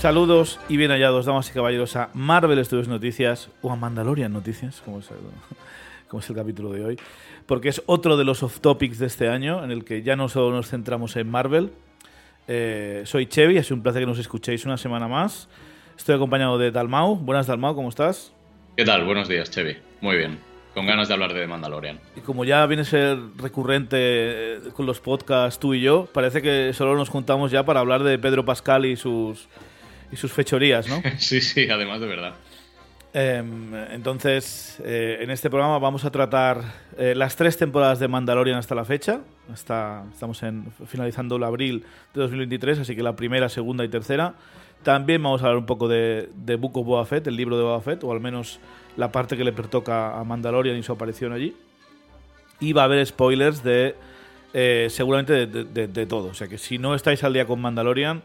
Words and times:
Saludos 0.00 0.58
y 0.70 0.78
bien 0.78 0.90
hallados, 0.92 1.26
damas 1.26 1.50
y 1.50 1.52
caballeros, 1.52 1.94
a 1.94 2.08
Marvel 2.14 2.64
Studios 2.64 2.88
Noticias 2.88 3.50
o 3.60 3.70
a 3.70 3.76
Mandalorian 3.76 4.32
Noticias, 4.32 4.80
como 4.82 5.00
es 5.00 5.10
el, 5.10 5.18
como 6.08 6.20
es 6.22 6.30
el 6.30 6.36
capítulo 6.36 6.72
de 6.72 6.82
hoy, 6.82 6.98
porque 7.44 7.68
es 7.68 7.82
otro 7.84 8.16
de 8.16 8.24
los 8.24 8.42
off-topics 8.42 8.98
de 8.98 9.04
este 9.04 9.28
año 9.28 9.62
en 9.62 9.70
el 9.70 9.84
que 9.84 10.02
ya 10.02 10.16
no 10.16 10.30
solo 10.30 10.56
nos 10.56 10.70
centramos 10.70 11.16
en 11.16 11.30
Marvel. 11.30 11.70
Eh, 12.48 13.02
soy 13.04 13.26
Chevy, 13.26 13.58
es 13.58 13.70
un 13.70 13.82
placer 13.82 14.00
que 14.00 14.06
nos 14.06 14.18
escuchéis 14.18 14.64
una 14.64 14.78
semana 14.78 15.06
más. 15.06 15.50
Estoy 15.98 16.14
acompañado 16.14 16.56
de 16.56 16.70
Dalmau. 16.70 17.16
Buenas, 17.16 17.46
Dalmau, 17.46 17.74
¿cómo 17.74 17.90
estás? 17.90 18.32
¿Qué 18.78 18.86
tal? 18.86 19.04
Buenos 19.04 19.28
días, 19.28 19.50
Chevy. 19.50 19.76
Muy 20.00 20.16
bien. 20.16 20.38
Con 20.72 20.86
ganas 20.86 21.08
de 21.08 21.14
hablar 21.14 21.34
de 21.34 21.46
Mandalorian. 21.46 22.00
Y 22.16 22.20
como 22.20 22.46
ya 22.46 22.64
viene 22.64 22.82
a 22.82 22.86
ser 22.86 23.18
recurrente 23.36 23.98
eh, 23.98 24.60
con 24.72 24.86
los 24.86 24.98
podcasts 24.98 25.60
tú 25.60 25.74
y 25.74 25.82
yo, 25.82 26.08
parece 26.10 26.40
que 26.40 26.72
solo 26.72 26.96
nos 26.96 27.10
juntamos 27.10 27.50
ya 27.50 27.66
para 27.66 27.80
hablar 27.80 28.02
de 28.02 28.18
Pedro 28.18 28.46
Pascal 28.46 28.86
y 28.86 28.96
sus, 28.96 29.46
y 30.12 30.16
sus 30.16 30.32
fechorías, 30.32 30.88
¿no? 30.88 31.02
sí, 31.18 31.40
sí, 31.40 31.68
además 31.70 32.00
de 32.00 32.06
verdad. 32.06 32.34
Em, 33.12 33.74
entonces, 33.90 34.80
eh, 34.84 35.18
en 35.20 35.30
este 35.30 35.50
programa 35.50 35.78
vamos 35.80 36.04
a 36.04 36.10
tratar 36.10 36.62
eh, 36.96 37.14
las 37.16 37.34
tres 37.34 37.56
temporadas 37.56 37.98
de 37.98 38.06
Mandalorian 38.06 38.56
hasta 38.56 38.74
la 38.74 38.84
fecha. 38.84 39.20
Hasta, 39.52 40.04
estamos 40.12 40.42
en, 40.44 40.72
finalizando 40.86 41.36
el 41.36 41.44
abril 41.44 41.84
de 42.14 42.20
2023, 42.20 42.78
así 42.80 42.94
que 42.94 43.02
la 43.02 43.16
primera, 43.16 43.48
segunda 43.48 43.84
y 43.84 43.88
tercera. 43.88 44.34
También 44.84 45.22
vamos 45.22 45.42
a 45.42 45.46
hablar 45.46 45.58
un 45.58 45.66
poco 45.66 45.88
de, 45.88 46.30
de 46.34 46.56
Book 46.56 46.78
of 46.78 46.86
Boba 46.86 47.04
Fett, 47.04 47.26
el 47.26 47.36
libro 47.36 47.56
de 47.56 47.64
Boba 47.64 47.80
Fett, 47.80 48.04
o 48.04 48.12
al 48.12 48.20
menos 48.20 48.60
la 48.96 49.10
parte 49.10 49.36
que 49.36 49.44
le 49.44 49.52
pertoca 49.52 50.18
a 50.18 50.24
Mandalorian 50.24 50.76
y 50.76 50.82
su 50.82 50.92
aparición 50.92 51.32
allí. 51.32 51.54
Y 52.60 52.72
va 52.72 52.82
a 52.82 52.84
haber 52.84 53.04
spoilers 53.04 53.62
de 53.62 53.96
eh, 54.52 54.88
seguramente 54.90 55.46
de, 55.46 56.06
todo. 56.06 56.28
O 56.28 56.34
sea 56.34 56.48
que 56.48 56.58
si 56.58 56.78
no 56.78 56.94
estáis 56.94 57.22
al 57.24 57.32
día 57.32 57.46
con 57.46 57.60
Mandalorian 57.60 58.22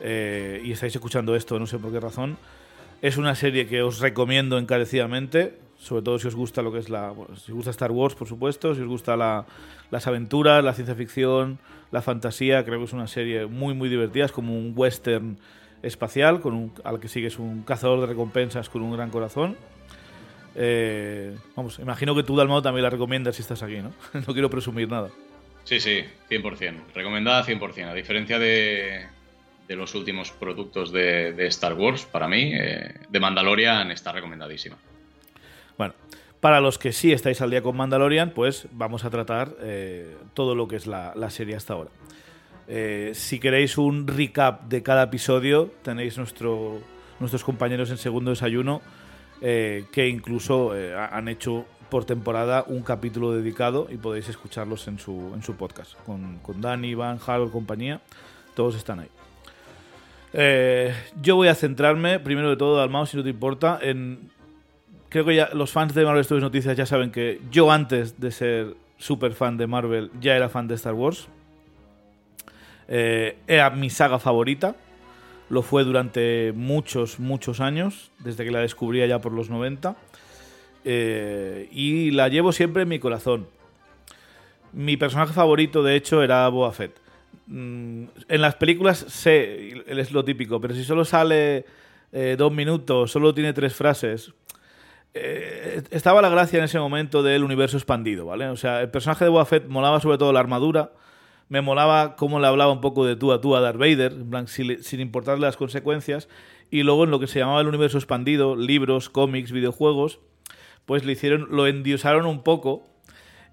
eh, 0.00 0.60
y 0.64 0.72
estáis 0.72 0.94
escuchando 0.94 1.36
esto, 1.36 1.58
no 1.58 1.66
sé 1.66 1.78
por 1.78 1.92
qué 1.92 2.00
razón, 2.00 2.38
es 3.02 3.16
una 3.16 3.34
serie 3.34 3.66
que 3.66 3.82
os 3.82 4.00
recomiendo 4.00 4.58
encarecidamente. 4.58 5.54
Sobre 5.78 6.02
todo 6.02 6.18
si 6.18 6.28
os 6.28 6.34
gusta 6.34 6.60
lo 6.60 6.70
que 6.70 6.78
es 6.78 6.90
la. 6.90 7.14
si 7.36 7.52
os 7.52 7.56
gusta 7.56 7.70
Star 7.70 7.90
Wars, 7.90 8.14
por 8.14 8.28
supuesto. 8.28 8.74
Si 8.74 8.82
os 8.82 8.86
gusta 8.86 9.16
la, 9.16 9.46
las 9.90 10.06
aventuras, 10.06 10.62
la 10.62 10.74
ciencia 10.74 10.94
ficción, 10.94 11.58
la 11.90 12.02
fantasía. 12.02 12.62
Creo 12.64 12.78
que 12.78 12.84
es 12.84 12.92
una 12.92 13.06
serie 13.06 13.46
muy, 13.46 13.72
muy 13.72 13.88
divertida. 13.88 14.26
Es 14.26 14.32
como 14.32 14.54
un 14.54 14.74
western 14.76 15.38
espacial 15.82 16.42
con 16.42 16.52
un, 16.52 16.72
al 16.84 17.00
que 17.00 17.08
sigues 17.08 17.38
un 17.38 17.62
cazador 17.62 18.00
de 18.00 18.06
recompensas 18.06 18.68
con 18.68 18.82
un 18.82 18.92
gran 18.92 19.08
corazón. 19.08 19.56
Eh, 20.54 21.34
vamos, 21.56 21.78
imagino 21.78 22.14
que 22.14 22.24
tú, 22.24 22.36
Dalmado, 22.36 22.60
también 22.60 22.82
la 22.82 22.90
recomiendas 22.90 23.36
si 23.36 23.42
estás 23.42 23.62
aquí, 23.62 23.78
¿no? 23.78 23.92
no 24.26 24.32
quiero 24.34 24.50
presumir 24.50 24.90
nada. 24.90 25.08
Sí, 25.64 25.80
sí, 25.80 26.04
100%. 26.28 26.92
Recomendada 26.94 27.44
100%. 27.44 27.88
A 27.88 27.94
diferencia 27.94 28.38
de, 28.38 29.06
de 29.70 29.76
los 29.76 29.94
últimos 29.94 30.32
productos 30.32 30.90
de, 30.90 31.46
Star 31.46 31.74
Wars, 31.74 32.04
para 32.04 32.26
mí, 32.26 32.50
eh, 32.52 32.92
de 33.08 33.20
Mandalorian 33.20 33.92
está 33.92 34.10
recomendadísima. 34.10 34.76
Bueno, 35.78 35.94
para 36.40 36.60
los 36.60 36.76
que 36.76 36.90
sí 36.90 37.12
estáis 37.12 37.40
al 37.40 37.50
día 37.50 37.62
con 37.62 37.76
Mandalorian, 37.76 38.32
pues 38.32 38.66
vamos 38.72 39.04
a 39.04 39.10
tratar 39.10 39.54
eh, 39.60 40.16
todo 40.34 40.56
lo 40.56 40.66
que 40.66 40.74
es 40.74 40.88
la, 40.88 41.12
la 41.14 41.30
serie 41.30 41.54
hasta 41.54 41.74
ahora. 41.74 41.90
Eh, 42.66 43.12
si 43.14 43.38
queréis 43.38 43.78
un 43.78 44.08
recap 44.08 44.62
de 44.62 44.82
cada 44.82 45.04
episodio, 45.04 45.72
tenéis 45.84 46.18
nuestro, 46.18 46.80
nuestros 47.20 47.44
compañeros 47.44 47.90
en 47.90 47.98
segundo 47.98 48.30
desayuno 48.30 48.82
que 49.40 50.08
incluso 50.12 50.72
han 50.72 51.28
hecho 51.28 51.64
por 51.88 52.04
temporada 52.04 52.62
un 52.66 52.82
capítulo 52.82 53.32
dedicado 53.32 53.86
y 53.90 53.96
podéis 53.96 54.28
escucharlos 54.28 54.86
en 54.86 54.98
su, 54.98 55.32
en 55.34 55.42
su 55.42 55.54
podcast. 55.54 55.94
Con, 56.04 56.40
con 56.40 56.60
Dani, 56.60 56.88
Iván, 56.88 57.18
Harold, 57.26 57.50
compañía, 57.50 58.02
todos 58.54 58.76
están 58.76 59.00
ahí. 59.00 59.08
Eh, 60.32 60.94
yo 61.20 61.36
voy 61.36 61.48
a 61.48 61.54
centrarme, 61.54 62.20
primero 62.20 62.50
de 62.50 62.56
todo, 62.56 62.76
Dalmao, 62.76 63.06
si 63.06 63.16
no 63.16 63.22
te 63.22 63.30
importa, 63.30 63.78
en... 63.82 64.30
Creo 65.08 65.24
que 65.24 65.34
ya 65.34 65.50
los 65.54 65.72
fans 65.72 65.92
de 65.92 66.04
Marvel 66.04 66.24
Studios 66.24 66.44
Noticias 66.44 66.76
ya 66.76 66.86
saben 66.86 67.10
que 67.10 67.40
yo 67.50 67.72
antes 67.72 68.20
de 68.20 68.30
ser 68.30 68.76
súper 68.96 69.32
fan 69.32 69.56
de 69.56 69.66
Marvel 69.66 70.12
ya 70.20 70.36
era 70.36 70.48
fan 70.48 70.68
de 70.68 70.76
Star 70.76 70.94
Wars. 70.94 71.26
Eh, 72.86 73.36
era 73.48 73.70
mi 73.70 73.90
saga 73.90 74.20
favorita. 74.20 74.76
Lo 75.48 75.62
fue 75.62 75.82
durante 75.82 76.52
muchos, 76.54 77.18
muchos 77.18 77.58
años, 77.58 78.12
desde 78.20 78.44
que 78.44 78.52
la 78.52 78.60
descubría 78.60 79.06
ya 79.06 79.20
por 79.20 79.32
los 79.32 79.50
90. 79.50 79.96
Eh, 80.84 81.68
y 81.72 82.12
la 82.12 82.28
llevo 82.28 82.52
siempre 82.52 82.82
en 82.82 82.88
mi 82.88 83.00
corazón. 83.00 83.48
Mi 84.72 84.96
personaje 84.96 85.32
favorito, 85.32 85.82
de 85.82 85.96
hecho, 85.96 86.22
era 86.22 86.48
Boba 86.48 86.70
Fett. 86.70 86.99
Mm, 87.50 88.04
en 88.28 88.40
las 88.40 88.54
películas 88.54 88.98
sé, 89.08 89.82
es 89.86 90.12
lo 90.12 90.24
típico, 90.24 90.60
pero 90.60 90.72
si 90.72 90.84
solo 90.84 91.04
sale 91.04 91.66
eh, 92.12 92.36
dos 92.38 92.52
minutos, 92.52 93.10
solo 93.10 93.34
tiene 93.34 93.52
tres 93.52 93.74
frases. 93.74 94.32
Eh, 95.14 95.82
estaba 95.90 96.22
la 96.22 96.28
gracia 96.28 96.58
en 96.58 96.64
ese 96.64 96.78
momento 96.78 97.22
del 97.24 97.42
universo 97.42 97.76
expandido, 97.76 98.26
¿vale? 98.26 98.48
O 98.48 98.56
sea, 98.56 98.80
el 98.80 98.90
personaje 98.90 99.24
de 99.24 99.30
Boba 99.30 99.44
Fett 99.44 99.66
molaba 99.66 100.00
sobre 100.00 100.16
todo 100.16 100.32
la 100.32 100.40
armadura 100.40 100.92
me 101.50 101.62
molaba 101.62 102.14
cómo 102.14 102.38
le 102.38 102.46
hablaba 102.46 102.72
un 102.72 102.80
poco 102.80 103.04
de 103.04 103.16
tú 103.16 103.32
a 103.32 103.40
tú 103.40 103.56
a 103.56 103.60
Darth 103.60 103.76
Vader, 103.76 104.14
sin, 104.46 104.84
sin, 104.84 105.00
importarle 105.00 105.44
las 105.46 105.56
consecuencias. 105.56 106.28
Y 106.70 106.84
luego 106.84 107.02
en 107.02 107.10
lo 107.10 107.18
que 107.18 107.26
se 107.26 107.40
llamaba 107.40 107.60
el 107.60 107.66
universo 107.66 107.98
expandido, 107.98 108.54
libros, 108.54 109.10
cómics, 109.10 109.50
videojuegos, 109.50 110.20
pues 110.86 111.04
le 111.04 111.12
hicieron, 111.12 111.48
lo 111.50 111.66
endiosaron 111.66 112.24
un 112.26 112.44
poco 112.44 112.86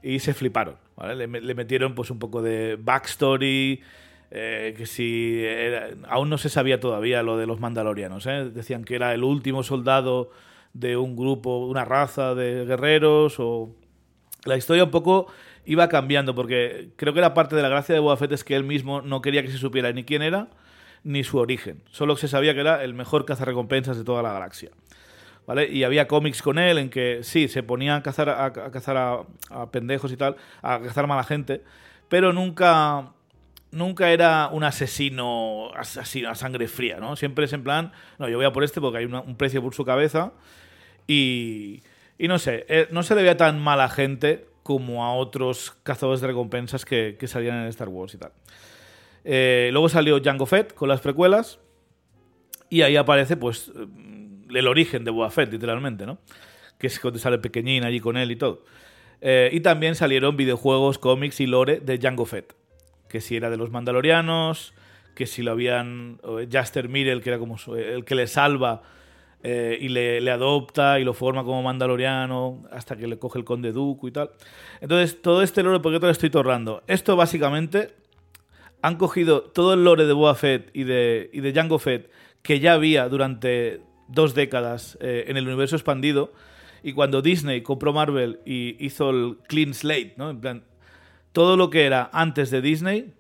y 0.04 0.20
se 0.20 0.36
fliparon. 0.36 0.76
Le, 1.06 1.28
metieron 1.28 1.96
pues 1.96 2.12
un 2.12 2.20
poco 2.20 2.42
de 2.42 2.78
backstory. 2.80 3.82
Eh, 4.30 4.74
que 4.76 4.86
si 4.86 5.42
era, 5.42 5.90
aún 6.10 6.30
no 6.30 6.38
se 6.38 6.50
sabía 6.50 6.82
todavía 6.82 7.24
lo 7.24 7.38
de 7.38 7.46
los 7.46 7.60
mandalorianos. 7.60 8.26
¿eh? 8.26 8.50
Decían 8.54 8.84
que 8.84 8.96
era 8.96 9.14
el 9.14 9.24
último 9.24 9.64
soldado 9.64 10.32
de 10.74 10.98
un 10.98 11.16
grupo, 11.16 11.66
una 11.66 11.86
raza 11.86 12.36
de 12.36 12.66
guerreros. 12.66 13.40
o 13.40 13.76
La 14.46 14.58
historia 14.58 14.84
un 14.84 14.92
poco 14.92 15.28
iba 15.66 15.90
cambiando, 15.90 16.36
porque 16.36 16.90
creo 16.96 17.14
que 17.14 17.22
la 17.22 17.34
parte 17.34 17.56
de 17.56 17.62
la 17.62 17.70
gracia 17.70 17.94
de 17.94 18.00
Boba 18.00 18.18
Fett 18.18 18.32
es 18.32 18.44
que 18.44 18.56
él 18.56 18.64
mismo 18.64 19.02
no 19.02 19.22
quería 19.22 19.44
que 19.44 19.52
se 19.52 19.58
supiera 19.58 19.92
ni 19.92 20.04
quién 20.04 20.22
era 20.22 20.50
ni 21.04 21.24
su 21.24 21.38
origen. 21.38 21.84
Solo 21.92 22.18
se 22.18 22.28
sabía 22.28 22.54
que 22.54 22.62
era 22.62 22.84
el 22.84 22.94
mejor 22.94 23.26
cazarrecompensas 23.26 23.98
de 23.98 24.04
toda 24.04 24.22
la 24.22 24.34
galaxia. 24.34 24.72
¿Vale? 25.48 25.68
Y 25.68 25.84
había 25.84 26.08
cómics 26.08 26.44
con 26.44 26.60
él 26.60 26.78
en 26.78 26.90
que 26.90 27.22
sí, 27.24 27.48
se 27.48 27.64
ponía 27.64 27.96
a 27.96 28.04
cazar 28.04 28.30
a, 28.30 28.46
a 28.46 28.52
cazar 28.52 28.98
a, 28.98 29.22
a, 29.50 29.72
pendejos 29.72 30.12
y 30.12 30.18
tal, 30.18 30.36
a 30.62 30.80
cazar 30.80 31.08
mala 31.08 31.24
gente, 31.24 31.64
pero 32.10 32.34
nunca 32.34 33.14
nunca 33.72 34.12
era 34.12 34.50
un 34.52 34.64
asesino 34.64 35.72
asesino 35.74 36.30
a 36.30 36.36
sangre 36.36 36.68
fría, 36.68 37.00
¿no? 37.00 37.16
Siempre 37.16 37.46
es 37.46 37.54
en 37.54 37.64
plan, 37.64 37.92
no, 38.20 38.30
yo 38.30 38.38
voy 38.38 38.46
a 38.46 38.52
por 38.54 38.64
este 38.64 38.80
porque 38.80 39.00
hay 39.00 39.06
un 39.06 39.36
precio 39.38 39.62
por 39.62 39.74
su 39.74 39.84
cabeza 39.86 40.34
y 41.08 41.82
y 42.18 42.28
no 42.28 42.40
sé, 42.40 42.66
eh, 42.68 42.88
no 42.92 43.04
se 43.04 43.16
le 43.16 43.22
veía 43.22 43.38
tan 43.38 43.60
mala 43.60 43.90
gente 43.90 44.48
como 44.64 45.06
a 45.06 45.14
otros 45.14 45.78
cazadores 45.84 46.20
de 46.22 46.28
recompensas 46.28 46.84
que, 46.84 47.16
que 47.20 47.28
salían 47.28 47.58
en 47.58 47.68
Star 47.68 47.90
Wars 47.90 48.14
y 48.16 48.18
tal. 48.18 48.32
Eh, 49.24 49.70
luego 49.72 49.88
salió 49.88 50.20
Jango 50.22 50.46
Fett 50.46 50.74
con 50.74 50.90
las 50.90 51.02
precuelas 51.02 51.60
y 52.70 52.82
ahí 52.82 52.96
aparece 52.96 53.38
pues 53.38 53.72
el 54.54 54.68
origen 54.68 55.04
de 55.04 55.12
Boba 55.12 55.30
Fett, 55.30 55.52
literalmente, 55.52 56.06
¿no? 56.06 56.20
Que 56.78 56.88
es 56.88 57.00
cuando 57.00 57.20
sale 57.20 57.40
pequeñín 57.40 57.84
allí 57.84 58.00
con 58.00 58.18
él 58.18 58.32
y 58.32 58.36
todo. 58.36 58.64
Eh, 59.22 59.50
y 59.52 59.62
también 59.62 59.96
salieron 59.96 60.38
videojuegos, 60.38 61.00
cómics 61.00 61.40
y 61.40 61.48
lore 61.48 61.80
de 61.80 61.98
Jango 62.00 62.26
Fett, 62.26 62.54
que 63.10 63.22
si 63.22 63.36
era 63.36 63.50
de 63.50 63.58
los 63.58 63.72
Mandalorianos, 63.72 64.74
que 65.16 65.26
si 65.26 65.42
lo 65.42 65.52
habían... 65.52 66.20
Jaster 66.52 66.90
Mirel, 66.90 67.22
que 67.22 67.30
era 67.30 67.40
como 67.40 67.58
el 67.76 68.06
que 68.06 68.16
le 68.16 68.28
salva 68.28 68.84
eh, 69.44 69.78
y 69.80 69.90
le, 69.90 70.30
adopta 70.32 71.00
y 71.00 71.04
lo 71.04 71.14
forma 71.14 71.44
como 71.44 71.62
mandaloriano 71.62 72.64
hasta 72.72 72.98
que 72.98 73.08
le 73.08 73.18
coge 73.18 73.40
el 73.40 73.46
conde 73.46 73.72
Dooku 73.72 74.08
y 74.08 74.12
tal. 74.12 74.32
Entonces, 74.82 75.22
todo 75.22 75.42
este 75.42 75.64
lore, 75.64 75.80
¿por 75.80 75.94
qué 75.94 76.00
te 76.00 76.06
lo 76.06 76.12
estoy 76.12 76.30
torrando? 76.30 76.84
Esto 76.88 77.16
básicamente 77.16 77.94
han 78.82 78.98
cogido 78.98 79.42
todo 79.42 79.74
el 79.74 79.84
lore 79.84 80.06
de 80.06 80.14
Boba 80.14 80.36
Fett 80.36 80.70
y 80.74 80.84
de, 80.84 81.30
y 81.34 81.42
de 81.42 81.54
Jango 81.54 81.80
Fett 81.80 82.12
que 82.42 82.60
ya 82.60 82.74
había 82.74 83.10
durante 83.10 83.82
dos 84.08 84.34
décadas 84.34 84.98
eh, 85.02 85.26
en 85.28 85.38
el 85.38 85.48
universo 85.48 85.76
expandido 85.76 86.34
y 86.84 86.94
cuando 86.94 87.22
Disney 87.22 87.62
compró 87.62 87.94
Marvel 87.94 88.40
y 88.46 88.84
hizo 88.84 89.10
el 89.10 89.38
clean 89.48 89.74
slate, 89.74 90.14
¿no? 90.18 90.30
En 90.30 90.40
plan, 90.40 90.64
todo 91.32 91.58
lo 91.58 91.70
que 91.70 91.86
era 91.86 92.10
antes 92.14 92.50
de 92.50 92.62
Disney 92.62 93.14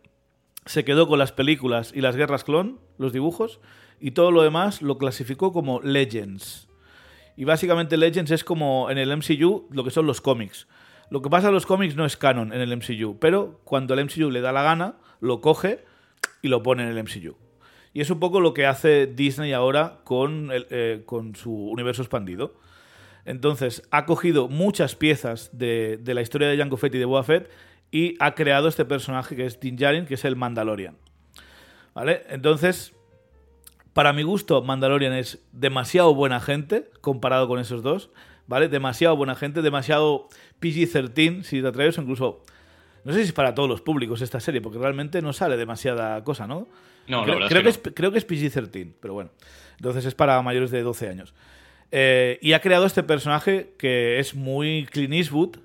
se 0.66 0.86
quedó 0.86 1.08
con 1.08 1.20
las 1.20 1.32
películas 1.32 1.92
y 1.96 2.02
las 2.02 2.16
guerras 2.16 2.44
clon, 2.44 2.80
los 2.98 3.14
dibujos, 3.14 3.60
y 4.00 4.12
todo 4.12 4.32
lo 4.32 4.44
demás 4.44 4.82
lo 4.82 4.98
clasificó 4.98 5.52
como 5.52 5.82
Legends. 5.82 6.68
Y 7.36 7.46
básicamente 7.46 7.98
Legends 7.98 8.32
es 8.32 8.44
como 8.44 8.90
en 8.90 8.98
el 8.98 9.16
MCU 9.16 9.68
lo 9.72 9.84
que 9.84 9.92
son 9.92 10.06
los 10.06 10.22
cómics. 10.22 10.68
Lo 11.10 11.22
que 11.22 11.30
pasa 11.30 11.48
en 11.48 11.54
los 11.54 11.66
cómics 11.66 11.96
no 11.96 12.06
es 12.06 12.18
canon 12.18 12.52
en 12.52 12.62
el 12.62 12.76
MCU, 12.76 13.18
pero 13.20 13.62
cuando 13.64 13.94
el 13.94 14.06
MCU 14.06 14.30
le 14.30 14.42
da 14.42 14.52
la 14.52 14.64
gana, 14.64 14.98
lo 15.22 15.40
coge 15.40 15.86
y 16.42 16.50
lo 16.50 16.64
pone 16.64 16.84
en 16.84 16.90
el 16.90 17.04
MCU. 17.04 17.38
Y 17.94 18.02
es 18.02 18.10
un 18.10 18.20
poco 18.20 18.40
lo 18.40 18.54
que 18.54 18.66
hace 18.66 19.08
Disney 19.08 19.54
ahora 19.54 20.00
con, 20.04 20.52
el, 20.52 20.68
eh, 20.70 21.04
con 21.06 21.36
su 21.36 21.52
universo 21.52 22.02
expandido. 22.02 22.56
Entonces, 23.26 23.84
ha 23.92 24.06
cogido 24.06 24.48
muchas 24.48 24.96
piezas 24.96 25.50
de, 25.52 25.98
de 25.98 26.14
la 26.14 26.22
historia 26.22 26.48
de 26.48 26.58
Jango 26.58 26.78
Fett 26.78 26.96
y 26.96 27.00
de 27.00 27.06
Boba 27.06 27.24
Fett 27.24 27.50
y 27.92 28.16
ha 28.20 28.36
creado 28.36 28.68
este 28.68 28.86
personaje 28.86 29.36
que 29.36 29.46
es 29.46 29.60
Din 29.60 29.76
Djarin, 29.76 30.06
que 30.06 30.14
es 30.14 30.26
el 30.26 30.36
Mandalorian. 30.36 30.96
¿Vale? 31.94 32.24
Entonces, 32.30 32.94
Para 33.98 34.14
mi 34.14 34.22
gusto, 34.22 34.62
Mandalorian 34.62 35.14
es 35.14 35.40
demasiado 35.52 36.14
buena 36.14 36.40
gente 36.40 36.92
comparado 37.02 37.48
con 37.48 37.58
esos 37.60 37.82
dos, 37.82 38.12
¿vale? 38.46 38.68
Demasiado 38.68 39.18
buena 39.18 39.34
gente, 39.34 39.64
demasiado 39.64 40.30
PG-13, 40.62 41.42
si 41.42 41.64
te 41.64 41.68
atreves, 41.68 41.98
incluso... 41.98 42.44
No 43.06 43.14
sé 43.14 43.22
si 43.22 43.30
es 43.30 43.34
para 43.34 43.56
todos 43.56 43.68
los 43.68 43.82
públicos 43.82 44.22
esta 44.22 44.40
serie, 44.40 44.62
porque 44.62 44.78
realmente 44.78 45.20
no 45.24 45.34
sale 45.34 45.58
demasiada 45.58 46.24
cosa, 46.24 46.46
¿no? 46.46 46.68
No, 47.08 47.24
creo, 47.24 47.36
la 47.40 47.46
verdad 47.46 47.50
creo 47.50 47.70
es 47.70 47.78
que, 47.78 47.90
es, 47.90 47.96
creo 47.96 48.12
que 48.12 48.18
es 48.18 48.28
PG-13, 48.28 48.94
pero 49.00 49.14
bueno. 49.14 49.32
Entonces 49.78 50.06
es 50.06 50.16
para 50.16 50.42
mayores 50.42 50.72
de 50.72 50.82
12 50.82 51.10
años. 51.10 51.34
Eh, 51.92 52.38
y 52.42 52.54
ha 52.54 52.62
creado 52.62 52.86
este 52.86 53.04
personaje 53.04 53.74
que 53.78 54.20
es 54.20 54.36
muy 54.36 54.88
Clint 54.92 55.14
Eastwood. 55.14 55.58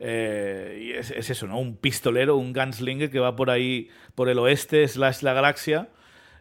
Eh, 0.00 0.80
y 0.82 0.90
es, 0.92 1.10
es 1.10 1.30
eso, 1.30 1.46
¿no? 1.46 1.58
Un 1.58 1.76
pistolero, 1.76 2.36
un 2.36 2.52
gunslinger 2.52 3.10
que 3.10 3.20
va 3.20 3.36
por 3.36 3.50
ahí, 3.50 3.88
por 4.14 4.28
el 4.28 4.38
oeste, 4.38 4.86
slash 4.88 5.22
la 5.22 5.32
galaxia, 5.32 5.88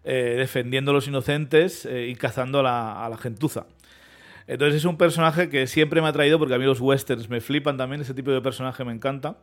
eh, 0.04 0.36
defendiendo 0.38 0.92
a 0.92 0.94
los 0.96 1.08
inocentes 1.08 1.88
y 1.88 2.16
cazando 2.16 2.62
a 2.62 2.64
la, 2.64 3.06
a 3.06 3.10
la 3.10 3.18
gentuza. 3.18 3.68
Entonces 4.48 4.78
es 4.78 4.86
un 4.86 4.98
personaje 4.98 5.48
que 5.50 5.68
siempre 5.68 6.02
me 6.02 6.08
ha 6.08 6.14
traído 6.14 6.40
porque 6.40 6.56
a 6.56 6.58
mí 6.58 6.66
los 6.66 6.82
westerns 6.82 7.30
me 7.30 7.40
flipan 7.40 7.78
también, 7.78 8.02
ese 8.02 8.16
tipo 8.16 8.32
de 8.32 8.42
personaje 8.42 8.84
me 8.84 8.92
encanta. 8.92 9.38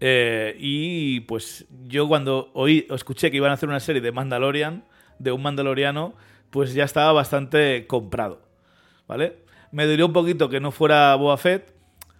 Eh, 0.00 0.56
y 0.58 1.20
pues 1.20 1.66
yo 1.86 2.08
cuando 2.08 2.50
oí, 2.54 2.86
escuché 2.90 3.30
que 3.30 3.36
iban 3.36 3.50
a 3.50 3.54
hacer 3.54 3.68
una 3.68 3.80
serie 3.80 4.00
de 4.00 4.12
Mandalorian, 4.12 4.84
de 5.18 5.32
un 5.32 5.42
mandaloriano, 5.42 6.14
pues 6.50 6.74
ya 6.74 6.84
estaba 6.84 7.12
bastante 7.12 7.86
comprado. 7.86 8.40
¿Vale? 9.06 9.38
Me 9.72 9.86
dolió 9.86 10.06
un 10.06 10.12
poquito 10.12 10.48
que 10.48 10.60
no 10.60 10.70
fuera 10.70 11.14
Boba 11.16 11.36
Fett, 11.36 11.74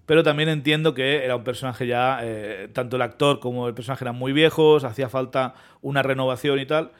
pero 0.06 0.22
también 0.22 0.48
entiendo 0.48 0.92
que 0.92 1.24
era 1.24 1.36
un 1.36 1.44
personaje 1.44 1.86
ya, 1.86 2.18
eh, 2.22 2.68
tanto 2.72 2.96
el 2.96 3.02
actor 3.02 3.40
como 3.40 3.68
el 3.68 3.74
personaje 3.74 4.04
eran 4.04 4.16
muy 4.16 4.32
viejos, 4.32 4.84
hacía 4.84 5.08
falta 5.08 5.54
una 5.82 6.02
renovación 6.02 6.58
y 6.58 6.66
tal. 6.66 6.92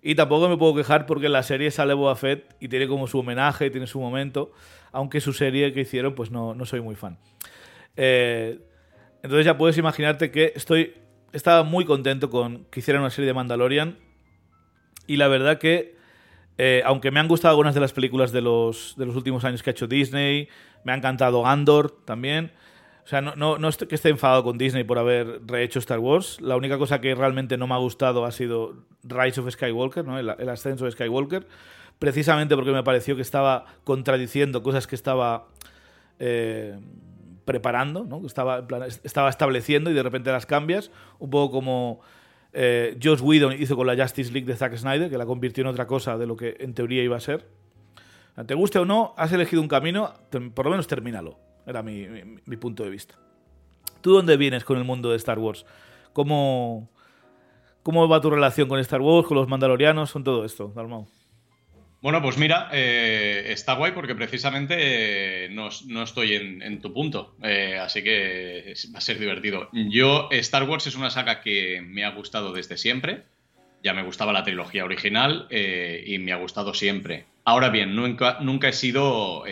Y 0.00 0.14
tampoco 0.14 0.48
me 0.48 0.56
puedo 0.56 0.74
quejar 0.74 1.06
porque 1.06 1.28
la 1.28 1.42
serie 1.42 1.70
sale 1.70 1.94
Boba 1.94 2.16
Fett 2.16 2.56
y 2.58 2.68
tiene 2.68 2.88
como 2.88 3.06
su 3.06 3.18
homenaje, 3.18 3.70
tiene 3.70 3.86
su 3.86 4.00
momento, 4.00 4.52
aunque 4.90 5.20
su 5.20 5.32
serie 5.32 5.72
que 5.72 5.80
hicieron, 5.80 6.14
pues 6.14 6.30
no, 6.30 6.54
no 6.54 6.64
soy 6.64 6.80
muy 6.80 6.96
fan. 6.96 7.18
Eh, 7.96 8.58
entonces 9.22 9.46
ya 9.46 9.56
puedes 9.56 9.78
imaginarte 9.78 10.30
que 10.30 10.52
estoy 10.56 10.94
estaba 11.32 11.62
muy 11.62 11.84
contento 11.84 12.30
con 12.30 12.64
que 12.70 12.80
hicieran 12.80 13.02
una 13.02 13.10
serie 13.10 13.26
de 13.26 13.34
Mandalorian 13.34 13.98
y 15.06 15.16
la 15.16 15.28
verdad 15.28 15.58
que 15.58 15.96
eh, 16.58 16.82
aunque 16.84 17.10
me 17.10 17.20
han 17.20 17.28
gustado 17.28 17.50
algunas 17.50 17.74
de 17.74 17.80
las 17.80 17.92
películas 17.92 18.30
de 18.32 18.40
los, 18.40 18.94
de 18.96 19.06
los 19.06 19.16
últimos 19.16 19.44
años 19.44 19.62
que 19.62 19.70
ha 19.70 19.72
hecho 19.72 19.86
Disney, 19.86 20.48
me 20.84 20.92
ha 20.92 20.94
encantado 20.94 21.46
Andor 21.46 21.90
también. 22.04 22.52
O 23.04 23.08
sea, 23.08 23.20
no, 23.20 23.34
no, 23.34 23.58
no 23.58 23.68
estoy 23.68 23.88
que 23.88 23.96
esté 23.96 24.10
enfadado 24.10 24.44
con 24.44 24.58
Disney 24.58 24.84
por 24.84 24.98
haber 24.98 25.40
rehecho 25.46 25.78
Star 25.80 25.98
Wars. 25.98 26.40
La 26.40 26.56
única 26.56 26.78
cosa 26.78 27.00
que 27.00 27.14
realmente 27.14 27.56
no 27.56 27.66
me 27.66 27.74
ha 27.74 27.78
gustado 27.78 28.24
ha 28.24 28.30
sido 28.30 28.76
Rise 29.02 29.40
of 29.40 29.50
Skywalker, 29.50 30.04
¿no? 30.04 30.18
el, 30.18 30.48
ascenso 30.48 30.84
de 30.84 30.92
Skywalker, 30.92 31.46
precisamente 31.98 32.54
porque 32.54 32.70
me 32.70 32.84
pareció 32.84 33.16
que 33.16 33.22
estaba 33.22 33.64
contradiciendo 33.82 34.62
cosas 34.62 34.86
que 34.86 34.94
estaba 34.94 35.48
eh, 36.20 36.78
preparando, 37.44 38.04
¿no? 38.04 38.24
estaba, 38.26 38.64
estaba 39.04 39.28
estableciendo 39.28 39.90
y 39.90 39.94
de 39.94 40.02
repente 40.02 40.30
las 40.30 40.46
cambias, 40.46 40.90
un 41.18 41.30
poco 41.30 41.52
como 41.52 42.00
eh, 42.52 42.98
Josh 43.02 43.20
Whedon 43.22 43.54
hizo 43.60 43.76
con 43.76 43.86
la 43.86 43.96
Justice 43.96 44.32
League 44.32 44.46
de 44.46 44.56
Zack 44.56 44.76
Snyder, 44.76 45.10
que 45.10 45.18
la 45.18 45.26
convirtió 45.26 45.62
en 45.62 45.68
otra 45.68 45.86
cosa 45.86 46.16
de 46.18 46.26
lo 46.26 46.36
que 46.36 46.56
en 46.60 46.74
teoría 46.74 47.02
iba 47.02 47.16
a 47.16 47.20
ser. 47.20 47.46
Te 48.46 48.54
guste 48.54 48.78
o 48.78 48.84
no, 48.84 49.12
has 49.16 49.32
elegido 49.32 49.60
un 49.60 49.68
camino, 49.68 50.14
por 50.54 50.64
lo 50.66 50.70
menos 50.70 50.86
termínalo. 50.86 51.38
Era 51.66 51.82
mi, 51.82 52.06
mi- 52.08 52.38
mi 52.44 52.56
punto 52.56 52.82
de 52.82 52.90
vista. 52.90 53.14
¿Tú 54.00 54.12
dónde 54.14 54.36
vienes 54.36 54.64
con 54.64 54.78
el 54.78 54.84
mundo 54.84 55.10
de 55.10 55.16
Star 55.16 55.38
Wars? 55.38 55.64
¿Cómo, 56.12 56.88
cómo 57.82 58.08
va 58.08 58.20
tu 58.20 58.30
relación 58.30 58.68
con 58.68 58.78
Star 58.80 59.00
Wars, 59.00 59.26
con 59.28 59.36
los 59.36 59.48
mandalorianos, 59.48 60.12
con 60.12 60.24
todo 60.24 60.44
esto, 60.44 60.72
Dalmau? 60.74 61.06
Bueno, 62.02 62.20
pues 62.20 62.36
mira, 62.36 62.68
eh, 62.72 63.44
está 63.50 63.74
guay 63.74 63.92
porque 63.92 64.16
precisamente 64.16 64.74
eh, 65.44 65.48
no, 65.50 65.68
no 65.86 66.02
estoy 66.02 66.34
en, 66.34 66.60
en 66.60 66.80
tu 66.80 66.92
punto, 66.92 67.36
eh, 67.40 67.78
así 67.80 68.02
que 68.02 68.74
va 68.92 68.98
a 68.98 69.00
ser 69.00 69.20
divertido. 69.20 69.68
Yo, 69.72 70.28
Star 70.32 70.64
Wars 70.64 70.88
es 70.88 70.96
una 70.96 71.10
saga 71.10 71.40
que 71.40 71.80
me 71.80 72.04
ha 72.04 72.10
gustado 72.10 72.52
desde 72.52 72.76
siempre, 72.76 73.22
ya 73.84 73.94
me 73.94 74.02
gustaba 74.02 74.32
la 74.32 74.42
trilogía 74.42 74.84
original 74.84 75.46
y 75.50 76.18
me 76.18 76.32
ha 76.32 76.36
gustado 76.36 76.74
siempre. 76.74 77.26
Ahora 77.44 77.68
bien, 77.68 77.94
nunca, 77.94 78.38
nunca 78.40 78.68
he 78.68 78.72
sido 78.72 79.44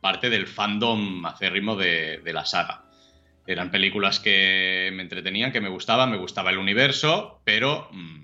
parte 0.00 0.30
del 0.30 0.46
fandom 0.46 1.24
acérrimo 1.26 1.76
de, 1.76 2.18
de 2.18 2.32
la 2.32 2.44
saga. 2.44 2.84
Eran 3.46 3.70
películas 3.70 4.20
que 4.20 4.90
me 4.92 5.02
entretenían, 5.02 5.52
que 5.52 5.60
me 5.60 5.68
gustaban, 5.68 6.10
me 6.10 6.16
gustaba 6.16 6.50
el 6.50 6.58
universo, 6.58 7.40
pero 7.44 7.88
mm, 7.92 8.23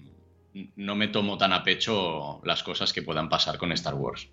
no 0.77 0.95
me 0.97 1.09
tomo 1.09 1.37
tan 1.39 1.53
a 1.53 1.63
pecho 1.63 2.41
las 2.45 2.63
cosas 2.63 2.93
que 2.93 3.03
puedan 3.03 3.29
pasar 3.29 3.59
con 3.59 3.73
Star 3.73 3.95
Wars. 3.95 4.29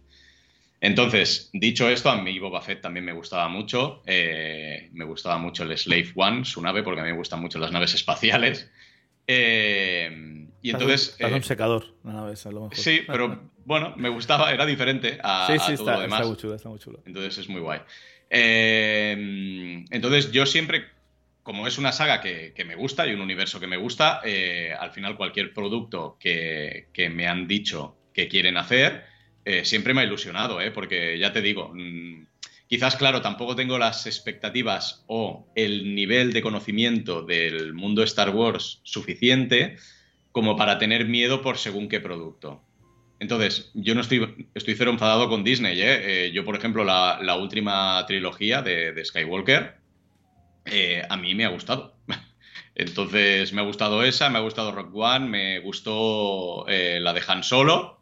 Entonces, 0.80 1.50
dicho 1.54 1.90
esto, 1.90 2.10
a 2.10 2.22
mí 2.22 2.38
Boba 2.38 2.62
Fett 2.62 2.82
también 2.82 3.04
me 3.06 3.14
gustaba 3.14 3.48
mucho. 3.50 4.04
eh, 4.06 4.90
me 4.94 5.06
gustaba 5.06 5.38
mucho 5.40 5.64
el 5.64 5.76
Slave 5.78 6.12
One, 6.16 6.46
su 6.46 6.62
nave, 6.62 6.84
porque 6.84 7.02
a 7.02 7.04
mí 7.04 7.10
me 7.10 7.18
gustan 7.18 7.42
mucho 7.42 7.58
las 7.58 7.72
naves 7.72 7.96
espaciales. 7.96 8.70
Eh, 9.26 10.48
y 10.62 10.70
entonces... 10.70 11.10
Estás 11.10 11.32
eh, 11.32 11.36
un 11.36 11.44
secador, 11.44 11.96
una 12.04 12.24
vez 12.24 12.46
a 12.46 12.52
lo 12.52 12.62
mejor. 12.62 12.78
sí, 12.78 13.02
pero 13.08 13.50
bueno, 13.66 13.94
me 13.98 14.10
gustaba, 14.10 14.52
era 14.52 14.66
diferente 14.66 15.20
a, 15.24 15.48
sí, 15.48 15.54
a 15.54 15.60
sí, 15.60 15.66
todo 15.66 15.74
está, 15.74 15.94
lo 15.96 16.02
demás. 16.02 16.20
está 16.20 16.28
muy 16.30 16.38
chulo, 16.38 16.56
está 16.56 16.70
muy 16.70 16.80
chulo. 16.80 17.00
Entonces 17.06 17.38
es 17.40 17.50
muy 17.50 17.62
guay. 17.62 17.80
Eh, 18.30 19.84
entonces 19.90 20.32
yo 20.32 20.46
siempre, 20.46 20.86
como 21.48 21.66
es 21.66 21.78
una 21.78 21.94
saga 21.94 22.20
que, 22.20 22.66
me 22.68 22.76
gusta 22.76 23.08
y 23.08 23.14
un 23.14 23.22
universo 23.22 23.58
que 23.58 23.68
me 23.68 23.78
gusta, 23.78 24.20
eh, 24.26 24.76
al 24.78 24.92
final 24.92 25.16
cualquier 25.16 25.54
producto 25.54 26.18
que, 26.20 26.90
me 27.10 27.26
han 27.26 27.48
dicho 27.48 27.96
que 28.14 28.28
quieren 28.28 28.58
hacer, 28.58 29.06
eh, 29.46 29.64
siempre 29.64 29.94
me 29.94 30.02
ha 30.02 30.04
ilusionado, 30.04 30.60
¿eh? 30.60 30.72
porque 30.72 31.18
ya 31.18 31.32
te 31.32 31.42
digo, 31.42 31.72
mm, 31.74 32.28
quizás 32.68 32.98
claro, 32.98 33.22
tampoco 33.22 33.56
tengo 33.56 33.78
las 33.78 34.08
expectativas 34.08 35.06
o 35.08 35.48
el 35.56 35.96
nivel 35.96 36.34
de 36.34 36.42
conocimiento 36.42 37.22
del 37.22 37.74
mundo 37.74 38.04
Star 38.04 38.32
Wars 38.32 38.82
suficiente 38.84 39.78
como 40.34 40.58
para 40.58 40.78
tener 40.78 41.06
miedo 41.06 41.42
por 41.42 41.58
según 41.58 41.88
qué 41.88 42.02
producto. 42.02 42.62
Entonces, 43.22 43.72
yo 43.74 43.96
no 43.96 44.02
estoy, 44.02 44.50
estoy 44.54 44.76
cero 44.76 44.92
enfadado 44.92 45.30
con 45.30 45.46
Disney. 45.46 45.82
¿eh? 45.82 46.26
Eh, 46.26 46.32
yo, 46.34 46.44
por 46.44 46.58
ejemplo, 46.58 46.84
la, 46.84 47.20
la 47.22 47.38
última 47.38 48.04
trilogía 48.06 48.62
de, 48.62 48.92
de 48.92 49.06
Skywalker, 49.06 49.77
eh, 50.72 51.04
a 51.10 51.18
mí 51.18 51.36
me 51.36 51.46
ha 51.46 51.50
gustado. 51.50 51.96
Entonces, 52.76 53.54
me 53.54 53.62
ha 53.62 53.64
gustado 53.64 54.04
esa, 54.04 54.30
me 54.30 54.38
ha 54.38 54.42
gustado 54.42 54.72
Rock 54.72 54.96
One, 54.96 55.28
me 55.28 55.60
gustó 55.60 56.68
eh, 56.68 57.00
la 57.02 57.12
de 57.12 57.24
Han 57.28 57.44
Solo. 57.44 58.02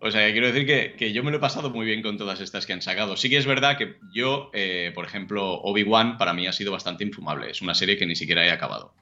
O 0.00 0.10
sea, 0.10 0.32
quiero 0.32 0.50
decir 0.50 0.96
que, 0.96 1.12
yo 1.12 1.22
me 1.22 1.30
lo 1.30 1.36
he 1.36 1.40
pasado 1.40 1.68
muy 1.68 1.84
bien 1.84 2.00
con 2.00 2.16
todas 2.16 2.40
estas 2.40 2.64
que 2.64 2.72
han 2.72 2.80
sacado. 2.80 3.18
Sí 3.18 3.28
que 3.28 3.36
es 3.36 3.44
verdad 3.44 3.76
que 3.76 3.96
yo, 4.14 4.50
eh, 4.54 4.92
por 4.94 5.04
ejemplo, 5.04 5.60
Obi-Wan 5.60 6.16
para 6.16 6.32
mí 6.32 6.46
ha 6.46 6.52
sido 6.52 6.72
bastante 6.72 7.04
infumable. 7.04 7.50
Es 7.50 7.60
una 7.60 7.74
serie 7.74 7.98
que 7.98 8.06
ni 8.06 8.16
siquiera 8.16 8.46
he 8.46 8.50
acabado. 8.50 8.94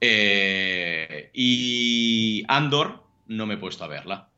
Eh, 0.00 1.30
y 1.34 2.42
Andor 2.48 3.04
no 3.26 3.44
me 3.44 3.54
he 3.54 3.58
puesto 3.58 3.84
a 3.84 3.88
verla. 3.88 4.30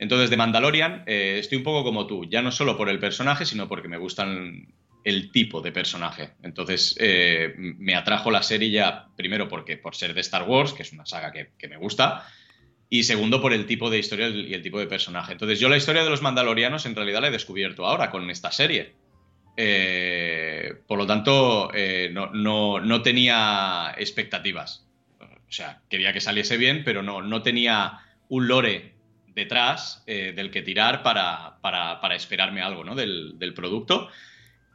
Entonces, 0.00 0.30
de 0.30 0.36
Mandalorian, 0.36 1.04
estoy 1.06 1.58
un 1.58 1.64
poco 1.64 1.84
como 1.84 2.08
tú, 2.08 2.24
ya 2.24 2.42
no 2.42 2.50
solo 2.50 2.76
por 2.76 2.88
el 2.88 2.98
personaje, 2.98 3.46
sino 3.46 3.68
porque 3.68 3.86
me 3.86 3.98
gustan 3.98 4.74
el 5.04 5.30
tipo 5.30 5.60
de 5.60 5.72
personaje. 5.72 6.30
Entonces, 6.42 6.94
eh, 6.98 7.54
me 7.56 7.94
atrajo 7.94 8.30
la 8.30 8.42
serie 8.42 8.70
ya, 8.70 9.08
primero 9.16 9.48
porque 9.48 9.76
por 9.76 9.94
ser 9.94 10.14
de 10.14 10.20
Star 10.20 10.42
Wars, 10.42 10.72
que 10.72 10.82
es 10.82 10.92
una 10.92 11.06
saga 11.06 11.32
que, 11.32 11.68
me 11.68 11.76
gusta, 11.76 12.26
y 12.88 13.04
segundo 13.04 13.40
por 13.40 13.52
el 13.52 13.66
tipo 13.66 13.88
de 13.88 13.98
historia 13.98 14.28
y 14.28 14.52
el 14.52 14.62
tipo 14.62 14.78
de 14.78 14.86
personaje. 14.86 15.32
Entonces, 15.32 15.60
yo 15.60 15.68
la 15.68 15.76
historia 15.76 16.04
de 16.04 16.10
los 16.10 16.22
Mandalorianos 16.22 16.86
en 16.86 16.94
realidad 16.94 17.20
la 17.20 17.28
he 17.28 17.32
descubierto 17.32 17.86
ahora 17.86 18.10
con 18.10 18.28
esta 18.30 18.50
serie. 18.50 18.94
Eh, 19.56 20.74
por 20.86 20.98
lo 20.98 21.06
tanto, 21.06 21.70
eh, 21.74 22.10
no, 22.12 22.30
no, 22.32 22.80
no 22.80 23.02
tenía 23.02 23.94
expectativas. 23.96 24.86
O 25.20 25.52
sea, 25.52 25.80
quería 25.88 26.12
que 26.12 26.20
saliese 26.20 26.56
bien, 26.56 26.82
pero 26.84 27.02
no, 27.02 27.22
no 27.22 27.42
tenía 27.42 28.00
un 28.28 28.48
lore 28.48 28.94
detrás 29.34 30.04
del 30.06 30.50
que 30.50 30.62
tirar 30.62 31.02
para, 31.02 31.56
para, 31.60 32.00
para 32.00 32.14
esperarme 32.14 32.60
algo 32.60 32.84
¿no? 32.84 32.94
del, 32.94 33.38
del, 33.38 33.54
producto. 33.54 34.10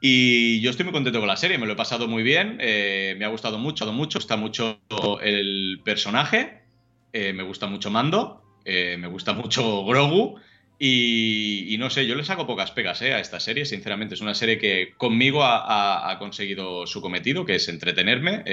Y 0.07 0.61
yo 0.61 0.69
estoy 0.69 0.83
muy 0.83 0.93
contento 0.93 1.17
con 1.17 1.27
la 1.27 1.35
serie, 1.35 1.57
me 1.57 1.65
lo 1.65 1.73
he 1.73 1.75
pasado 1.75 2.07
muy 2.07 2.21
bien, 2.21 2.59
eh, 2.61 3.15
me 3.17 3.25
ha 3.25 3.29
gustado 3.29 3.57
mucho, 3.57 3.91
mucho, 3.91 4.19
gusta 4.19 4.37
mucho 4.37 4.79
el 5.19 5.81
personaje, 5.83 6.61
eh, 7.11 7.33
me 7.33 7.41
gusta 7.41 7.65
mucho 7.65 7.89
Mando, 7.89 8.43
eh, 8.65 8.97
me 8.99 9.07
gusta 9.07 9.33
mucho 9.33 9.83
Grogu. 9.83 10.39
Y, 10.77 11.75
no 11.79 11.89
sé, 11.89 12.05
yo 12.05 12.13
le 12.13 12.23
saco 12.23 12.45
pocas 12.45 12.69
pegas 12.69 13.01
a 13.01 13.19
esta 13.19 13.39
serie, 13.39 13.65
sinceramente. 13.65 14.13
Es 14.13 14.21
una 14.21 14.35
serie 14.35 14.59
que 14.59 14.93
conmigo 14.95 15.43
ha, 15.43 16.15
conseguido 16.19 16.85
su 16.85 17.01
cometido, 17.01 17.43
que 17.43 17.55
es 17.55 17.67
entretenerme. 17.67 18.43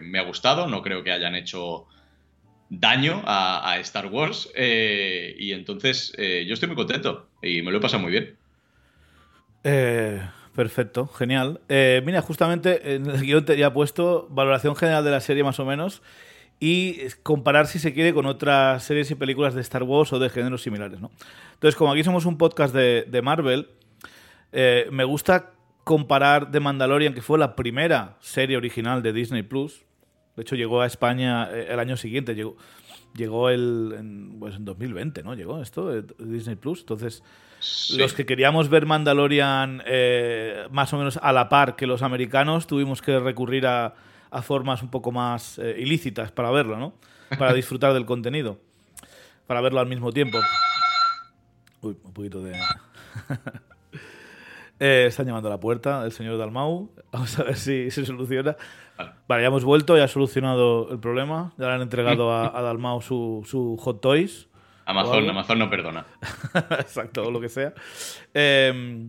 Me 0.00 0.20
ha 0.20 0.22
gustado, 0.22 0.68
no 0.68 0.80
creo 0.80 1.02
que 1.02 1.10
hayan 1.10 1.34
hecho 1.34 1.86
daño 2.70 3.20
a, 3.24 3.68
a 3.68 3.80
Star 3.80 4.06
Wars. 4.06 4.48
Y 4.56 5.50
entonces 5.50 6.12
yo 6.16 6.54
estoy 6.54 6.68
muy 6.68 6.76
contento 6.76 7.30
y 7.42 7.62
me 7.62 7.72
lo 7.72 7.78
he 7.78 7.80
pasado 7.80 8.04
muy 8.04 8.12
bien. 8.12 8.36
Eh, 9.64 10.20
perfecto, 10.54 11.06
genial. 11.08 11.60
Eh, 11.68 12.02
mira, 12.04 12.22
justamente 12.22 12.94
en 12.94 13.06
el 13.10 13.20
guion 13.20 13.44
te 13.44 13.52
había 13.52 13.72
puesto 13.72 14.28
valoración 14.30 14.76
general 14.76 15.04
de 15.04 15.10
la 15.10 15.20
serie 15.20 15.44
más 15.44 15.58
o 15.60 15.64
menos. 15.64 16.02
y 16.60 17.08
comparar 17.22 17.66
si 17.66 17.78
se 17.78 17.92
quiere 17.92 18.14
con 18.14 18.26
otras 18.26 18.84
series 18.84 19.10
y 19.10 19.16
películas 19.16 19.54
de 19.54 19.60
Star 19.60 19.82
Wars 19.82 20.12
o 20.12 20.18
de 20.18 20.30
géneros 20.30 20.62
similares, 20.62 21.00
¿no? 21.00 21.10
Entonces, 21.54 21.76
como 21.76 21.92
aquí 21.92 22.04
somos 22.04 22.26
un 22.26 22.38
podcast 22.38 22.74
de, 22.74 23.20
Marvel, 23.22 23.68
eh, 24.52 24.86
me 24.90 25.04
gusta 25.04 25.50
comparar 25.82 26.50
The 26.50 26.60
Mandalorian, 26.60 27.12
que 27.12 27.22
fue 27.22 27.38
la 27.38 27.56
primera 27.56 28.16
serie 28.20 28.56
original 28.56 29.02
de 29.02 29.12
Disney 29.12 29.42
Plus. 29.42 29.84
De 30.36 30.42
hecho, 30.42 30.56
llegó 30.56 30.80
a 30.80 30.86
España 30.86 31.50
eh, 31.50 31.68
el 31.70 31.78
año 31.80 31.96
siguiente, 31.96 32.34
llegó, 32.34 32.56
llegó 33.14 33.50
el, 33.50 33.94
en, 33.98 34.36
pues 34.38 34.56
en 34.56 34.64
2020, 34.64 35.22
¿no? 35.22 35.34
Llegó 35.34 35.60
esto, 35.60 36.02
Disney 36.18 36.56
Plus. 36.56 36.80
Entonces, 36.80 37.22
Sí. 37.64 37.96
los 37.96 38.12
que 38.12 38.26
queríamos 38.26 38.68
ver 38.68 38.84
Mandalorian 38.84 39.82
eh, 39.86 40.66
más 40.70 40.92
o 40.92 40.98
menos 40.98 41.18
a 41.22 41.32
la 41.32 41.48
par 41.48 41.76
que 41.76 41.86
los 41.86 42.02
americanos, 42.02 42.66
tuvimos 42.66 43.00
que 43.00 43.18
recurrir 43.18 43.66
a, 43.66 43.94
a 44.30 44.42
formas 44.42 44.82
un 44.82 44.90
poco 44.90 45.12
más 45.12 45.58
eh, 45.58 45.76
ilícitas 45.78 46.30
para 46.30 46.50
verlo, 46.50 46.76
¿no? 46.76 46.94
Para 47.38 47.52
disfrutar 47.54 47.94
del 47.94 48.04
contenido. 48.04 48.58
Para 49.46 49.60
verlo 49.62 49.80
al 49.80 49.86
mismo 49.86 50.12
tiempo. 50.12 50.38
Uy, 51.80 51.96
un 52.04 52.12
poquito 52.12 52.42
de... 52.42 52.54
Eh, 54.80 55.06
están 55.06 55.24
llamando 55.24 55.48
a 55.48 55.52
la 55.52 55.60
puerta 55.60 56.04
el 56.04 56.10
señor 56.10 56.36
Dalmau. 56.36 56.90
Vamos 57.12 57.38
a 57.38 57.44
ver 57.44 57.56
si 57.56 57.92
se 57.92 58.04
soluciona. 58.04 58.56
Vale. 59.28 59.42
Ya 59.42 59.46
hemos 59.46 59.64
vuelto, 59.64 59.96
ya 59.96 60.04
ha 60.04 60.08
solucionado 60.08 60.90
el 60.90 60.98
problema. 60.98 61.54
Ya 61.58 61.68
le 61.68 61.74
han 61.74 61.82
entregado 61.82 62.32
a, 62.32 62.58
a 62.58 62.60
Dalmau 62.60 63.00
su, 63.00 63.46
su 63.48 63.76
Hot 63.78 64.00
Toys. 64.00 64.48
Amazon. 64.86 65.28
Amazon 65.30 65.58
no 65.58 65.70
perdona. 65.70 66.06
Exacto, 66.78 67.24
o 67.24 67.30
lo 67.30 67.40
que 67.40 67.48
sea. 67.48 67.72
Eh, 68.34 69.08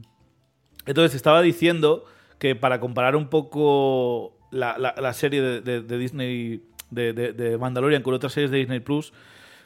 entonces, 0.86 1.15
estaba 1.15 1.41
diciendo 1.41 2.05
que 2.39 2.55
para 2.55 2.79
comparar 2.79 3.15
un 3.15 3.27
poco 3.27 4.38
la, 4.51 4.77
la- 4.77 4.96
la 4.98 5.13
serie 5.13 5.41
de, 5.41 5.62
de- 5.62 5.82
de 5.82 5.98
Disney, 5.98 6.63
de, 6.91 7.13
de- 7.13 7.58
Mandalorian 7.58 8.03
con 8.03 8.13
otras 8.13 8.34
series 8.34 8.51
de 8.51 8.58
Disney 8.58 8.79
Plus, 8.79 9.12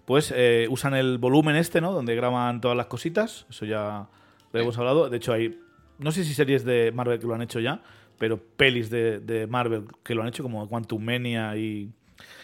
pues 0.06 0.34
eh, 0.36 0.68
usan 0.70 0.96
el 0.96 1.18
volumen 1.18 1.56
este, 1.56 1.82
¿no? 1.82 1.92
Donde 1.92 2.16
graban 2.16 2.62
todas 2.62 2.76
las 2.78 2.88
cositas. 2.88 3.46
Eso 3.50 3.66
ya 3.66 4.08
lo 4.52 4.60
hemos 4.60 4.78
hablado. 4.78 5.10
De 5.10 5.18
hecho, 5.18 5.34
hay, 5.34 5.60
no 6.00 6.12
sé 6.12 6.24
si 6.24 6.34
series 6.34 6.64
de 6.66 6.92
Marvel 6.94 7.20
que 7.20 7.28
lo 7.28 7.36
han 7.36 7.42
hecho 7.44 7.60
ya, 7.60 7.82
pero 8.18 8.38
pelis 8.42 8.90
de, 8.90 9.20
de 9.20 9.46
Marvel 9.46 9.86
que 10.04 10.16
lo 10.16 10.22
han 10.24 10.30
hecho, 10.30 10.42
como 10.42 10.68
Quantum 10.68 11.04
Mania 11.04 11.56
y, 11.58 11.92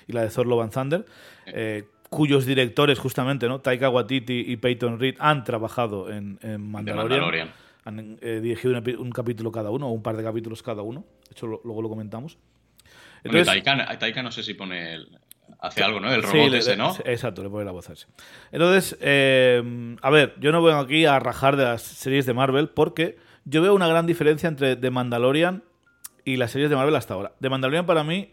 y 0.08 0.14
la 0.14 0.22
de 0.24 0.30
Thor 0.30 0.46
Love 0.46 0.62
and 0.64 0.74
Thunder, 0.74 1.06
eh, 1.48 1.86
cuyos 2.10 2.46
directores, 2.46 3.00
justamente, 3.00 3.48
¿no? 3.48 3.60
Taika 3.60 3.90
Waititi 3.90 4.46
y 4.48 4.58
Peyton 4.58 5.00
Reed 5.00 5.16
han 5.20 5.44
trabajado 5.44 6.10
en, 6.12 6.40
en 6.42 6.62
Mandalorian. 6.70 7.22
Mandalorian. 7.22 7.52
Han 7.86 8.18
eh, 8.22 8.40
dirigido 8.42 8.78
un, 8.78 8.96
un 9.00 9.12
capítulo 9.12 9.52
cada 9.52 9.70
uno, 9.70 9.88
o 9.88 9.92
un 9.92 10.02
par 10.02 10.16
de 10.18 10.24
capítulos 10.24 10.64
cada 10.64 10.82
uno. 10.82 11.02
De 11.26 11.32
hecho, 11.32 11.48
lo- 11.48 11.62
luego 11.64 11.82
lo 11.82 11.90
comentamos. 11.90 12.38
Bueno, 13.24 13.40
Entonces, 13.40 13.64
Taika, 13.64 13.98
Taika 14.00 14.24
no 14.24 14.32
sé 14.32 14.44
si 14.44 14.54
pone 14.54 14.94
el- 14.96 15.10
hace 15.60 15.84
algo, 15.84 16.00
¿no? 16.00 16.12
El 16.14 16.24
Sí, 16.24 16.28
robot 16.38 16.52
le- 16.52 16.58
ese, 16.60 16.72
le- 16.72 16.78
¿no? 16.78 16.94
sí, 16.94 17.02
Exacto, 17.06 17.44
le 17.44 17.50
pone 17.50 17.66
la 17.66 17.72
voz 17.72 17.90
a 17.90 17.94
ese. 17.94 18.08
Entonces, 18.52 18.98
eh, 19.02 19.96
a 20.02 20.10
ver, 20.10 20.36
yo 20.40 20.52
no 20.52 20.64
vengo 20.64 20.80
aquí 20.80 21.06
a 21.06 21.20
rajar 21.20 21.56
de 21.58 21.64
las 21.66 21.82
series 21.82 22.26
de 22.26 22.34
Marvel 22.34 22.70
porque 22.70 23.18
yo 23.46 23.62
veo 23.62 23.74
una 23.76 23.88
gran 23.88 24.06
diferencia 24.08 24.48
entre 24.48 24.76
The 24.76 24.90
Mandalorian 24.92 25.64
y 26.24 26.38
las 26.38 26.52
series 26.52 26.70
de 26.72 26.76
Marvel 26.76 26.96
hasta 26.96 27.14
ahora. 27.14 27.34
The 27.42 27.50
Mandalorian 27.50 27.86
para 27.86 28.04
mí 28.04 28.32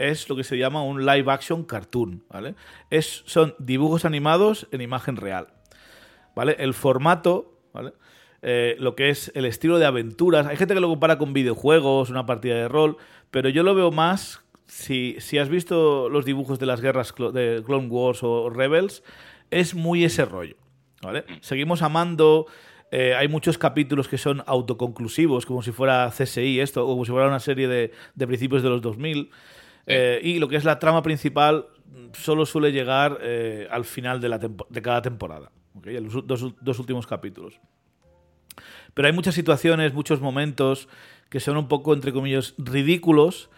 es 0.00 0.28
lo 0.28 0.36
que 0.36 0.44
se 0.44 0.56
llama 0.56 0.82
un 0.82 1.04
live 1.04 1.30
action 1.30 1.64
cartoon, 1.64 2.24
¿vale? 2.30 2.54
Es, 2.88 3.22
son 3.26 3.54
dibujos 3.58 4.04
animados 4.04 4.66
en 4.72 4.80
imagen 4.80 5.16
real, 5.16 5.48
¿vale? 6.34 6.56
El 6.58 6.74
formato, 6.74 7.58
¿vale? 7.72 7.92
Eh, 8.42 8.76
lo 8.78 8.96
que 8.96 9.10
es 9.10 9.30
el 9.34 9.44
estilo 9.44 9.78
de 9.78 9.84
aventuras. 9.84 10.46
Hay 10.46 10.56
gente 10.56 10.72
que 10.72 10.80
lo 10.80 10.88
compara 10.88 11.18
con 11.18 11.34
videojuegos, 11.34 12.08
una 12.08 12.24
partida 12.24 12.54
de 12.54 12.68
rol, 12.68 12.96
pero 13.30 13.50
yo 13.50 13.62
lo 13.62 13.74
veo 13.74 13.90
más. 13.90 14.42
Si, 14.66 15.16
si 15.18 15.36
has 15.36 15.48
visto 15.48 16.08
los 16.08 16.24
dibujos 16.24 16.58
de 16.58 16.66
las 16.66 16.80
guerras 16.80 17.12
de 17.34 17.62
Clone 17.66 17.88
Wars 17.88 18.22
o 18.22 18.48
Rebels, 18.48 19.02
es 19.50 19.74
muy 19.74 20.04
ese 20.04 20.24
rollo. 20.24 20.56
¿vale? 21.02 21.24
Seguimos 21.40 21.82
amando. 21.82 22.46
eh, 22.92 23.14
hay 23.14 23.28
muchos 23.28 23.58
capítulos 23.58 24.08
que 24.08 24.16
son 24.18 24.42
autoconclusivos, 24.46 25.44
como 25.46 25.62
si 25.62 25.70
fuera 25.72 26.10
CSI 26.10 26.60
esto, 26.60 26.84
o 26.84 26.88
como 26.88 27.04
si 27.04 27.12
fuera 27.12 27.28
una 27.28 27.40
serie 27.40 27.68
de, 27.68 27.92
de 28.14 28.26
principios 28.26 28.62
de 28.62 28.68
los 28.70 28.80
2000. 28.80 29.30
Eh, 29.90 30.20
y 30.22 30.38
lo 30.38 30.48
que 30.48 30.56
es 30.56 30.64
la 30.64 30.78
trama 30.78 31.02
principal 31.02 31.66
solo 32.12 32.46
suele 32.46 32.72
llegar 32.72 33.18
eh, 33.22 33.68
al 33.70 33.84
final 33.84 34.20
de, 34.20 34.28
la 34.28 34.38
de 34.38 34.82
cada 34.82 35.02
temporada. 35.02 35.50
los 35.84 36.26
dos 36.26 36.78
últimos 36.78 37.06
capítulos. 37.06 37.60
Pero 38.94 39.06
hay 39.06 39.14
muchas 39.14 39.34
situaciones, 39.34 39.94
muchos 39.94 40.20
momentos 40.20 40.88
que 41.28 41.40
son 41.40 41.56
un 41.56 41.68
poco, 41.68 41.94
entre 41.94 42.12
comillas, 42.12 42.54
ridículos. 42.58 43.50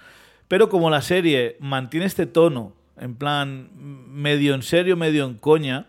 Pero 0.49 0.69
como 0.69 0.91
la 0.91 1.01
serie 1.01 1.57
mantiene 1.61 2.07
este 2.07 2.27
tono, 2.27 2.75
en 2.99 3.15
plan 3.15 3.71
medio 3.75 4.55
en 4.55 4.62
serio, 4.62 4.97
medio 4.97 5.25
en 5.25 5.35
coña, 5.35 5.87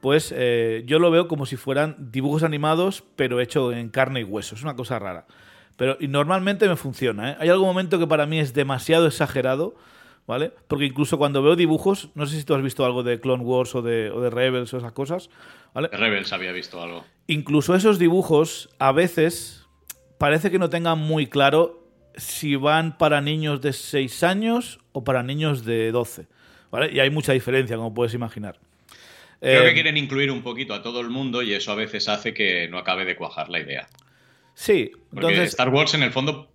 pues 0.00 0.32
eh, 0.34 0.82
yo 0.86 0.98
lo 0.98 1.10
veo 1.10 1.28
como 1.28 1.44
si 1.44 1.56
fueran 1.56 2.10
dibujos 2.10 2.42
animados, 2.42 3.04
pero 3.16 3.40
hecho 3.40 3.72
en 3.72 3.90
carne 3.90 4.20
y 4.20 4.24
hueso. 4.24 4.54
Es 4.54 4.62
una 4.62 4.74
cosa 4.74 4.98
rara. 4.98 5.26
Pero 5.80 5.96
y 5.98 6.08
normalmente 6.08 6.68
me 6.68 6.76
funciona. 6.76 7.30
¿eh? 7.30 7.36
Hay 7.40 7.48
algún 7.48 7.66
momento 7.66 7.98
que 7.98 8.06
para 8.06 8.26
mí 8.26 8.38
es 8.38 8.52
demasiado 8.52 9.06
exagerado, 9.06 9.74
¿vale? 10.26 10.52
Porque 10.68 10.84
incluso 10.84 11.16
cuando 11.16 11.42
veo 11.42 11.56
dibujos, 11.56 12.10
no 12.14 12.26
sé 12.26 12.36
si 12.36 12.44
tú 12.44 12.54
has 12.54 12.62
visto 12.62 12.84
algo 12.84 13.02
de 13.02 13.18
Clone 13.18 13.42
Wars 13.42 13.74
o 13.74 13.80
de, 13.80 14.10
o 14.10 14.20
de 14.20 14.28
Rebels 14.28 14.74
o 14.74 14.76
esas 14.76 14.92
cosas, 14.92 15.30
¿vale? 15.72 15.88
De 15.88 15.96
Rebels 15.96 16.34
había 16.34 16.52
visto 16.52 16.82
algo. 16.82 17.06
incluso 17.28 17.74
esos 17.74 17.98
dibujos 17.98 18.68
a 18.78 18.92
veces 18.92 19.66
parece 20.18 20.50
que 20.50 20.58
no 20.58 20.68
tengan 20.68 20.98
muy 20.98 21.26
claro 21.28 21.82
si 22.14 22.56
van 22.56 22.98
para 22.98 23.22
niños 23.22 23.62
de 23.62 23.72
6 23.72 24.22
años 24.22 24.80
o 24.92 25.02
para 25.02 25.22
niños 25.22 25.64
de 25.64 25.92
12. 25.92 26.26
¿vale? 26.70 26.92
Y 26.92 27.00
hay 27.00 27.08
mucha 27.08 27.32
diferencia, 27.32 27.76
como 27.76 27.94
puedes 27.94 28.12
imaginar. 28.12 28.58
Creo 29.40 29.62
Eh, 29.62 29.68
que 29.68 29.72
quieren 29.74 29.96
incluir 29.96 30.30
un 30.30 30.42
poquito 30.42 30.74
a 30.74 30.82
todo 30.82 31.00
el 31.00 31.08
mundo 31.08 31.40
y 31.40 31.54
eso 31.54 31.72
a 31.72 31.74
veces 31.74 32.06
hace 32.10 32.34
que 32.34 32.68
no 32.68 32.76
acabe 32.76 33.06
de 33.06 33.16
cuajar 33.16 33.48
la 33.48 33.60
idea. 33.60 33.88
Sí, 34.54 34.90
Porque 35.10 35.26
entonces 35.28 35.48
Star 35.50 35.68
Wars 35.70 35.94
en 35.94 36.02
el 36.02 36.12
fondo 36.12 36.48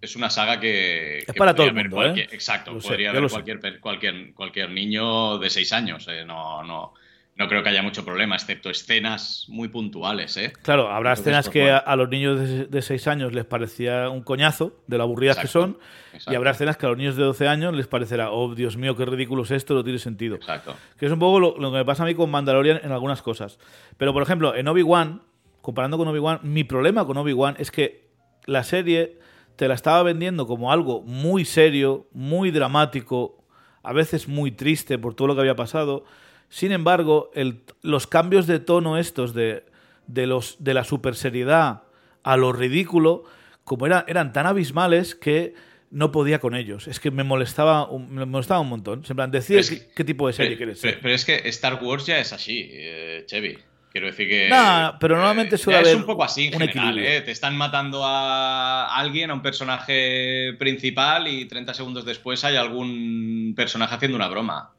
es 0.00 0.16
una 0.16 0.30
saga 0.30 0.58
que... 0.60 1.18
Es 1.18 1.26
que 1.26 1.32
para 1.34 1.54
todo 1.54 1.66
podría 1.66 1.68
el 1.68 1.74
ver 1.74 1.84
mundo, 1.90 1.96
cualquier- 1.96 2.26
¿eh? 2.26 2.34
Exacto, 2.34 2.72
Lo 2.72 2.80
podría 2.80 3.12
ver 3.12 3.28
cualquier, 3.28 3.80
cualquier, 3.80 4.32
cualquier 4.34 4.70
niño 4.70 5.38
de 5.38 5.50
6 5.50 5.72
años. 5.72 6.06
eh, 6.08 6.24
No, 6.24 6.62
no, 6.64 6.94
no 7.36 7.48
creo 7.48 7.62
que 7.62 7.68
haya 7.68 7.82
mucho 7.82 8.02
problema, 8.04 8.34
excepto 8.36 8.70
escenas 8.70 9.44
muy 9.48 9.68
puntuales. 9.68 10.36
¿eh? 10.38 10.52
Claro, 10.62 10.88
habrá 10.90 11.10
Entonces, 11.10 11.20
escenas 11.26 11.46
pues, 11.46 11.52
que 11.52 11.70
a, 11.70 11.76
a 11.78 11.96
los 11.96 12.08
niños 12.08 12.70
de 12.70 12.82
6 12.82 13.06
años 13.08 13.34
les 13.34 13.44
parecía 13.44 14.08
un 14.08 14.22
coñazo, 14.22 14.82
de 14.86 14.96
lo 14.96 15.02
aburridas 15.04 15.36
que 15.36 15.46
Exacto, 15.46 15.60
son, 15.66 15.78
y 16.12 16.16
exacto. 16.16 16.36
habrá 16.38 16.50
escenas 16.52 16.76
que 16.78 16.86
a 16.86 16.88
los 16.90 16.98
niños 16.98 17.16
de 17.16 17.24
12 17.24 17.48
años 17.48 17.74
les 17.74 17.86
parecerá, 17.86 18.30
oh 18.30 18.54
Dios 18.54 18.76
mío, 18.78 18.96
qué 18.96 19.04
ridículo 19.04 19.42
es 19.42 19.50
esto, 19.50 19.74
no 19.74 19.84
tiene 19.84 19.98
sentido. 19.98 20.36
Exacto. 20.36 20.76
Que 20.98 21.04
es 21.06 21.12
un 21.12 21.18
poco 21.18 21.40
lo, 21.40 21.58
lo 21.58 21.70
que 21.72 21.78
me 21.78 21.84
pasa 21.84 22.04
a 22.04 22.06
mí 22.06 22.14
con 22.14 22.30
Mandalorian 22.30 22.80
en 22.82 22.92
algunas 22.92 23.20
cosas. 23.20 23.58
Pero, 23.98 24.12
por 24.14 24.22
ejemplo, 24.22 24.54
en 24.54 24.66
Obi-Wan, 24.68 25.22
comparando 25.62 25.98
con 25.98 26.08
Obi-Wan, 26.08 26.40
mi 26.42 26.64
problema 26.64 27.06
con 27.06 27.16
Obi-Wan 27.16 27.56
es 27.58 27.70
que 27.70 28.08
la 28.46 28.64
serie 28.64 29.18
te 29.56 29.68
la 29.68 29.74
estaba 29.74 30.02
vendiendo 30.02 30.46
como 30.46 30.72
algo 30.72 31.02
muy 31.02 31.44
serio, 31.44 32.08
muy 32.12 32.50
dramático, 32.50 33.44
a 33.82 33.92
veces 33.92 34.28
muy 34.28 34.50
triste 34.52 34.98
por 34.98 35.14
todo 35.14 35.28
lo 35.28 35.34
que 35.34 35.40
había 35.40 35.56
pasado. 35.56 36.04
Sin 36.48 36.72
embargo, 36.72 37.30
el- 37.34 37.62
los 37.82 38.06
cambios 38.06 38.46
de 38.46 38.58
tono 38.58 38.96
estos 38.98 39.34
de, 39.34 39.64
de, 40.06 40.26
los, 40.26 40.56
de 40.64 40.74
la 40.74 40.84
super 40.84 41.14
seriedad 41.14 41.82
a 42.22 42.36
lo 42.36 42.52
ridículo, 42.52 43.24
como 43.64 43.86
era, 43.86 44.04
eran 44.08 44.32
tan 44.32 44.46
abismales 44.46 45.14
que 45.14 45.54
no 45.90 46.10
podía 46.12 46.38
con 46.38 46.54
ellos. 46.54 46.86
Es 46.88 47.00
que 47.00 47.10
me 47.10 47.24
molestaba 47.24 47.88
un, 47.88 48.12
me 48.14 48.24
molestaba 48.24 48.60
un 48.60 48.68
montón. 48.68 49.02
En 49.08 49.16
plan, 49.16 49.30
decir 49.30 49.60
qué, 49.68 49.88
qué 49.94 50.04
tipo 50.04 50.26
de 50.26 50.32
serie 50.32 50.56
Pero, 50.56 50.58
quieres 50.58 50.80
pero- 50.80 50.98
pero 51.02 51.14
es 51.14 51.24
que 51.24 51.34
Star 51.48 51.82
Wars 51.82 52.06
ya 52.06 52.18
es 52.18 52.32
así, 52.32 52.68
eh, 52.72 53.24
Chevy. 53.26 53.58
Quiero 53.90 54.06
decir 54.06 54.28
que. 54.28 54.48
Nah, 54.48 54.98
pero 54.98 55.16
normalmente 55.16 55.56
eh, 55.56 55.58
suele 55.58 55.78
ya 55.78 55.82
Es 55.82 55.88
haber 55.88 56.00
un 56.00 56.06
poco 56.06 56.24
así 56.24 56.46
en 56.46 56.54
un 56.54 56.60
general. 56.60 56.98
¿eh? 56.98 57.20
Te 57.22 57.32
están 57.32 57.56
matando 57.56 58.02
a 58.04 58.94
alguien, 58.96 59.30
a 59.30 59.34
un 59.34 59.42
personaje 59.42 60.54
principal, 60.58 61.26
y 61.26 61.46
30 61.46 61.74
segundos 61.74 62.04
después 62.04 62.44
hay 62.44 62.56
algún 62.56 63.52
personaje 63.56 63.94
haciendo 63.94 64.16
una 64.16 64.28
broma. 64.28 64.70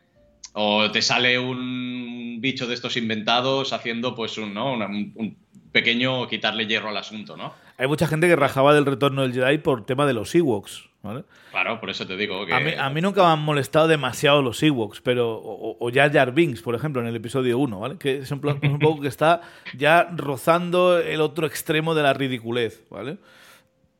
O 0.53 0.89
te 0.91 1.01
sale 1.01 1.39
un 1.39 2.37
bicho 2.39 2.67
de 2.67 2.73
estos 2.73 2.97
inventados 2.97 3.73
haciendo, 3.73 4.15
pues, 4.15 4.37
un, 4.37 4.53
¿no? 4.53 4.73
Un 4.73 5.37
pequeño 5.71 6.27
quitarle 6.27 6.67
hierro 6.67 6.89
al 6.89 6.97
asunto, 6.97 7.37
¿no? 7.37 7.53
Hay 7.81 7.87
mucha 7.87 8.07
gente 8.07 8.27
que 8.27 8.35
rajaba 8.35 8.73
del 8.73 8.85
retorno 8.85 9.23
del 9.23 9.33
Jedi 9.33 9.57
por 9.57 9.85
tema 9.85 10.05
de 10.05 10.13
los 10.13 10.33
Ewoks. 10.35 10.89
¿vale? 11.01 11.23
Claro, 11.49 11.79
por 11.79 11.89
eso 11.89 12.05
te 12.05 12.15
digo 12.15 12.45
que. 12.45 12.53
A, 12.53 12.59
mí, 12.59 12.71
a 12.77 12.89
mí 12.91 13.01
nunca 13.01 13.23
me 13.23 13.29
han 13.29 13.39
molestado 13.41 13.87
demasiado 13.87 14.41
los 14.43 14.61
Ewoks, 14.61 15.01
pero. 15.01 15.31
O, 15.33 15.77
o 15.79 15.91
Jar 15.91 16.13
Jar 16.13 16.31
Binks, 16.31 16.61
por 16.61 16.75
ejemplo, 16.75 17.01
en 17.01 17.07
el 17.07 17.15
episodio 17.15 17.57
1, 17.57 17.79
¿vale? 17.79 17.97
Que 17.97 18.19
es 18.19 18.31
un, 18.31 18.39
plan- 18.39 18.59
un 18.63 18.77
poco 18.79 19.01
que 19.01 19.07
está 19.07 19.41
ya 19.75 20.07
rozando 20.15 20.99
el 20.99 21.21
otro 21.21 21.47
extremo 21.47 21.95
de 21.95 22.03
la 22.03 22.13
ridiculez, 22.13 22.85
¿vale? 22.91 23.17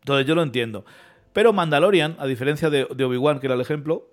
Entonces 0.02 0.28
yo 0.28 0.36
lo 0.36 0.44
entiendo. 0.44 0.86
Pero 1.34 1.52
Mandalorian, 1.54 2.18
a 2.20 2.28
diferencia 2.28 2.70
de, 2.70 2.86
de 2.96 3.04
Obi-Wan, 3.04 3.40
que 3.40 3.48
era 3.48 3.56
el 3.56 3.62
ejemplo, 3.62 4.12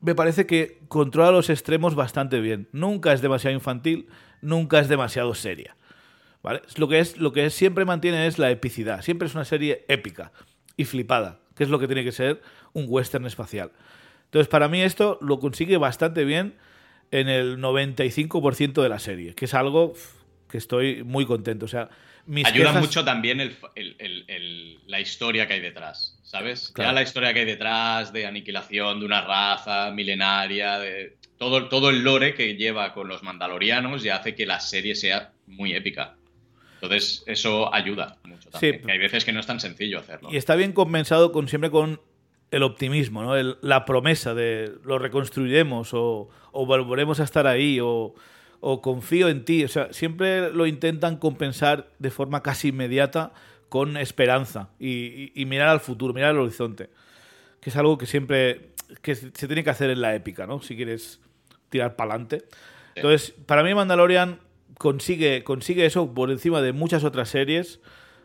me 0.00 0.14
parece 0.14 0.46
que 0.46 0.78
controla 0.86 1.32
los 1.32 1.50
extremos 1.50 1.94
bastante 1.96 2.38
bien. 2.40 2.68
Nunca 2.72 3.12
es 3.12 3.22
demasiado 3.22 3.54
infantil, 3.54 4.06
nunca 4.40 4.78
es 4.78 4.88
demasiado 4.88 5.34
seria. 5.34 5.74
Lo 6.76 6.88
que, 6.88 7.00
es, 7.00 7.18
lo 7.18 7.32
que 7.32 7.50
siempre 7.50 7.84
mantiene 7.84 8.26
es 8.26 8.38
la 8.38 8.50
epicidad. 8.50 9.02
Siempre 9.02 9.28
es 9.28 9.34
una 9.34 9.44
serie 9.44 9.84
épica 9.88 10.32
y 10.76 10.84
flipada, 10.84 11.40
que 11.56 11.64
es 11.64 11.70
lo 11.70 11.78
que 11.78 11.86
tiene 11.86 12.04
que 12.04 12.12
ser 12.12 12.40
un 12.72 12.86
western 12.88 13.26
espacial. 13.26 13.72
Entonces, 14.26 14.48
para 14.48 14.68
mí 14.68 14.80
esto 14.82 15.18
lo 15.20 15.40
consigue 15.40 15.76
bastante 15.76 16.24
bien 16.24 16.54
en 17.10 17.28
el 17.28 17.58
95% 17.58 18.82
de 18.82 18.88
la 18.88 18.98
serie, 18.98 19.34
que 19.34 19.46
es 19.46 19.54
algo 19.54 19.94
que 20.48 20.58
estoy 20.58 21.02
muy 21.02 21.26
contento. 21.26 21.64
O 21.64 21.68
sea, 21.68 21.88
Ayuda 22.44 22.72
mucho 22.74 23.04
también 23.04 23.56
la 24.86 25.00
historia 25.00 25.46
que 25.46 25.54
hay 25.54 25.60
detrás, 25.60 26.18
¿sabes? 26.22 26.74
Ya 26.76 26.92
la 26.92 27.00
historia 27.00 27.32
que 27.32 27.40
hay 27.40 27.46
detrás 27.46 28.12
de 28.12 28.26
aniquilación 28.26 29.00
de 29.00 29.06
una 29.06 29.22
raza 29.22 29.90
milenaria, 29.92 30.78
de 30.78 31.16
todo, 31.38 31.68
todo 31.68 31.88
el 31.88 32.02
lore 32.02 32.34
que 32.34 32.54
lleva 32.56 32.92
con 32.92 33.08
los 33.08 33.22
mandalorianos 33.22 34.02
ya 34.02 34.16
hace 34.16 34.34
que 34.34 34.44
la 34.44 34.60
serie 34.60 34.94
sea 34.94 35.32
muy 35.46 35.72
épica. 35.72 36.17
Entonces, 36.80 37.24
eso 37.26 37.74
ayuda 37.74 38.16
mucho 38.24 38.50
también. 38.50 38.88
hay 38.88 38.98
veces 38.98 39.24
que 39.24 39.32
no 39.32 39.40
es 39.40 39.46
tan 39.46 39.58
sencillo 39.58 39.98
hacerlo. 39.98 40.28
Y 40.30 40.36
está 40.36 40.54
bien 40.54 40.72
compensado 40.72 41.32
con 41.32 41.48
siempre 41.48 41.70
con 41.70 42.00
el 42.50 42.62
optimismo, 42.62 43.22
¿no? 43.22 43.34
la 43.60 43.84
promesa 43.84 44.34
de 44.34 44.72
lo 44.84 44.98
reconstruiremos 44.98 45.90
o, 45.92 46.30
volveremos 46.52 47.20
a 47.20 47.24
estar 47.24 47.46
ahí 47.46 47.78
o, 47.82 48.14
confío 48.80 49.28
en 49.28 49.44
ti. 49.44 49.64
O 49.64 49.68
sea, 49.68 49.92
siempre 49.92 50.52
lo 50.52 50.66
intentan 50.66 51.16
compensar 51.16 51.88
de 51.98 52.10
forma 52.10 52.42
casi 52.42 52.68
inmediata 52.68 53.32
con 53.68 53.96
esperanza 53.96 54.70
y, 54.78 55.32
mirar 55.46 55.68
al 55.68 55.80
futuro, 55.80 56.14
mirar 56.14 56.30
al 56.30 56.38
horizonte. 56.38 56.90
Que 57.60 57.70
es 57.70 57.76
algo 57.76 57.98
que 57.98 58.06
siempre 58.06 58.70
que 59.02 59.14
se 59.14 59.46
tiene 59.46 59.62
que 59.62 59.70
hacer 59.70 59.90
en 59.90 60.00
la 60.00 60.14
épica, 60.14 60.46
¿no? 60.46 60.62
Si 60.62 60.76
quieres 60.76 61.20
tirar 61.68 61.96
para 61.96 62.12
adelante. 62.12 62.44
Entonces, 62.94 63.34
para 63.46 63.62
mí 63.62 63.74
Mandalorian 63.74 64.40
consigue, 64.78 65.44
consigue 65.44 65.84
eso 65.84 66.14
por 66.14 66.30
encima 66.30 66.62
de 66.62 66.72
muchas 66.72 67.04
otras 67.04 67.28
series, 67.28 67.80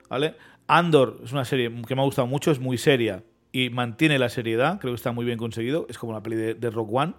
¿vale? 0.10 0.36
Andor 0.68 1.20
es 1.24 1.34
una 1.34 1.46
serie 1.46 1.72
que 1.88 1.96
me 1.96 2.02
ha 2.02 2.06
gustado 2.06 2.28
mucho, 2.28 2.52
es 2.52 2.60
muy 2.60 2.78
seria 2.78 3.24
y 3.52 3.70
mantiene 3.70 4.18
la 4.18 4.30
seriedad, 4.30 4.80
creo 4.80 4.94
que 4.94 4.98
está 4.98 5.12
muy 5.12 5.26
bien 5.26 5.38
conseguido, 5.38 5.86
es 5.90 5.98
como 5.98 6.14
la 6.14 6.24
peli 6.24 6.36
de, 6.36 6.70
Rock 6.70 6.90
One. 6.94 7.14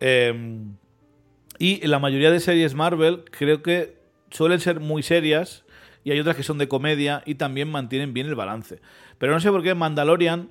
Em, 0.00 0.76
y 1.58 1.86
la 1.86 1.98
mayoría 1.98 2.30
de 2.30 2.40
series 2.40 2.74
Marvel 2.74 3.24
creo 3.30 3.62
que 3.62 3.96
suelen 4.30 4.60
ser 4.60 4.80
muy 4.80 5.02
serias 5.02 5.64
y 6.04 6.10
hay 6.10 6.20
otras 6.20 6.36
que 6.36 6.42
son 6.42 6.58
de 6.58 6.68
comedia 6.68 7.22
y 7.26 7.36
también 7.36 7.70
mantienen 7.70 8.14
bien 8.14 8.26
el 8.26 8.34
balance. 8.34 8.80
Pero 9.18 9.32
no 9.32 9.40
sé 9.40 9.50
por 9.50 9.62
qué 9.62 9.74
Mandalorian 9.74 10.50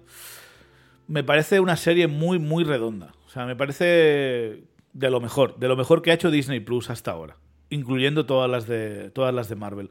me 1.08 1.24
parece 1.24 1.60
una 1.60 1.76
serie 1.76 2.08
muy, 2.08 2.38
muy 2.38 2.64
redonda. 2.64 3.14
O 3.26 3.30
sea, 3.30 3.46
me 3.46 3.56
parece 3.56 4.64
de 4.94 5.10
lo 5.10 5.20
mejor, 5.22 5.58
de 5.58 5.68
lo 5.68 5.76
mejor 5.76 6.02
que 6.02 6.12
ha 6.12 6.14
hecho 6.14 6.30
Disney 6.30 6.60
Plus 6.60 6.90
hasta 6.90 7.12
ahora 7.12 7.38
incluyendo 7.70 8.26
todas 8.26 8.50
las 8.50 8.68
de, 8.68 9.10
todas 9.12 9.34
las 9.34 9.50
de 9.50 9.56
Marvel 9.56 9.90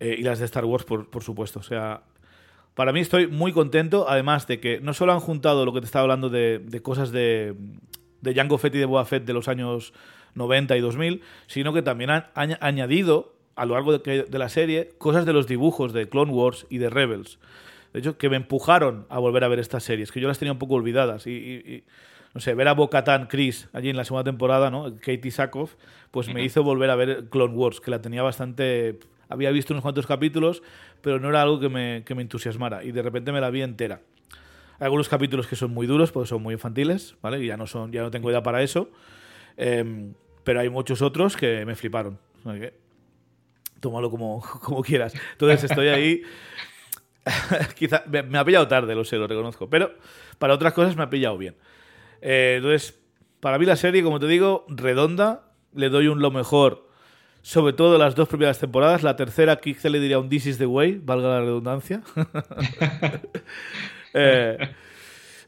eh, 0.00 0.16
y 0.18 0.22
las 0.22 0.38
de 0.38 0.44
Star 0.44 0.64
Wars, 0.64 0.84
por, 0.84 1.10
por, 1.10 1.22
supuesto. 1.22 1.60
O 1.60 1.62
sea, 1.62 2.02
para 2.74 2.92
mí 2.92 3.00
estoy 3.00 3.26
muy 3.26 3.52
contento, 3.52 4.06
además 4.08 4.46
de 4.46 4.60
que 4.60 4.80
no 4.80 4.94
solo 4.94 5.12
han 5.12 5.20
juntado 5.20 5.64
lo 5.64 5.72
que 5.72 5.80
te 5.80 5.86
estaba 5.86 6.02
hablando 6.02 6.28
de, 6.28 6.58
de 6.58 6.82
cosas 6.82 7.12
de, 7.12 7.54
de 8.20 8.34
Jango 8.34 8.58
Fett 8.58 8.74
y 8.74 8.78
de 8.78 8.84
Boba 8.84 9.04
Fett 9.04 9.24
de 9.24 9.32
los 9.32 9.48
años 9.48 9.92
90 10.34 10.76
y 10.76 10.80
2000, 10.80 11.22
sino 11.46 11.72
que 11.72 11.82
también 11.82 12.10
han, 12.10 12.26
añadido 12.34 13.34
a 13.56 13.66
lo 13.66 13.74
largo 13.74 13.98
de, 13.98 14.24
de, 14.24 14.38
la 14.38 14.48
serie 14.48 14.92
cosas 14.98 15.26
de 15.26 15.32
los 15.32 15.46
dibujos 15.46 15.92
de 15.92 16.08
Clone 16.08 16.32
Wars 16.32 16.66
y 16.70 16.78
de 16.78 16.88
Rebels. 16.88 17.38
De 17.92 17.98
hecho, 17.98 18.16
que 18.16 18.30
me 18.30 18.36
empujaron 18.36 19.06
a 19.08 19.18
volver 19.18 19.42
a 19.42 19.48
ver 19.48 19.58
estas 19.58 19.82
series, 19.82 20.12
que 20.12 20.20
yo 20.20 20.28
las 20.28 20.38
tenía 20.38 20.52
un 20.52 20.58
poco 20.58 20.74
olvidadas. 20.74 21.26
y 21.26 21.82
no 22.34 22.40
sé, 22.40 22.54
ver 22.54 22.68
a 22.68 22.74
Bocatan 22.74 23.26
Chris 23.26 23.68
allí 23.72 23.90
en 23.90 23.96
la 23.96 24.04
segunda 24.04 24.24
temporada, 24.24 24.70
¿no? 24.70 24.94
Katie 24.96 25.30
Sackhoff, 25.30 25.74
pues 26.10 26.32
me 26.32 26.44
hizo 26.44 26.62
volver 26.62 26.90
a 26.90 26.96
ver 26.96 27.28
Clone 27.28 27.54
Wars, 27.54 27.80
que 27.80 27.90
la 27.90 28.00
tenía 28.00 28.22
bastante. 28.22 29.00
Había 29.28 29.50
visto 29.50 29.74
unos 29.74 29.82
cuantos 29.82 30.06
capítulos, 30.06 30.62
pero 31.02 31.18
no 31.18 31.28
era 31.28 31.42
algo 31.42 31.58
que 31.58 31.68
me, 31.68 32.02
que 32.04 32.14
me 32.14 32.22
entusiasmara. 32.22 32.84
Y 32.84 32.92
de 32.92 33.02
repente 33.02 33.32
me 33.32 33.40
la 33.40 33.50
vi 33.50 33.62
entera. 33.62 34.00
Hay 34.78 34.84
algunos 34.84 35.08
capítulos 35.08 35.46
que 35.46 35.56
son 35.56 35.72
muy 35.72 35.86
duros, 35.86 36.12
porque 36.12 36.28
son 36.28 36.42
muy 36.42 36.54
infantiles, 36.54 37.16
¿vale? 37.20 37.42
Y 37.42 37.46
ya 37.46 37.56
no, 37.56 37.66
son, 37.66 37.92
ya 37.92 38.02
no 38.02 38.10
tengo 38.10 38.30
idea 38.30 38.42
para 38.42 38.62
eso. 38.62 38.90
Em, 39.56 40.14
pero 40.44 40.60
hay 40.60 40.68
muchos 40.68 41.02
otros 41.02 41.36
que 41.36 41.64
me 41.66 41.74
fliparon. 41.74 42.18
tómalo 43.80 44.10
como, 44.10 44.40
como 44.62 44.82
quieras. 44.82 45.14
Entonces 45.32 45.64
estoy 45.64 45.88
ahí. 45.88 46.22
Quizá 47.76 48.04
me, 48.06 48.22
me, 48.22 48.38
ha 48.38 48.44
pillado 48.44 48.66
tarde, 48.68 48.94
lo 48.94 49.04
sé, 49.04 49.16
lo 49.16 49.26
reconozco. 49.26 49.68
Pero 49.68 49.94
para 50.38 50.54
otras 50.54 50.72
cosas 50.72 50.96
me 50.96 51.02
ha 51.02 51.10
pillado 51.10 51.36
bien. 51.36 51.56
Eh, 52.22 52.54
entonces, 52.58 52.98
para 53.40 53.58
mí 53.58 53.66
la 53.66 53.76
serie, 53.76 54.02
como 54.02 54.20
te 54.20 54.26
digo, 54.26 54.64
redonda. 54.68 55.46
Le 55.74 55.88
doy 55.88 56.08
un 56.08 56.20
lo 56.20 56.32
mejor, 56.32 56.88
sobre 57.42 57.72
todo 57.72 57.96
las 57.96 58.16
dos 58.16 58.28
primeras 58.28 58.58
temporadas. 58.58 59.02
La 59.02 59.16
tercera, 59.16 59.56
quizá 59.56 59.88
le 59.88 60.00
diría 60.00 60.18
un 60.18 60.28
This 60.28 60.46
is 60.46 60.58
the 60.58 60.66
way, 60.66 61.00
valga 61.02 61.28
la 61.28 61.40
redundancia. 61.40 62.02
Eh, 64.12 64.58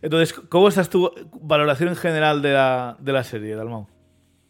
entonces, 0.03 0.33
¿cómo 0.49 0.69
estás 0.69 0.89
tu 0.89 1.13
valoración 1.41 1.89
en 1.89 1.97
general 1.97 2.43
de 2.43 2.53
la, 2.53 2.97
de 3.01 3.13
la 3.13 3.25
serie, 3.25 3.57
Dalmau? 3.57 3.89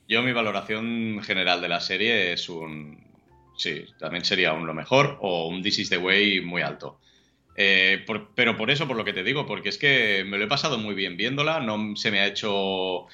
Yo, 0.07 0.21
mi 0.21 0.33
valoración 0.33 1.23
general 1.23 1.63
de 1.63 1.69
la 1.71 1.81
serie 1.81 2.35
es 2.35 2.51
un. 2.51 3.03
Sí, 3.57 3.87
también 3.99 4.23
sería 4.23 4.53
un 4.53 4.67
lo 4.67 4.75
mejor 4.75 5.17
o 5.23 5.49
un 5.49 5.63
This 5.63 5.79
is 5.79 5.89
the 5.89 5.97
way 5.97 6.43
muy 6.43 6.61
alto. 6.61 7.01
Eh, 7.57 8.05
pero 8.35 8.57
por 8.57 8.71
eso, 8.71 8.89
por 8.89 8.97
lo 8.97 9.05
que 9.05 9.13
te 9.13 9.25
digo, 9.25 9.47
porque 9.47 9.69
es 9.69 9.79
que 9.79 10.25
me 10.27 10.39
lo 10.39 10.45
he 10.45 10.49
pasado 10.49 10.79
muy 10.79 10.95
bien 10.95 11.17
viéndola, 11.17 11.61
no 11.61 11.97
se 11.97 12.11
me 12.11 12.21
ha 12.21 12.27
hecho 12.27 13.07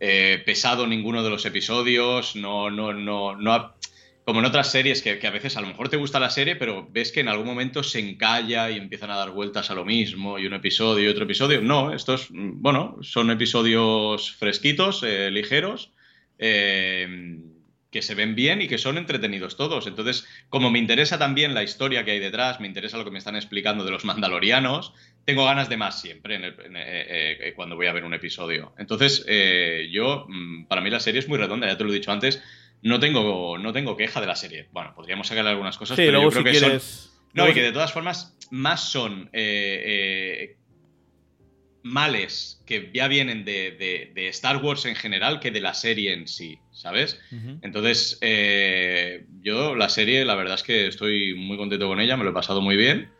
eh, 0.00 0.42
pesado 0.44 0.86
ninguno 0.86 1.22
de 1.22 1.30
los 1.30 1.44
episodios, 1.44 2.34
no, 2.36 2.70
no, 2.70 2.92
no, 2.92 3.36
no 3.36 3.74
como 4.24 4.40
en 4.40 4.46
otras 4.46 4.70
series 4.70 5.02
que, 5.02 5.26
a 5.26 5.30
veces 5.30 5.58
a 5.58 5.60
lo 5.60 5.66
mejor 5.66 5.90
te 5.90 5.98
gusta 5.98 6.18
la 6.18 6.30
serie, 6.30 6.56
pero 6.56 6.88
ves 6.90 7.12
que 7.12 7.20
en 7.20 7.28
algún 7.28 7.46
momento 7.46 7.82
se 7.82 7.98
encalla 7.98 8.70
y 8.70 8.78
empiezan 8.78 9.10
a 9.10 9.16
dar 9.16 9.32
vueltas 9.32 9.70
a 9.70 9.74
lo 9.74 9.84
mismo, 9.84 10.38
y 10.38 10.46
un 10.46 10.54
episodio 10.54 11.04
y 11.04 11.08
otro 11.08 11.24
episodio. 11.24 11.60
No, 11.60 11.92
estos, 11.92 12.28
bueno, 12.30 12.96
son 13.02 13.30
episodios 13.30 14.32
fresquitos, 14.32 15.02
eh, 15.02 15.30
ligeros 15.30 15.92
que 17.94 18.02
se 18.02 18.16
ven 18.16 18.34
bien 18.34 18.60
y 18.60 18.66
que 18.66 18.76
son 18.76 18.98
entretenidos 18.98 19.56
todos. 19.56 19.86
Entonces, 19.86 20.26
como 20.48 20.68
me 20.68 20.80
interesa 20.80 21.16
también 21.16 21.54
la 21.54 21.62
historia 21.62 22.04
que 22.04 22.10
hay 22.10 22.18
detrás, 22.18 22.58
me 22.58 22.66
interesa 22.66 22.98
lo 22.98 23.04
que 23.04 23.12
me 23.12 23.20
están 23.20 23.36
explicando 23.36 23.84
de 23.84 23.92
los 23.92 24.04
mandalorianos, 24.04 24.92
tengo 25.24 25.44
ganas 25.44 25.68
de 25.68 25.76
más 25.76 26.00
siempre 26.00 26.44
eh, 26.44 26.54
eh, 26.74 27.52
cuando 27.54 27.76
voy 27.76 27.86
a 27.86 27.92
ver 27.92 28.04
un 28.04 28.12
episodio. 28.12 28.74
Entonces, 28.78 29.24
eh, 29.28 29.88
yo, 29.92 30.26
mm, 30.28 30.64
para 30.64 30.80
mí 30.80 30.90
la 30.90 30.98
serie 30.98 31.20
es 31.20 31.28
muy 31.28 31.38
redonda, 31.38 31.68
ya 31.68 31.78
te 31.78 31.84
lo 31.84 31.92
he 31.92 31.94
dicho 31.94 32.10
antes, 32.10 32.42
no 32.82 32.98
tengo, 32.98 33.58
no 33.58 33.72
tengo 33.72 33.96
queja 33.96 34.20
de 34.20 34.26
la 34.26 34.34
serie. 34.34 34.66
Bueno, 34.72 34.92
podríamos 34.92 35.28
sacarle 35.28 35.50
algunas 35.50 35.78
cosas, 35.78 35.96
pero 35.96 36.20
yo 36.20 36.30
creo 36.30 36.42
que 36.42 36.54
son... 36.54 36.80
No, 37.32 37.48
y 37.48 37.54
que 37.54 37.62
de 37.62 37.70
todas 37.70 37.92
formas, 37.92 38.36
más 38.50 38.90
son 38.90 39.30
males 41.84 42.62
que 42.66 42.90
ya 42.92 43.08
vienen 43.08 43.44
de, 43.44 44.12
Star 44.30 44.56
Wars 44.56 44.86
en 44.86 44.96
general 44.96 45.38
que 45.38 45.50
de 45.50 45.60
la 45.60 45.74
serie 45.74 46.14
en 46.14 46.26
sí, 46.26 46.58
¿sabes? 46.72 47.20
Entonces, 47.60 48.18
eh, 48.22 49.26
yo 49.42 49.76
la 49.76 49.90
serie, 49.90 50.24
la 50.24 50.34
verdad 50.34 50.54
es 50.54 50.62
que 50.62 50.86
estoy 50.86 51.34
muy 51.34 51.58
contento 51.58 51.86
con 51.86 52.00
ella, 52.00 52.16
me 52.16 52.24
lo 52.24 52.30
he 52.30 52.34
pasado 52.34 52.62
muy 52.62 52.76
bien 52.76 53.10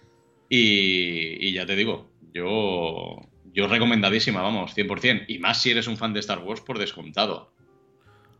y, 0.49 1.53
ya 1.53 1.67
te 1.67 1.77
digo, 1.77 2.11
yo, 2.33 3.21
yo 3.53 3.69
recomendadísima, 3.69 4.41
vamos, 4.41 4.75
100%, 4.75 5.27
y 5.29 5.39
más 5.39 5.61
si 5.61 5.71
eres 5.71 5.87
un 5.87 5.99
fan 5.99 6.15
de 6.15 6.21
Star 6.21 6.39
Wars 6.39 6.63
por 6.63 6.79
descontado. 6.79 7.53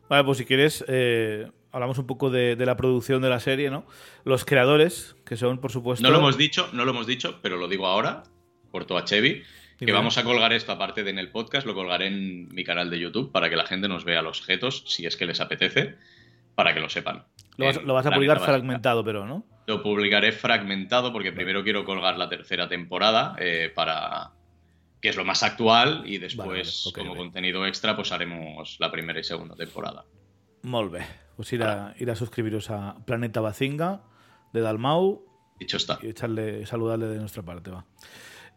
Vale, 0.09 0.25
pues 0.25 0.39
si 0.39 0.47
quieres, 0.47 0.85
eh, 0.89 1.51
hablamos 1.71 1.99
un 1.99 2.07
poco 2.07 2.31
de, 2.31 2.57
de, 2.57 2.67
la 2.67 2.79
producción 2.79 3.21
de 3.21 3.29
la 3.29 3.41
serie, 3.41 3.71
¿no? 3.71 3.87
Los 4.25 4.47
creadores, 4.47 5.17
que 5.27 5.37
son, 5.37 5.61
por 5.61 5.71
supuesto... 5.71 6.03
No 6.03 6.11
lo 6.11 6.19
hemos 6.19 6.39
dicho, 6.39 6.71
no 6.73 6.87
lo 6.87 6.93
hemos 6.93 7.07
dicho, 7.07 7.41
pero 7.43 7.59
lo 7.59 7.69
digo 7.69 7.87
ahora, 7.87 8.23
por 8.71 8.87
a 8.91 9.05
Que 9.79 9.93
vamos 9.93 10.19
a 10.19 10.25
colgar 10.25 10.53
esto, 10.53 10.73
aparte 10.73 11.03
de 11.03 11.11
en 11.11 11.19
el 11.19 11.31
podcast, 11.31 11.67
lo 11.67 11.75
colgaré 11.75 12.07
en 12.07 12.49
mi 12.55 12.65
canal 12.65 12.91
de 12.91 12.99
YouTube 12.99 13.33
para 13.33 13.51
que 13.51 13.57
la 13.57 13.67
gente 13.67 13.89
nos 13.89 14.05
vea 14.05 14.23
los 14.23 14.41
objetos, 14.41 14.85
si 14.87 15.07
es 15.07 15.17
que 15.17 15.27
les 15.27 15.41
apetece, 15.41 15.97
para 16.55 16.75
que 16.75 16.81
lo 16.81 16.89
sepan. 16.89 17.25
Lo 17.57 17.95
vas, 17.95 18.07
a 18.07 18.11
publicar 18.11 18.41
fragmentado, 18.41 19.05
pero, 19.05 19.27
¿no? 19.27 19.45
Lo 19.67 19.83
publicaré 19.83 20.33
fragmentado 20.33 21.13
porque 21.13 21.33
primero 21.33 21.63
quiero 21.63 21.85
colgar 21.85 22.19
la 22.19 22.29
tercera 22.29 22.69
temporada 22.69 23.37
eh, 23.39 23.73
para 23.75 24.33
que 25.01 25.11
es 25.11 25.17
lo 25.17 25.25
más 25.25 25.43
actual 25.43 26.03
y 26.07 26.19
después, 26.19 26.91
como 26.95 27.15
contenido 27.15 27.67
extra, 27.67 27.95
pues 27.95 28.11
haremos 28.11 28.77
la 28.81 28.91
primera 28.91 29.21
y 29.21 29.25
segunda 29.25 29.55
temporada. 29.55 30.05
Molve. 30.63 31.05
Pues 31.37 31.53
ir 31.53 31.63
a, 31.63 31.95
ir 31.99 32.11
a 32.11 32.17
suscribiros 32.17 32.71
a 32.71 32.97
Planeta 33.05 33.41
Bazinga 33.41 34.01
de 34.53 34.61
Dalmau. 34.63 35.23
Dicho 35.59 35.77
está. 35.77 35.99
Y 36.03 36.09
echarle, 36.09 36.65
saludarle 36.65 37.07
de 37.07 37.19
nuestra 37.19 37.43
parte, 37.43 37.71
va. 37.71 37.85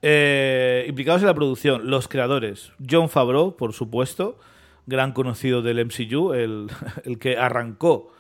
Eh, 0.02 0.86
implicados 0.88 1.22
en 1.22 1.28
la 1.28 1.34
producción, 1.34 1.90
los 1.90 2.08
creadores. 2.08 2.72
John 2.90 3.10
Favreau, 3.10 3.56
por 3.58 3.74
supuesto, 3.74 4.38
gran 4.86 5.12
conocido 5.12 5.62
del 5.62 5.84
MCU, 5.86 6.34
el, 6.34 6.70
que 7.20 7.38
arrancó 7.38 8.12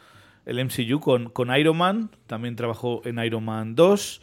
el 0.45 0.63
MCU 0.63 0.99
con, 0.99 1.29
con, 1.29 1.55
Iron 1.55 1.77
Man, 1.77 2.09
también 2.25 2.55
trabajó 2.55 3.01
en 3.05 3.19
Iron 3.19 3.45
Man 3.45 3.75
2, 3.75 4.21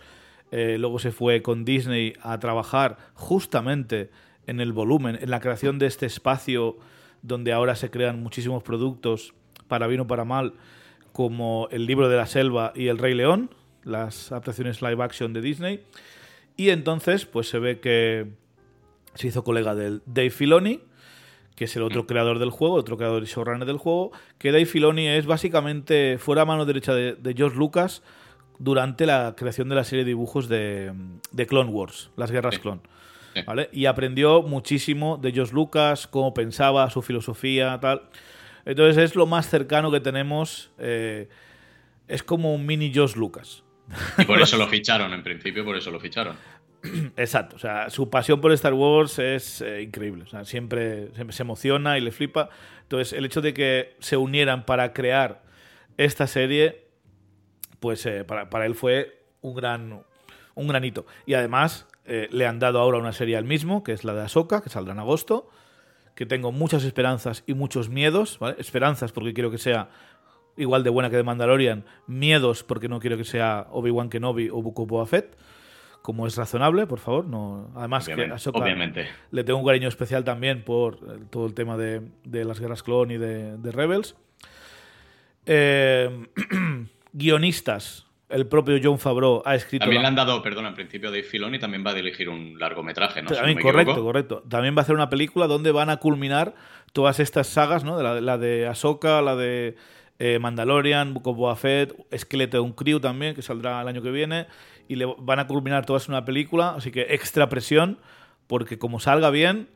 eh, 0.50 0.76
luego 0.78 0.98
se 0.98 1.12
fue 1.12 1.42
con 1.42 1.64
Disney 1.64 2.14
a 2.22 2.38
trabajar 2.38 2.96
justamente 3.14 4.10
en 4.46 4.60
el 4.60 4.72
volumen, 4.72 5.18
en 5.20 5.30
la 5.30 5.40
creación 5.40 5.78
de 5.78 5.86
este 5.86 6.06
espacio 6.06 6.76
donde 7.22 7.52
ahora 7.52 7.74
se 7.74 7.90
crean 7.90 8.22
muchísimos 8.22 8.62
productos, 8.62 9.34
para 9.68 9.86
bien 9.86 10.00
o 10.00 10.06
para 10.06 10.24
mal, 10.24 10.54
como 11.12 11.68
El 11.70 11.86
libro 11.86 12.08
de 12.08 12.16
la 12.16 12.26
selva 12.26 12.72
y 12.74 12.88
El 12.88 12.98
Rey 12.98 13.14
León, 13.14 13.50
las 13.82 14.30
adaptaciones 14.30 14.82
live 14.82 15.02
action 15.02 15.32
de 15.32 15.40
Disney. 15.40 15.84
Y 16.56 16.70
entonces, 16.70 17.26
pues 17.26 17.48
se 17.48 17.58
ve 17.58 17.80
que 17.80 18.26
se 19.14 19.28
hizo 19.28 19.44
colega 19.44 19.74
del 19.74 20.02
Dave 20.06 20.30
Filoni, 20.30 20.80
que 21.56 21.64
es 21.66 21.76
el 21.76 21.82
otro 21.82 22.06
creador 22.06 22.38
del 22.38 22.50
juego, 22.50 22.74
otro 22.74 22.96
creador 22.96 23.22
y 23.22 23.26
showrunner 23.26 23.66
del 23.66 23.78
juego, 23.78 24.10
que 24.38 24.50
Dave 24.52 24.66
Filoni 24.66 25.06
es 25.08 25.26
básicamente 25.26 26.18
fuera 26.18 26.44
mano 26.44 26.64
derecha 26.64 26.94
de, 26.94 27.14
de 27.14 27.34
George 27.34 27.56
Lucas 27.56 28.02
durante 28.58 29.06
la 29.06 29.34
creación 29.36 29.68
de 29.68 29.74
la 29.74 29.84
serie 29.84 30.04
de 30.04 30.10
dibujos 30.10 30.48
de, 30.48 30.92
de 31.32 31.46
Clone 31.46 31.70
Wars, 31.70 32.10
las 32.16 32.30
guerras 32.30 32.54
Sí. 32.56 32.60
clon. 32.60 32.80
Sí. 33.34 33.42
¿vale? 33.42 33.68
Y 33.72 33.86
aprendió 33.86 34.42
muchísimo 34.42 35.16
de 35.16 35.32
George 35.32 35.52
Lucas, 35.54 36.06
cómo 36.06 36.34
pensaba, 36.34 36.88
su 36.90 37.02
filosofía, 37.02 37.78
tal. 37.80 38.02
Entonces 38.64 38.96
es 39.02 39.16
lo 39.16 39.26
más 39.26 39.48
cercano 39.48 39.90
que 39.90 39.98
tenemos. 40.00 40.70
eh, 40.78 41.28
es 42.06 42.22
como 42.22 42.54
un 42.54 42.64
mini 42.66 42.92
George 42.92 43.18
Lucas. 43.18 43.63
Y 44.18 44.24
por 44.24 44.40
eso 44.40 44.56
lo 44.56 44.66
ficharon, 44.66 45.12
en 45.12 45.22
principio, 45.22 45.64
por 45.64 45.76
eso 45.76 45.90
lo 45.90 46.00
ficharon. 46.00 46.36
Exacto, 47.16 47.56
o 47.56 47.58
sea, 47.58 47.90
su 47.90 48.10
pasión 48.10 48.40
por 48.40 48.52
Star 48.52 48.74
Wars 48.74 49.18
es 49.18 49.60
eh, 49.60 49.82
increíble, 49.82 50.24
o 50.24 50.26
sea, 50.26 50.44
siempre, 50.44 51.10
se 51.30 51.42
emociona 51.42 51.98
y 51.98 52.00
le 52.00 52.12
flipa. 52.12 52.50
Entonces, 52.82 53.12
el 53.12 53.24
hecho 53.24 53.40
de 53.40 53.54
que 53.54 53.96
se 54.00 54.16
unieran 54.16 54.66
para 54.66 54.92
crear 54.92 55.42
esta 55.96 56.26
serie, 56.26 56.88
pues 57.80 58.04
eh, 58.06 58.24
para, 58.24 58.50
para 58.50 58.66
él 58.66 58.74
fue 58.74 59.22
un 59.40 59.54
gran, 59.54 60.02
un 60.54 60.68
gran 60.68 60.84
hito. 60.84 61.06
Y 61.26 61.34
además, 61.34 61.86
eh, 62.06 62.28
le 62.30 62.46
han 62.46 62.58
dado 62.58 62.80
ahora 62.80 62.98
una 62.98 63.12
serie 63.12 63.36
al 63.36 63.44
mismo, 63.44 63.82
que 63.82 63.92
es 63.92 64.04
la 64.04 64.12
de 64.12 64.22
Ahsoka, 64.22 64.62
que 64.62 64.68
saldrá 64.68 64.92
en 64.92 65.00
agosto, 65.00 65.48
que 66.14 66.26
tengo 66.26 66.52
muchas 66.52 66.84
esperanzas 66.84 67.44
y 67.46 67.54
muchos 67.54 67.88
miedos, 67.88 68.38
¿vale? 68.38 68.56
Esperanzas 68.58 69.12
porque 69.12 69.32
quiero 69.32 69.50
que 69.50 69.58
sea 69.58 69.88
igual 70.56 70.82
de 70.84 70.90
buena 70.90 71.10
que 71.10 71.16
de 71.16 71.22
Mandalorian, 71.22 71.84
miedos 72.06 72.62
porque 72.62 72.88
no 72.88 73.00
quiero 73.00 73.16
que 73.16 73.24
sea 73.24 73.66
Obi-Wan 73.70 74.08
Kenobi 74.08 74.50
o 74.50 74.62
Book 74.62 74.80
of 74.80 74.88
Boba 74.88 75.06
Fett 75.06 75.36
como 76.04 76.26
es 76.26 76.36
razonable, 76.36 76.86
por 76.86 76.98
favor. 76.98 77.24
No, 77.24 77.70
además, 77.74 78.04
que 78.04 78.12
Obviamente. 78.12 78.34
Ahsoka 78.34 78.58
obviamente. 78.58 79.08
le 79.30 79.42
tengo 79.42 79.58
un 79.58 79.64
cariño 79.64 79.88
especial 79.88 80.22
también 80.22 80.62
por 80.62 80.96
eh, 80.96 81.24
todo 81.30 81.46
el 81.46 81.54
tema 81.54 81.78
de, 81.78 82.02
de 82.24 82.44
las 82.44 82.60
guerras 82.60 82.82
clon 82.82 83.10
y 83.10 83.16
de, 83.16 83.56
de 83.56 83.72
Rebels. 83.72 84.14
Eh, 85.46 86.26
guionistas. 87.14 88.06
El 88.28 88.46
propio 88.46 88.78
John 88.82 88.98
Favreau 88.98 89.42
ha 89.46 89.54
escrito. 89.54 89.84
También 89.84 90.02
le 90.02 90.08
han 90.08 90.14
dado, 90.14 90.42
perdón, 90.42 90.66
en 90.66 90.74
principio 90.74 91.10
Dave 91.10 91.22
Filoni 91.22 91.58
también 91.58 91.82
va 91.86 91.92
a 91.92 91.94
dirigir 91.94 92.28
un 92.28 92.58
largometraje, 92.58 93.22
¿no? 93.22 93.30
Si 93.30 93.36
correcto, 93.36 93.80
equivoco. 93.80 94.04
correcto. 94.04 94.44
También 94.46 94.76
va 94.76 94.80
a 94.80 94.82
hacer 94.82 94.94
una 94.94 95.08
película 95.08 95.46
donde 95.46 95.72
van 95.72 95.88
a 95.88 95.96
culminar 95.96 96.54
todas 96.92 97.18
estas 97.18 97.46
sagas, 97.46 97.82
¿no? 97.82 97.96
De 97.96 98.02
la, 98.02 98.20
la 98.20 98.36
de 98.36 98.66
Ahsoka, 98.66 99.22
la 99.22 99.36
de 99.36 99.76
eh, 100.18 100.38
Mandalorian, 100.38 101.14
Book 101.14 101.28
of 101.28 101.36
Boba 101.36 101.56
Fett, 101.56 101.94
Skeleton 102.16 102.72
Crew 102.72 103.00
también, 103.00 103.34
que 103.34 103.42
saldrá 103.42 103.80
el 103.82 103.88
año 103.88 104.02
que 104.02 104.10
viene. 104.10 104.46
Y 104.88 104.96
le 104.96 105.06
van 105.18 105.38
a 105.38 105.46
culminar 105.46 105.86
todas 105.86 106.08
en 106.08 106.14
una 106.14 106.24
película, 106.24 106.74
así 106.76 106.90
que 106.90 107.06
extra 107.10 107.48
presión, 107.48 107.98
porque 108.46 108.78
como 108.78 109.00
salga 109.00 109.30
bien, 109.30 109.68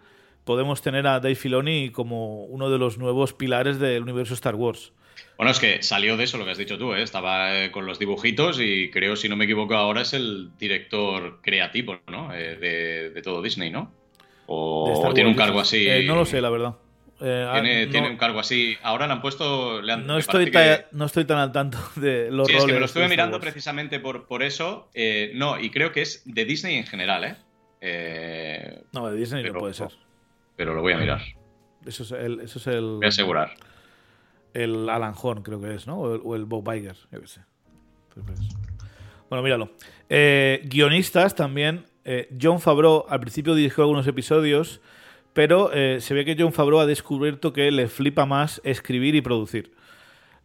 podemos 0.45 0.83
tener 0.83 1.07
a 1.07 1.21
Dave 1.21 1.35
Filoni 1.35 1.91
como 1.91 2.45
uno 2.45 2.71
de 2.71 2.79
los 2.79 2.99
nuevos 2.99 3.33
pilares 3.33 3.79
del 3.79 4.03
universo 4.03 4.35
Star 4.35 4.55
Wars. 4.55 4.93
Bueno, 5.37 5.51
es 5.51 5.59
que 5.59 5.83
salió 5.83 6.17
de 6.17 6.25
eso 6.25 6.37
lo 6.37 6.45
que 6.45 6.51
has 6.51 6.59
dicho 6.59 6.79
tú, 6.79 6.95
¿eh? 6.95 7.03
Estaba 7.03 7.65
eh, 7.65 7.71
con 7.71 7.87
los 7.87 7.99
dibujitos 7.99 8.61
y 8.61 8.91
creo, 8.91 9.17
si 9.17 9.29
no 9.29 9.37
me 9.37 9.45
equivoco, 9.45 9.75
ahora 9.75 10.03
es 10.03 10.13
el 10.13 10.51
director 10.59 11.41
creativo, 11.43 11.99
¿no? 12.09 12.31
De, 12.31 13.11
de 13.11 13.23
todo 13.23 13.41
Disney, 13.41 13.71
¿no? 13.71 13.93
de 14.49 14.55
O, 14.55 15.13
tiene 15.15 15.29
un 15.29 15.37
cargo 15.37 15.61
así. 15.61 15.87
No 16.07 16.17
lo 16.17 16.25
sé, 16.25 16.41
la 16.41 16.51
verdad. 16.51 16.75
Eh, 17.21 17.47
ah, 17.49 17.55
Tiene, 17.61 17.87
no- 17.87 17.91
tiene 17.93 18.11
un 18.11 18.17
cargo 18.17 18.39
así. 18.41 18.77
Ahora 18.83 19.07
le 19.09 19.13
han 19.15 19.21
puesto. 19.21 19.83
le 19.83 19.93
han- 19.93 20.07
no, 20.07 20.19
estoy 20.19 20.51
parece 20.51 20.77
que- 20.79 20.83
ta- 20.85 20.89
no 20.93 21.05
estoy 21.07 21.25
tan 21.25 21.39
al 21.39 21.51
tanto 21.53 21.79
de 21.97 22.31
los 22.31 22.47
Sí, 22.47 22.53
roles. 22.53 22.63
es 22.63 22.67
que 22.67 22.73
me 22.75 22.79
lo 22.81 22.87
estuve 22.87 23.09
mirando 23.09 23.41
precisamente 23.41 23.99
por, 24.01 24.27
por 24.27 24.43
eso. 24.43 24.89
Eh, 24.95 25.33
no, 25.35 25.59
y 25.59 25.71
creo 25.71 25.91
que 25.93 26.03
es 26.03 26.23
de 26.25 26.45
Disney 26.45 26.77
en 26.77 26.87
general, 26.87 27.25
¿eh? 27.25 27.37
Eh, 27.81 28.83
No, 28.93 29.11
de 29.11 29.17
Disney 29.17 29.43
Pero- 29.43 29.55
no 29.55 29.61
puede 29.61 29.75
ser. 29.75 29.89
pero 30.57 30.75
lo 30.75 30.83
voy 30.83 30.93
a 30.93 30.99
mirar. 30.99 31.21
Eso 31.87 32.03
es 32.03 32.13
el, 32.13 32.41
eso 32.41 32.59
es 32.59 32.67
el, 32.69 32.83
Voy 32.97 33.05
a 33.07 33.09
asegurar. 33.09 33.55
el 34.55 34.89
Alan 34.89 35.15
Horn, 35.21 35.43
creo 35.43 35.61
que 35.61 35.75
es, 35.75 35.87
¿no? 35.87 35.99
O 35.99 36.15
el, 36.15 36.21
o 36.25 36.37
el 36.37 36.45
Bob 36.45 36.73
Iger, 36.75 36.97
yo 37.13 37.21
qué 37.21 37.27
sé. 37.27 37.41
Bueno, 39.29 39.43
míralo. 39.43 39.71
Guionistas 40.09 41.35
también. 41.35 41.85
John 42.41 42.61
Favreau 42.61 43.05
al 43.09 43.21
principio 43.21 43.55
dirigió 43.55 43.85
algunos 43.85 44.07
episodios, 44.07 44.81
pero 45.39 45.71
eh, 45.73 46.01
se 46.01 46.15
ve 46.15 46.25
que 46.25 46.35
John 46.37 46.53
Favreau 46.53 46.81
ha 46.81 46.87
descubierto 46.87 47.53
que 47.53 47.71
le 47.71 47.87
flipa 47.87 48.27
más 48.27 48.61
escribir 48.65 49.15
y 49.15 49.21
producir. 49.21 49.71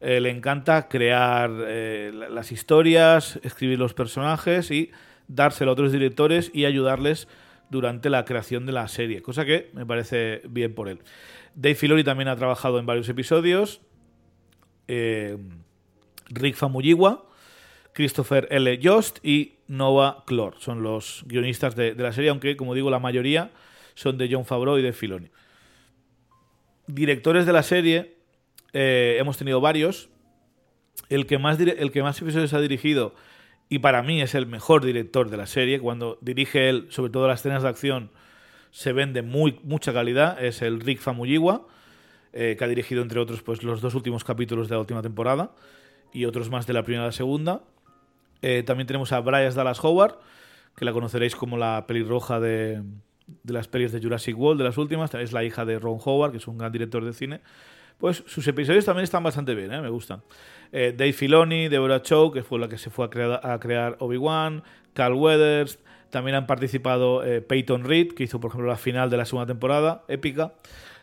Eh, 0.01 0.19
le 0.19 0.29
encanta 0.29 0.87
crear 0.87 1.49
eh, 1.65 2.11
la- 2.13 2.29
las 2.29 2.51
historias, 2.51 3.39
escribir 3.41 3.79
los 3.79 3.95
personajes 3.95 4.69
y 4.69 4.91
dárselo 5.27 5.71
a 5.71 5.73
otros 5.73 5.91
directores 5.91 6.51
y 6.53 6.65
ayudarles 6.65 7.27
durante 7.71 8.11
la 8.11 8.23
creación 8.23 8.67
de 8.67 8.71
la 8.71 8.87
serie, 8.87 9.23
cosa 9.23 9.45
que 9.45 9.71
me 9.73 9.83
parece 9.83 10.43
bien 10.47 10.75
por 10.75 10.87
él. 10.87 10.99
Dave 11.55 11.73
Filoni 11.73 12.03
también 12.03 12.27
ha 12.27 12.35
trabajado 12.35 12.77
en 12.77 12.85
varios 12.85 13.09
episodios. 13.09 13.81
Rick 14.87 16.55
Famuyiwa, 16.55 17.25
Christopher 17.93 18.47
L. 18.51 18.79
Jost 18.83 19.25
y 19.25 19.53
Nova 19.67 20.23
Clore 20.27 20.57
son 20.59 20.83
los 20.83 21.23
guionistas 21.25 21.75
de 21.75 21.95
la 21.95 22.11
serie, 22.11 22.29
aunque, 22.29 22.55
como 22.55 22.75
digo, 22.75 22.91
la 22.91 22.99
mayoría 22.99 23.49
son 23.95 24.17
de 24.17 24.29
John 24.31 24.45
Favreau 24.45 24.77
y 24.77 24.81
de 24.81 24.93
Filoni. 24.93 25.29
Directores 26.87 27.45
de 27.45 27.53
la 27.53 27.63
serie, 27.63 28.17
eh, 28.73 29.17
hemos 29.19 29.37
tenido 29.37 29.61
varios. 29.61 30.09
El 31.09 31.25
que, 31.25 31.37
más 31.37 31.59
el 31.59 31.91
que 31.91 32.03
más 32.03 32.21
episodios 32.21 32.53
ha 32.53 32.61
dirigido, 32.61 33.15
y 33.69 33.79
para 33.79 34.03
mí 34.03 34.21
es 34.21 34.35
el 34.35 34.45
mejor 34.45 34.85
director 34.85 35.29
de 35.29 35.37
la 35.37 35.47
serie, 35.47 35.79
cuando 35.79 36.17
dirige 36.21 36.69
él, 36.69 36.87
sobre 36.89 37.11
todo 37.11 37.27
las 37.27 37.39
escenas 37.39 37.63
de 37.63 37.69
acción, 37.69 38.11
se 38.71 38.93
ven 38.93 39.13
de 39.13 39.21
muy, 39.21 39.59
mucha 39.63 39.93
calidad, 39.93 40.43
es 40.43 40.61
el 40.61 40.79
Rick 40.79 40.99
Famuyiwa, 40.99 41.67
eh, 42.33 42.55
que 42.57 42.63
ha 42.63 42.67
dirigido, 42.67 43.01
entre 43.01 43.19
otros, 43.19 43.41
pues, 43.43 43.63
los 43.63 43.81
dos 43.81 43.95
últimos 43.95 44.23
capítulos 44.23 44.67
de 44.67 44.75
la 44.75 44.79
última 44.79 45.01
temporada 45.01 45.51
y 46.11 46.25
otros 46.25 46.49
más 46.49 46.65
de 46.67 46.73
la 46.73 46.83
primera 46.83 47.05
y 47.05 47.07
la 47.07 47.11
segunda. 47.11 47.63
Eh, 48.41 48.63
también 48.63 48.87
tenemos 48.87 49.11
a 49.11 49.19
Bryce 49.19 49.55
Dallas 49.55 49.83
Howard, 49.83 50.17
que 50.75 50.85
la 50.85 50.93
conoceréis 50.93 51.35
como 51.35 51.57
la 51.57 51.85
pelirroja 51.87 52.39
de, 52.39 52.81
de 53.43 53.53
las 53.53 53.67
pelis 53.67 53.91
de 53.91 54.01
Jurassic 54.01 54.37
World, 54.37 54.59
de 54.59 54.65
las 54.65 54.77
últimas. 54.77 55.13
Es 55.15 55.31
la 55.31 55.43
hija 55.43 55.65
de 55.65 55.79
Ron 55.79 55.99
Howard, 56.03 56.31
que 56.31 56.37
es 56.37 56.47
un 56.47 56.57
gran 56.57 56.71
director 56.71 57.03
de 57.03 57.13
cine. 57.13 57.41
Pues 57.97 58.23
sus 58.27 58.47
episodios 58.47 58.85
también 58.85 59.03
están 59.03 59.23
bastante 59.23 59.55
bien, 59.55 59.71
¿eh? 59.71 59.81
me 59.81 59.89
gustan. 59.89 60.21
Eh, 60.71 60.93
Dave 60.95 61.13
Filoni, 61.13 61.69
Deborah 61.69 62.01
Chow, 62.01 62.31
que 62.31 62.43
fue 62.43 62.59
la 62.59 62.67
que 62.67 62.77
se 62.77 62.89
fue 62.89 63.05
a 63.05 63.59
crear, 63.59 63.95
Obi-Wan, 63.99 64.63
Carl 64.93 65.13
Weathers. 65.13 65.79
También 66.09 66.35
han 66.35 66.47
participado 66.47 67.23
eh, 67.23 67.41
Peyton 67.41 67.85
Reed, 67.85 68.13
que 68.13 68.23
hizo, 68.23 68.39
por 68.39 68.49
ejemplo, 68.49 68.67
la 68.67 68.75
final 68.75 69.09
de 69.09 69.17
la 69.17 69.25
segunda 69.25 69.47
temporada, 69.47 70.03
épica. 70.07 70.53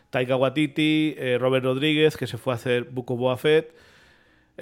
Taika 0.09 0.35
Waititi, 0.35 1.15
eh, 1.17 1.37
Robert 1.39 1.63
Rodríguez, 1.63 2.17
que 2.17 2.27
se 2.27 2.37
fue 2.37 2.53
a 2.53 2.57
hacer 2.57 2.83
Book 2.83 3.11
of 3.11 3.19
Boba 3.19 3.37
Fett. 3.37 3.73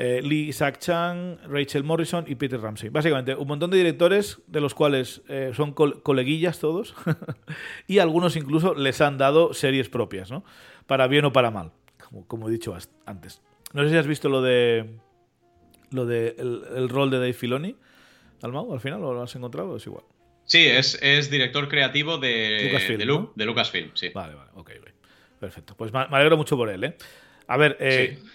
Eh, 0.02 0.22
Lee 0.24 0.48
Isaac 0.48 0.78
Chang, 0.80 1.38
Rachel 1.50 1.84
Morrison 1.84 2.24
y 2.26 2.36
Peter 2.36 2.58
Ramsey. 2.60 2.88
Básicamente, 2.90 3.36
un 3.36 3.48
montón 3.48 3.70
de 3.70 3.76
directores 3.78 4.40
de 4.48 4.62
los 4.62 4.74
cuales 4.74 5.22
eh, 5.28 5.52
son 5.54 5.74
col- 5.74 6.02
coleguillas 6.04 6.60
todos 6.60 6.96
y 7.88 8.00
algunos 8.00 8.38
incluso 8.38 8.74
les 8.76 9.02
han 9.02 9.18
dado 9.18 9.54
series 9.54 9.90
propias, 9.90 10.32
¿no? 10.32 10.46
Para 10.88 11.08
bien 11.08 11.26
o 11.26 11.34
para 11.34 11.52
mal, 11.52 11.72
como, 12.08 12.26
como 12.28 12.48
he 12.48 12.52
dicho 12.52 12.74
antes. 13.06 13.42
No 13.74 13.84
sé 13.84 13.90
si 13.90 13.98
has 13.98 14.08
visto 14.08 14.30
lo 14.30 14.42
de 14.42 14.86
lo 15.92 16.06
de 16.06 16.36
el, 16.38 16.64
el 16.78 16.88
rol 16.90 17.10
de 17.12 17.18
Dave 17.18 17.34
Filoni, 17.34 17.76
Dalmau, 18.42 18.72
al 18.74 18.80
final, 18.80 19.04
¿o 19.04 19.14
lo 19.14 19.22
has 19.22 19.36
encontrado? 19.36 19.76
Es 19.76 19.86
igual. 19.86 20.04
Sí, 20.46 20.66
es, 20.66 20.98
es 21.02 21.30
director 21.30 21.68
creativo 21.68 22.18
de 22.18 22.62
Lucasfilm, 22.64 23.00
de, 23.00 23.06
Lu- 23.06 23.20
¿no? 23.20 23.34
de 23.36 23.46
Lucasfilm, 23.46 23.92
sí. 23.96 24.10
Vale, 24.14 24.34
vale, 24.36 24.50
ok. 24.56 24.72
Perfecto. 25.40 25.76
Pues 25.76 25.92
me 25.94 26.08
me 26.08 26.16
alegro 26.18 26.38
mucho 26.38 26.56
por 26.58 26.70
él, 26.70 26.84
¿eh? 26.84 26.96
A 27.48 27.58
ver, 27.58 27.78
eh, 27.80 28.18
Sí. 28.18 28.30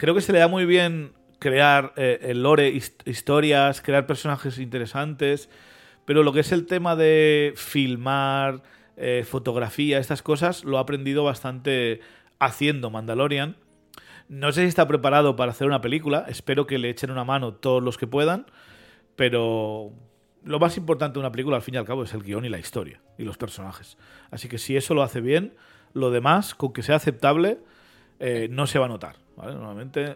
Creo 0.00 0.14
que 0.14 0.22
se 0.22 0.32
le 0.32 0.38
da 0.38 0.48
muy 0.48 0.64
bien 0.64 1.12
crear 1.38 1.92
eh, 1.96 2.18
el 2.22 2.42
lore, 2.42 2.70
his- 2.70 2.96
historias, 3.04 3.82
crear 3.82 4.06
personajes 4.06 4.58
interesantes, 4.58 5.50
pero 6.06 6.22
lo 6.22 6.32
que 6.32 6.40
es 6.40 6.52
el 6.52 6.64
tema 6.64 6.96
de 6.96 7.52
filmar, 7.54 8.62
eh, 8.96 9.26
fotografía, 9.28 9.98
estas 9.98 10.22
cosas, 10.22 10.64
lo 10.64 10.78
ha 10.78 10.80
aprendido 10.80 11.22
bastante 11.22 12.00
haciendo 12.38 12.88
Mandalorian. 12.88 13.56
No 14.30 14.52
sé 14.52 14.62
si 14.62 14.68
está 14.68 14.88
preparado 14.88 15.36
para 15.36 15.50
hacer 15.52 15.66
una 15.66 15.82
película, 15.82 16.24
espero 16.28 16.66
que 16.66 16.78
le 16.78 16.88
echen 16.88 17.10
una 17.10 17.24
mano 17.24 17.52
todos 17.52 17.82
los 17.82 17.98
que 17.98 18.06
puedan, 18.06 18.46
pero 19.16 19.92
lo 20.44 20.58
más 20.58 20.78
importante 20.78 21.14
de 21.14 21.20
una 21.20 21.30
película, 21.32 21.56
al 21.56 21.62
fin 21.62 21.74
y 21.74 21.78
al 21.78 21.84
cabo, 21.84 22.04
es 22.04 22.14
el 22.14 22.22
guion 22.22 22.46
y 22.46 22.48
la 22.48 22.58
historia 22.58 23.02
y 23.18 23.24
los 23.24 23.36
personajes. 23.36 23.98
Así 24.30 24.48
que 24.48 24.56
si 24.56 24.78
eso 24.78 24.94
lo 24.94 25.02
hace 25.02 25.20
bien, 25.20 25.54
lo 25.92 26.10
demás, 26.10 26.54
con 26.54 26.72
que 26.72 26.82
sea 26.82 26.96
aceptable, 26.96 27.58
eh, 28.18 28.48
no 28.50 28.66
se 28.66 28.78
va 28.78 28.86
a 28.86 28.88
notar. 28.88 29.16
¿Vale? 29.40 29.54
Normalmente. 29.54 30.04
No 30.06 30.14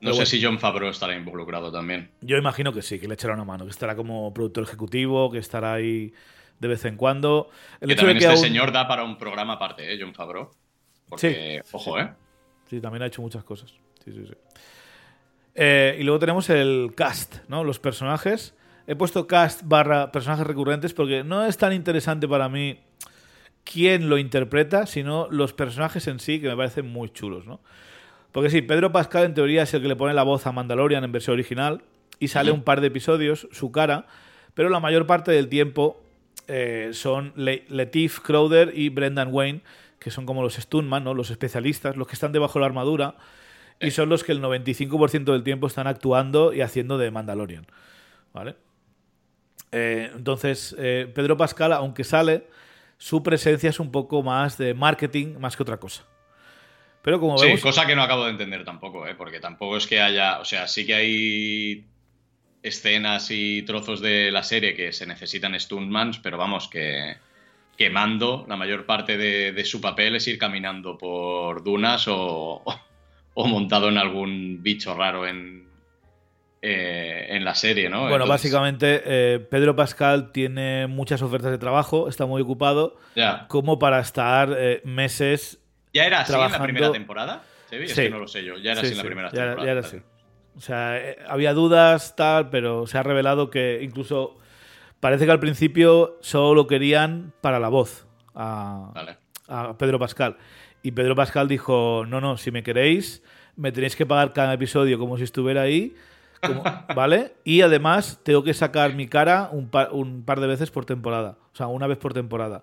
pero 0.00 0.12
sé 0.12 0.16
bueno, 0.18 0.26
si 0.26 0.42
John 0.44 0.58
Favreau 0.58 0.90
estará 0.90 1.14
involucrado 1.16 1.70
también. 1.72 2.10
Yo 2.20 2.36
imagino 2.36 2.72
que 2.72 2.82
sí, 2.82 2.98
que 2.98 3.08
le 3.08 3.14
echará 3.14 3.34
una 3.34 3.44
mano, 3.44 3.64
que 3.64 3.70
estará 3.70 3.96
como 3.96 4.32
productor 4.34 4.64
ejecutivo, 4.64 5.30
que 5.30 5.38
estará 5.38 5.74
ahí 5.74 6.12
de 6.58 6.68
vez 6.68 6.84
en 6.84 6.96
cuando. 6.96 7.50
El 7.80 7.88
Que 7.88 7.94
hecho 7.94 8.06
de 8.06 8.12
también 8.12 8.18
que 8.18 8.24
este 8.24 8.34
aún- 8.34 8.42
señor 8.48 8.72
da 8.72 8.86
para 8.88 9.04
un 9.04 9.16
programa 9.18 9.54
aparte, 9.54 9.92
¿eh? 9.92 9.98
John 10.00 10.14
Favreau. 10.14 10.50
Porque, 11.08 11.62
ojo, 11.72 11.98
¿eh? 11.98 12.10
Sí, 12.68 12.80
también 12.80 13.02
ha 13.02 13.06
hecho 13.06 13.22
muchas 13.22 13.44
cosas. 13.44 13.70
Sí, 14.04 14.12
sí, 14.12 14.24
sí. 14.26 14.34
Eh, 15.54 15.96
y 16.00 16.02
luego 16.02 16.18
tenemos 16.18 16.50
el 16.50 16.92
cast, 16.94 17.36
¿no? 17.48 17.64
Los 17.64 17.78
personajes. 17.78 18.54
He 18.86 18.94
puesto 18.94 19.26
cast 19.26 19.62
barra 19.64 20.12
personajes 20.12 20.46
recurrentes 20.46 20.92
porque 20.92 21.24
no 21.24 21.44
es 21.46 21.56
tan 21.56 21.72
interesante 21.72 22.28
para 22.28 22.48
mí 22.48 22.78
quién 23.64 24.08
lo 24.08 24.18
interpreta, 24.18 24.86
sino 24.86 25.28
los 25.30 25.52
personajes 25.52 26.06
en 26.06 26.20
sí, 26.20 26.40
que 26.40 26.48
me 26.48 26.56
parecen 26.56 26.86
muy 26.86 27.10
chulos, 27.10 27.46
¿no? 27.46 27.60
Porque 28.36 28.50
sí, 28.50 28.60
Pedro 28.60 28.92
Pascal 28.92 29.24
en 29.24 29.32
teoría 29.32 29.62
es 29.62 29.72
el 29.72 29.80
que 29.80 29.88
le 29.88 29.96
pone 29.96 30.12
la 30.12 30.22
voz 30.22 30.46
a 30.46 30.52
Mandalorian 30.52 31.02
en 31.02 31.10
versión 31.10 31.32
original 31.32 31.80
y 32.18 32.28
sale 32.28 32.50
un 32.50 32.62
par 32.62 32.82
de 32.82 32.88
episodios, 32.88 33.48
su 33.50 33.72
cara, 33.72 34.04
pero 34.52 34.68
la 34.68 34.78
mayor 34.78 35.06
parte 35.06 35.32
del 35.32 35.48
tiempo 35.48 36.02
eh, 36.46 36.90
son 36.92 37.32
Letif 37.34 38.20
Crowder 38.20 38.72
y 38.76 38.90
Brendan 38.90 39.32
Wayne, 39.32 39.62
que 39.98 40.10
son 40.10 40.26
como 40.26 40.42
los 40.42 40.56
stuntman, 40.56 41.02
¿no? 41.02 41.14
los 41.14 41.30
especialistas, 41.30 41.96
los 41.96 42.06
que 42.08 42.12
están 42.12 42.32
debajo 42.32 42.58
de 42.58 42.60
la 42.60 42.66
armadura, 42.66 43.16
y 43.80 43.90
son 43.90 44.10
los 44.10 44.22
que 44.22 44.32
el 44.32 44.42
95% 44.42 45.32
del 45.32 45.42
tiempo 45.42 45.66
están 45.66 45.86
actuando 45.86 46.52
y 46.52 46.60
haciendo 46.60 46.98
de 46.98 47.10
Mandalorian. 47.10 47.66
¿Vale? 48.34 48.56
Eh, 49.72 50.10
entonces, 50.14 50.76
eh, 50.78 51.10
Pedro 51.14 51.38
Pascal, 51.38 51.72
aunque 51.72 52.04
sale, 52.04 52.46
su 52.98 53.22
presencia 53.22 53.70
es 53.70 53.80
un 53.80 53.90
poco 53.90 54.22
más 54.22 54.58
de 54.58 54.74
marketing 54.74 55.38
más 55.38 55.56
que 55.56 55.62
otra 55.62 55.78
cosa. 55.78 56.04
Pero 57.06 57.20
como 57.20 57.38
sí, 57.38 57.56
cosa 57.58 57.86
que 57.86 57.94
no 57.94 58.02
acabo 58.02 58.24
de 58.24 58.32
entender 58.32 58.64
tampoco, 58.64 59.06
¿eh? 59.06 59.14
porque 59.14 59.38
tampoco 59.38 59.76
es 59.76 59.86
que 59.86 60.00
haya. 60.00 60.40
O 60.40 60.44
sea, 60.44 60.66
sí 60.66 60.84
que 60.84 60.92
hay 60.96 61.84
escenas 62.64 63.30
y 63.30 63.62
trozos 63.62 64.00
de 64.00 64.32
la 64.32 64.42
serie 64.42 64.74
que 64.74 64.92
se 64.92 65.06
necesitan 65.06 65.54
stuntmans, 65.54 66.18
pero 66.18 66.36
vamos, 66.36 66.66
que, 66.66 67.14
quemando 67.76 68.44
la 68.48 68.56
mayor 68.56 68.86
parte 68.86 69.16
de, 69.16 69.64
su 69.64 69.80
papel 69.80 70.16
es 70.16 70.26
ir 70.26 70.36
caminando 70.36 70.98
por 70.98 71.62
dunas 71.62 72.06
o, 72.08 72.64
montado 73.36 73.88
en 73.88 73.98
algún 73.98 74.64
bicho 74.64 74.92
raro 74.92 75.28
en, 75.28 75.68
eh, 76.60 77.26
en 77.28 77.44
la 77.44 77.54
serie, 77.54 77.88
¿no? 77.88 78.08
Bueno, 78.08 78.26
básicamente 78.26 79.02
eh, 79.04 79.38
Pedro 79.38 79.76
Pascal 79.76 80.32
tiene 80.32 80.88
muchas 80.88 81.22
ofertas 81.22 81.52
de 81.52 81.58
trabajo, 81.58 82.08
está 82.08 82.26
muy 82.26 82.42
ocupado, 82.42 82.96
como 83.46 83.78
para 83.78 84.00
estar 84.00 84.52
eh, 84.58 84.80
meses. 84.84 85.62
¿Ya 85.96 86.06
era 86.06 86.20
así 86.20 86.32
en 86.32 86.52
la 86.52 86.62
primera 86.62 86.92
temporada? 86.92 87.42
Sí, 87.70 87.76
es 87.76 87.94
que 87.94 88.10
no 88.10 88.18
lo 88.18 88.28
sé 88.28 88.44
yo, 88.44 88.56
ya 88.56 88.72
era 88.72 88.80
así 88.80 88.92
en 88.92 88.98
la 88.98 89.04
primera 89.04 89.30
temporada. 89.30 89.64
Ya 89.64 89.70
era 89.72 89.80
así. 89.80 90.00
O 90.56 90.60
sea, 90.60 91.00
había 91.28 91.52
dudas, 91.52 92.16
tal, 92.16 92.48
pero 92.50 92.86
se 92.86 92.96
ha 92.96 93.02
revelado 93.02 93.50
que 93.50 93.80
incluso 93.82 94.38
parece 95.00 95.26
que 95.26 95.32
al 95.32 95.40
principio 95.40 96.16
solo 96.20 96.54
lo 96.54 96.66
querían 96.66 97.32
para 97.40 97.58
la 97.58 97.68
voz 97.68 98.06
a, 98.34 98.92
a 99.48 99.76
Pedro 99.76 99.98
Pascal. 99.98 100.36
Y 100.82 100.92
Pedro 100.92 101.14
Pascal 101.14 101.48
dijo, 101.48 102.04
no, 102.06 102.20
no, 102.20 102.36
si 102.36 102.50
me 102.50 102.62
queréis, 102.62 103.22
me 103.56 103.72
tenéis 103.72 103.96
que 103.96 104.06
pagar 104.06 104.32
cada 104.32 104.54
episodio 104.54 104.98
como 104.98 105.18
si 105.18 105.24
estuviera 105.24 105.62
ahí 105.62 105.94
¿Vale? 106.94 107.34
Y 107.44 107.62
además 107.62 108.20
tengo 108.22 108.42
que 108.42 108.54
sacar 108.54 108.94
mi 108.94 109.06
cara 109.06 109.48
un 109.52 109.68
par, 109.68 109.90
un 109.92 110.24
par, 110.24 110.40
de 110.40 110.46
veces 110.46 110.70
por 110.70 110.84
temporada. 110.84 111.38
O 111.52 111.56
sea, 111.56 111.66
una 111.66 111.86
vez 111.86 111.98
por 111.98 112.14
temporada. 112.14 112.62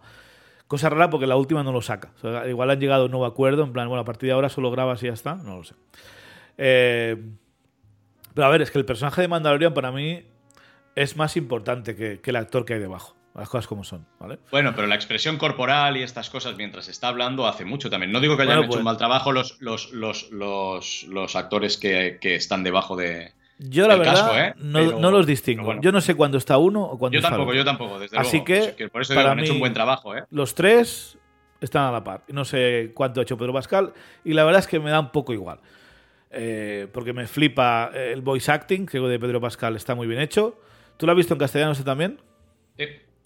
Cosa 0.73 0.89
rara 0.89 1.11
porque 1.11 1.27
la 1.27 1.35
última 1.35 1.61
no 1.61 1.71
lo 1.71 1.83
saca. 1.83 2.13
igual 2.49 2.71
han 2.71 2.79
llegado 2.79 3.03
a 3.03 3.05
un 3.05 3.11
nuevo 3.11 3.27
acuerdo. 3.27 3.63
En 3.63 3.73
plan, 3.73 3.87
bueno, 3.89 4.01
a 4.01 4.05
partir 4.05 4.25
de 4.25 4.33
ahora 4.33 4.49
solo 4.49 4.71
grabas 4.71 5.03
y 5.03 5.05
ya 5.05 5.13
está. 5.13 5.35
No 5.35 5.57
lo 5.57 5.63
sé. 5.63 5.75
Eh, 6.57 7.15
pero 8.33 8.47
a 8.47 8.49
ver, 8.49 8.63
es 8.63 8.71
que 8.71 8.79
el 8.79 8.83
personaje 8.83 9.21
de 9.21 9.27
Mandalorian 9.27 9.75
para 9.75 9.91
mí 9.91 10.23
es 10.95 11.15
más 11.15 11.37
importante 11.37 11.95
que, 11.95 12.19
el 12.23 12.35
actor 12.35 12.65
que 12.65 12.73
hay 12.73 12.79
debajo 12.79 13.15
las 13.35 13.49
cosas 13.49 13.67
como 13.67 13.83
son, 13.83 14.07
¿vale? 14.19 14.39
Bueno, 14.49 14.73
pero 14.75 14.87
la 14.87 14.95
expresión 14.95 15.37
corporal 15.37 15.95
y 15.95 16.01
estas 16.01 16.31
cosas 16.31 16.55
mientras 16.57 16.87
está 16.87 17.09
hablando 17.09 17.45
hace 17.45 17.65
mucho 17.65 17.91
también. 17.91 18.11
No 18.11 18.19
digo 18.19 18.35
que 18.35 18.41
hayan 18.41 18.57
hecho 18.57 18.63
un 18.63 18.69
pues 18.69 18.83
mal 18.83 18.97
trabajo 18.97 19.31
los, 19.31 19.61
los, 19.61 19.91
los, 19.91 21.03
los 21.03 21.35
actores 21.35 21.77
que, 21.77 22.17
que, 22.19 22.33
están 22.33 22.63
debajo 22.63 22.95
de, 22.95 23.33
yo 23.69 23.87
la 23.87 23.95
verdad 23.95 24.47
¿eh? 24.47 24.53
no, 24.59 25.11
los 25.11 25.25
distingo. 25.25 25.79
Yo 25.79 25.91
no 25.91 26.01
sé 26.01 26.15
cuándo 26.15 26.37
está 26.37 26.57
uno 26.57 26.83
o 26.83 26.97
cuándo 26.97 27.17
yo 27.17 27.21
tampoco, 27.21 27.53
Yo 27.53 27.63
tampoco, 27.63 27.99
desde 27.99 28.17
Así 28.17 28.43
que, 28.43 28.89
por 28.91 29.01
eso 29.01 29.17
han 29.17 29.39
hecho 29.39 29.53
un 29.53 29.59
buen 29.59 29.73
trabajo. 29.73 30.15
¿eh? 30.15 30.23
Los 30.31 30.53
tres 30.53 31.17
están 31.61 31.83
a 31.83 31.91
la 31.91 32.03
par. 32.03 32.23
No 32.27 32.43
sé 32.43 32.91
cuánto 32.93 33.21
ha 33.21 33.23
hecho 33.23 33.37
Pedro 33.37 33.53
Pascal 33.53 33.93
y 34.25 34.33
la 34.33 34.43
verdad 34.43 34.59
es 34.59 34.67
que 34.67 34.79
me 34.79 34.89
da 34.89 34.99
un 34.99 35.11
poco 35.11 35.33
igual. 35.33 35.59
Eh, 36.29 36.87
porque 36.91 37.13
me 37.13 37.25
flipa 37.27 37.91
el 37.93 38.21
voice 38.21 38.51
acting, 38.51 38.85
creo 38.85 39.03
que 39.03 39.09
de 39.09 39.19
Pedro 39.19 39.39
Pascal 39.39 39.75
está 39.75 39.95
muy 39.95 40.07
bien 40.07 40.19
hecho. 40.19 40.59
¿Tú 40.97 41.05
lo 41.05 41.13
has 41.13 41.17
visto 41.17 41.33
en 41.33 41.39
castellano 41.39 41.71
ese 41.71 41.83
también? 41.83 42.19
Sí. 42.77 42.85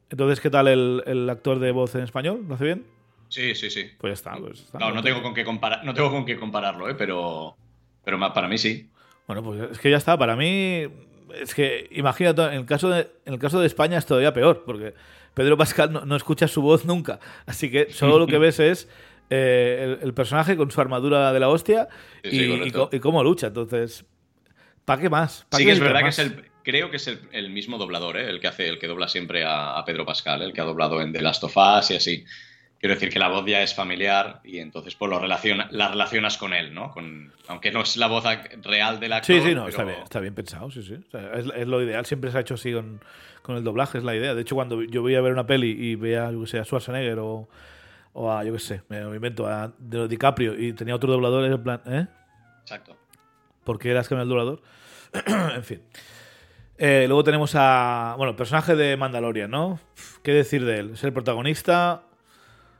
Entonces, 0.10 0.40
¿qué 0.40 0.50
tal 0.50 0.68
el, 0.68 1.30
actor 1.30 1.60
de 1.60 1.72
voz 1.72 1.96
en 1.96 2.04
español? 2.04 2.46
¿Lo 2.48 2.56
hace 2.56 2.66
bien? 2.66 2.86
Sí, 3.30 3.56
sí, 3.56 3.70
sí. 3.70 3.90
Pues 3.98 4.14
está. 4.14 4.36
Pues 4.38 4.74
no, 4.74 4.92
no 4.92 5.02
tengo, 5.02 5.22
con 5.22 5.34
qué 5.34 5.44
comparar, 5.44 5.84
no 5.84 5.94
tengo 5.94 6.12
con 6.12 6.26
qué 6.26 6.38
compararlo, 6.38 6.90
¿eh? 6.90 6.96
pero, 6.96 7.58
pero 8.04 8.20
para 8.34 8.48
mí 8.48 8.58
sí. 8.58 8.90
Bueno, 9.28 9.44
pues 9.44 9.72
es 9.72 9.80
que 9.80 9.92
ya 9.92 9.98
está. 9.98 10.18
Para 10.18 10.36
mí, 10.36 10.88
es 11.42 11.54
que 11.54 11.90
imagínate, 11.92 12.42
en 12.44 12.54
el 12.54 12.66
caso 12.66 12.90
de, 12.90 13.08
en 13.26 13.34
el 13.34 13.40
caso 13.40 13.60
de 13.60 13.68
España 13.68 13.98
es 13.98 14.06
todavía 14.06 14.34
peor, 14.34 14.64
porque 14.66 14.94
Pedro 15.34 15.58
Pascal 15.58 15.92
no, 16.06 16.16
escucha 16.16 16.48
su 16.48 16.62
voz 16.62 16.86
nunca. 16.86 17.20
Así 17.46 17.70
que 17.70 17.92
solo 17.92 18.18
lo 18.18 18.26
que 18.26 18.38
ves 18.38 18.60
es 18.60 18.90
eh, 19.30 19.98
el, 20.02 20.14
personaje 20.14 20.56
con 20.56 20.72
su 20.72 20.80
armadura 20.80 21.34
de 21.34 21.40
la 21.40 21.50
hostia 21.50 21.90
y, 22.24 22.72
cómo 23.00 23.22
lucha. 23.24 23.48
Entonces, 23.48 24.06
¿para 24.86 25.02
qué 25.02 25.10
más? 25.10 25.46
sí, 25.52 25.66
que 25.66 25.72
es 25.72 25.80
verdad 25.80 26.02
que 26.02 26.10
es 26.10 26.20
el. 26.20 26.46
Creo 26.64 26.90
que 26.92 26.98
es 26.98 27.08
el, 27.08 27.50
mismo 27.50 27.78
doblador, 27.78 28.18
¿eh? 28.18 28.30
el 28.30 28.42
que 28.42 28.48
hace, 28.48 28.68
el 28.68 28.78
que 28.78 28.88
dobla 28.88 29.08
siempre 29.08 29.46
a, 29.46 29.78
a 29.78 29.86
Pedro 29.86 30.06
Pascal, 30.06 30.42
el 30.42 30.52
que 30.52 30.60
ha 30.60 30.66
doblado 30.66 31.02
en 31.02 31.14
The 31.14 31.22
Last 31.22 31.44
of 31.46 31.56
Us 31.56 31.92
y 31.92 31.96
así. 31.96 32.26
Quiero 32.80 32.94
decir 32.94 33.10
que 33.10 33.18
la 33.18 33.28
voz 33.28 33.44
ya 33.46 33.64
es 33.64 33.74
familiar 33.74 34.40
y 34.44 34.60
entonces 34.60 34.94
pues 34.96 35.10
lo 35.10 35.18
relaciona, 35.20 35.68
la 35.72 35.88
relacionas 35.88 36.38
con 36.38 36.54
él, 36.54 36.74
¿no? 36.74 36.92
Con, 36.92 37.34
aunque 37.48 37.72
no 37.72 37.82
es 37.82 37.98
la 37.98 38.08
voz 38.08 38.24
real 38.62 39.00
del 39.00 39.14
actor. 39.14 39.36
Sí, 39.36 39.42
sí, 39.42 39.56
no, 39.56 39.68
está, 39.68 39.84
bien, 39.84 40.00
está 40.04 40.20
bien 40.20 40.36
pensado, 40.36 40.70
sí, 40.70 40.84
sí. 40.84 40.96
es, 41.34 41.68
lo 41.68 41.82
ideal, 41.82 42.06
siempre 42.06 42.32
se 42.32 42.38
ha 42.38 42.42
hecho 42.42 42.54
así 42.54 42.74
con, 42.74 43.02
el 43.56 43.64
doblaje, 43.64 43.98
es 43.98 44.04
la 44.04 44.16
idea. 44.16 44.36
De 44.36 44.42
hecho, 44.42 44.54
cuando 44.54 44.84
yo 44.84 45.02
voy 45.02 45.16
a 45.16 45.22
ver 45.22 45.32
una 45.32 45.48
peli 45.48 45.70
y 45.70 45.96
veía, 45.96 46.30
yo 46.32 46.42
que 46.42 46.48
sé, 46.48 46.60
a 46.60 46.66
Schwarzenegger 46.66 47.18
o, 47.20 47.48
o 48.14 48.32
a, 48.32 48.44
yo 48.44 48.54
qué 48.54 48.60
sé, 48.60 48.82
me, 48.90 49.00
invento, 49.00 49.48
a 49.48 49.72
de 49.80 50.08
DiCaprio 50.08 50.60
y 50.60 50.74
tenía 50.74 50.94
otro 50.94 51.12
doblador, 51.12 51.46
en 51.46 51.64
plan, 51.64 51.82
¿eh? 51.88 52.08
Exacto. 52.62 52.96
¿Por 53.64 53.80
qué 53.80 53.90
eras 53.90 54.08
que 54.08 54.16
el 54.16 54.28
doblador? 54.28 54.62
en 55.56 55.64
fin. 55.64 55.82
Eh, 56.78 57.06
luego 57.08 57.24
tenemos 57.24 57.54
a. 57.56 58.14
Bueno, 58.18 58.32
el 58.32 58.36
personaje 58.36 58.76
de 58.76 58.98
Mandalorian, 58.98 59.50
¿no? 59.50 59.80
¿Qué 60.22 60.32
decir 60.32 60.64
de 60.64 60.80
él? 60.80 60.92
Es 60.92 61.04
el 61.04 61.12
protagonista, 61.12 62.04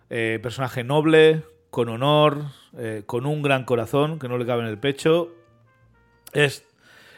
eh, 0.10 0.40
personaje 0.42 0.84
noble, 0.84 1.44
con 1.70 1.90
honor, 1.90 2.46
eh, 2.78 3.04
con 3.06 3.26
un 3.26 3.42
gran 3.42 3.66
corazón 3.66 4.20
que 4.20 4.28
no 4.28 4.38
le 4.38 4.46
cabe 4.46 4.62
en 4.64 4.70
el 4.70 4.78
pecho. 4.78 5.34
Es, 6.34 6.66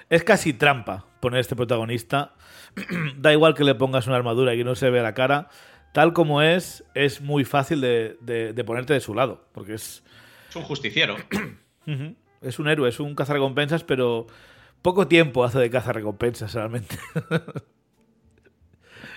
es 0.09 0.23
casi 0.23 0.53
trampa 0.53 1.05
poner 1.19 1.39
este 1.39 1.55
protagonista. 1.55 2.33
da 3.17 3.31
igual 3.31 3.55
que 3.55 3.63
le 3.63 3.75
pongas 3.75 4.07
una 4.07 4.15
armadura 4.15 4.53
y 4.53 4.57
que 4.57 4.63
no 4.63 4.75
se 4.75 4.89
vea 4.89 5.03
la 5.03 5.13
cara. 5.13 5.49
Tal 5.93 6.13
como 6.13 6.41
es, 6.41 6.83
es 6.93 7.21
muy 7.21 7.45
fácil 7.45 7.81
de, 7.81 8.63
ponerte 8.65 8.93
de 8.93 8.99
su 8.99 9.13
lado. 9.13 9.45
Porque 9.53 9.73
es. 9.75 10.03
Es 10.49 10.55
un 10.55 10.63
justiciero. 10.63 11.15
es 12.41 12.59
un 12.59 12.67
héroe, 12.67 12.89
es 12.89 12.99
un 12.99 13.15
cazarrecompensas, 13.15 13.83
pero 13.83 14.27
poco 14.81 15.07
tiempo 15.07 15.43
hace 15.43 15.59
de 15.59 15.69
cazarrecompensas 15.69 16.53
realmente. 16.53 16.97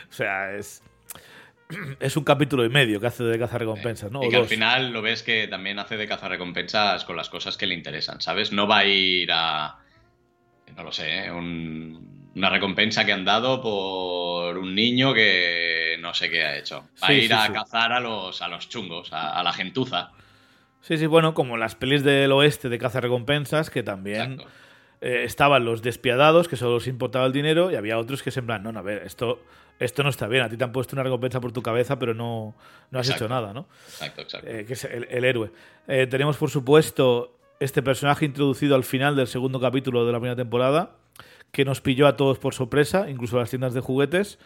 o 0.09 0.13
sea, 0.13 0.55
es 0.55 0.83
es 2.01 2.17
un 2.17 2.25
capítulo 2.25 2.65
y 2.65 2.69
medio 2.69 3.01
que 3.01 3.07
hace 3.07 3.25
de 3.25 3.39
caza 3.39 3.59
recompensas, 3.59 4.11
¿no? 4.11 4.23
Y 4.23 4.29
que 4.29 4.37
al 4.37 4.47
final 4.47 4.93
lo 4.93 5.03
ves 5.03 5.23
que 5.23 5.49
también 5.49 5.79
hace 5.79 5.97
de 5.97 6.07
caza 6.07 6.29
recompensas 6.29 7.05
con 7.05 7.17
las 7.17 7.29
cosas 7.29 7.57
que 7.57 7.67
le 7.67 7.75
interesan, 7.75 8.21
¿sabes? 8.21 8.53
No 8.53 8.67
va 8.67 8.79
a 8.79 8.85
ir 8.85 9.31
a. 9.33 9.77
No 10.77 10.85
lo 10.85 10.93
sé, 10.93 11.27
¿eh? 11.27 11.31
una 11.31 12.49
recompensa 12.49 13.05
que 13.05 13.13
han 13.13 13.27
dado 13.27 13.61
por 13.61 14.57
un 14.57 14.75
niño 14.75 15.13
que 15.13 15.99
no 16.01 16.15
sé 16.15 16.31
qué 16.31 16.45
ha 16.45 16.57
hecho. 16.57 16.89
Va 17.03 17.09
a 17.09 17.13
ir 17.13 17.33
a 17.33 17.53
cazar 17.53 17.93
a 17.93 18.01
los, 18.01 18.41
a 18.41 18.49
los 18.49 18.69
chungos, 18.69 19.11
a, 19.13 19.43
la 19.43 19.53
gentuza. 19.53 20.11
Sí, 20.81 20.97
sí, 20.97 21.07
bueno, 21.07 21.35
como 21.35 21.57
las 21.57 21.75
pelis 21.75 22.03
del 22.03 22.33
oeste 22.33 22.69
de 22.69 22.79
caza 22.79 23.01
recompensas, 23.01 23.69
que 23.69 23.83
también 23.83 24.43
eh, 25.01 25.23
estaban 25.25 25.65
los 25.65 25.83
despiadados, 25.83 26.49
que 26.49 26.57
solo 26.57 26.79
les 26.79 26.87
importaba 26.87 27.27
el 27.27 27.33
dinero, 27.33 27.71
y 27.71 27.77
había 27.77 27.99
otros 27.99 28.23
que 28.23 28.31
se 28.31 28.41
en 28.41 28.47
plan, 28.47 28.63
no, 28.63 28.73
no, 28.73 28.81
a 28.81 28.83
ver, 28.83 29.03
esto 29.05 29.45
esto 29.83 30.03
no 30.03 30.11
está 30.11 30.29
bien, 30.29 30.45
a 30.45 30.49
ti 30.49 30.57
te 30.57 30.65
han 30.65 30.73
puesto 30.73 30.95
una 30.95 31.03
recompensa 31.03 31.41
por 31.41 31.53
tu 31.53 31.63
cabeza, 31.63 31.99
pero 31.99 32.15
no, 32.15 32.55
no 32.91 32.99
has 32.99 33.09
hecho 33.11 33.29
nada, 33.29 33.53
¿no? 33.53 33.67
Exacto, 33.87 34.23
exacto. 34.23 34.49
Eh, 34.49 34.65
que 34.65 34.75
es 34.75 34.85
el, 34.85 35.25
héroe. 35.25 35.51
Eh, 35.89 36.07
tenemos, 36.07 36.37
por 36.37 36.51
supuesto, 36.51 37.37
este 37.59 37.83
personaje 37.83 38.25
introducido 38.25 38.77
al 38.77 38.85
final 38.85 39.17
del 39.17 39.27
segundo 39.27 39.61
capítulo 39.61 40.07
de 40.07 40.13
la 40.13 40.19
primera 40.19 40.37
temporada, 40.37 40.97
que 41.51 41.65
nos 41.65 41.81
pilló 41.81 42.07
a 42.07 42.17
todos 42.17 42.39
por 42.39 42.55
sorpresa, 42.55 43.11
incluso 43.11 43.37
a 43.37 43.41
las 43.41 43.51
tiendas 43.51 43.75
de 43.75 43.81
juguetes, 43.81 44.39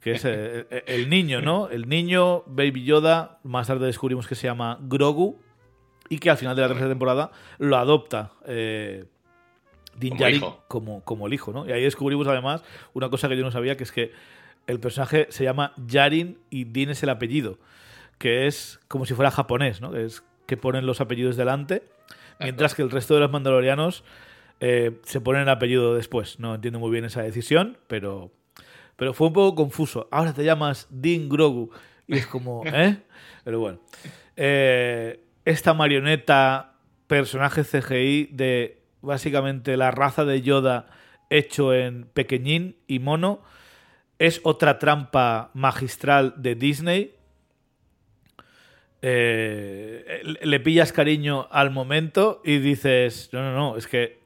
que 0.00 0.12
es 0.12 0.24
eh, 0.26 0.84
el 0.86 1.08
niño, 1.08 1.40
¿no? 1.40 1.68
El 1.68 1.88
niño, 1.88 2.42
Baby 2.46 2.84
Yoda, 2.84 3.38
más 3.44 3.68
tarde 3.68 3.86
descubrimos 3.86 4.26
que 4.26 4.34
se 4.34 4.48
llama 4.48 4.78
Grogu, 4.82 5.38
y 6.08 6.18
que 6.18 6.28
al 6.28 6.36
final 6.36 6.56
de 6.56 6.62
la 6.62 6.68
tercera 6.68 6.88
temporada 6.88 7.30
lo 7.58 7.76
adopta. 7.76 8.32
Din 9.94 10.16
como, 10.68 11.02
como, 11.04 11.26
el 11.26 11.34
hijo, 11.34 11.52
¿no? 11.52 11.66
Y 11.66 11.72
ahí 11.72 11.82
descubrimos 11.82 12.26
además 12.26 12.64
una 12.94 13.10
cosa 13.10 13.28
que 13.28 13.36
yo 13.36 13.44
no 13.44 13.50
sabía, 13.50 13.76
que 13.76 13.84
es 13.84 13.92
que 13.92 14.12
el 14.66 14.80
personaje 14.80 15.26
se 15.30 15.44
llama 15.44 15.72
Yarin 15.86 16.38
y 16.50 16.64
Din 16.64 16.90
es 16.90 17.02
el 17.02 17.10
apellido, 17.10 17.58
que 18.18 18.46
es 18.46 18.80
como 18.88 19.06
si 19.06 19.14
fuera 19.14 19.30
japonés, 19.30 19.80
¿no? 19.80 19.96
Es 19.96 20.22
que 20.46 20.56
ponen 20.56 20.86
los 20.86 21.00
apellidos 21.00 21.36
delante, 21.36 21.82
mientras 22.40 22.74
que 22.74 22.82
el 22.82 22.90
resto 22.90 23.14
de 23.14 23.20
los 23.20 23.30
mandalorianos 23.30 24.04
eh, 24.60 25.00
se 25.02 25.20
ponen 25.20 25.42
el 25.42 25.48
apellido 25.48 25.94
después. 25.94 26.38
No 26.38 26.54
entiendo 26.54 26.78
muy 26.78 26.90
bien 26.90 27.04
esa 27.04 27.22
decisión, 27.22 27.78
pero, 27.88 28.30
pero 28.96 29.12
fue 29.12 29.28
un 29.28 29.32
poco 29.32 29.54
confuso. 29.54 30.08
Ahora 30.10 30.32
te 30.32 30.44
llamas 30.44 30.86
Din 30.90 31.28
Grogu 31.28 31.70
Y 32.06 32.16
es 32.18 32.26
como, 32.26 32.62
¿eh? 32.66 32.98
Pero 33.44 33.60
bueno. 33.60 33.80
Eh, 34.36 35.20
esta 35.44 35.74
marioneta, 35.74 36.74
personaje 37.08 37.64
CGI 37.64 38.28
de 38.32 38.82
básicamente 39.00 39.76
la 39.76 39.90
raza 39.90 40.24
de 40.24 40.40
Yoda 40.42 40.86
hecho 41.28 41.74
en 41.74 42.04
pequeñín 42.04 42.76
y 42.86 43.00
mono, 43.00 43.42
es 44.22 44.40
otra 44.44 44.78
trampa 44.78 45.50
magistral 45.52 46.34
de 46.36 46.54
Disney. 46.54 47.12
Eh, 49.02 50.22
le 50.40 50.60
pillas 50.60 50.92
cariño 50.92 51.48
al 51.50 51.72
momento 51.72 52.40
y 52.44 52.58
dices, 52.58 53.30
no, 53.32 53.42
no, 53.42 53.52
no, 53.52 53.76
es 53.76 53.88
que 53.88 54.20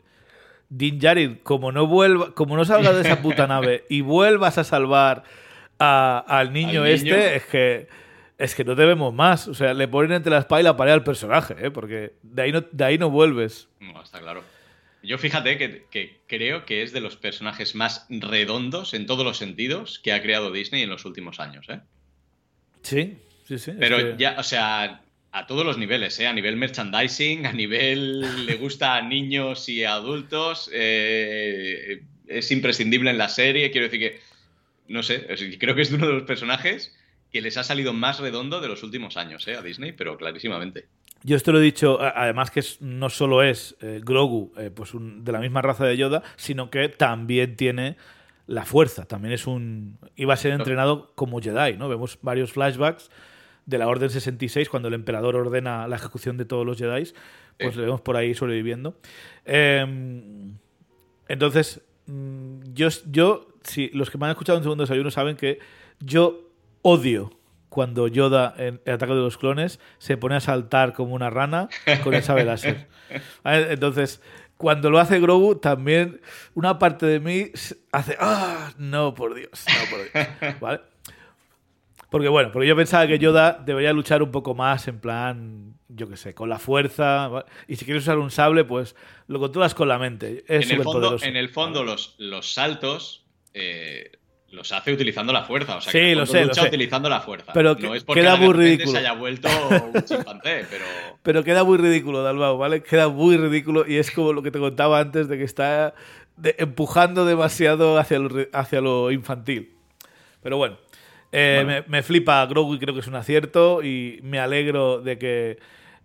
Din 0.68 0.98
Djarin, 0.98 1.36
como 1.36 1.72
no 1.72 1.86
vuelva, 1.86 2.34
como 2.34 2.58
no 2.58 2.66
salgas 2.66 2.94
de 2.94 3.00
esa 3.08 3.22
puta 3.22 3.46
nave 3.46 3.86
y 3.88 4.02
vuelvas 4.02 4.58
a 4.58 4.64
salvar 4.64 5.22
al 5.78 6.52
niño 6.52 6.84
este, 6.84 7.36
es 7.36 7.46
que 7.46 7.88
es 8.36 8.54
que 8.54 8.64
no 8.64 8.74
debemos 8.74 9.14
más. 9.14 9.48
O 9.48 9.54
sea, 9.54 9.72
le 9.72 9.88
ponen 9.88 10.12
entre 10.12 10.30
la 10.30 10.40
espalda 10.40 10.60
y 10.60 10.64
la 10.64 10.76
pared 10.76 10.92
al 10.92 11.04
personaje, 11.04 11.56
¿eh? 11.58 11.70
porque 11.70 12.16
de 12.22 12.42
ahí 12.42 12.52
no, 12.52 12.60
de 12.70 12.84
ahí 12.84 12.98
no 12.98 13.08
vuelves. 13.08 13.70
No, 13.80 14.02
está 14.02 14.20
claro. 14.20 14.42
Yo 15.06 15.18
fíjate 15.18 15.56
que, 15.56 16.20
creo 16.26 16.66
que 16.66 16.82
es 16.82 16.92
de 16.92 17.00
los 17.00 17.16
personajes 17.16 17.74
más 17.74 18.06
redondos 18.10 18.92
en 18.92 19.06
todos 19.06 19.24
los 19.24 19.38
sentidos 19.38 20.00
que 20.00 20.12
ha 20.12 20.20
creado 20.20 20.52
Disney 20.52 20.82
en 20.82 20.90
los 20.90 21.04
últimos 21.04 21.38
años, 21.40 21.66
¿eh? 21.68 21.80
Sí, 22.82 23.16
sí, 23.44 23.58
sí. 23.58 23.72
Pero 23.78 24.16
ya, 24.16 24.36
o 24.38 24.42
sea, 24.42 25.02
a 25.32 25.46
todos 25.46 25.64
los 25.64 25.78
niveles, 25.78 26.18
¿eh? 26.18 26.26
A 26.26 26.32
nivel 26.32 26.56
merchandising, 26.56 27.46
a 27.46 27.52
nivel 27.52 28.46
le 28.46 28.56
gusta 28.56 28.96
a 28.96 29.02
niños 29.02 29.68
y 29.68 29.84
a 29.84 29.94
adultos, 29.94 30.70
eh, 30.72 32.02
es 32.26 32.50
imprescindible 32.50 33.10
en 33.10 33.18
la 33.18 33.28
serie, 33.28 33.70
quiero 33.70 33.86
decir 33.86 34.00
que, 34.00 34.20
no 34.88 35.02
sé, 35.02 35.26
creo 35.58 35.74
que 35.74 35.82
es 35.82 35.90
uno 35.90 36.06
de 36.06 36.14
los 36.14 36.22
personajes 36.24 36.96
que 37.32 37.40
les 37.40 37.56
ha 37.56 37.64
salido 37.64 37.92
más 37.92 38.18
redondo 38.18 38.60
de 38.60 38.68
los 38.68 38.82
últimos 38.82 39.16
años, 39.16 39.46
¿eh? 39.46 39.56
A 39.56 39.62
Disney, 39.62 39.92
pero 39.92 40.16
clarísimamente. 40.16 40.86
Yo 41.22 41.36
esto 41.36 41.50
lo 41.50 41.58
he 41.58 41.62
dicho, 41.62 41.98
además 42.00 42.50
que 42.50 42.62
no 42.80 43.10
solo 43.10 43.42
es 43.42 43.76
eh, 43.80 44.00
Grogu 44.04 44.52
eh, 44.56 44.70
pues 44.72 44.92
de 44.94 45.32
la 45.32 45.40
misma 45.40 45.62
raza 45.62 45.84
de 45.84 45.96
Yoda, 45.96 46.22
sino 46.36 46.70
que 46.70 46.88
también 46.88 47.56
tiene 47.56 47.96
la 48.46 48.64
fuerza. 48.64 49.06
También 49.06 49.32
es 49.32 49.46
un. 49.46 49.98
iba 50.14 50.34
a 50.34 50.36
ser 50.36 50.52
entrenado 50.52 51.12
como 51.14 51.40
Jedi, 51.40 51.76
¿no? 51.76 51.88
Vemos 51.88 52.18
varios 52.22 52.52
flashbacks 52.52 53.10
de 53.66 53.78
la 53.78 53.88
Orden 53.88 54.10
66, 54.10 54.68
cuando 54.68 54.88
el 54.88 54.94
emperador 54.94 55.34
ordena 55.34 55.88
la 55.88 55.96
ejecución 55.96 56.36
de 56.36 56.44
todos 56.44 56.64
los 56.64 56.78
Jedi, 56.78 57.12
pues 57.58 57.76
le 57.76 57.82
vemos 57.82 58.00
por 58.00 58.16
ahí 58.16 58.32
sobreviviendo. 58.32 58.96
Em, 59.44 60.54
entonces, 61.28 61.82
mm, 62.06 62.60
yo, 62.72 62.88
yo, 63.10 63.48
si 63.64 63.88
los 63.88 64.10
que 64.10 64.18
me 64.18 64.26
han 64.26 64.30
escuchado 64.30 64.58
en 64.58 64.64
segundo 64.64 64.84
desayuno 64.84 65.10
saben 65.10 65.36
que 65.36 65.58
yo 65.98 66.48
odio 66.82 67.35
cuando 67.68 68.08
Yoda 68.08 68.54
en 68.56 68.80
el 68.84 68.94
ataque 68.94 69.12
de 69.12 69.20
los 69.20 69.38
clones 69.38 69.80
se 69.98 70.16
pone 70.16 70.36
a 70.36 70.40
saltar 70.40 70.92
como 70.92 71.14
una 71.14 71.30
rana 71.30 71.68
con 72.02 72.14
el 72.14 72.22
sable 72.22 72.44
láser. 72.44 72.88
Entonces, 73.44 74.20
cuando 74.56 74.90
lo 74.90 74.98
hace 74.98 75.20
Grogu, 75.20 75.56
también 75.56 76.20
una 76.54 76.78
parte 76.78 77.06
de 77.06 77.20
mí 77.20 77.50
hace, 77.92 78.16
ah, 78.18 78.72
no, 78.78 79.14
por 79.14 79.34
Dios, 79.34 79.64
no, 79.66 79.90
por 79.90 80.12
Dios. 80.12 80.60
¿Vale? 80.60 80.80
Porque 82.10 82.28
bueno, 82.28 82.52
porque 82.52 82.68
yo 82.68 82.76
pensaba 82.76 83.06
que 83.06 83.18
Yoda 83.18 83.52
debería 83.52 83.92
luchar 83.92 84.22
un 84.22 84.30
poco 84.30 84.54
más 84.54 84.86
en 84.88 85.00
plan, 85.00 85.74
yo 85.88 86.08
qué 86.08 86.16
sé, 86.16 86.34
con 86.34 86.48
la 86.48 86.58
fuerza. 86.58 87.44
Y 87.66 87.76
si 87.76 87.84
quieres 87.84 88.04
usar 88.04 88.18
un 88.18 88.30
sable, 88.30 88.64
pues 88.64 88.94
lo 89.26 89.40
controlas 89.40 89.74
con 89.74 89.88
la 89.88 89.98
mente. 89.98 90.44
Es 90.46 90.70
en, 90.70 90.78
el 90.78 90.84
fondo, 90.84 91.18
en 91.20 91.36
el 91.36 91.48
fondo, 91.48 91.82
los, 91.82 92.14
los 92.18 92.54
saltos 92.54 93.26
eh, 93.54 94.12
los 94.56 94.72
hace 94.72 94.92
utilizando 94.92 95.32
la 95.32 95.44
fuerza. 95.44 95.76
O 95.76 95.80
sea, 95.80 95.92
sí, 95.92 96.14
lo 96.14 96.24
sé, 96.24 96.46
lo 96.46 96.54
sé. 96.54 96.62
utilizando 96.62 97.08
la 97.08 97.20
fuerza. 97.20 97.52
Pero 97.52 97.74
no 97.74 97.94
es 97.94 98.02
porque 98.02 98.22
queda 98.22 98.36
muy 98.36 98.54
ridículo. 98.54 98.90
se 98.90 98.98
haya 98.98 99.12
vuelto 99.12 99.48
un 99.92 100.02
chimpancé, 100.02 100.64
pero... 100.70 100.84
pero 101.22 101.44
queda 101.44 101.62
muy 101.62 101.76
ridículo, 101.76 102.22
Dalbao, 102.22 102.56
¿vale? 102.56 102.82
Queda 102.82 103.08
muy 103.08 103.36
ridículo 103.36 103.86
y 103.86 103.96
es 103.96 104.10
como 104.10 104.32
lo 104.32 104.42
que 104.42 104.50
te 104.50 104.58
contaba 104.58 104.98
antes 104.98 105.28
de 105.28 105.36
que 105.36 105.44
está 105.44 105.94
empujando 106.42 107.26
demasiado 107.26 107.98
hacia 107.98 108.18
lo, 108.18 108.30
hacia 108.52 108.80
lo 108.80 109.12
infantil. 109.12 109.74
Pero 110.42 110.56
bueno, 110.56 110.78
eh, 111.32 111.84
me, 111.86 112.02
flipa 112.02 112.44
Grogu 112.46 112.74
y 112.74 112.78
creo 112.78 112.94
que 112.94 113.00
es 113.00 113.06
un 113.06 113.16
acierto 113.16 113.82
y 113.82 114.20
me 114.22 114.38
alegro 114.38 115.00
de 115.00 115.18
que... 115.18 115.58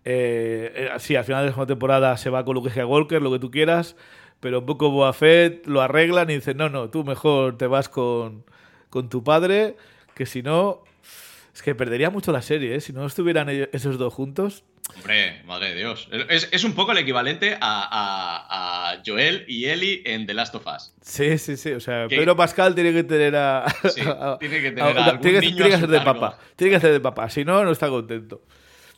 Eh, 0.04 0.90
sí, 0.98 1.16
al 1.16 1.24
final 1.24 1.46
de 1.46 1.56
la 1.56 1.66
temporada 1.66 2.18
se 2.18 2.30
va 2.30 2.44
con 2.44 2.56
Luke 2.56 2.72
Skywalker, 2.72 3.22
lo 3.22 3.32
que 3.32 3.40
tú 3.40 3.52
quieras, 3.52 3.96
pero 4.42 4.60
un 4.60 4.66
poco 4.66 4.90
Boa 4.90 5.16
lo 5.66 5.82
arreglan 5.82 6.30
y 6.30 6.36
dicen, 6.36 6.58
no, 6.58 6.68
no, 6.68 6.90
tú 6.90 7.06
mejor 7.06 7.58
te 7.58 7.68
vas 7.68 7.88
con, 7.88 8.44
tu 9.10 9.24
padre, 9.24 9.78
que 10.16 10.26
si 10.26 10.42
no, 10.42 10.84
es 11.54 11.62
que 11.62 11.76
perdería 11.76 12.10
mucho 12.10 12.34
la 12.34 12.42
serie, 12.42 12.76
¿eh? 12.76 12.82
si 12.82 12.92
no 12.92 13.06
estuvieran 13.06 13.48
esos 13.72 13.98
dos 13.98 14.14
juntos. 14.14 14.66
Hombre, 14.96 15.42
madre 15.46 15.70
de 15.70 15.76
Dios. 15.76 16.10
Es, 16.28 16.64
un 16.64 16.74
poco 16.74 16.92
el 16.92 16.98
equivalente 16.98 17.56
a, 17.62 18.98
Joel 19.06 19.46
y 19.48 19.66
Ellie 19.66 20.02
en 20.06 20.26
The 20.26 20.34
Last 20.34 20.56
of 20.56 20.66
Us. 20.68 20.94
Sí, 21.02 21.38
sí, 21.38 21.56
sí. 21.56 21.72
O 21.72 21.80
sea, 21.80 22.08
Pedro 22.10 22.36
Pascal 22.36 22.76
tiene 22.76 22.92
que 22.92 23.04
tener 23.04 23.36
a. 23.36 23.68
Sí, 23.90 24.02
tiene 24.40 24.62
que 24.62 24.72
tener 24.72 25.00
a, 25.00 25.20
tiene, 25.20 25.40
tiene 25.40 25.70
que 25.70 25.78
ser 25.78 25.88
de 25.88 26.02
papá. 26.02 26.38
Tiene 26.58 26.74
que 26.74 26.80
ser 26.82 26.92
de 26.92 27.00
papá. 27.00 27.30
Si 27.30 27.46
no, 27.46 27.64
no 27.64 27.72
está 27.72 27.88
contento. 27.88 28.42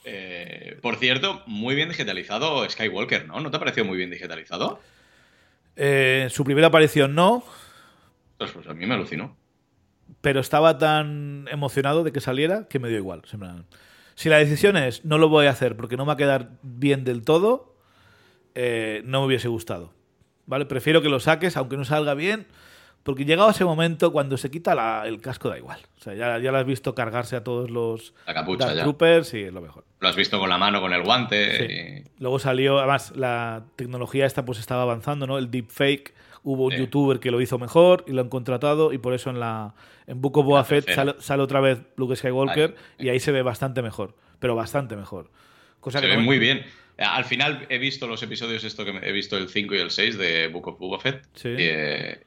Eh, 0.06 0.78
por 0.82 0.96
cierto, 0.96 1.44
muy 1.46 1.76
bien 1.76 1.90
digitalizado 1.90 2.68
Skywalker, 2.68 3.28
¿no? 3.28 3.40
¿No 3.40 3.52
te 3.52 3.58
ha 3.58 3.60
parecido 3.60 3.86
muy 3.86 3.98
bien 3.98 4.10
digitalizado? 4.10 4.82
Eh, 5.76 6.28
su 6.30 6.44
primera 6.44 6.68
aparición 6.68 7.16
no. 7.16 7.44
Pues, 8.38 8.52
pues, 8.52 8.68
a 8.68 8.74
mí 8.74 8.86
me 8.86 8.94
alucinó. 8.94 9.36
Pero 10.22 10.40
estaba 10.40 10.78
tan 10.78 11.48
emocionado 11.52 12.04
de 12.04 12.12
que 12.12 12.22
saliera 12.22 12.68
que 12.68 12.80
me 12.80 12.90
dio 12.90 12.98
igual. 12.98 13.24
Si 14.16 14.30
la 14.30 14.38
decisión 14.38 14.78
es 14.78 15.04
no 15.06 15.18
lo 15.18 15.30
voy 15.30 15.48
a 15.48 15.52
hacer 15.52 15.76
porque 15.76 15.98
no 15.98 16.04
me 16.04 16.08
va 16.08 16.14
a 16.14 16.18
quedar 16.18 16.52
bien 16.62 17.04
del 17.04 17.24
todo, 17.24 17.76
eh, 18.56 19.02
no 19.06 19.22
me 19.22 19.28
hubiese 19.28 19.48
gustado. 19.48 19.94
¿Vale? 20.46 20.66
Prefiero 20.66 21.02
que 21.02 21.10
lo 21.10 21.20
saques, 21.20 21.56
aunque 21.58 21.78
no 21.78 21.86
salga 21.86 22.14
bien, 22.14 22.48
porque 23.04 23.26
llegado 23.26 23.50
ese 23.50 23.66
momento, 23.66 24.12
cuando 24.12 24.38
se 24.38 24.52
quita 24.52 25.06
el 25.06 25.22
casco, 25.22 25.50
da 25.50 25.58
igual. 25.58 25.80
O 25.98 26.02
sea, 26.02 26.14
ya, 26.14 26.38
ya 26.40 26.52
lo 26.52 26.58
has 26.58 26.66
visto 26.66 26.96
cargarse 26.96 27.36
a 27.36 27.44
todos 27.44 27.70
los 27.70 28.14
la 28.26 28.34
capucha, 28.34 28.74
troopers 28.76 29.34
y 29.34 29.44
es 29.44 29.54
lo 29.54 29.62
mejor. 29.62 29.86
Lo 30.00 30.08
has 30.08 30.16
visto 30.16 30.40
con 30.40 30.50
la 30.50 30.58
mano, 30.58 30.82
con 30.82 30.94
el 30.94 31.04
guante. 31.04 32.03
Luego 32.20 32.40
salió, 32.40 32.80
además, 32.80 33.14
la 33.16 33.66
tecnología 33.76 34.26
esta 34.26 34.46
pues 34.46 34.60
estaba 34.60 34.84
avanzando, 34.84 35.28
¿no? 35.28 35.38
El 35.38 35.52
deepfake. 35.52 36.14
Hubo 36.46 36.66
un 36.66 36.74
youtuber 36.76 37.22
que 37.22 37.32
lo 37.32 37.40
hizo 37.40 37.58
mejor 37.58 38.04
y 38.06 38.12
lo 38.12 38.22
han 38.22 38.28
contratado 38.28 38.92
y 38.92 38.98
por 38.98 39.14
eso 39.14 39.30
en 39.30 39.40
la 39.40 39.76
en 40.08 40.22
Book 40.22 40.38
of 40.38 40.46
Boba 40.46 40.66
Fett 40.66 40.90
sale, 41.20 41.42
otra 41.42 41.62
vez 41.62 41.80
Luke 41.96 42.18
Skywalker 42.18 42.76
y 43.00 43.08
ahí 43.08 43.22
se 43.22 43.32
ve 43.32 43.44
bastante 43.44 43.82
mejor, 43.82 44.14
pero 44.40 44.54
bastante 44.54 44.98
mejor. 44.98 45.32
Cosa 45.80 46.00
se 46.00 46.08
ve 46.08 46.18
muy 46.18 46.40
bien. 46.40 46.66
Al 46.98 47.26
final 47.26 47.66
he 47.70 47.78
visto 47.80 48.08
los 48.08 48.22
episodios, 48.22 48.64
esto 48.64 48.86
que 48.86 48.92
he 48.92 49.12
visto 49.12 49.38
el 49.38 49.50
5 49.50 49.76
y 49.76 49.78
el 49.80 49.90
6 49.90 50.18
de 50.18 50.48
Book 50.48 50.68
of 50.68 50.80
Boba 50.80 51.00
Fett. 51.00 51.26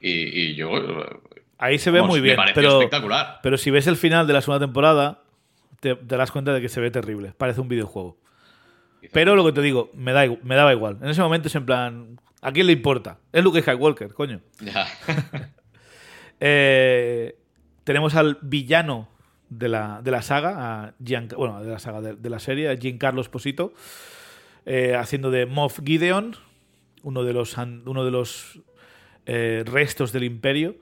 Y, 0.00 0.54
yo. 0.54 0.70
Ahí 1.58 1.78
se 1.78 1.90
ve 1.90 2.02
muy 2.02 2.20
bien. 2.20 2.36
Me 2.36 2.52
pero, 2.52 2.80
espectacular. 2.80 3.40
Pero 3.42 3.56
si 3.58 3.70
ves 3.70 3.86
el 3.86 3.96
final 3.96 4.26
de 4.26 4.32
la 4.32 4.40
segunda 4.40 4.64
temporada, 4.66 5.22
te, 5.80 5.94
das 5.94 6.32
cuenta 6.32 6.52
de 6.52 6.60
que 6.60 6.68
se 6.68 6.80
ve 6.80 6.90
terrible. 6.90 7.32
Parece 7.36 7.60
un 7.60 7.68
videojuego. 7.68 8.18
Pero 9.12 9.36
lo 9.36 9.44
que 9.44 9.52
te 9.52 9.62
digo, 9.62 9.90
me, 9.94 10.12
da, 10.12 10.26
me 10.42 10.54
daba 10.54 10.72
igual. 10.72 10.98
En 11.02 11.08
ese 11.08 11.22
momento 11.22 11.48
es 11.48 11.54
en 11.54 11.66
plan. 11.66 12.20
¿A 12.42 12.52
quién 12.52 12.66
le 12.66 12.72
importa? 12.72 13.18
Es 13.32 13.42
Luke 13.42 13.60
Skywalker, 13.60 14.12
coño. 14.12 14.40
Ya. 14.60 14.86
Eh, 16.38 17.34
tenemos 17.84 18.14
al 18.14 18.36
villano 18.42 19.08
de 19.48 19.68
la, 19.68 20.02
de 20.02 20.10
la 20.10 20.20
saga, 20.20 20.84
a 20.84 20.94
bueno, 21.34 21.62
de 21.62 21.70
la 21.70 21.78
saga 21.78 22.02
de, 22.02 22.30
la 22.30 22.38
serie, 22.38 22.68
a 22.68 22.76
Giancarlo 22.76 23.22
Esposito 23.22 23.72
eh, 24.66 24.96
haciendo 24.96 25.30
de 25.30 25.46
Moff 25.46 25.80
Gideon, 25.84 26.34
uno 27.04 27.22
de 27.22 27.32
los, 27.32 27.56
uno 27.56 28.04
de 28.04 28.10
los 28.10 28.60
eh, 29.24 29.62
restos 29.64 30.12
del 30.12 30.24
imperio. 30.24 30.76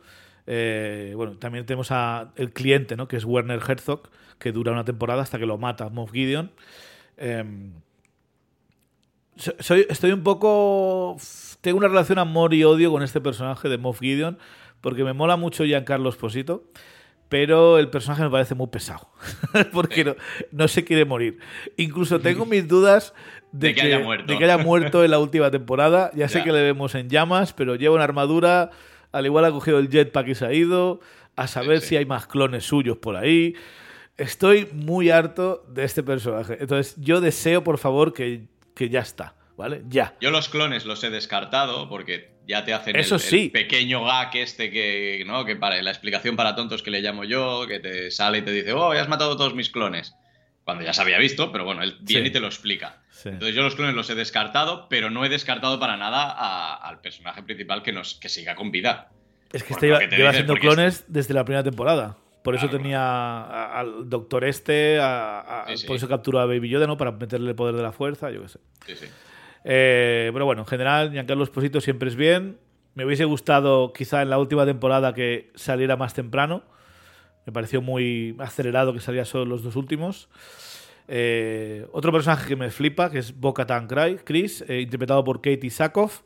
Eh, 0.46 1.12
bueno, 1.16 1.36
también 1.36 1.66
tenemos 1.66 1.90
a 1.90 2.32
el 2.36 2.52
cliente, 2.52 2.96
¿no? 2.96 3.08
que 3.08 3.16
es 3.16 3.24
Werner 3.24 3.60
Herzog, 3.66 4.08
que 4.38 4.52
dura 4.52 4.72
una 4.72 4.84
temporada 4.84 5.22
hasta 5.22 5.38
que 5.38 5.46
lo 5.46 5.58
mata 5.58 5.90
Moff 5.90 6.12
Gideon. 6.12 6.50
Soy, 9.36 9.86
estoy 9.88 10.12
un 10.12 10.22
poco. 10.22 11.16
Tengo 11.60 11.78
una 11.78 11.88
relación 11.88 12.18
amor 12.18 12.54
y 12.54 12.64
odio 12.64 12.90
con 12.90 13.02
este 13.02 13.20
personaje 13.20 13.68
de 13.68 13.78
Moff 13.78 14.00
Gideon, 14.00 14.38
porque 14.80 15.04
me 15.04 15.12
mola 15.12 15.36
mucho 15.36 15.64
Giancarlo 15.64 16.10
Esposito 16.10 16.64
pero 17.34 17.78
el 17.78 17.88
personaje 17.88 18.22
me 18.22 18.30
parece 18.30 18.54
muy 18.54 18.68
pesado, 18.68 19.08
porque 19.72 20.16
no, 20.52 20.68
se 20.68 20.84
quiere 20.84 21.04
morir. 21.04 21.38
Incluso 21.76 22.20
tengo 22.20 22.46
mis 22.46 22.68
dudas 22.68 23.12
de, 23.50 23.74
que, 23.74 23.82
haya 23.82 23.98
muerto. 24.58 25.04
en 25.04 25.10
la 25.10 25.18
última 25.18 25.50
temporada. 25.50 26.12
Ya 26.14 26.28
sé 26.28 26.44
que 26.44 26.52
le 26.52 26.62
vemos 26.62 26.94
en 26.94 27.08
llamas, 27.08 27.52
pero 27.52 27.74
lleva 27.74 27.96
una 27.96 28.04
armadura, 28.04 28.70
al 29.10 29.26
igual 29.26 29.44
ha 29.46 29.50
cogido 29.50 29.80
el 29.80 29.88
jetpack 29.88 30.28
y 30.28 30.34
se 30.36 30.46
ha 30.46 30.52
ido, 30.52 31.00
a 31.34 31.48
saber 31.48 31.80
si 31.80 31.96
hay 31.96 32.06
más 32.06 32.28
clones 32.28 32.66
suyos 32.66 32.98
por 32.98 33.16
ahí. 33.16 33.54
Estoy 34.16 34.68
muy 34.72 35.10
harto 35.10 35.66
de 35.68 35.82
este 35.82 36.04
personaje. 36.04 36.58
Entonces 36.60 36.94
yo 36.98 37.20
deseo, 37.20 37.64
por 37.64 37.78
favor, 37.78 38.12
que, 38.12 38.46
que 38.74 38.88
ya 38.88 39.00
está. 39.00 39.34
¿Vale? 39.56 39.82
Ya. 39.88 40.14
Yo 40.20 40.32
los 40.32 40.48
clones 40.48 40.84
los 40.84 41.04
he 41.04 41.10
descartado 41.10 41.88
porque 41.88 42.34
Ya 42.46 42.62
te 42.64 42.74
hacen 42.74 42.94
Eso 42.96 43.14
el, 43.14 43.20
sí. 43.22 43.44
el 43.44 43.50
pequeño 43.52 44.04
gag 44.04 44.34
este 44.36 44.70
que, 44.70 45.22
¿no? 45.26 45.46
Que 45.46 45.56
para 45.56 45.80
la 45.80 45.90
explicación 45.90 46.36
para 46.36 46.54
tontos 46.54 46.82
que 46.82 46.90
le 46.90 47.00
llamo 47.00 47.24
yo, 47.24 47.66
que 47.66 47.80
te 47.80 48.10
sale 48.10 48.38
y 48.38 48.42
te 48.42 48.50
dice, 48.50 48.72
oh, 48.74 48.92
ya 48.92 49.00
has 49.00 49.08
matado 49.08 49.34
todos 49.36 49.54
mis 49.54 49.70
clones. 49.70 50.14
Cuando 50.64 50.84
ya 50.84 50.92
se 50.92 51.00
había 51.00 51.16
visto, 51.18 51.52
pero 51.52 51.64
bueno, 51.64 51.82
él 51.82 51.96
viene 52.02 52.24
Sí. 52.24 52.28
y 52.28 52.32
te 52.32 52.40
lo 52.40 52.46
explica. 52.48 53.02
Sí. 53.10 53.30
Entonces 53.30 53.54
yo 53.54 53.62
los 53.62 53.74
clones 53.76 53.94
los 53.94 54.10
he 54.10 54.14
descartado, 54.14 54.88
pero 54.90 55.08
no 55.08 55.24
he 55.24 55.28
descartado 55.30 55.78
para 55.80 55.96
nada 55.96 56.24
a- 56.24 56.74
al 56.74 57.00
personaje 57.00 57.42
principal 57.42 57.82
que, 57.82 57.92
nos, 57.92 58.14
que 58.16 58.28
siga 58.28 58.54
con 58.56 58.70
vida. 58.70 59.08
Es 59.52 59.62
que 59.62 59.72
este 59.72 59.86
lleva, 59.86 60.00
que 60.00 60.44
porque 60.44 60.60
clones 60.60 61.04
desde 61.08 61.32
la 61.32 61.44
primera 61.44 61.62
temporada. 61.62 62.18
Por 62.44 62.54
eso 62.54 62.66
Claro, 62.68 62.78
tenía 62.78 63.72
al 63.80 64.08
doctor 64.08 64.44
este, 64.44 65.00
a- 65.00 65.62
a- 65.62 65.68
Sí, 65.70 65.78
sí. 65.78 65.86
por 65.88 65.96
eso 65.96 66.06
capturó 66.06 66.38
a 66.40 66.46
Baby 66.46 66.68
Yoda, 66.68 66.86
¿no? 66.86 66.96
Para 66.96 67.10
meterle 67.10 67.48
el 67.50 67.56
poder 67.56 67.74
de 67.74 67.82
la 67.82 67.90
fuerza, 67.90 68.30
yo 68.30 68.42
qué 68.42 68.48
sé. 68.48 68.58
Sí, 68.86 68.94
sí. 68.96 69.06
Eh, 69.64 70.30
pero 70.32 70.44
bueno, 70.44 70.60
en 70.62 70.66
general, 70.68 71.10
Giancarlo 71.10 71.42
Esposito 71.42 71.80
siempre 71.80 72.08
es 72.08 72.16
bien. 72.16 72.58
Me 72.94 73.04
hubiese 73.06 73.24
gustado 73.24 73.92
quizá 73.94 74.20
en 74.22 74.28
la 74.30 74.38
última 74.38 74.66
temporada 74.66 75.14
que 75.14 75.50
saliera 75.54 75.96
más 75.96 76.12
temprano. 76.14 76.62
Me 77.46 77.52
pareció 77.52 77.80
muy 77.80 78.36
acelerado 78.38 78.92
que 78.92 79.00
saliera 79.00 79.24
solo 79.24 79.46
los 79.46 79.62
dos 79.62 79.74
últimos. 79.76 80.28
Eh, 81.08 81.86
otro 81.92 82.12
personaje 82.12 82.46
que 82.48 82.56
me 82.56 82.70
flipa, 82.70 83.10
que 83.10 83.18
es 83.18 83.38
Bo-Katan 83.38 83.88
Cry- 83.88 84.20
Chris, 84.24 84.62
eh, 84.68 84.80
interpretado 84.80 85.24
por 85.24 85.40
Katie 85.40 85.70
Sackhoff. 85.70 86.20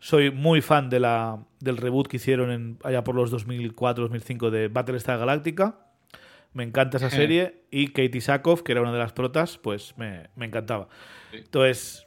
Soy 0.00 0.30
muy 0.30 0.60
fan 0.60 0.88
de 0.88 1.00
la, 1.00 1.38
del 1.60 1.76
reboot 1.76 2.08
que 2.08 2.16
hicieron 2.16 2.50
en, 2.50 2.78
allá 2.84 3.04
por 3.04 3.14
los 3.14 3.32
2004-2005 3.32 4.50
de 4.50 4.68
Battlestar 4.68 5.18
Galactica. 5.18 5.80
Me 6.52 6.64
encanta 6.64 6.96
esa 6.96 7.10
serie. 7.10 7.64
Y 7.70 7.88
Katie 7.88 8.20
Sackhoff, 8.20 8.62
que 8.62 8.72
era 8.72 8.80
una 8.80 8.92
de 8.92 8.98
las 8.98 9.12
protas, 9.12 9.58
pues 9.58 9.94
me, 9.96 10.28
me 10.34 10.46
encantaba. 10.46 10.88
Sí. 11.30 11.38
Entonces, 11.38 12.06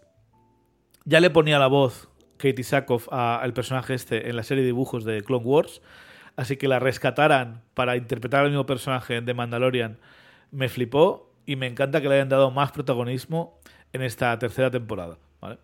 ya 1.05 1.19
le 1.19 1.29
ponía 1.29 1.59
la 1.59 1.67
voz 1.67 2.09
Katie 2.37 2.63
Sackhoff 2.63 3.07
al 3.11 3.53
personaje 3.53 3.93
este 3.93 4.29
en 4.29 4.35
la 4.35 4.43
serie 4.43 4.63
de 4.63 4.67
dibujos 4.67 5.05
de 5.05 5.21
Clone 5.21 5.45
Wars. 5.45 5.81
Así 6.35 6.57
que 6.57 6.67
la 6.67 6.79
rescataran 6.79 7.61
para 7.73 7.95
interpretar 7.97 8.43
al 8.43 8.49
mismo 8.49 8.65
personaje 8.65 9.15
en 9.15 9.25
The 9.25 9.33
Mandalorian 9.33 9.99
me 10.49 10.69
flipó 10.69 11.33
y 11.45 11.55
me 11.55 11.67
encanta 11.67 12.01
que 12.01 12.09
le 12.09 12.15
hayan 12.15 12.29
dado 12.29 12.51
más 12.51 12.71
protagonismo 12.71 13.59
en 13.93 14.01
esta 14.01 14.37
tercera 14.39 14.71
temporada. 14.71 15.17
¿vale? 15.39 15.57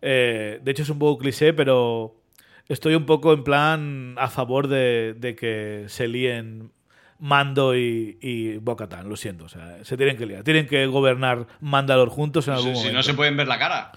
Eh, 0.00 0.60
de 0.62 0.70
hecho 0.70 0.82
es 0.82 0.90
un 0.90 0.98
poco 0.98 1.18
cliché, 1.18 1.52
pero 1.52 2.21
estoy 2.68 2.94
un 2.94 3.06
poco 3.06 3.32
en 3.32 3.44
plan 3.44 4.14
a 4.18 4.28
favor 4.28 4.68
de, 4.68 5.14
de 5.16 5.34
que 5.34 5.84
se 5.88 6.08
líen 6.08 6.70
Mando 7.18 7.76
y, 7.76 8.18
y 8.20 8.56
Bo-Katan, 8.58 9.08
lo 9.08 9.14
siento. 9.16 9.44
O 9.44 9.48
sea, 9.48 9.84
se 9.84 9.96
tienen 9.96 10.16
que 10.16 10.26
liar. 10.26 10.42
Tienen 10.42 10.66
que 10.66 10.86
gobernar 10.86 11.46
Mandalor 11.60 12.08
juntos 12.08 12.48
en 12.48 12.54
algún 12.54 12.70
Si, 12.70 12.74
si 12.74 12.78
momento. 12.80 12.96
no 12.98 13.02
se 13.04 13.14
pueden 13.14 13.36
ver 13.36 13.46
la 13.46 13.58
cara, 13.60 13.92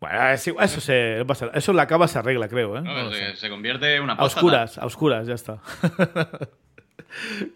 Bueno, 0.00 0.28
es 0.30 0.46
igual, 0.46 0.64
eso, 0.66 0.80
se, 0.80 1.24
pasa 1.26 1.50
eso 1.54 1.72
la 1.72 1.88
cava 1.88 2.06
se 2.06 2.18
arregla, 2.20 2.46
creo. 2.48 2.76
¿eh? 2.78 2.82
¿no? 2.82 2.94
No 2.94 3.10
lo 3.10 3.12
se, 3.34 3.48
convierte 3.50 3.96
en 3.96 4.02
una 4.04 4.12
A 4.12 4.16
próstata. 4.18 4.38
oscuras, 4.46 4.78
a 4.78 4.86
oscuras, 4.86 5.26
ya 5.26 5.34
está. 5.34 5.58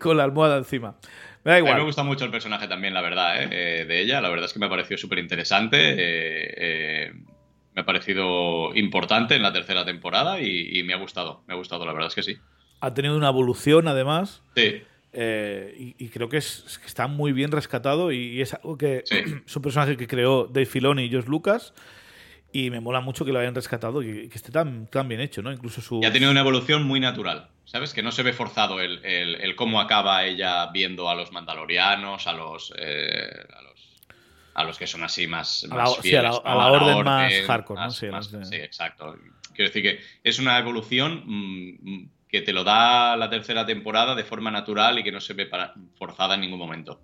Con 0.01 0.17
la 0.17 0.25
almohada 0.25 0.57
encima. 0.59 0.97
Me 1.45 1.51
da 1.53 1.57
A 1.57 1.61
mí 1.61 1.65
me 1.65 1.71
igual. 1.71 1.85
gusta 1.85 2.03
mucho 2.03 2.25
el 2.25 2.31
personaje 2.33 2.67
también, 2.69 2.95
la 2.95 3.03
verdad, 3.03 3.43
¿eh? 3.43 3.49
Eh, 3.51 3.85
de 3.85 4.01
ella. 4.01 4.21
La 4.21 4.29
verdad 4.31 4.47
es 4.47 4.53
que 4.53 4.59
me 4.59 4.67
ha 4.67 4.71
parecido 4.71 4.99
súper 4.99 5.19
interesante. 5.21 5.95
Me 7.75 7.83
ha 7.83 7.85
parecido 7.87 8.75
importante 8.75 9.35
en 9.35 9.43
la 9.43 9.53
tercera 9.53 9.85
temporada 9.85 10.41
y, 10.41 10.79
y 10.79 10.83
me 10.83 10.95
ha 10.95 10.99
gustado. 10.99 11.43
Me 11.47 11.55
ha 11.55 11.57
gustado, 11.57 11.87
la 11.87 11.93
verdad 11.93 12.09
es 12.09 12.15
que 12.15 12.23
sí. 12.23 12.37
Ha 12.81 12.93
tenido 12.95 13.17
una 13.17 13.29
evolución, 13.29 13.89
además. 13.89 14.43
Sí, 14.57 14.83
eh, 15.15 15.75
y, 15.79 16.05
y 16.05 16.09
creo 16.09 16.29
que, 16.29 16.39
es, 16.39 16.79
que 16.81 16.87
está 16.87 17.07
muy 17.07 17.33
bien 17.33 17.51
rescatado. 17.53 18.13
Y, 18.13 18.19
y 18.19 18.41
es 18.41 18.55
algo 18.55 18.77
que 18.79 19.03
Sí. 19.05 19.17
es 19.47 19.57
un 19.57 19.63
personaje 19.63 19.97
que 19.97 20.07
creó 20.07 20.47
Dave 20.47 20.67
Filoni 20.67 21.05
y 21.05 21.13
Josh 21.13 21.27
Lucas. 21.27 21.75
Y 22.55 22.69
me 22.69 22.81
mola 22.81 23.01
mucho 23.01 23.25
que 23.25 23.33
lo 23.33 23.39
hayan 23.39 23.55
rescatado 23.55 24.03
y 24.03 24.29
que 24.29 24.37
esté 24.37 24.53
tan, 24.53 24.87
tan 24.89 25.09
bien 25.09 25.23
hecho, 25.23 25.41
¿no? 25.41 25.51
Incluso 25.51 25.81
su. 25.81 26.01
y 26.03 26.05
ha 26.05 26.13
tenido 26.13 26.31
una 26.31 26.41
evolución 26.41 26.83
muy 26.85 27.01
natural. 27.01 27.49
¿Sabes? 27.65 27.95
Que 27.95 28.03
no 28.03 28.13
se 28.13 28.23
ve 28.23 28.35
forzado 28.35 28.81
el, 28.81 29.03
el- 29.05 29.37
el 29.37 29.55
cómo 29.57 29.81
acaba 29.81 30.27
ella 30.27 30.71
viendo 30.73 31.09
a 31.09 31.15
los 31.15 31.33
mandalorianos, 31.33 32.27
a 32.27 32.33
los. 32.35 32.75
eh, 32.77 33.31
a 33.57 33.63
los 33.63 33.72
a 34.55 34.65
los 34.65 34.79
que 34.79 34.87
son 34.87 35.03
así 35.03 35.27
más, 35.27 35.65
A 35.65 35.69
la- 35.69 35.83
más 35.83 35.97
sí, 36.03 36.15
a 36.15 36.23
la- 36.23 36.33
orden 36.37 37.05
más 37.05 37.33
hardcore, 37.47 37.81
Sí, 37.91 38.07
más- 38.07 38.31
más 38.33 38.33
de- 38.33 38.45
sí, 38.45 38.57
exacto. 38.57 39.17
Quiero 39.55 39.69
decir 39.71 39.83
que 39.83 40.01
es 40.25 40.39
una 40.39 40.59
evolución 40.59 41.23
mm, 41.27 42.09
que 42.29 42.41
te 42.43 42.53
lo 42.53 42.65
da 42.65 43.17
la 43.17 43.29
tercera 43.29 43.67
temporada 43.67 44.15
de 44.15 44.25
forma 44.25 44.51
natural 44.51 44.99
y 44.99 45.03
que 45.03 45.13
no 45.13 45.21
se 45.21 45.35
ve 45.35 45.47
para- 45.47 45.75
forzada 45.99 46.35
en 46.35 46.41
ningún 46.43 46.59
momento. 46.59 47.01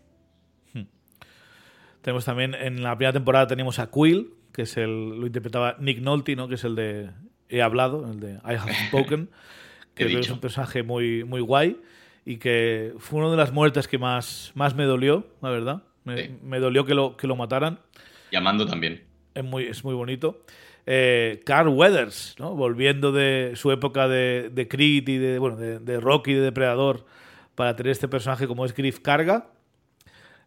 Tenemos 2.03 2.25
también, 2.25 2.55
en 2.55 2.83
la 2.83 2.97
primera 2.97 3.13
temporada 3.13 3.47
tenemos 3.47 3.79
a 3.79 3.91
Quill, 3.91 4.33
que 4.53 4.63
es 4.63 4.77
el. 4.77 5.19
Lo 5.21 5.27
interpretaba 5.27 5.77
Nick 5.81 5.99
Nolte, 6.01 6.37
¿no? 6.37 6.49
Que 6.49 6.55
es 6.55 6.65
el 6.65 6.75
de. 6.75 7.11
He 7.49 7.61
hablado, 7.61 8.09
el 8.11 8.21
de 8.21 8.35
I 8.45 8.55
have 8.57 8.73
spoken. 8.89 9.31
que 9.95 10.05
He 10.05 10.07
creo 10.07 10.21
que 10.21 10.27
es 10.27 10.31
un 10.31 10.41
personaje 10.41 10.83
muy, 10.83 11.25
muy 11.25 11.41
guay. 11.41 11.81
Y 12.25 12.37
que 12.37 12.95
fue 12.99 13.21
una 13.21 13.31
de 13.31 13.37
las 13.37 13.53
muertes 13.53 13.89
que 13.89 13.99
más, 13.99 14.53
más 14.55 14.75
me 14.75 14.85
dolió, 14.85 15.27
la 15.43 15.51
verdad. 15.51 15.83
Me, 16.05 16.17
Sí. 16.27 16.37
me 16.43 16.59
dolió 16.61 16.85
que 16.85 16.95
lo, 16.95 17.17
que 17.17 17.27
lo 17.27 17.37
mataran. 17.37 17.79
Llamando 18.31 18.67
también. 18.67 19.05
Es 19.35 19.45
muy, 19.45 19.65
es 19.65 19.85
muy 19.85 19.95
bonito. 19.95 20.43
Eh, 20.87 21.41
Carl 21.45 21.69
Weathers, 21.69 22.35
¿no? 22.39 22.55
Volviendo 22.55 23.13
de 23.13 23.53
su 23.57 23.71
época 23.73 24.09
de, 24.09 24.51
de 24.53 24.69
Creed 24.69 25.09
y 25.09 25.19
de, 25.19 25.39
bueno, 25.39 25.57
de, 25.57 25.79
de 25.81 26.01
Rocky 26.01 26.31
y 26.31 26.35
de 26.35 26.41
Depredador 26.41 27.05
para 27.55 27.77
tener 27.77 27.93
este 27.93 28.09
personaje 28.09 28.47
como 28.47 28.65
es 28.65 28.75
Griff 28.75 29.01
Carga. 29.01 29.49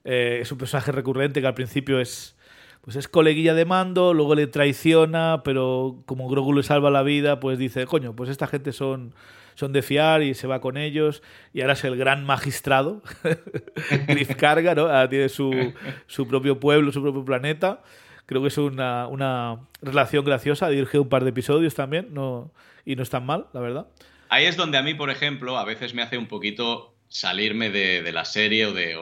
Eh, 0.04 0.40
es 0.42 0.52
un 0.52 0.58
personaje 0.58 0.92
recurrente 0.92 1.42
que 1.42 1.48
al 1.48 1.54
principio 1.54 2.00
es 2.00 2.36
pues 2.82 2.96
es 2.96 3.08
coleguilla 3.08 3.54
de 3.54 3.64
mando, 3.66 4.12
luego 4.16 4.34
le 4.34 4.48
traiciona, 4.48 5.42
pero 5.44 6.02
como 6.08 6.28
Grogu 6.28 6.52
le 6.54 6.64
salva 6.64 6.90
la 6.90 7.04
vida, 7.04 7.40
pues 7.40 7.60
dice, 7.60 7.86
coño, 7.86 8.16
pues 8.16 8.28
esta 8.32 8.48
gente 8.48 8.72
son, 8.72 9.14
son 9.56 9.74
de 9.74 9.82
fiar 9.82 10.24
y 10.24 10.34
se 10.34 10.48
va 10.48 10.62
con 10.62 10.78
ellos. 10.78 11.22
Y 11.54 11.62
ahora 11.62 11.74
es 11.74 11.84
el 11.84 11.98
gran 11.98 12.26
magistrado. 12.26 13.02
Griff 14.08 14.36
Carga, 14.36 14.76
¿no? 14.76 14.84
Ahora 14.84 15.10
tiene 15.10 15.30
su, 15.30 15.74
su 16.08 16.28
propio 16.28 16.60
pueblo, 16.60 16.92
su 16.92 17.02
propio 17.02 17.24
planeta. 17.26 17.84
Creo 18.26 18.42
que 18.42 18.48
es 18.48 18.58
una, 18.58 19.08
una 19.08 19.60
relación 19.82 20.24
graciosa. 20.24 20.70
Dirige 20.70 21.00
un 21.00 21.10
par 21.10 21.24
de 21.24 21.32
episodios 21.32 21.76
también 21.76 22.14
no, 22.14 22.52
y 22.86 22.96
no 22.96 23.04
es 23.04 23.10
tan 23.10 23.26
mal, 23.26 23.48
la 23.54 23.60
verdad. 23.60 23.88
Ahí 24.30 24.46
es 24.46 24.56
donde 24.56 24.78
a 24.78 24.84
mí, 24.84 24.94
por 24.94 25.10
ejemplo, 25.10 25.58
a 25.58 25.66
veces 25.66 25.94
me 25.94 26.02
hace 26.02 26.18
un 26.18 26.28
poquito 26.28 26.96
salirme 27.10 27.70
de, 27.70 28.02
de 28.02 28.12
la 28.14 28.24
serie 28.24 28.66
o 28.66 28.74
de. 28.74 28.98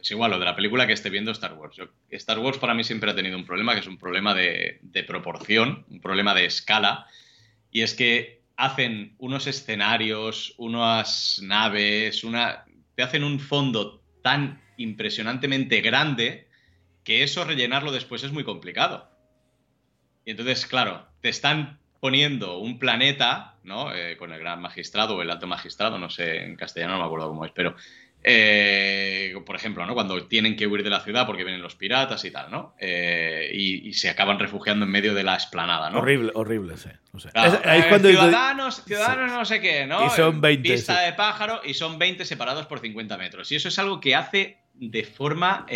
es 0.00 0.10
igual, 0.10 0.32
o 0.32 0.38
de 0.38 0.44
la 0.46 0.56
película 0.56 0.86
que 0.86 0.94
esté 0.94 1.10
viendo 1.10 1.30
Star 1.32 1.52
Wars. 1.52 1.76
Star 2.08 2.38
Wars 2.38 2.56
para 2.56 2.72
mí 2.72 2.84
siempre 2.84 3.10
ha 3.10 3.14
tenido 3.14 3.36
un 3.36 3.44
problema, 3.44 3.74
que 3.74 3.80
es 3.80 3.86
un 3.86 3.98
problema 3.98 4.34
de, 4.34 4.78
de 4.80 5.04
proporción, 5.04 5.84
un 5.90 6.00
problema 6.00 6.34
de 6.34 6.46
escala. 6.46 7.06
Y 7.70 7.82
es 7.82 7.92
que 7.92 8.43
hacen 8.56 9.14
unos 9.18 9.46
escenarios, 9.46 10.54
unas 10.58 11.40
naves, 11.42 12.24
una. 12.24 12.64
Te 12.94 13.02
hacen 13.02 13.24
un 13.24 13.40
fondo 13.40 14.02
tan 14.22 14.62
impresionantemente 14.76 15.80
grande 15.80 16.48
que 17.02 17.22
eso 17.22 17.44
rellenarlo 17.44 17.92
después 17.92 18.24
es 18.24 18.32
muy 18.32 18.44
complicado. 18.44 19.10
Y 20.24 20.30
entonces, 20.30 20.66
claro, 20.66 21.06
te 21.20 21.28
están 21.28 21.78
poniendo 22.00 22.58
un 22.58 22.78
planeta, 22.78 23.56
¿no? 23.62 23.94
Eh, 23.94 24.16
con 24.16 24.32
el 24.32 24.38
gran 24.38 24.60
magistrado 24.60 25.16
o 25.16 25.22
el 25.22 25.30
alto 25.30 25.46
magistrado, 25.46 25.98
no 25.98 26.10
sé, 26.10 26.44
en 26.44 26.56
castellano 26.56 26.94
no 26.94 27.00
me 27.00 27.06
acuerdo 27.06 27.28
cómo 27.28 27.44
es, 27.44 27.52
pero, 27.52 27.76
eh, 28.24 29.34
por 29.44 29.54
ejemplo, 29.56 29.84
¿no? 29.86 29.94
Cuando 29.94 30.26
tienen 30.26 30.56
que 30.56 30.66
huir 30.66 30.82
de 30.82 30.90
la 30.90 31.00
ciudad 31.00 31.26
porque 31.26 31.44
vienen 31.44 31.60
los 31.62 31.74
piratas 31.76 32.24
y 32.24 32.30
tal, 32.30 32.50
¿no? 32.50 32.74
Eh, 32.80 33.50
y, 33.52 33.88
y 33.88 33.92
se 33.92 34.08
acaban 34.08 34.38
refugiando 34.38 34.86
en 34.86 34.90
medio 34.90 35.12
de 35.14 35.22
la 35.22 35.36
esplanada, 35.36 35.90
¿no? 35.90 35.98
Horrible, 35.98 36.32
horrible, 36.34 36.76
sí. 36.78 36.88
Claro, 37.32 37.54
Es- 37.54 37.66
ahí 37.66 37.80
eh, 37.82 37.86
cuando 37.88 38.08
ciudadanos, 38.08 38.82
ciudadanos 38.84 39.30
no 39.32 39.44
sé 39.44 39.60
qué, 39.60 39.86
¿no? 39.86 40.06
Y 40.06 40.10
son 40.10 40.40
20, 40.40 40.72
Vista 40.72 40.98
sí. 40.98 41.04
de 41.06 41.12
pájaro 41.12 41.60
y 41.64 41.74
son 41.74 41.98
20 41.98 42.24
separados 42.24 42.66
por 42.66 42.80
50 42.80 43.16
metros. 43.18 43.52
Y 43.52 43.56
eso 43.56 43.68
es 43.68 43.78
algo 43.78 44.00
que 44.00 44.14
hace 44.14 44.58
de 44.74 45.04
forma 45.04 45.66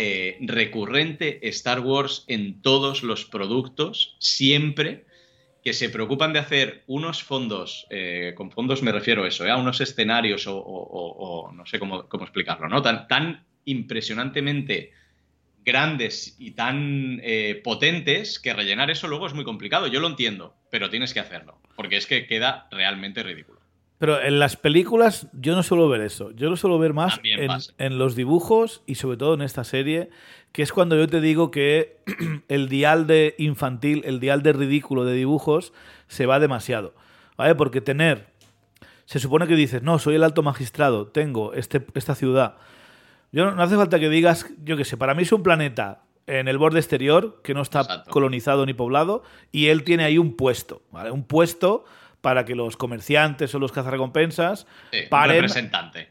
recurrente 0.41 1.47
Star 1.49 1.79
Wars 1.79 2.25
en 2.27 2.61
todos 2.61 3.03
los 3.03 3.25
productos, 3.25 4.17
siempre 4.19 5.05
que 5.63 5.73
se 5.73 5.89
preocupan 5.89 6.33
de 6.33 6.39
hacer 6.39 6.83
unos 6.87 7.23
fondos, 7.23 7.85
eh, 7.89 8.33
con 8.35 8.51
fondos 8.51 8.81
me 8.81 8.91
refiero 8.91 9.23
a 9.23 9.27
eso, 9.27 9.45
¿eh? 9.45 9.51
a 9.51 9.57
unos 9.57 9.81
escenarios 9.81 10.45
o, 10.47 11.51
no 11.53 11.65
sé 11.65 11.79
cómo, 11.79 12.07
cómo 12.07 12.23
explicarlo, 12.23 12.69
¿no? 12.69 12.81
Tan, 12.81 13.07
tan 13.07 13.45
impresionantemente 13.65 14.93
grandes 15.63 16.35
y 16.39 16.51
tan 16.51 17.19
eh, 17.23 17.61
potentes 17.63 18.39
que 18.39 18.53
rellenar 18.53 18.89
eso 18.89 19.07
luego 19.07 19.27
es 19.27 19.33
muy 19.33 19.43
complicado. 19.43 19.87
Yo 19.87 19.99
lo 19.99 20.07
entiendo, 20.07 20.55
pero 20.71 20.89
tienes 20.89 21.13
que 21.13 21.19
hacerlo, 21.19 21.61
porque 21.75 21.97
es 21.97 22.07
que 22.07 22.25
queda 22.25 22.67
realmente 22.71 23.23
ridículo. 23.23 23.58
Pero 23.99 24.21
en 24.21 24.39
las 24.39 24.55
películas 24.55 25.27
yo 25.33 25.55
no 25.55 25.61
suelo 25.61 25.89
ver 25.89 26.01
eso. 26.01 26.31
Yo 26.31 26.49
lo 26.49 26.55
suelo 26.55 26.79
ver 26.79 26.93
más 26.93 27.19
en, 27.77 27.99
los 27.99 28.15
dibujos 28.15 28.81
y 28.87 28.95
sobre 28.95 29.17
todo 29.17 29.33
en 29.33 29.41
esta 29.41 29.65
serie, 29.65 30.09
que 30.53 30.63
es 30.63 30.71
cuando 30.71 30.95
yo 30.95 31.07
te 31.07 31.19
digo 31.19 31.51
que 31.51 31.97
el 32.47 32.69
dial 32.69 33.07
de 33.07 33.35
infantil, 33.37 34.01
el 34.05 34.21
dial 34.21 34.41
de 34.41 34.53
ridículo 34.53 35.03
de 35.03 35.13
dibujos 35.13 35.73
se 36.07 36.25
va 36.25 36.39
demasiado. 36.39 36.95
¿Vale? 37.37 37.53
Porque 37.55 37.81
tener... 37.81 38.27
Se 39.05 39.19
supone 39.19 39.47
que 39.47 39.55
dices, 39.55 39.81
no, 39.81 39.97
soy 39.97 40.15
el 40.15 40.23
alto 40.23 40.43
magistrado, 40.43 41.07
tengo 41.07 41.53
este, 41.53 41.83
esta 41.95 42.13
ciudad. 42.13 42.57
Yo 43.31 43.45
no, 43.45 43.55
no 43.55 43.63
hace 43.63 43.75
falta 43.75 43.99
que 43.99 44.07
digas, 44.07 44.45
yo 44.63 44.77
qué 44.77 44.85
sé, 44.85 44.97
para 44.97 45.15
mí 45.15 45.23
es 45.23 45.31
un 45.31 45.41
planeta 45.41 46.03
en 46.27 46.47
el 46.47 46.59
borde 46.59 46.79
exterior, 46.79 47.41
que 47.43 47.55
no 47.55 47.63
está 47.63 47.81
Exacto. 47.81 48.11
colonizado 48.11 48.67
ni 48.67 48.75
poblado, 48.75 49.23
y 49.51 49.67
él 49.67 49.83
tiene 49.83 50.03
ahí 50.03 50.19
un 50.19 50.35
puesto, 50.35 50.83
¿vale? 50.91 51.09
Un 51.09 51.23
puesto 51.23 51.85
para 52.21 52.45
que 52.45 52.55
los 52.55 52.77
comerciantes 52.77 53.53
o 53.55 53.59
los 53.59 53.71
cazarrecompensas 53.71 54.67
Sí, 54.91 54.99
un 55.03 55.09
paren. 55.09 55.35
representante. 55.37 56.09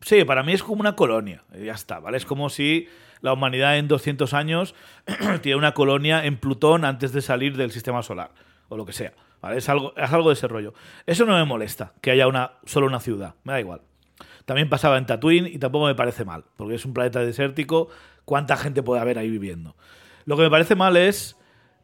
Sí, 0.00 0.24
para 0.24 0.42
mí 0.42 0.52
es 0.52 0.62
como 0.62 0.80
una 0.80 0.96
colonia, 0.96 1.42
y 1.58 1.64
ya 1.64 1.72
está, 1.72 1.98
¿vale? 1.98 2.16
Es 2.18 2.26
como 2.26 2.50
si 2.50 2.88
la 3.20 3.32
humanidad 3.32 3.78
en 3.78 3.88
200 3.88 4.34
años 4.34 4.74
tiene 5.42 5.56
una 5.56 5.72
colonia 5.72 6.24
en 6.26 6.36
Plutón 6.36 6.84
antes 6.84 7.12
de 7.12 7.22
salir 7.22 7.56
del 7.56 7.70
sistema 7.70 8.02
solar, 8.02 8.30
o 8.68 8.76
lo 8.76 8.84
que 8.84 8.92
sea, 8.92 9.14
¿vale? 9.40 9.56
Es 9.58 9.68
algo, 9.70 9.94
es 9.96 10.12
algo 10.12 10.28
de 10.28 10.34
ese 10.34 10.46
rollo. 10.46 10.74
Eso 11.06 11.24
no 11.24 11.32
me 11.36 11.44
molesta, 11.44 11.94
que 12.02 12.10
haya 12.10 12.26
una, 12.28 12.52
solo 12.66 12.86
una 12.86 13.00
ciudad, 13.00 13.34
me 13.44 13.54
da 13.54 13.60
igual. 13.60 13.80
También 14.44 14.68
pasaba 14.68 14.98
en 14.98 15.06
Tatooine 15.06 15.46
y 15.46 15.58
tampoco 15.58 15.86
me 15.86 15.94
parece 15.94 16.26
mal, 16.26 16.44
porque 16.56 16.74
es 16.74 16.84
un 16.84 16.92
planeta 16.92 17.20
desértico, 17.20 17.88
¿cuánta 18.26 18.58
gente 18.58 18.82
puede 18.82 19.00
haber 19.00 19.18
ahí 19.18 19.30
viviendo? 19.30 19.74
Lo 20.26 20.36
que 20.36 20.42
me 20.42 20.50
parece 20.50 20.74
mal 20.74 20.98
es 20.98 21.38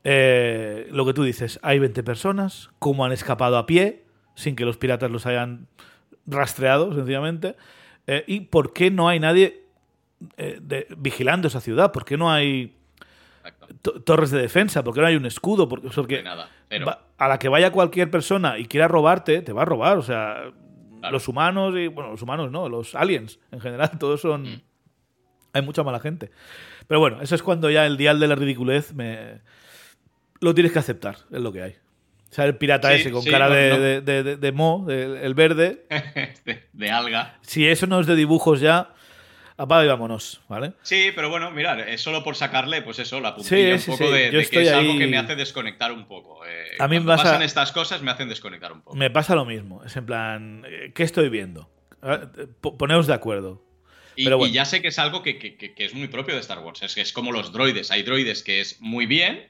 eh, 0.05 0.89
lo 0.91 1.05
que 1.07 1.13
tú 1.15 1.23
dices, 1.23 1.59
hay 1.63 1.79
20 1.79 2.03
personas, 2.03 2.71
cómo 2.79 3.05
han 3.05 3.13
escapado 3.13 3.59
a 3.59 3.67
pie, 3.67 4.05
sin 4.35 4.57
que 4.57 4.65
los 4.65 4.77
piratas 4.77 5.11
los 5.11 5.27
hayan 5.27 5.67
rastreado, 6.27 6.95
sencillamente, 6.95 7.57
eh, 8.07 8.25
y 8.27 8.41
por 8.41 8.73
qué 8.73 8.91
no 8.91 9.09
hay 9.09 9.21
nadie 9.21 9.65
eh, 10.37 10.59
de- 10.61 10.87
vigilando 10.97 11.49
esa 11.49 11.61
ciudad, 11.61 11.93
por 11.93 12.05
qué 12.05 12.17
no 12.17 12.31
hay 12.31 12.77
to- 13.83 14.03
torres 14.03 14.31
de 14.31 14.41
defensa, 14.41 14.83
por 14.85 14.95
qué 14.95 15.01
no 15.01 15.07
hay 15.07 15.17
un 15.17 15.27
escudo, 15.27 15.69
porque, 15.69 15.89
porque 15.95 16.17
De 16.19 16.23
nada. 16.23 16.49
Pero 16.69 16.87
va- 16.87 17.07
a 17.19 17.29
la 17.29 17.39
que 17.39 17.49
vaya 17.49 17.73
cualquier 17.73 18.11
persona 18.11 18.59
y 18.59 18.67
quiera 18.67 18.87
robarte, 18.89 19.43
te 19.43 19.53
va 19.53 19.63
a 19.63 19.65
robar, 19.65 19.97
o 19.99 20.03
sea, 20.03 20.45
Claro. 21.01 21.13
los 21.15 21.29
humanos 21.29 21.75
y, 21.77 21.87
bueno, 21.89 22.11
los 22.11 22.21
humanos 22.23 22.51
no, 22.51 22.69
los 22.69 22.95
aliens 22.95 23.39
en 23.51 23.61
general, 23.61 23.91
todos 23.99 24.21
son... 24.21 24.43
Mm. 24.43 24.61
Hay 25.55 25.63
mucha 25.63 25.83
mala 25.83 25.99
gente. 25.99 26.31
Pero 26.87 27.01
bueno, 27.01 27.21
eso 27.23 27.35
es 27.35 27.43
cuando 27.43 27.71
ya 27.71 27.85
el 27.87 27.97
dial 27.97 28.21
de 28.21 28.29
la 28.29 28.35
ridiculez 28.37 28.95
me... 28.95 29.41
Lo 30.41 30.55
tienes 30.55 30.73
que 30.73 30.79
aceptar, 30.79 31.17
es 31.31 31.41
lo 31.41 31.53
que 31.53 31.63
hay. 31.63 31.73
O 32.31 32.33
sea, 32.35 32.45
el 32.45 32.57
pirata 32.57 32.89
Sí, 32.91 33.01
ese 33.01 33.11
con 33.11 33.23
sí, 33.23 33.31
cara 33.31 33.49
no, 33.49 33.55
de, 33.55 33.69
no. 33.71 33.79
de- 33.81 34.01
de- 34.03 34.23
de- 34.23 34.37
de 34.37 34.53
mo, 34.53 34.87
el 34.89 35.35
verde, 35.35 35.85
de, 36.73 36.91
alga. 36.91 37.39
si 37.43 37.67
eso 37.67 37.87
no 37.87 38.01
es 38.01 38.07
de 38.07 38.15
dibujos 38.15 38.61
ya, 38.61 38.95
apaga 39.57 39.85
y 39.85 39.89
vámonos, 39.89 40.41
¿vale? 40.49 40.73
Sí, 40.83 41.11
pero 41.15 41.29
bueno, 41.29 41.51
mirad, 41.51 41.81
es 41.81 42.01
solo 42.01 42.23
por 42.23 42.37
sacarle, 42.37 42.83
pues 42.83 42.99
eso, 43.01 43.21
la 43.21 43.35
puntilla 43.35 43.77
Sí, 43.79 43.91
un 43.91 43.99
poco 43.99 44.11
de, 44.13 44.31
que 44.49 44.63
es 44.63 44.73
algo 44.73 44.97
que 44.97 45.07
me 45.09 45.19
hace 45.19 45.35
desconectar 45.35 45.91
un 45.93 46.07
poco. 46.07 46.47
Eh, 46.47 46.77
A 46.79 46.87
mí 46.89 47.01
me 47.01 47.07
pasa- 47.07 47.25
pasan 47.25 47.43
estas 47.43 47.73
cosas 47.73 48.01
me 48.01 48.11
hacen 48.13 48.29
desconectar 48.29 48.73
un 48.73 48.81
poco. 48.83 48.97
Me 48.97 49.11
pasa 49.11 49.35
lo 49.35 49.45
mismo. 49.45 49.83
Es 49.85 49.97
en 49.97 50.07
plan, 50.07 50.65
eh, 50.69 50.93
¿qué 50.95 51.03
estoy 51.03 51.29
viendo? 51.31 51.69
Ah, 52.01 52.21
po- 52.61 52.79
Poneos 52.79 53.07
de 53.09 53.13
acuerdo. 53.15 53.63
Y, 54.17 54.25
pero 54.25 54.39
bueno. 54.39 54.51
y 54.51 54.55
ya 54.55 54.65
sé 54.65 54.81
que 54.81 54.89
es 54.89 54.99
algo 55.01 55.23
que, 55.23 55.37
que- 55.39 55.57
que- 55.57 55.75
que 55.75 55.85
es 55.85 55.95
muy 55.95 56.09
propio 56.09 56.35
de 56.35 56.41
Star 56.41 56.61
Wars. 56.61 56.81
Es 56.83 56.95
que 56.95 57.01
es 57.01 57.13
como 57.13 57.33
los 57.33 57.53
droides. 57.53 57.91
Hay 57.91 58.03
droides 58.05 58.43
que 58.43 58.61
es 58.61 58.81
muy 58.81 59.07
bien 59.07 59.49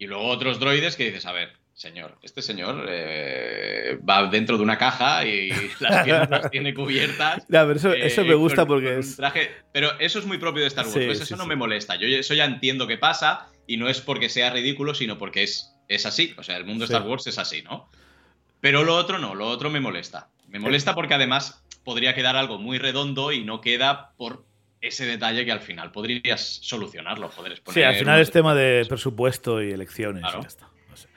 y 0.00 0.06
luego 0.08 0.24
otros 0.26 0.58
droides 0.58 0.96
que 0.96 1.04
dices, 1.04 1.26
a 1.26 1.32
ver, 1.32 1.52
señor, 1.74 2.18
este 2.22 2.42
señor 2.42 2.86
eh, 2.88 3.98
va 4.08 4.26
dentro 4.26 4.56
de 4.56 4.62
una 4.64 4.76
caja 4.78 5.24
y 5.24 5.50
las 5.80 6.04
piernas 6.04 6.30
las 6.30 6.50
tiene 6.50 6.74
cubiertas. 6.74 7.44
Ya, 7.48 7.64
pero 7.64 7.74
eso, 7.74 7.92
eh, 7.92 8.06
eso 8.06 8.24
me 8.24 8.34
gusta 8.34 8.62
con- 8.66 8.68
porque 8.68 8.88
con 8.90 8.98
es... 8.98 9.16
traje- 9.16 9.50
Pero 9.72 9.98
eso 10.00 10.18
es 10.18 10.26
muy 10.26 10.38
propio 10.38 10.62
de 10.62 10.68
Star 10.68 10.86
Wars. 10.86 10.96
Sí, 10.96 11.02
eso 11.22 11.36
no 11.36 11.44
sí. 11.44 11.48
me 11.48 11.56
molesta. 11.56 11.94
Yo 11.96 12.08
eso 12.08 12.34
ya 12.34 12.44
entiendo 12.46 12.86
que 12.88 12.98
pasa 12.98 13.46
y 13.66 13.76
no 13.76 13.88
es 13.88 14.00
porque 14.00 14.28
sea 14.28 14.50
ridículo, 14.50 14.94
sino 14.94 15.16
porque 15.18 15.42
es, 15.44 15.72
es 15.88 16.04
así. 16.06 16.34
O 16.38 16.42
sea, 16.42 16.56
el 16.56 16.64
mundo 16.64 16.86
de. 16.86 16.92
Star 16.94 17.06
Wars 17.08 17.26
es 17.28 17.38
así, 17.38 17.62
¿no? 17.62 17.88
Pero 18.60 18.82
lo 18.84 18.96
otro 18.96 19.18
no, 19.18 19.34
lo 19.34 19.46
otro 19.48 19.70
me 19.70 19.80
molesta. 19.80 20.28
Me 20.48 20.58
molesta 20.58 20.94
porque 20.94 21.14
además 21.14 21.62
podría 21.84 22.14
quedar 22.14 22.36
algo 22.36 22.58
muy 22.58 22.78
redondo 22.78 23.32
y 23.32 23.44
no 23.44 23.60
queda 23.60 24.12
por 24.16 24.44
ese 24.80 25.06
detalle 25.06 25.44
que 25.44 25.52
al 25.52 25.60
final 25.60 25.92
podrías 25.92 26.40
solucionarlo, 26.40 27.30
Sí, 27.72 27.82
al 27.82 27.96
final 27.96 28.20
es 28.20 28.30
tema 28.30 28.54
de 28.54 28.84
presupuesto 28.88 29.62
y 29.62 29.70
elecciones. 29.72 30.22
Claro. 30.22 30.38
y 30.38 30.42
ya 30.42 30.48
está. 30.48 30.68
No 30.88 30.96
sé. 30.96 31.08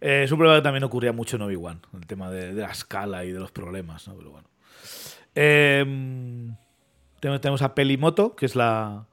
Eh, 0.00 0.22
es 0.24 0.32
un 0.32 0.38
problema 0.38 0.58
que 0.58 0.62
también 0.62 0.84
ocurría 0.84 1.12
mucho 1.12 1.36
en 1.36 1.42
Obi-Wan, 1.42 1.80
el 1.94 2.06
tema 2.06 2.30
de, 2.30 2.54
de 2.54 2.62
la 2.62 2.70
escala 2.70 3.24
y 3.24 3.32
de 3.32 3.40
los 3.40 3.50
problemas, 3.50 4.08
¿no? 4.08 4.16
Pero 4.16 4.30
bueno. 4.30 4.48
Eh, 5.34 5.84
tenemos, 7.20 7.62
a 7.62 7.74
Pelimoto, 7.74 8.34
que 8.34 8.46
es 8.46 8.56
la, 8.56 9.06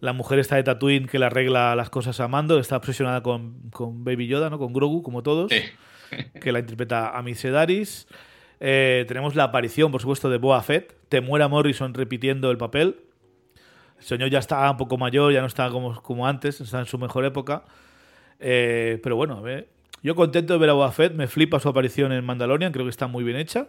la 0.00 0.12
mujer 0.12 0.38
esta 0.38 0.56
de 0.56 0.64
Tatooine 0.64 1.06
que 1.06 1.18
le 1.18 1.26
arregla 1.26 1.76
las 1.76 1.90
cosas 1.90 2.18
a 2.20 2.28
Mando, 2.28 2.58
está 2.58 2.76
obsesionada 2.76 3.22
con, 3.22 3.70
con 3.70 4.04
Baby 4.04 4.26
Yoda, 4.26 4.50
¿no? 4.50 4.58
Con 4.58 4.72
Grogu, 4.72 5.02
como 5.02 5.22
todos. 5.22 5.50
Sí. 5.52 5.62
que 6.40 6.52
la 6.52 6.58
interpreta 6.58 7.16
Ami 7.16 7.34
Sedaris. 7.34 8.06
Eh, 8.60 9.04
tenemos 9.08 9.34
la 9.34 9.44
aparición, 9.44 9.90
por 9.90 10.00
supuesto, 10.00 10.28
de 10.28 10.38
Boa 10.38 10.62
Fett. 10.62 10.96
Temuera 11.08 11.48
Morrison 11.48 11.94
repitiendo 11.94 12.50
el 12.50 12.58
papel. 12.58 12.96
El 14.02 14.08
señor 14.08 14.30
ya 14.30 14.40
está 14.40 14.68
un 14.68 14.76
poco 14.76 14.98
mayor, 14.98 15.32
ya 15.32 15.40
no 15.40 15.46
está 15.46 15.70
como, 15.70 16.02
como 16.02 16.26
antes, 16.26 16.60
está 16.60 16.80
en 16.80 16.86
su 16.86 16.98
mejor 16.98 17.24
época. 17.24 17.62
Eh, 18.40 18.98
pero 19.00 19.14
bueno, 19.14 19.36
a 19.36 19.40
ver. 19.40 19.68
Yo 20.02 20.16
contento 20.16 20.52
de 20.54 20.58
ver 20.58 20.70
a 20.70 20.72
Boa 20.72 20.90
Fett, 20.90 21.14
me 21.14 21.28
flipa 21.28 21.60
su 21.60 21.68
aparición 21.68 22.10
en 22.10 22.24
Mandalorian, 22.24 22.72
creo 22.72 22.84
que 22.84 22.90
está 22.90 23.06
muy 23.06 23.22
bien 23.22 23.36
hecha. 23.36 23.68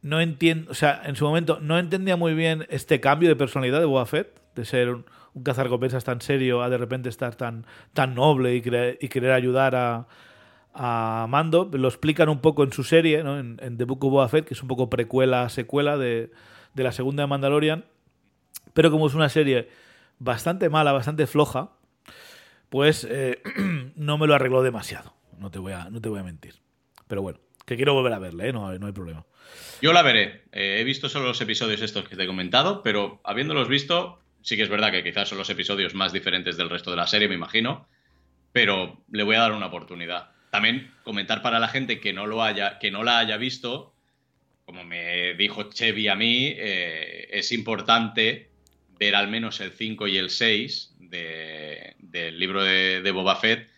No 0.00 0.18
entiendo, 0.18 0.70
o 0.70 0.74
sea, 0.74 1.02
en 1.04 1.14
su 1.14 1.26
momento 1.26 1.58
no 1.60 1.78
entendía 1.78 2.16
muy 2.16 2.32
bien 2.32 2.66
este 2.70 3.00
cambio 3.00 3.28
de 3.28 3.36
personalidad 3.36 3.78
de 3.78 3.84
Boa 3.84 4.06
Fett, 4.06 4.40
de 4.54 4.64
ser 4.64 4.88
un, 4.88 5.04
un 5.34 5.42
cazarrecompensas 5.42 6.02
tan 6.04 6.22
serio 6.22 6.62
a 6.62 6.70
de 6.70 6.78
repente 6.78 7.10
estar 7.10 7.34
tan, 7.34 7.66
tan 7.92 8.14
noble 8.14 8.56
y, 8.56 8.62
cre- 8.62 8.96
y 8.98 9.08
querer 9.08 9.32
ayudar 9.32 9.74
a, 9.76 10.06
a 10.72 11.26
Mando. 11.28 11.68
Lo 11.70 11.88
explican 11.88 12.30
un 12.30 12.38
poco 12.40 12.64
en 12.64 12.72
su 12.72 12.82
serie, 12.82 13.22
¿no? 13.22 13.38
en, 13.38 13.58
en 13.60 13.76
The 13.76 13.84
Book 13.84 14.02
of 14.06 14.12
Boba 14.12 14.28
Fett, 14.30 14.46
que 14.46 14.54
es 14.54 14.62
un 14.62 14.68
poco 14.68 14.88
precuela, 14.88 15.46
secuela 15.50 15.98
de, 15.98 16.30
de 16.72 16.82
la 16.82 16.92
segunda 16.92 17.24
de 17.24 17.26
Mandalorian. 17.26 17.84
Pero 18.72 18.90
como 18.90 19.06
es 19.06 19.14
una 19.14 19.28
serie 19.28 19.68
bastante 20.18 20.68
mala, 20.68 20.92
bastante 20.92 21.26
floja, 21.26 21.72
pues 22.68 23.06
eh, 23.10 23.42
no 23.96 24.16
me 24.16 24.26
lo 24.26 24.34
arregló 24.34 24.62
demasiado. 24.62 25.14
No 25.38 25.50
te 25.50 25.58
voy 25.58 25.72
a, 25.72 25.90
no 25.90 26.00
te 26.00 26.08
voy 26.08 26.20
a 26.20 26.22
mentir. 26.22 26.54
Pero 27.08 27.22
bueno, 27.22 27.40
que 27.66 27.76
quiero 27.76 27.94
volver 27.94 28.12
a 28.12 28.18
verle, 28.18 28.48
¿eh? 28.48 28.52
no, 28.52 28.72
no 28.78 28.86
hay 28.86 28.92
problema. 28.92 29.26
Yo 29.82 29.92
la 29.92 30.02
veré. 30.02 30.44
Eh, 30.52 30.78
he 30.78 30.84
visto 30.84 31.08
solo 31.08 31.26
los 31.26 31.40
episodios 31.40 31.82
estos 31.82 32.08
que 32.08 32.16
te 32.16 32.24
he 32.24 32.26
comentado, 32.26 32.82
pero 32.82 33.20
habiéndolos 33.24 33.68
visto, 33.68 34.20
sí 34.42 34.56
que 34.56 34.62
es 34.62 34.68
verdad 34.68 34.92
que 34.92 35.02
quizás 35.02 35.28
son 35.28 35.38
los 35.38 35.50
episodios 35.50 35.94
más 35.94 36.12
diferentes 36.12 36.56
del 36.56 36.70
resto 36.70 36.90
de 36.90 36.98
la 36.98 37.06
serie, 37.06 37.28
me 37.28 37.34
imagino. 37.34 37.88
Pero 38.52 39.02
le 39.10 39.22
voy 39.22 39.36
a 39.36 39.40
dar 39.40 39.52
una 39.52 39.66
oportunidad. 39.66 40.30
También 40.50 40.92
comentar 41.04 41.42
para 41.42 41.58
la 41.58 41.68
gente 41.68 42.00
que 42.00 42.12
no 42.12 42.26
lo 42.26 42.42
haya, 42.42 42.78
que 42.78 42.90
no 42.90 43.02
la 43.02 43.18
haya 43.18 43.36
visto, 43.36 43.94
como 44.66 44.84
me 44.84 45.34
dijo 45.34 45.70
Chevy 45.70 46.08
a 46.08 46.16
mí, 46.16 46.54
es 46.56 47.52
importante 47.52 48.49
ver 49.00 49.16
al 49.16 49.26
menos 49.28 49.58
el 49.60 49.72
5 49.72 50.06
y 50.06 50.18
el 50.18 50.30
6 50.30 50.94
de- 51.00 51.94
del 51.98 52.38
libro 52.38 52.62
de, 52.62 53.00
de 53.02 53.10
Boba 53.10 53.34
Fett, 53.36 53.68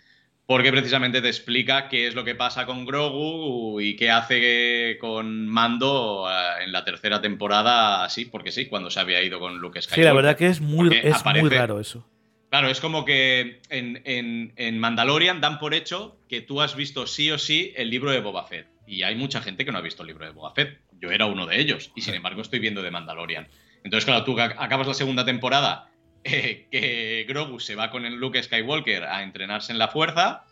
porque 0.46 0.72
precisamente 0.72 1.22
te 1.22 1.28
explica 1.28 1.88
qué 1.88 2.08
es 2.08 2.14
lo 2.14 2.24
que 2.24 2.34
pasa 2.34 2.66
con 2.66 2.84
Grogu 2.84 3.80
y 3.80 3.94
qué 3.96 4.10
hace 4.10 4.98
con 5.00 5.46
Mando 5.46 6.26
eh, 6.28 6.64
en 6.64 6.72
la 6.72 6.84
tercera 6.84 7.22
temporada, 7.22 8.04
así, 8.04 8.24
porque 8.26 8.50
sí, 8.50 8.66
cuando 8.66 8.90
se 8.90 8.98
había 9.00 9.22
ido 9.22 9.38
con 9.38 9.58
Luke 9.58 9.80
Skywalker. 9.80 10.02
Sí, 10.02 10.06
la 10.06 10.12
verdad 10.12 10.36
que 10.36 10.46
es 10.48 10.60
muy, 10.60 10.88
es 11.08 11.24
muy 11.24 11.48
raro 11.58 11.78
eso. 11.80 12.06
Claro, 12.50 12.68
es 12.68 12.80
como 12.80 13.04
que 13.06 13.60
en, 13.70 14.02
en- 14.04 14.52
en 14.56 14.78
Mandalorian 14.78 15.40
dan 15.40 15.58
por 15.58 15.72
hecho 15.72 16.18
que 16.28 16.40
tú 16.42 16.60
has 16.60 16.76
visto 16.76 17.06
sí 17.06 17.30
o 17.30 17.38
sí 17.38 17.72
el 17.76 17.88
libro 17.88 18.10
de 18.10 18.20
Boba 18.20 18.44
Fett. 18.46 18.66
Y 18.86 19.04
hay 19.04 19.14
mucha 19.14 19.40
gente 19.40 19.64
que 19.64 19.72
no 19.72 19.78
ha 19.78 19.82
visto 19.82 20.02
el 20.02 20.08
libro 20.08 20.26
de 20.26 20.32
Boba 20.32 20.52
Fett. 20.52 20.80
Yo 21.00 21.10
era 21.12 21.24
uno 21.26 21.46
de 21.46 21.58
ellos. 21.60 21.92
Y 21.94 22.02
sin 22.02 22.12
embargo 22.14 22.42
estoy 22.42 22.58
viendo 22.58 22.82
de 22.82 22.90
Mandalorian. 22.90 23.46
Entonces, 23.84 24.04
claro, 24.04 24.24
tú 24.24 24.36
ac- 24.36 24.54
acabas 24.58 24.86
la 24.86 24.94
segunda 24.94 25.24
temporada 25.24 25.90
eh, 26.24 26.66
que 26.70 27.24
Grogu 27.28 27.58
se 27.60 27.74
va 27.74 27.90
con 27.90 28.04
el 28.06 28.14
Luke 28.14 28.42
Skywalker 28.42 29.04
a 29.04 29.22
entrenarse 29.22 29.72
en 29.72 29.78
la 29.78 29.88
fuerza. 29.88 30.44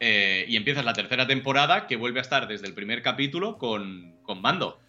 eh, 0.00 0.44
y 0.48 0.56
empiezas 0.56 0.84
la 0.84 0.94
tercera 0.94 1.26
temporada 1.26 1.86
que 1.86 1.96
vuelve 1.96 2.18
a 2.18 2.22
estar 2.22 2.48
desde 2.48 2.66
el 2.66 2.74
primer 2.74 3.02
capítulo 3.02 3.56
con, 3.58 4.16
con 4.24 4.40
Mando. 4.40 4.80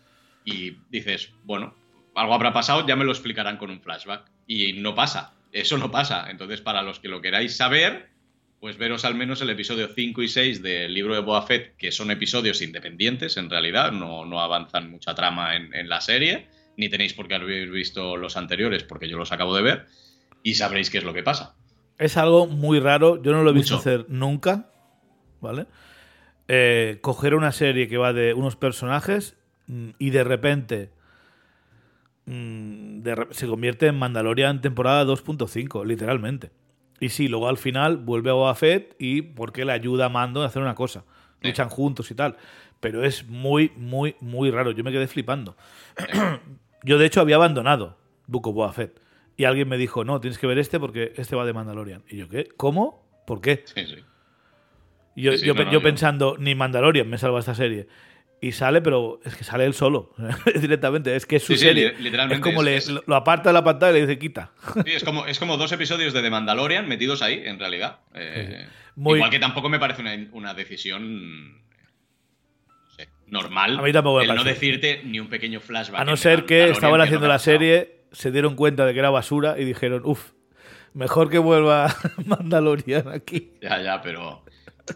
Y 0.46 0.72
dices, 0.90 1.32
bueno, 1.44 1.76
algo 2.16 2.34
habrá 2.34 2.52
pasado, 2.52 2.86
ya 2.88 2.96
me 2.96 3.06
lo 3.06 3.12
explicarán 3.12 3.58
con 3.58 3.70
un 3.70 3.80
flashback. 3.82 4.30
Y 4.48 4.74
no 4.74 4.96
pasa, 4.96 5.34
eso 5.52 5.78
no 5.78 5.92
pasa. 5.92 6.30
Entonces, 6.32 6.62
para 6.62 6.82
los 6.82 7.00
que 7.00 7.10
lo 7.10 7.22
queráis 7.22 7.56
saber, 7.56 8.10
pues 8.60 8.78
veros 8.78 9.06
al 9.06 9.14
menos 9.16 9.40
el 9.42 9.50
episodio 9.52 9.88
5 9.94 10.24
y 10.24 10.28
6 10.30 10.64
del 10.64 10.94
libro 10.94 11.14
de 11.14 11.22
Boba 11.22 11.44
Fett, 11.46 11.76
que 11.78 11.92
son 11.92 12.10
episodios 12.10 12.62
independientes 12.62 13.38
en 13.38 13.50
realidad, 13.50 13.92
no, 13.92 14.26
no 14.26 14.42
avanzan 14.42 14.90
mucha 14.90 15.14
trama 15.14 15.56
en 15.56 15.90
la 15.90 16.02
serie, 16.02 16.48
ni 16.78 16.90
tenéis 16.90 17.14
por 17.14 17.28
qué 17.28 17.36
haber 17.36 17.70
visto 17.70 18.18
los 18.18 18.36
anteriores 18.38 18.84
porque 18.84 19.08
yo 19.10 19.18
los 19.18 19.32
acabo 19.32 19.56
de 19.56 19.62
ver, 19.64 19.86
y 20.44 20.56
sabréis 20.56 20.90
qué 20.90 20.98
es 21.00 21.04
lo 21.04 21.14
que 21.14 21.24
pasa. 21.24 21.56
Es 21.98 22.18
algo 22.18 22.48
muy 22.48 22.80
raro, 22.80 23.22
yo 23.22 23.32
no 23.32 23.44
lo 23.44 23.52
he 23.52 23.54
visto 23.54 23.76
Mucho. 23.76 23.82
hacer 23.90 24.06
nunca, 24.10 24.70
¿vale? 25.42 25.68
Eh, 26.48 26.98
coger 27.02 27.36
una 27.36 27.52
serie 27.52 27.88
que 27.88 27.98
va 27.98 28.12
de 28.14 28.34
unos 28.34 28.56
personajes 28.56 29.38
mm, 29.68 29.90
y 30.00 30.10
de 30.10 30.24
repente 30.24 30.90
mm, 32.26 33.02
de 33.02 33.16
re- 33.16 33.28
se 33.32 33.48
convierte 33.48 33.88
en 33.88 33.96
Mandalorian 33.98 34.62
temporada 34.62 35.06
2.5, 35.06 35.86
literalmente. 35.86 36.52
Y 37.00 37.10
sí, 37.10 37.28
luego 37.28 37.48
al 37.50 37.58
final 37.58 37.98
vuelve 37.98 38.30
a 38.30 38.34
Boba 38.34 38.56
Fett 38.56 38.96
y 39.00 39.22
porque 39.22 39.66
le 39.66 39.74
ayuda 39.74 40.06
a 40.06 40.10
Mando 40.10 40.42
a 40.42 40.46
hacer 40.48 40.62
una 40.62 40.76
cosa. 40.76 41.04
Sí. 41.42 41.48
Luchan 41.50 41.70
juntos 41.70 42.10
y 42.12 42.16
tal. 42.16 42.38
Pero 42.80 43.04
es 43.04 43.28
muy, 43.28 43.72
muy, 43.76 44.16
muy 44.22 44.52
raro. 44.52 44.72
Yo 44.72 44.84
me 44.84 44.92
quedé 44.92 45.08
flipando. 45.08 45.56
Yo, 46.84 46.98
de 46.98 47.06
hecho, 47.06 47.22
había 47.22 47.36
abandonado 47.38 47.98
Book 48.28 48.48
of 48.48 48.56
Boba 48.56 48.74
Fett. 48.74 49.00
y 49.38 49.46
alguien 49.46 49.68
me 49.68 49.78
dijo, 49.78 50.04
no, 50.04 50.20
tienes 50.22 50.38
que 50.38 50.48
ver 50.48 50.60
este 50.60 50.80
porque 50.80 51.14
este 51.18 51.36
va 51.36 51.46
de 51.46 51.54
Mandalorian. 51.54 52.04
Y 52.10 52.18
yo, 52.18 52.30
¿qué? 52.30 52.48
¿Cómo? 52.58 53.04
¿Por 53.26 53.42
qué? 53.42 53.64
Sí, 53.66 53.86
sí. 53.88 53.96
Yo, 55.16 55.38
Sí, 55.38 55.46
yo, 55.46 55.54
no, 55.54 55.72
no, 55.72 55.82
pensando, 55.82 56.36
ni 56.40 56.56
Mandalorian 56.56 57.08
me 57.10 57.18
salva 57.18 57.40
esta 57.40 57.56
serie. 57.56 57.88
Y 58.42 58.52
sale, 58.52 58.82
pero 58.82 59.22
es 59.24 59.36
que 59.36 59.44
sale 59.46 59.64
él 59.66 59.74
solo, 59.74 60.14
directamente. 60.60 61.16
Es 61.16 61.26
que 61.26 61.38
es 61.38 61.44
su 61.44 61.54
Sí, 61.54 61.60
serie. 61.60 61.94
li- 61.98 62.04
literalmente 62.04 62.36
es 62.50 62.54
como 62.56 62.62
es- 62.62 62.66
le, 62.66 62.76
es- 63.00 63.08
lo, 63.08 63.16
aparta 63.16 63.50
de 63.50 63.54
la 63.54 63.64
pantalla 63.64 63.92
y 63.98 64.02
le 64.02 64.08
dice, 64.08 64.20
quita. 64.20 64.52
Sí, 64.86 64.92
es 64.92 65.04
como, 65.04 65.26
es 65.26 65.40
como 65.40 65.56
dos 65.58 65.72
episodios 65.72 66.14
de 66.14 66.22
The 66.22 66.30
Mandalorian 66.30 66.88
metidos 66.88 67.22
ahí, 67.22 67.42
en 67.46 67.58
realidad. 67.60 68.00
Eh, 68.14 68.68
Muy- 68.96 69.16
Igual 69.20 69.30
que 69.32 69.40
tampoco 69.40 69.70
me 69.70 69.80
parece 69.80 70.02
una, 70.02 70.14
una 70.34 70.54
decisión 70.54 71.62
normal 73.34 73.78
A 73.80 73.82
mí 73.82 73.92
tampoco 73.92 74.20
me 74.20 74.24
el 74.26 74.36
no 74.36 74.44
decirte 74.46 75.02
ni 75.04 75.20
un 75.20 75.28
pequeño 75.28 75.60
flashback. 75.60 76.00
A 76.00 76.06
no 76.06 76.16
ser 76.16 76.46
que 76.46 76.70
estaban 76.70 77.02
haciendo 77.02 77.28
la 77.28 77.40
serie, 77.40 78.06
se 78.14 78.32
dieron 78.32 78.56
cuenta 78.56 78.86
de 78.86 78.94
que 78.94 79.00
era 79.00 79.10
basura 79.10 79.60
y 79.60 79.66
dijeron, 79.66 80.04
uff, 80.06 80.32
mejor 80.94 81.30
que 81.30 81.40
vuelva 81.40 81.94
Mandalorian 82.26 83.10
aquí. 83.10 83.52
Ya, 83.62 83.82
ya, 83.82 84.02
pero. 84.02 84.44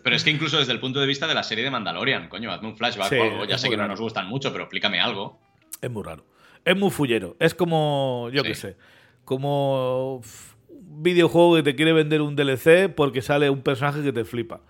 Pero 0.04 0.16
es 0.16 0.24
que 0.24 0.30
incluso 0.32 0.60
desde 0.60 0.74
el 0.74 0.80
punto 0.80 1.00
de 1.00 1.08
vista 1.08 1.28
de 1.28 1.34
la 1.34 1.44
serie 1.44 1.64
de 1.64 1.72
Mandalorian, 1.72 2.28
coño, 2.30 2.52
hazme 2.52 2.68
un 2.70 2.76
flashback 2.78 3.10
Sí, 3.10 3.16
o 3.16 3.24
algo. 3.24 3.46
Ya 3.46 3.58
sé 3.58 3.70
que 3.70 3.78
no 3.78 3.88
nos 3.88 4.00
gustan 4.00 4.28
mucho, 4.28 4.52
pero 4.52 4.66
explícame 4.66 5.00
algo. 5.00 5.40
Es 5.82 5.90
muy 5.90 6.04
raro. 6.04 6.26
Es 6.66 6.76
muy 6.76 6.90
fullero. 6.92 7.38
Es 7.40 7.54
como, 7.54 8.30
yo 8.34 8.42
Sí. 8.44 8.50
qué 8.50 8.56
sé, 8.56 8.78
como 9.24 10.18
un 10.18 11.04
videojuego 11.04 11.56
que 11.56 11.64
te 11.64 11.76
quiere 11.76 11.94
vender 11.94 12.22
un 12.22 12.36
DLC 12.36 12.90
porque 12.94 13.22
sale 13.22 13.50
un 13.50 13.62
personaje 13.62 14.04
que 14.04 14.12
te 14.12 14.26
flipa. 14.26 14.62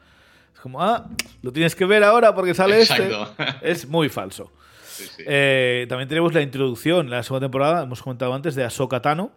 Es 0.58 0.62
como, 0.64 0.82
ah, 0.82 1.08
lo 1.44 1.54
tienes 1.54 1.76
que 1.76 1.86
ver 1.86 2.04
ahora 2.04 2.34
porque 2.34 2.56
sale 2.56 2.80
Exacto. 2.82 3.30
este. 3.38 3.56
Es 3.72 3.88
muy 3.88 4.10
falso. 4.10 4.52
Sí, 4.88 5.04
sí. 5.06 5.24
Eh, 5.28 5.86
también 5.88 6.10
tenemos 6.10 6.34
la 6.34 6.42
introducción, 6.42 7.12
la 7.12 7.22
segunda 7.22 7.46
temporada, 7.46 7.84
hemos 7.84 8.02
comentado 8.02 8.34
antes, 8.34 8.56
de 8.56 8.64
Ahsoka 8.64 9.00
Tano, 9.04 9.32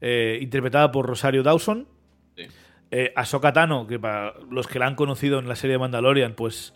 eh, 0.00 0.38
interpretada 0.40 0.92
por 0.92 1.04
Rosario 1.06 1.42
Dawson. 1.42 1.88
Sí. 2.36 2.44
Eh, 2.92 3.12
Ahsoka 3.16 3.52
Tano, 3.52 3.88
que 3.88 3.98
para 3.98 4.34
los 4.52 4.68
que 4.68 4.78
la 4.78 4.86
han 4.86 4.94
conocido 4.94 5.40
en 5.40 5.48
la 5.48 5.56
serie 5.56 5.72
de 5.74 5.78
Mandalorian, 5.80 6.34
pues 6.34 6.74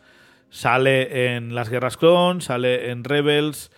sale 0.51 1.37
en 1.37 1.55
Las 1.55 1.68
Guerras 1.68 1.97
Clon, 1.97 2.41
sale 2.41 2.91
en 2.91 3.05
Rebels, 3.05 3.70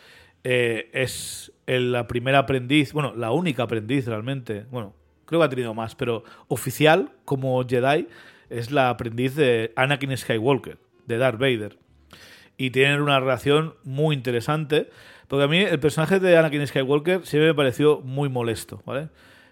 es 0.43 1.53
el- 1.67 1.93
la 1.93 2.07
primera 2.07 2.39
aprendiz, 2.39 2.95
bueno, 2.95 3.13
la 3.15 3.33
única 3.33 3.65
aprendiz 3.65 4.07
realmente, 4.07 4.65
bueno, 4.71 4.95
creo 5.27 5.41
que 5.41 5.45
ha 5.47 5.51
tenido 5.51 5.75
más, 5.75 5.95
pero 5.95 6.25
oficial 6.47 7.11
como 7.27 7.63
Jedi 7.69 8.09
es 8.51 8.71
la 8.71 8.91
aprendiz 8.91 9.35
de 9.35 9.73
Anakin 9.77 10.17
Skywalker, 10.17 10.79
de 11.07 11.19
Darth 11.19 11.39
Vader. 11.39 11.79
Y 12.57 12.71
tienen 12.71 13.01
una 13.01 13.21
relación 13.21 13.75
muy 13.85 14.15
interesante, 14.15 14.91
porque 15.29 15.45
a 15.45 15.49
mí 15.49 15.59
el 15.59 15.79
personaje 15.79 16.19
de 16.19 16.37
Anakin 16.37 16.67
Skywalker 16.67 17.27
siempre 17.27 17.49
me 17.49 17.55
pareció 17.55 18.01
muy 18.01 18.29
molesto, 18.29 18.83
¿vale? 18.85 19.09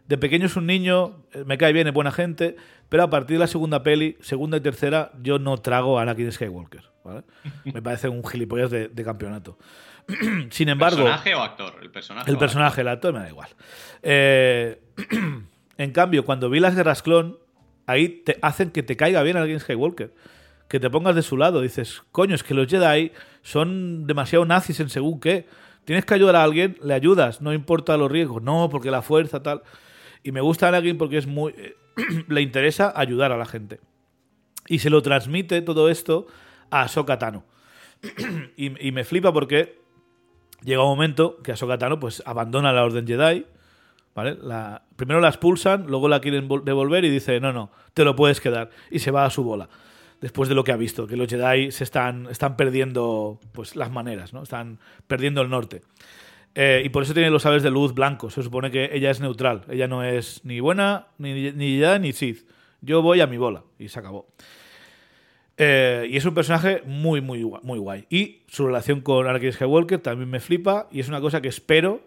De 0.08 0.18
pequeño 0.18 0.46
es 0.46 0.56
un 0.56 0.66
niño, 0.66 1.24
eh, 1.32 1.44
me 1.44 1.58
cae 1.58 1.72
bien, 1.72 1.88
es 1.88 1.92
buena 1.92 2.12
gente, 2.12 2.56
pero 2.88 3.02
a 3.02 3.10
partir 3.10 3.36
de 3.36 3.40
la 3.40 3.46
segunda 3.48 3.82
peli, 3.82 4.16
segunda 4.20 4.56
y 4.56 4.60
tercera, 4.60 5.12
yo 5.22 5.38
no 5.38 5.58
trago 5.58 5.98
a 5.98 6.02
Anakin 6.02 6.30
Skywalker, 6.30 6.82
¿vale? 7.04 7.22
Me 7.64 7.82
parece 7.82 8.08
un 8.08 8.24
gilipollas 8.24 8.70
de, 8.70 8.88
de 8.88 9.04
campeonato. 9.04 9.58
Sin 10.50 10.68
embargo, 10.68 10.98
¿Personaje 10.98 11.34
o 11.34 11.42
actor? 11.42 11.74
El 11.80 11.86
el 12.26 12.38
personaje, 12.38 12.80
el 12.80 12.88
actor, 12.88 13.12
me 13.12 13.20
da 13.20 13.28
igual. 13.28 13.48
Eh, 14.02 14.80
en 15.78 15.90
cambio, 15.92 16.24
cuando 16.24 16.48
vi 16.48 16.60
las 16.60 16.74
guerras 16.74 17.02
clon, 17.02 17.38
ahí 17.86 18.08
te 18.08 18.38
hacen 18.42 18.70
que 18.70 18.82
te 18.82 18.96
caiga 18.96 19.22
bien 19.22 19.36
alguien 19.36 19.60
Skywalker. 19.60 20.12
Que 20.68 20.80
te 20.80 20.90
pongas 20.90 21.14
de 21.14 21.22
su 21.22 21.36
lado. 21.36 21.60
Dices, 21.60 22.02
coño, 22.12 22.34
es 22.34 22.42
que 22.42 22.54
los 22.54 22.66
Jedi 22.66 23.12
son 23.42 24.06
demasiado 24.06 24.44
nazis 24.44 24.80
en 24.80 24.90
según 24.90 25.20
qué. 25.20 25.46
Tienes 25.84 26.04
que 26.04 26.14
ayudar 26.14 26.34
a 26.36 26.42
alguien, 26.42 26.76
le 26.82 26.94
ayudas, 26.94 27.40
no 27.40 27.52
importa 27.52 27.96
los 27.96 28.10
riesgos. 28.10 28.42
No, 28.42 28.68
porque 28.68 28.90
la 28.90 29.02
fuerza, 29.02 29.42
tal. 29.42 29.62
Y 30.24 30.32
me 30.32 30.40
gusta 30.40 30.68
Anakin 30.68 30.98
porque 30.98 31.18
es 31.18 31.26
muy. 31.26 31.54
eh, 31.56 31.76
le 32.28 32.40
interesa 32.40 32.92
ayudar 32.94 33.32
a 33.32 33.36
la 33.36 33.46
gente. 33.46 33.80
Y 34.68 34.80
se 34.80 34.90
lo 34.90 35.02
transmite 35.02 35.62
todo 35.62 35.88
esto 35.88 36.26
a 36.70 36.82
Ahsoka 36.82 37.18
Tano. 37.18 37.44
y, 38.56 38.90
me 38.90 39.04
flipa 39.04 39.32
porque 39.32 39.80
llega 40.62 40.82
un 40.82 40.88
momento 40.88 41.40
que 41.42 41.52
Ahsoka 41.52 41.78
Tano 41.78 41.98
pues 41.98 42.22
abandona 42.26 42.72
la 42.72 42.84
Orden 42.84 43.06
Jedi, 43.06 43.46
¿vale? 44.16 44.36
La, 44.42 44.82
primero 44.96 45.20
la 45.20 45.28
expulsan, 45.28 45.86
luego 45.86 46.08
la 46.08 46.20
quieren 46.20 46.48
vol- 46.48 46.64
devolver 46.64 47.04
y 47.04 47.10
dice, 47.10 47.38
no, 47.38 47.52
no, 47.52 47.70
te 47.94 48.04
lo 48.04 48.16
puedes 48.16 48.40
quedar. 48.40 48.70
Y 48.90 48.98
se 48.98 49.12
va 49.12 49.24
a 49.26 49.30
su 49.30 49.44
bola. 49.44 49.68
Después 50.20 50.48
de 50.48 50.54
lo 50.54 50.64
que 50.64 50.72
ha 50.72 50.76
visto, 50.76 51.06
que 51.06 51.16
los 51.16 51.28
Jedi 51.28 51.70
se 51.70 51.84
están, 51.84 52.26
están 52.30 52.56
perdiendo 52.56 53.38
pues, 53.52 53.76
las 53.76 53.92
maneras, 53.92 54.32
¿no? 54.32 54.42
Están 54.42 54.80
perdiendo 55.06 55.42
el 55.42 55.50
norte. 55.50 55.82
Eh, 56.54 56.80
y 56.82 56.88
por 56.88 57.02
eso 57.02 57.12
tiene 57.12 57.28
los 57.28 57.42
sables 57.42 57.62
de 57.62 57.70
luz 57.70 57.92
blancos. 57.92 58.32
Se 58.32 58.42
supone 58.42 58.70
que 58.70 58.88
ella 58.94 59.10
es 59.10 59.20
neutral. 59.20 59.64
Ella 59.68 59.86
no 59.88 60.02
es 60.02 60.42
ni 60.42 60.58
buena, 60.60 61.08
ni, 61.18 61.52
ni 61.52 61.78
Jedi, 61.78 62.00
ni 62.00 62.12
Sith. 62.14 62.48
Yo 62.80 63.02
voy 63.02 63.20
a 63.20 63.26
mi 63.26 63.36
bola. 63.36 63.64
Y 63.78 63.88
se 63.88 63.98
acabó. 63.98 64.26
Eh, 65.58 66.08
y 66.10 66.16
es 66.16 66.24
un 66.24 66.32
personaje 66.32 66.82
muy, 66.86 67.20
muy, 67.20 67.44
muy 67.62 67.78
guay. 67.78 68.06
Y 68.08 68.42
su 68.48 68.66
relación 68.66 69.02
con 69.02 69.26
Anakin 69.26 69.52
Skywalker 69.52 69.98
también 70.00 70.30
me 70.30 70.40
flipa. 70.40 70.88
Y 70.90 71.00
es 71.00 71.08
una 71.08 71.20
cosa 71.20 71.42
que 71.42 71.48
espero 71.48 72.00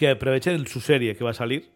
que 0.00 0.10
aprovechen 0.10 0.54
en 0.56 0.66
su 0.66 0.80
serie 0.80 1.14
que 1.16 1.24
va 1.24 1.30
a 1.30 1.34
salir. 1.34 1.70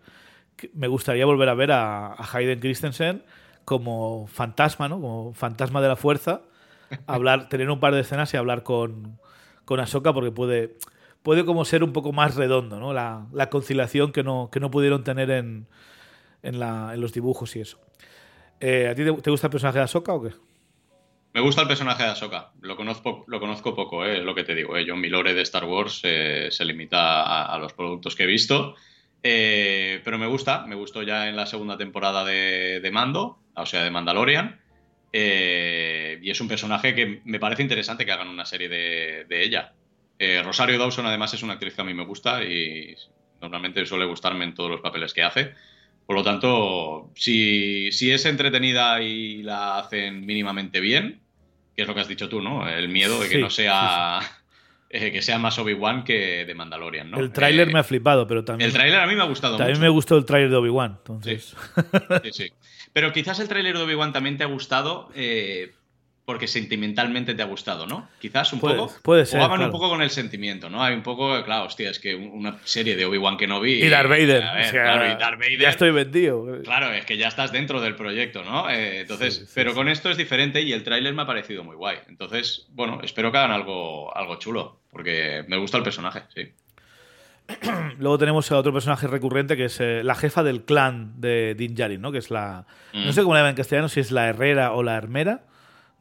Me 0.74 0.88
gustaría 0.88 1.26
volver 1.26 1.48
a 1.48 1.54
ver 1.54 1.72
a, 1.72 2.08
a 2.14 2.28
Hayden 2.32 2.60
Christensen 2.60 3.24
como 3.64 4.26
fantasma, 4.28 4.88
¿no? 4.88 4.96
Como 5.00 5.34
fantasma 5.34 5.82
de 5.82 5.88
la 5.88 5.96
fuerza. 5.96 6.42
Hablar, 7.06 7.48
tener 7.48 7.70
un 7.70 7.80
par 7.80 7.94
de 7.94 8.00
escenas 8.00 8.32
y 8.34 8.36
hablar 8.36 8.62
con, 8.62 9.18
con 9.66 9.80
Ahsoka 9.80 10.12
porque 10.14 10.30
puede, 10.32 10.76
puede 11.22 11.44
como 11.44 11.64
ser 11.64 11.84
un 11.84 11.92
poco 11.92 12.12
más 12.12 12.36
redondo, 12.36 12.80
¿no? 12.80 12.92
La, 12.94 13.26
la 13.32 13.50
conciliación 13.50 14.12
que 14.12 14.22
no, 14.22 14.50
que 14.52 14.60
no 14.60 14.70
pudieron 14.70 15.04
tener 15.04 15.30
en, 15.30 15.66
en, 16.42 16.60
la- 16.60 16.92
en 16.94 17.00
los 17.02 17.12
dibujos 17.14 17.56
y 17.56 17.60
eso. 17.62 17.78
Eh, 18.60 18.88
¿A 18.90 18.94
ti 18.96 19.04
te, 19.04 19.12
te 19.14 19.30
gusta 19.30 19.48
el 19.48 19.52
personaje 19.52 19.78
de 19.78 19.84
Ahsoka 19.84 20.14
o 20.14 20.22
qué? 20.22 20.32
Me 21.34 21.40
gusta 21.40 21.62
el 21.62 21.68
personaje 21.68 22.04
de 22.04 22.10
Ahsoka. 22.10 22.52
Lo 22.60 22.76
conozco, 22.76 23.24
lo 23.26 23.40
conozco 23.40 23.74
poco, 23.74 24.06
eh, 24.06 24.18
es 24.18 24.24
lo 24.24 24.36
que 24.36 24.44
te 24.44 24.54
digo. 24.54 24.76
eh. 24.76 24.86
Yo, 24.86 24.94
mi 24.96 25.08
lore 25.08 25.34
de 25.34 25.42
Star 25.42 25.64
Wars 25.64 26.00
eh, 26.04 26.46
se 26.52 26.64
limita 26.64 27.52
a, 27.52 27.58
los 27.58 27.72
productos 27.72 28.14
que 28.14 28.22
he 28.22 28.26
visto. 28.26 28.76
Eh, 29.20 30.00
pero 30.04 30.16
me 30.16 30.28
gusta, 30.28 30.64
me 30.64 30.76
gustó 30.76 31.02
ya 31.02 31.28
en 31.28 31.34
la 31.34 31.46
segunda 31.46 31.76
temporada 31.76 32.24
de, 32.24 32.78
de 32.80 32.90
Mando, 32.92 33.40
o 33.56 33.66
sea, 33.66 33.82
de 33.82 33.90
Mandalorian. 33.90 34.60
Eh, 35.12 36.20
y 36.22 36.30
es 36.30 36.40
un 36.40 36.46
personaje 36.46 36.94
que 36.94 37.20
me 37.24 37.40
parece 37.40 37.62
interesante 37.62 38.06
que 38.06 38.12
hagan 38.12 38.28
una 38.28 38.44
serie 38.44 38.68
de, 38.68 39.42
ella. 39.42 39.72
Eh, 40.18 40.40
Rosario 40.40 40.78
Dawson, 40.78 41.06
además, 41.06 41.34
es 41.34 41.42
una 41.42 41.54
actriz 41.54 41.74
que 41.74 41.80
a 41.82 41.84
mí 41.84 41.94
me 41.94 42.04
gusta 42.04 42.44
y 42.44 42.94
normalmente 43.40 43.84
suele 43.86 44.04
gustarme 44.04 44.44
en 44.44 44.54
todos 44.54 44.70
los 44.70 44.80
papeles 44.80 45.12
que 45.12 45.24
hace. 45.24 45.52
Por 46.06 46.14
lo 46.14 46.22
tanto, 46.22 47.10
si 47.16 47.88
es 47.88 48.24
entretenida 48.24 49.02
y 49.02 49.42
la 49.42 49.78
hacen 49.78 50.24
mínimamente 50.24 50.78
bien, 50.78 51.23
que 51.74 51.82
es 51.82 51.88
lo 51.88 51.94
que 51.94 52.00
has 52.00 52.08
dicho 52.08 52.28
tú, 52.28 52.40
¿no? 52.40 52.68
El 52.68 52.88
miedo 52.88 53.20
de 53.20 53.28
que 53.28 53.36
Sí, 53.36 53.40
no 53.40 53.50
sea. 53.50 54.20
eh, 54.90 55.10
que 55.10 55.22
sea 55.22 55.38
más 55.38 55.58
Obi-Wan 55.58 56.04
que 56.04 56.44
de 56.44 56.54
Mandalorian, 56.54 57.10
¿no? 57.10 57.18
el 57.18 57.32
tráiler 57.32 57.68
Eh, 57.68 57.72
me 57.72 57.78
ha 57.80 57.84
flipado, 57.84 58.26
pero 58.28 58.44
también, 58.44 58.68
El 58.68 58.74
tráiler 58.74 59.00
a 59.00 59.06
mí 59.06 59.14
me 59.16 59.22
ha 59.22 59.26
gustado 59.26 59.56
también 59.56 59.78
mucho. 59.78 59.82
me 59.82 59.88
gustó 59.88 60.16
el 60.16 60.24
tráiler 60.24 60.50
de 60.50 60.56
Obi-Wan. 60.56 60.96
Entonces, 60.98 61.56
Sí, 62.22 62.30
sí. 62.32 62.52
Pero 62.92 63.12
quizás 63.12 63.40
el 63.40 63.48
tráiler 63.48 63.76
de 63.76 63.82
Obi-Wan 63.82 64.12
también 64.12 64.36
te 64.36 64.44
ha 64.44 64.46
gustado 64.46 65.10
eh, 65.16 65.72
porque 66.24 66.46
sentimentalmente 66.48 67.34
te 67.34 67.42
ha 67.42 67.44
gustado, 67.44 67.86
¿no? 67.86 68.08
Quizás 68.18 68.52
un 68.54 68.60
Puede- 68.60 68.76
poco. 68.76 68.94
puede 69.02 69.26
ser, 69.26 69.40
Jugaban 69.40 69.58
claro. 69.58 69.72
un 69.72 69.78
poco 69.78 69.90
con 69.90 70.00
el 70.00 70.08
sentimiento, 70.08 70.70
¿no? 70.70 70.82
Hay 70.82 70.94
un 70.94 71.02
poco, 71.02 71.42
claro, 71.44 71.64
hostia, 71.66 71.90
es 71.90 71.98
que 71.98 72.14
una 72.14 72.58
serie 72.64 72.96
de 72.96 73.04
Obi-Wan 73.04 73.36
que 73.36 73.46
no 73.46 73.60
vi. 73.60 73.74
y 73.84 73.88
Darth 73.90 74.08
Vader. 74.08 74.42
a 74.42 74.54
ver, 74.54 74.64
o 74.64 74.70
sea, 74.70 74.82
claro, 74.84 75.04
y 75.06 75.16
Darth 75.18 75.38
Vader. 75.38 75.58
Ya 75.60 75.68
estoy 75.68 75.90
vendido. 75.90 76.46
Claro, 76.62 76.90
es 76.92 77.04
que 77.04 77.18
ya 77.18 77.28
estás 77.28 77.52
dentro 77.52 77.80
del 77.82 77.94
proyecto, 77.94 78.42
¿no? 78.42 78.70
Eh, 78.70 79.00
entonces, 79.00 79.34
Sí, 79.34 79.40
sí, 79.46 79.52
pero 79.54 79.72
sí. 79.72 79.76
con 79.76 79.88
esto 79.88 80.08
es 80.10 80.16
diferente 80.16 80.62
y 80.62 80.72
el 80.72 80.82
tráiler 80.82 81.12
me 81.12 81.22
ha 81.22 81.26
parecido 81.26 81.62
muy 81.62 81.76
guay. 81.76 81.98
Entonces, 82.08 82.66
bueno, 82.70 83.00
espero 83.02 83.30
que 83.30 83.36
hagan 83.38 83.50
algo, 83.52 84.16
algo 84.16 84.36
chulo, 84.38 84.80
porque 84.90 85.44
me 85.48 85.58
gusta 85.58 85.76
el 85.76 85.82
personaje, 85.84 86.22
sí. 86.34 86.52
Luego 87.98 88.16
tenemos 88.16 88.50
a 88.50 88.56
otro 88.56 88.72
personaje 88.72 89.06
recurrente 89.06 89.56
que 89.56 89.66
es 89.66 89.78
eh, 89.80 90.02
la 90.02 90.14
jefa 90.14 90.42
del 90.42 90.62
clan 90.64 91.20
de 91.20 91.54
Din 91.54 91.74
Djarin, 91.74 92.00
¿no? 92.00 92.10
Que 92.10 92.18
es 92.18 92.30
la. 92.30 92.64
Mm. 92.94 93.04
No 93.04 93.12
sé 93.12 93.20
cómo 93.22 93.34
la 93.34 93.40
llaman 93.40 93.50
en 93.50 93.56
castellano, 93.56 93.88
si 93.90 94.00
es 94.00 94.10
la 94.10 94.28
herrera 94.28 94.72
o 94.72 94.82
la 94.82 94.96
hermera. 94.96 95.42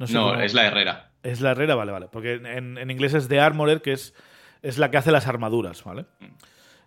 No, 0.04 0.08
sé 0.08 0.14
No, 0.14 0.30
cómo- 0.30 0.42
es 0.42 0.54
la 0.54 0.66
Herrera. 0.68 1.10
Es 1.24 1.40
la 1.42 1.52
herrera, 1.52 1.76
vale, 1.76 1.92
vale. 1.94 2.08
Porque 2.12 2.34
en, 2.34 2.78
en 2.78 2.92
inglés 2.92 3.14
es 3.14 3.30
The 3.30 3.40
Armorer, 3.40 3.82
que 3.82 3.94
es, 3.94 4.14
es 4.62 4.78
la 4.78 4.92
que 4.92 4.98
hace 4.98 5.12
las 5.12 5.26
armaduras, 5.28 5.84
¿vale? 5.86 6.06
Mm. 6.20 6.26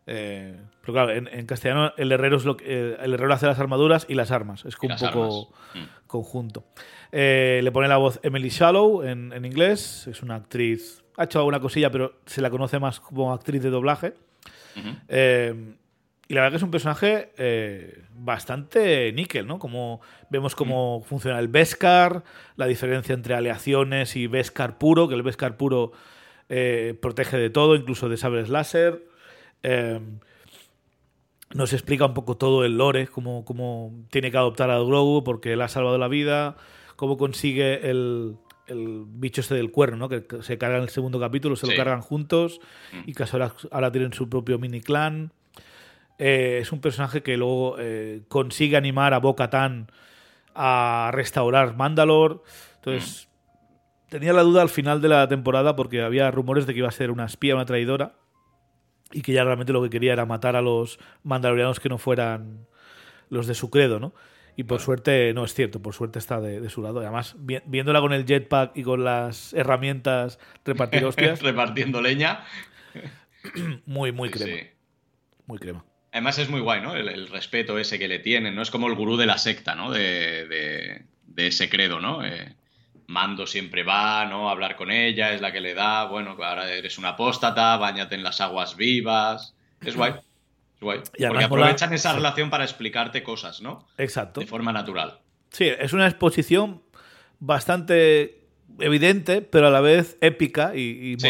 Eh, 0.09 0.61
pero 0.83 0.93
claro, 0.93 1.11
en, 1.12 1.27
en 1.29 1.47
castellano 1.47 1.93
el 1.97 2.12
herrero 2.12 2.37
es 2.37 2.45
lo 2.45 2.57
que, 2.57 2.64
eh, 2.67 2.97
el 3.01 3.14
herrero 3.14 3.33
hace 3.35 3.47
las 3.47 3.59
armaduras 3.59 4.07
y 4.09 4.14
las 4.14 4.31
armas. 4.31 4.64
Es 4.67 4.77
un 4.81 4.91
poco 4.91 5.05
armas. 5.07 5.35
Mm. 5.75 6.07
conjunto. 6.07 6.64
Eh, 7.12 7.61
le 7.64 7.73
pone 7.73 7.89
la 7.89 7.97
voz 7.97 8.21
Emily 8.23 8.51
Shallow 8.51 9.03
en, 9.05 9.33
en 9.33 9.45
inglés. 9.47 10.07
Es 10.07 10.23
una 10.23 10.35
actriz. 10.37 11.03
Ha 11.17 11.25
hecho 11.25 11.39
alguna 11.39 11.59
cosilla, 11.61 11.91
pero 11.91 12.21
se 12.27 12.41
la 12.43 12.51
conoce 12.51 12.79
más 12.79 13.01
como 13.01 13.33
actriz 13.33 13.62
de 13.62 13.71
doblaje. 13.71 14.12
Eh, 15.09 15.75
y 16.29 16.35
la 16.35 16.41
verdad 16.41 16.53
que 16.53 16.57
es 16.57 16.62
un 16.62 16.70
personaje 16.70 17.33
eh, 17.39 18.03
bastante 18.14 19.12
níquel, 19.12 19.47
¿no? 19.47 19.59
Como 19.59 20.01
vemos 20.29 20.55
cómo 20.57 21.03
funciona 21.03 21.39
el 21.39 21.49
Beskar, 21.49 22.24
la 22.57 22.66
diferencia 22.66 23.14
entre 23.14 23.35
aleaciones 23.35 24.16
y 24.16 24.27
Beskar 24.27 24.77
puro, 24.79 25.09
que 25.09 25.14
el 25.14 25.22
Beskar 25.22 25.57
puro 25.57 25.93
eh, 26.49 26.99
protege 27.01 27.37
de 27.37 27.51
todo, 27.51 27.77
incluso 27.77 28.09
de 28.09 28.16
sables 28.16 28.49
láser. 28.49 29.05
Eh, 29.62 30.01
nos 31.55 31.72
explica 31.72 32.07
un 32.07 32.14
poco 32.14 32.37
todo 32.37 32.64
el 32.64 32.77
lore, 32.77 33.07
cómo, 33.07 33.45
cómo 33.45 33.93
tiene 34.11 34.31
que 34.31 34.37
adoptar 34.37 34.70
a 34.70 34.79
Grogu 34.81 35.22
porque 35.22 35.53
él 35.53 35.62
ha 35.62 35.68
salvado 35.68 35.97
la 35.97 36.09
vida, 36.09 36.57
cómo 36.97 37.16
consigue 37.16 37.89
el, 37.89 38.37
el 38.66 39.05
bicho 39.07 39.41
este 39.43 39.55
del 39.55 39.70
cuerno, 39.70 39.97
¿no? 39.97 40.09
que 40.09 40.24
se 40.43 40.59
carga 40.59 40.79
en 40.79 40.83
el 40.83 40.89
segundo 40.89 41.20
capítulo, 41.20 41.55
se 41.55 41.68
lo 41.68 41.77
cargan 41.77 42.01
juntos 42.01 42.61
Mm. 42.93 43.03
y 43.07 43.14
que 43.14 43.22
ahora, 43.22 43.55
ahora 43.70 43.93
tienen 43.93 44.12
su 44.12 44.29
propio 44.29 44.59
mini 44.59 44.81
clan. 44.81 45.33
Eh, 46.19 46.59
es 46.62 46.73
un 46.73 46.81
personaje 46.81 47.23
que 47.23 47.37
luego 47.37 47.77
eh, 47.79 48.23
consigue 48.29 48.77
animar 48.77 49.12
a 49.14 49.19
Bo 49.19 49.37
Katan 49.37 49.91
a 50.55 51.11
restaurar 51.12 51.77
Mandalore. 51.77 52.37
Entonces, 52.77 53.29
tenía 54.09 54.33
la 54.33 54.43
duda 54.43 54.62
al 54.62 54.69
final 54.71 55.01
de 55.03 55.09
la 55.09 55.29
temporada 55.29 55.77
porque 55.77 56.01
había 56.03 56.31
rumores 56.31 56.67
de 56.67 56.73
que 56.73 56.79
iba 56.79 56.89
a 56.89 56.93
ser 56.93 57.11
una 57.11 57.27
espía, 57.27 57.55
una 57.55 57.67
traidora 57.67 58.14
y 59.12 59.23
que 59.23 59.33
ya 59.33 59.45
realmente 59.45 59.73
lo 59.73 59.83
que 59.83 59.91
quería 59.91 60.12
era 60.14 60.25
matar 60.27 60.57
a 60.57 60.62
los 60.62 60.99
mandalorianos 61.23 61.81
que 61.81 61.89
no 61.89 61.99
fueran 61.99 62.67
los 63.29 63.47
de 63.47 63.55
su 63.55 63.71
credo, 63.71 64.01
¿no? 64.01 64.14
Y 64.59 64.64
por 64.64 64.81
suerte 64.81 65.35
no 65.35 65.45
es 65.45 65.53
cierto, 65.53 65.83
por 65.83 65.93
suerte 65.93 66.19
está 66.19 66.41
de, 66.41 66.61
de 66.62 66.71
su 66.71 66.81
lado. 66.81 67.01
Y 67.03 67.05
además, 67.05 67.37
vi- 67.39 67.61
viéndola 67.67 68.01
con 68.01 68.14
el 68.14 68.25
jetpack 68.25 68.75
y 68.75 68.83
con 68.85 69.05
las 69.05 69.53
herramientas 69.53 70.39
repartir 70.64 71.05
hostias, 71.05 71.43
Repartiendo 71.43 72.01
leña. 72.01 72.41
muy, 73.85 74.12
muy 74.12 74.31
crema. 74.31 74.47
Sí. 74.57 74.67
Muy 75.47 75.59
crema. 75.59 75.85
Además 76.17 76.39
es 76.39 76.49
muy 76.49 76.61
guay, 76.61 76.81
¿no? 76.81 76.97
El, 76.97 77.09
el 77.09 77.29
respeto 77.29 77.79
ese 77.79 77.99
que 77.99 78.09
le 78.09 78.19
tienen, 78.19 78.55
¿no? 78.55 78.62
Es 78.62 78.71
como 78.71 78.87
el 78.89 78.95
gurú 78.95 79.17
de 79.17 79.27
la 79.27 79.37
secta, 79.39 79.75
¿no? 79.75 79.91
De, 79.91 80.47
de- 80.47 81.03
de 81.27 81.47
ese 81.49 81.69
credo, 81.69 82.01
¿no? 82.01 82.25
Eh, 82.25 82.55
Mando 83.09 83.47
siempre 83.47 83.83
va, 83.85 84.25
¿no? 84.25 84.49
A 84.49 84.53
hablar 84.53 84.75
con 84.77 84.91
ella, 84.91 85.33
es 85.35 85.41
la 85.43 85.53
que 85.53 85.61
le 85.61 85.75
da, 85.75 86.07
bueno, 86.07 86.31
ahora 86.43 86.69
eres 86.73 86.97
una 86.99 87.11
apóstata, 87.11 87.77
bañate 87.77 88.14
en 88.14 88.23
las 88.25 88.41
aguas 88.41 88.77
vivas. 88.77 89.55
Es 89.83 89.95
guay. 89.95 90.12
Es 90.12 90.81
guay. 90.81 90.99
Y 90.99 91.03
Porque 91.27 91.29
mola- 91.29 91.45
aprovechan 91.47 91.93
esa 91.93 92.14
relación 92.14 92.49
para 92.51 92.64
explicarte 92.64 93.23
cosas, 93.23 93.61
¿no? 93.61 93.87
Exacto. 93.99 94.41
De 94.41 94.47
forma 94.47 94.73
natural. 94.73 95.19
Sí, 95.51 95.67
es 95.67 95.93
una 95.93 96.07
exposición 96.09 96.83
bastante 97.39 98.41
evidente, 98.81 99.43
pero 99.43 99.69
a 99.69 99.71
la 99.71 99.81
vez 99.81 100.17
épica 100.21 100.73
y, 100.75 100.81
y 101.12 101.21
Sí, 101.21 101.29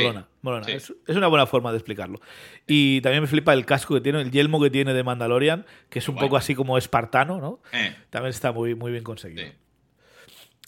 sí. 0.65 0.73
Es, 0.73 0.93
es 1.07 1.17
una 1.17 1.27
buena 1.29 1.47
forma 1.47 1.71
de 1.73 1.79
explicarlo. 1.79 2.21
Y 2.67 3.01
también 3.01 3.23
me 3.23 3.27
flipa 3.29 3.53
el 3.53 3.65
casco 3.67 3.95
que 3.95 4.01
tiene, 4.01 4.21
el 4.21 4.31
yelmo 4.31 4.61
que 4.61 4.71
tiene 4.71 4.95
de 4.95 5.03
Mandalorian, 5.03 5.67
que 5.89 5.99
es 5.99 6.09
un 6.09 6.17
poco 6.17 6.37
así 6.37 6.55
como 6.55 6.79
espartano, 6.79 7.41
¿no? 7.41 7.61
Eh, 7.73 7.95
También 8.11 8.31
está 8.31 8.53
muy, 8.53 8.75
muy 8.75 8.93
bien 8.93 9.05
conseguido. 9.05 9.45
sí. 9.45 9.53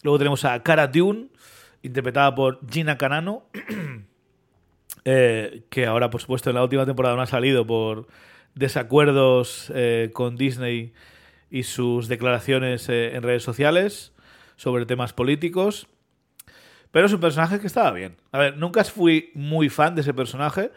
Luego 0.02 0.18
tenemos 0.18 0.44
a 0.44 0.62
Cara 0.62 0.86
Dune, 0.86 1.28
interpretada 1.82 2.34
por 2.34 2.60
Gina 2.70 2.96
Carano, 2.96 3.46
eh, 5.04 5.64
que 5.70 5.86
ahora, 5.86 6.10
por 6.10 6.20
supuesto, 6.20 6.50
en 6.50 6.56
la 6.56 6.62
última 6.62 6.86
temporada 6.86 7.16
no 7.16 7.22
ha 7.22 7.26
salido 7.26 7.66
por 7.66 8.06
desacuerdos 8.54 9.72
eh, 9.74 10.10
con 10.12 10.36
Disney 10.36 10.92
y 11.50 11.64
sus 11.64 12.08
declaraciones 12.08 12.88
en 12.88 13.22
redes 13.22 13.42
sociales 13.42 14.12
sobre 14.56 14.86
temas 14.86 15.12
políticos. 15.12 15.88
Pero 16.90 17.06
es 17.06 17.12
un 17.12 17.20
personaje 17.20 17.60
que 17.60 17.66
estaba 17.66 17.90
bien. 17.92 18.16
A 18.32 18.38
ver, 18.38 18.56
nunca 18.56 18.82
fui 18.84 19.30
muy 19.34 19.68
fan 19.68 19.94
de 19.94 20.00
ese 20.00 20.14
personaje, 20.14 20.70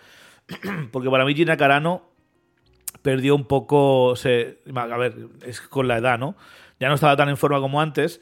porque 0.92 1.10
para 1.10 1.24
mí 1.26 1.34
Gina 1.34 1.56
Carano 1.58 2.10
perdió 3.02 3.36
un 3.36 3.46
poco. 3.46 4.16
Se, 4.16 4.60
a 4.76 4.98
ver, 4.98 5.16
es 5.46 5.62
con 5.62 5.88
la 5.88 5.98
edad, 5.98 6.20
¿no? 6.20 6.36
Ya 6.80 6.90
no 6.90 6.96
estaba 6.96 7.16
tan 7.16 7.30
en 7.30 7.38
forma 7.38 7.60
como 7.60 7.80
antes. 7.82 8.20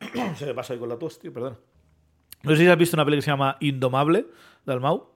Se 0.36 0.46
me 0.46 0.54
pasa 0.54 0.72
ahí 0.72 0.78
con 0.78 0.88
la 0.88 0.96
tos, 0.98 1.18
tío, 1.18 1.32
perdón. 1.32 1.58
No 2.42 2.52
sé 2.52 2.58
si 2.62 2.68
has 2.68 2.78
visto 2.78 2.96
una 2.96 3.04
película 3.04 3.18
que 3.20 3.24
se 3.24 3.30
llama 3.32 3.56
Indomable, 3.60 4.26
de 4.64 4.72
Almau, 4.72 5.10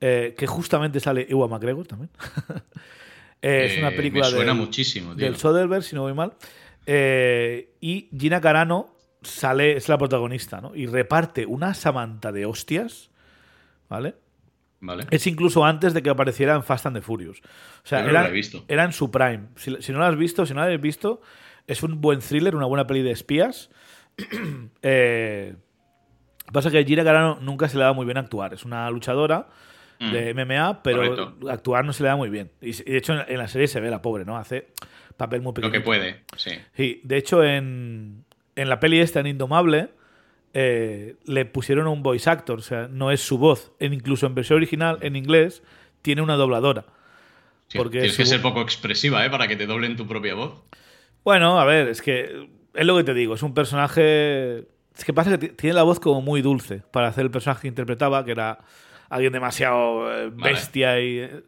eh, 0.00 0.34
que 0.36 0.46
justamente 0.46 1.00
sale 1.00 1.26
Ewan 1.30 1.48
McGregor 1.50 1.86
también. 1.86 2.10
Eh, 3.42 3.66
es 3.70 3.78
una 3.78 3.90
Eh, 3.90 3.92
película 3.96 4.24
me 4.24 4.30
suena 4.30 4.52
del, 4.52 4.60
muchísimo, 4.60 5.14
tío. 5.14 5.24
del 5.26 5.36
Soderbergh, 5.36 5.82
si 5.82 5.94
no 5.94 6.02
voy 6.02 6.14
mal. 6.14 6.32
Eh, 6.86 7.74
y 7.82 8.08
Gina 8.18 8.40
Carano 8.40 8.95
sale, 9.26 9.76
es 9.76 9.88
la 9.88 9.98
protagonista, 9.98 10.60
¿no? 10.60 10.74
Y 10.74 10.86
reparte 10.86 11.46
una 11.46 11.74
samanta 11.74 12.32
de 12.32 12.46
hostias, 12.46 13.10
¿vale? 13.88 14.14
Vale. 14.80 15.06
Es 15.10 15.26
incluso 15.26 15.64
antes 15.64 15.94
de 15.94 16.02
que 16.02 16.10
apareciera 16.10 16.54
en 16.54 16.62
Fast 16.62 16.86
and 16.86 16.96
the 16.96 17.02
Furious. 17.02 17.40
O 17.40 17.86
sea, 17.86 18.02
no 18.02 18.10
era, 18.10 18.30
era 18.68 18.84
en 18.84 18.92
su 18.92 19.10
prime. 19.10 19.48
Si, 19.56 19.74
si 19.80 19.92
no 19.92 19.98
la 19.98 20.08
has 20.08 20.16
visto, 20.16 20.44
si 20.46 20.54
no 20.54 20.60
la 20.60 20.66
habéis 20.66 20.80
visto, 20.80 21.20
es 21.66 21.82
un 21.82 22.00
buen 22.00 22.20
thriller, 22.20 22.54
una 22.54 22.66
buena 22.66 22.86
peli 22.86 23.02
de 23.02 23.10
espías. 23.10 23.70
eh, 24.82 25.56
pasa 26.52 26.70
que 26.70 26.78
a 26.78 26.84
Gina 26.84 27.04
Carano 27.04 27.38
nunca 27.40 27.68
se 27.68 27.76
le 27.78 27.84
da 27.84 27.92
muy 27.92 28.04
bien 28.04 28.18
actuar. 28.18 28.54
Es 28.54 28.64
una 28.64 28.88
luchadora 28.90 29.48
Mm. 29.98 30.12
de 30.12 30.34
MMA, 30.34 30.82
pero 30.82 30.98
Correcto. 30.98 31.50
actuar 31.50 31.84
no 31.84 31.92
se 31.92 32.02
le 32.02 32.10
da 32.10 32.16
muy 32.16 32.28
bien. 32.28 32.50
Y, 32.60 32.72
de 32.72 32.96
hecho, 32.98 33.14
en, 33.14 33.24
en 33.28 33.38
la 33.38 33.48
serie 33.48 33.66
se 33.66 33.80
ve 33.80 33.90
la 33.90 34.02
pobre, 34.02 34.24
¿no? 34.24 34.36
Hace 34.36 34.68
papel 35.16 35.40
muy 35.40 35.52
pequeño. 35.54 35.72
Lo 35.72 35.78
que 35.78 35.80
puede, 35.84 36.22
sí. 36.36 36.50
Sí, 36.74 37.00
de 37.02 37.16
hecho, 37.16 37.42
en, 37.42 38.24
en 38.56 38.68
la 38.68 38.80
peli 38.80 38.98
esta, 39.00 39.20
en 39.20 39.26
Indomable, 39.28 39.90
eh, 40.54 41.16
le 41.26 41.44
pusieron 41.44 41.86
un 41.86 42.02
voice 42.02 42.28
actor, 42.30 42.58
o 42.58 42.62
sea, 42.62 42.88
no 42.88 43.10
es 43.10 43.20
su 43.20 43.38
voz. 43.38 43.72
En, 43.78 43.92
incluso 43.92 44.26
en 44.26 44.34
versión 44.34 44.56
original, 44.56 44.98
en 45.02 45.14
inglés, 45.16 45.62
tiene 46.02 46.22
una 46.22 46.34
dobladora. 46.36 46.86
Sí, 47.68 47.78
Porque 47.78 47.98
Tienes 47.98 48.12
su- 48.12 48.22
que 48.22 48.26
ser 48.26 48.40
poco 48.42 48.62
expresiva, 48.62 49.24
¿eh? 49.26 49.30
Para 49.30 49.46
que 49.48 49.56
te 49.56 49.66
doblen 49.66 49.96
tu 49.96 50.06
propia 50.06 50.34
voz. 50.34 50.62
Bueno, 51.24 51.58
a 51.60 51.64
ver, 51.64 51.88
es 51.88 52.00
que 52.00 52.48
es 52.74 52.86
lo 52.86 52.96
que 52.96 53.04
te 53.04 53.14
digo, 53.14 53.34
es 53.34 53.42
un 53.42 53.54
personaje... 53.54 54.66
Es 54.96 55.04
que 55.04 55.12
pasa 55.12 55.30
que 55.32 55.38
ti- 55.38 55.54
tiene 55.56 55.74
la 55.74 55.82
voz 55.82 56.00
como 56.00 56.22
muy 56.22 56.40
dulce 56.42 56.82
para 56.90 57.08
hacer 57.08 57.24
el 57.24 57.30
personaje 57.30 57.62
que 57.62 57.68
interpretaba, 57.68 58.24
que 58.24 58.30
era 58.30 58.60
alguien 59.10 59.32
demasiado 59.32 60.10
eh, 60.12 60.30
Vale. 60.32 60.52
bestia 60.54 61.00
y... 61.00 61.18
eh, 61.18 61.42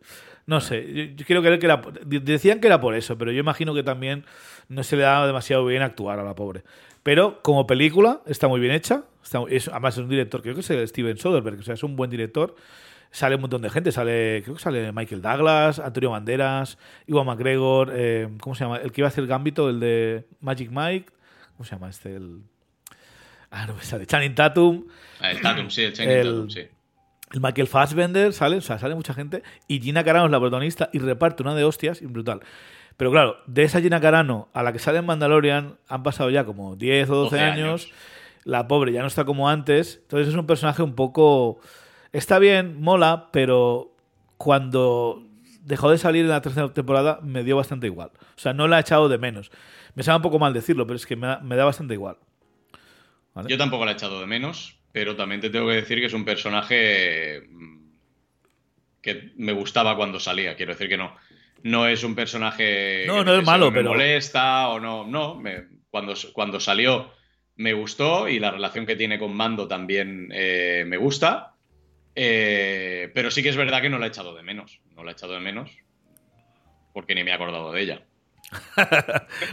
No 0.46 0.60
sé, 0.60 0.84
yo, 0.92 1.04
yo 1.16 1.24
quiero 1.24 1.40
creer 1.40 1.58
que 1.58 1.66
era... 1.66 1.80
de- 2.04 2.20
Decían 2.20 2.60
que 2.60 2.66
era 2.66 2.80
por 2.80 2.94
eso, 2.94 3.16
pero 3.16 3.30
yo 3.32 3.38
imagino 3.40 3.72
que 3.74 3.82
también 3.84 4.24
no 4.68 4.82
se 4.82 4.96
le 4.96 5.02
daba 5.04 5.26
demasiado 5.26 5.64
bien 5.64 5.80
actuar 5.82 6.18
a 6.18 6.24
la 6.24 6.34
pobre. 6.34 6.62
Pero 7.08 7.40
como 7.42 7.66
película 7.66 8.20
está 8.26 8.48
muy 8.48 8.60
bien 8.60 8.74
hecha. 8.74 9.04
Está, 9.24 9.40
es, 9.48 9.66
además 9.68 9.94
es 9.96 10.00
un 10.02 10.10
director, 10.10 10.42
creo 10.42 10.52
que 10.52 10.60
es 10.60 10.68
el 10.68 10.86
Steven 10.86 11.16
Soderbergh, 11.16 11.58
o 11.60 11.62
sea, 11.62 11.72
es 11.72 11.82
un 11.82 11.96
buen 11.96 12.10
director. 12.10 12.54
Sale 13.10 13.36
un 13.36 13.40
montón 13.40 13.62
de 13.62 13.70
gente, 13.70 13.92
sale, 13.92 14.42
creo 14.44 14.56
que 14.56 14.60
sale 14.62 14.92
Michael 14.92 15.22
Douglas, 15.22 15.78
Antonio 15.78 16.10
Banderas, 16.10 16.76
Iwan 17.06 17.24
McGregor, 17.24 17.92
eh, 17.94 18.28
¿cómo 18.42 18.54
se 18.54 18.64
llama? 18.64 18.76
El 18.76 18.92
que 18.92 19.00
iba 19.00 19.08
a 19.08 19.08
hacer 19.08 19.26
Gambito, 19.26 19.70
el 19.70 19.80
de 19.80 20.26
Magic 20.42 20.68
Mike, 20.70 21.10
¿cómo 21.56 21.64
se 21.64 21.70
llama 21.76 21.88
este? 21.88 22.14
El, 22.16 22.42
ah, 23.52 23.64
no 23.66 23.74
me 23.74 23.82
sale, 23.84 24.04
Channing 24.04 24.34
Tatum, 24.34 24.84
Ah, 25.20 25.30
El 25.30 25.40
Tatum, 25.40 25.70
sí, 25.70 25.84
el 25.84 25.94
Channing 25.94 26.14
El- 26.14 26.24
Tatum, 26.26 26.50
sí. 26.50 26.60
el 27.32 27.40
Michael 27.40 27.68
Fassbender, 27.68 28.34
sale, 28.34 28.56
o 28.58 28.60
sea, 28.60 28.78
sale 28.78 28.94
mucha 28.94 29.14
gente, 29.14 29.42
y 29.66 29.80
Gina 29.80 30.04
Carano 30.04 30.26
es 30.26 30.30
la 30.30 30.40
protagonista 30.40 30.90
y 30.92 30.98
reparte 30.98 31.42
una 31.42 31.54
de 31.54 31.64
hostias 31.64 32.02
brutal. 32.02 32.40
Pero 32.98 33.12
claro, 33.12 33.38
de 33.46 33.62
esa 33.62 33.80
Gina 33.80 34.00
Carano 34.00 34.48
a 34.52 34.64
la 34.64 34.72
que 34.72 34.80
sale 34.80 34.98
en 34.98 35.06
Mandalorian 35.06 35.78
han 35.86 36.02
pasado 36.02 36.30
ya 36.30 36.44
como 36.44 36.74
10 36.74 37.08
o 37.10 37.14
12, 37.14 37.36
12 37.36 37.44
años. 37.44 37.56
años. 37.56 37.92
La 38.42 38.66
pobre 38.66 38.92
ya 38.92 39.02
no 39.02 39.06
está 39.06 39.24
como 39.24 39.48
antes. 39.48 40.00
Entonces 40.02 40.28
es 40.28 40.34
un 40.34 40.46
personaje 40.46 40.82
un 40.82 40.96
poco... 40.96 41.60
Está 42.12 42.40
bien, 42.40 42.80
mola, 42.80 43.28
pero 43.30 43.94
cuando 44.36 45.22
dejó 45.62 45.90
de 45.90 45.98
salir 45.98 46.22
en 46.22 46.30
la 46.30 46.40
tercera 46.40 46.72
temporada 46.74 47.20
me 47.22 47.44
dio 47.44 47.56
bastante 47.56 47.86
igual. 47.86 48.10
O 48.36 48.40
sea, 48.40 48.52
no 48.52 48.66
la 48.66 48.78
he 48.78 48.80
echado 48.80 49.08
de 49.08 49.18
menos. 49.18 49.52
Me 49.94 50.02
sabe 50.02 50.16
un 50.16 50.22
poco 50.22 50.40
mal 50.40 50.52
decirlo, 50.52 50.84
pero 50.84 50.96
es 50.96 51.06
que 51.06 51.14
me 51.14 51.28
da, 51.28 51.38
me 51.38 51.54
da 51.54 51.64
bastante 51.64 51.94
igual. 51.94 52.16
¿Vale? 53.32 53.48
Yo 53.48 53.58
tampoco 53.58 53.84
la 53.84 53.92
he 53.92 53.94
echado 53.94 54.18
de 54.18 54.26
menos, 54.26 54.76
pero 54.90 55.14
también 55.14 55.40
te 55.40 55.50
tengo 55.50 55.68
que 55.68 55.74
decir 55.74 56.00
que 56.00 56.06
es 56.06 56.14
un 56.14 56.24
personaje 56.24 57.42
mm, 57.48 57.78
que 59.02 59.34
me 59.36 59.52
gustaba 59.52 59.96
cuando 59.96 60.18
salía. 60.18 60.56
Quiero 60.56 60.72
decir 60.72 60.88
que 60.88 60.96
no. 60.96 61.14
No 61.62 61.86
es 61.88 62.04
un 62.04 62.14
personaje 62.14 63.04
No, 63.06 63.18
que 63.18 63.24
no 63.24 63.34
es 63.36 63.44
malo, 63.44 63.70
me 63.70 63.78
pero- 63.78 63.90
molesta 63.90 64.68
o 64.68 64.78
no. 64.80 65.06
No, 65.06 65.34
me- 65.34 65.64
cuando, 65.90 66.14
cuando 66.32 66.60
salió 66.60 67.10
me 67.56 67.72
gustó 67.72 68.28
y 68.28 68.38
la 68.38 68.50
relación 68.52 68.86
que 68.86 68.94
tiene 68.96 69.18
con 69.18 69.34
Mando 69.34 69.66
también 69.66 70.28
eh, 70.32 70.84
me 70.86 70.96
gusta. 70.96 71.54
Eh, 72.14 73.10
pero 73.14 73.30
sí 73.30 73.42
que 73.42 73.48
es 73.48 73.56
verdad 73.56 73.80
que 73.80 73.88
no 73.88 73.98
la 73.98 74.06
he 74.06 74.08
echado 74.08 74.34
de 74.34 74.42
menos. 74.42 74.80
No 74.94 75.02
la 75.04 75.10
he 75.10 75.14
echado 75.14 75.34
de 75.34 75.40
menos 75.40 75.70
porque 76.92 77.14
ni 77.14 77.22
me 77.24 77.30
he 77.30 77.34
acordado 77.34 77.72
de 77.72 77.80
ella. 77.82 78.02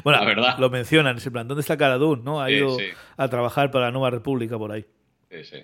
Bueno, 0.03 0.19
La 0.19 0.25
verdad. 0.25 0.57
lo 0.59 0.69
mencionan, 0.69 1.17
en 1.23 1.31
plan, 1.33 1.47
¿dónde 1.47 1.61
está 1.61 1.77
Cara 1.77 1.97
Dune? 1.97 2.21
¿no? 2.23 2.41
Ha 2.41 2.47
Sí, 2.47 2.53
ido 2.53 2.77
sí. 2.77 2.85
a 3.17 3.27
trabajar 3.29 3.71
para 3.71 3.85
la 3.85 3.91
Nueva 3.91 4.09
República 4.09 4.57
por 4.57 4.71
ahí. 4.71 4.85
Sí, 5.29 5.43
sí. 5.43 5.57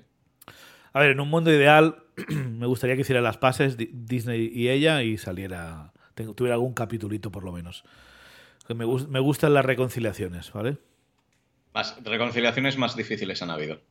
A 0.93 0.99
ver, 0.99 1.11
en 1.11 1.19
un 1.19 1.29
mundo 1.29 1.51
ideal 1.51 2.03
me 2.27 2.65
gustaría 2.65 2.95
que 2.95 3.01
hiciera 3.01 3.21
las 3.21 3.37
pases 3.37 3.77
Di- 3.77 3.89
Disney 3.93 4.51
y 4.53 4.69
ella 4.69 5.01
y 5.03 5.17
saliera, 5.17 5.93
tengo- 6.21 6.33
tuviera 6.33 6.55
algún 6.55 6.73
capitulito 6.73 7.31
por 7.31 7.43
lo 7.43 7.51
menos. 7.51 7.83
Me, 8.69 8.85
me 8.85 9.19
gustan 9.19 9.53
las 9.53 9.65
reconciliaciones, 9.65 10.51
¿vale? 10.53 10.77
Más, 11.73 11.97
reconciliaciones 12.03 12.77
más 12.77 12.95
difíciles 12.95 13.41
han 13.41 13.49
habido. 13.49 13.81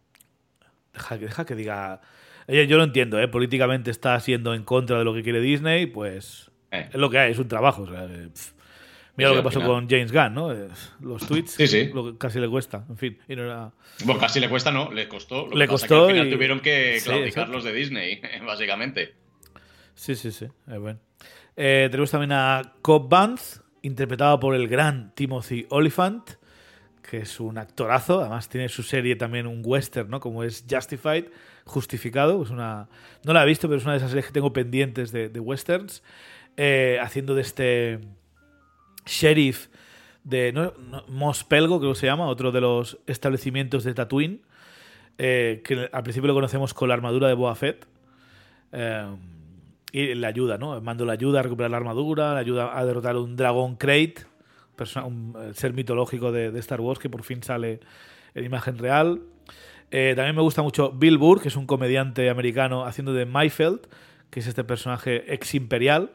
Deja, 0.94 1.18
que- 1.18 1.26
deja 1.26 1.44
que 1.44 1.54
diga... 1.54 2.00
Oye, 2.48 2.66
yo 2.66 2.78
lo 2.78 2.84
entiendo, 2.84 3.20
¿eh? 3.20 3.28
Políticamente 3.28 3.90
está 3.90 4.18
siendo 4.20 4.54
en 4.54 4.64
contra 4.64 4.98
de 4.98 5.04
lo 5.04 5.14
que 5.14 5.22
quiere 5.22 5.40
Disney, 5.40 5.86
pues 5.86 6.50
Eh. 6.72 6.88
es 6.92 6.96
lo 6.98 7.10
que 7.10 7.18
hay, 7.18 7.32
es 7.32 7.38
un 7.38 7.48
trabajo. 7.48 7.82
o 7.82 7.86
sea, 7.86 8.06
pff. 8.08 8.52
Mira 9.16 9.30
Sí, 9.30 9.36
lo 9.36 9.42
que 9.42 9.44
pasó 9.44 9.60
con 9.62 9.88
James 9.88 10.12
Gunn, 10.12 10.34
¿no? 10.34 10.52
Eh, 10.52 10.68
Los 11.00 11.26
tweets, 11.26 11.50
Sí, 11.52 11.66
sí. 11.66 11.90
lo 11.92 12.04
que 12.12 12.18
casi 12.18 12.40
le 12.40 12.48
cuesta, 12.48 12.84
en 12.88 12.96
fin. 12.96 13.18
Y 13.28 13.36
no 13.36 13.42
era... 13.44 13.70
Bueno, 14.04 14.20
casi 14.20 14.40
le 14.40 14.48
cuesta, 14.48 14.70
no, 14.70 14.90
le 14.92 15.08
costó. 15.08 15.46
Lo 15.48 15.56
Le 15.56 15.66
que 15.66 15.72
pasa 15.72 15.86
costó 15.88 16.06
que 16.06 16.12
al 16.12 16.16
final 16.16 16.28
y- 16.28 16.30
tuvieron 16.32 16.60
que 16.60 17.00
claudicar 17.04 17.48
los 17.50 17.64
de 17.64 17.72
Disney, 17.72 18.20
básicamente. 18.46 19.14
Sí, 19.94 20.14
sí, 20.14 20.32
sí. 20.32 20.46
Es 20.68 20.78
bueno. 20.78 20.98
Eh, 21.62 21.88
tenemos 21.90 22.11
también 22.11 22.32
a 22.32 22.72
Cobb 22.80 23.11
Vanth, 23.11 23.61
interpretado 23.82 24.40
por 24.40 24.54
el 24.54 24.66
gran 24.66 25.14
Timothy 25.14 25.66
Oliphant, 25.68 26.30
que 27.02 27.18
es 27.18 27.38
un 27.38 27.58
actorazo. 27.58 28.20
Además, 28.20 28.48
tiene 28.48 28.70
su 28.70 28.82
serie 28.82 29.14
también 29.14 29.46
un 29.46 29.61
western, 29.62 30.08
¿no? 30.08 30.20
Como 30.20 30.42
es 30.42 30.64
Justified, 30.70 31.26
Justificado. 31.66 32.42
Es 32.42 32.48
una, 32.48 32.88
no 33.24 33.34
la 33.34 33.42
he 33.42 33.46
visto, 33.46 33.68
pero 33.68 33.76
es 33.76 33.84
una 33.84 33.92
de 33.92 33.98
esas 33.98 34.08
series 34.08 34.24
que 34.24 34.32
tengo 34.32 34.54
pendientes 34.54 35.12
de, 35.12 35.28
westerns. 35.38 36.02
Eh, 36.56 36.98
haciendo 37.02 37.34
de 37.34 37.42
este 37.42 38.00
sheriff 39.04 39.68
de 40.24 40.54
¿no? 40.54 40.72
Mos 41.08 41.44
Pelgo, 41.44 41.78
creo 41.78 41.92
que 41.92 41.98
se 41.98 42.06
llama, 42.06 42.24
otro 42.24 42.52
de 42.52 42.62
los 42.62 42.96
establecimientos 43.06 43.84
de 43.84 43.92
Tatooine, 43.92 44.40
eh, 45.18 45.61
que 45.62 45.90
al 45.92 46.02
principio 46.04 46.28
lo 46.28 46.34
conocemos 46.34 46.72
con 46.72 46.88
la 46.88 46.94
armadura 46.94 47.28
de 47.28 47.34
Boa 47.34 47.54
Fett. 47.54 47.86
Y 49.93 50.14
le 50.14 50.26
ayuda, 50.26 50.59
¿no? 50.59 50.80
Mando 50.80 51.05
le 51.05 51.12
ayuda 51.12 51.41
a 51.41 51.43
recuperar 51.43 51.70
la 51.70 51.78
armadura, 51.78 52.34
le 52.34 52.41
ayuda 52.41 52.78
a 52.78 52.84
derrotar 52.84 53.16
un 53.16 53.36
dragón 53.36 53.76
Crate, 53.76 54.26
un 55.05 55.36
ser 55.55 55.74
mitológico 55.74 56.32
de, 56.32 56.51
de 56.51 56.61
Star 56.61 56.80
Wars 56.80 56.99
que 56.99 57.11
por 57.11 57.22
fin 57.22 57.43
sale 57.43 57.80
en 58.34 58.45
imagen 58.45 58.78
real. 58.78 59.20
Eh, 59.91 60.12
también 60.14 60.36
me 60.36 60.43
gusta 60.43 60.62
mucho 60.62 60.93
Bill 60.93 61.18
Burr, 61.18 61.43
que 61.43 61.49
es 61.49 61.57
un 61.57 61.66
comediante 61.66 62.30
americano 62.30 62.84
haciendo 62.84 63.12
de 63.12 63.26
Mayfeld, 63.26 63.80
que 64.30 64.41
es 64.41 64.47
este 64.47 64.64
personaje 64.64 65.32
ex 65.32 65.55
imperial. 65.55 66.12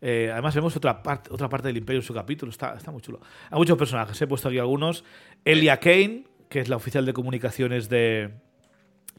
Eh, 0.00 0.30
además 0.32 0.54
vemos 0.54 0.76
otra 0.76 1.02
parte, 1.02 1.32
otra 1.32 1.48
parte 1.48 1.68
del 1.68 1.76
imperio 1.76 2.00
en 2.00 2.06
su 2.06 2.12
capítulo, 2.12 2.50
está, 2.50 2.74
está 2.74 2.90
muy 2.90 3.00
chulo. 3.00 3.20
Hay 3.50 3.58
muchos 3.58 3.78
personajes, 3.78 4.20
he 4.20 4.26
puesto 4.26 4.48
aquí 4.48 4.58
algunos. 4.58 5.04
Elia 5.44 5.78
Kane, 5.78 6.24
que 6.48 6.60
es 6.60 6.68
la 6.68 6.76
oficial 6.76 7.06
de 7.06 7.12
comunicaciones 7.12 7.88
de, 7.88 8.32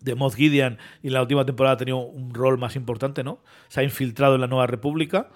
de 0.06 0.16
Moff 0.16 0.36
Gideon 0.36 0.78
y 1.04 1.08
en 1.08 1.14
la 1.14 1.22
última 1.22 1.46
temporada 1.46 1.74
ha 1.74 1.78
tenido 1.78 1.98
un 1.98 2.34
rol 2.34 2.58
más 2.58 2.76
importante, 2.78 3.24
¿no? 3.24 3.40
Se 3.68 3.82
ha 3.82 3.84
infiltrado 3.84 4.36
en 4.36 4.42
la 4.42 4.48
Nueva 4.48 4.68
República. 4.68 5.30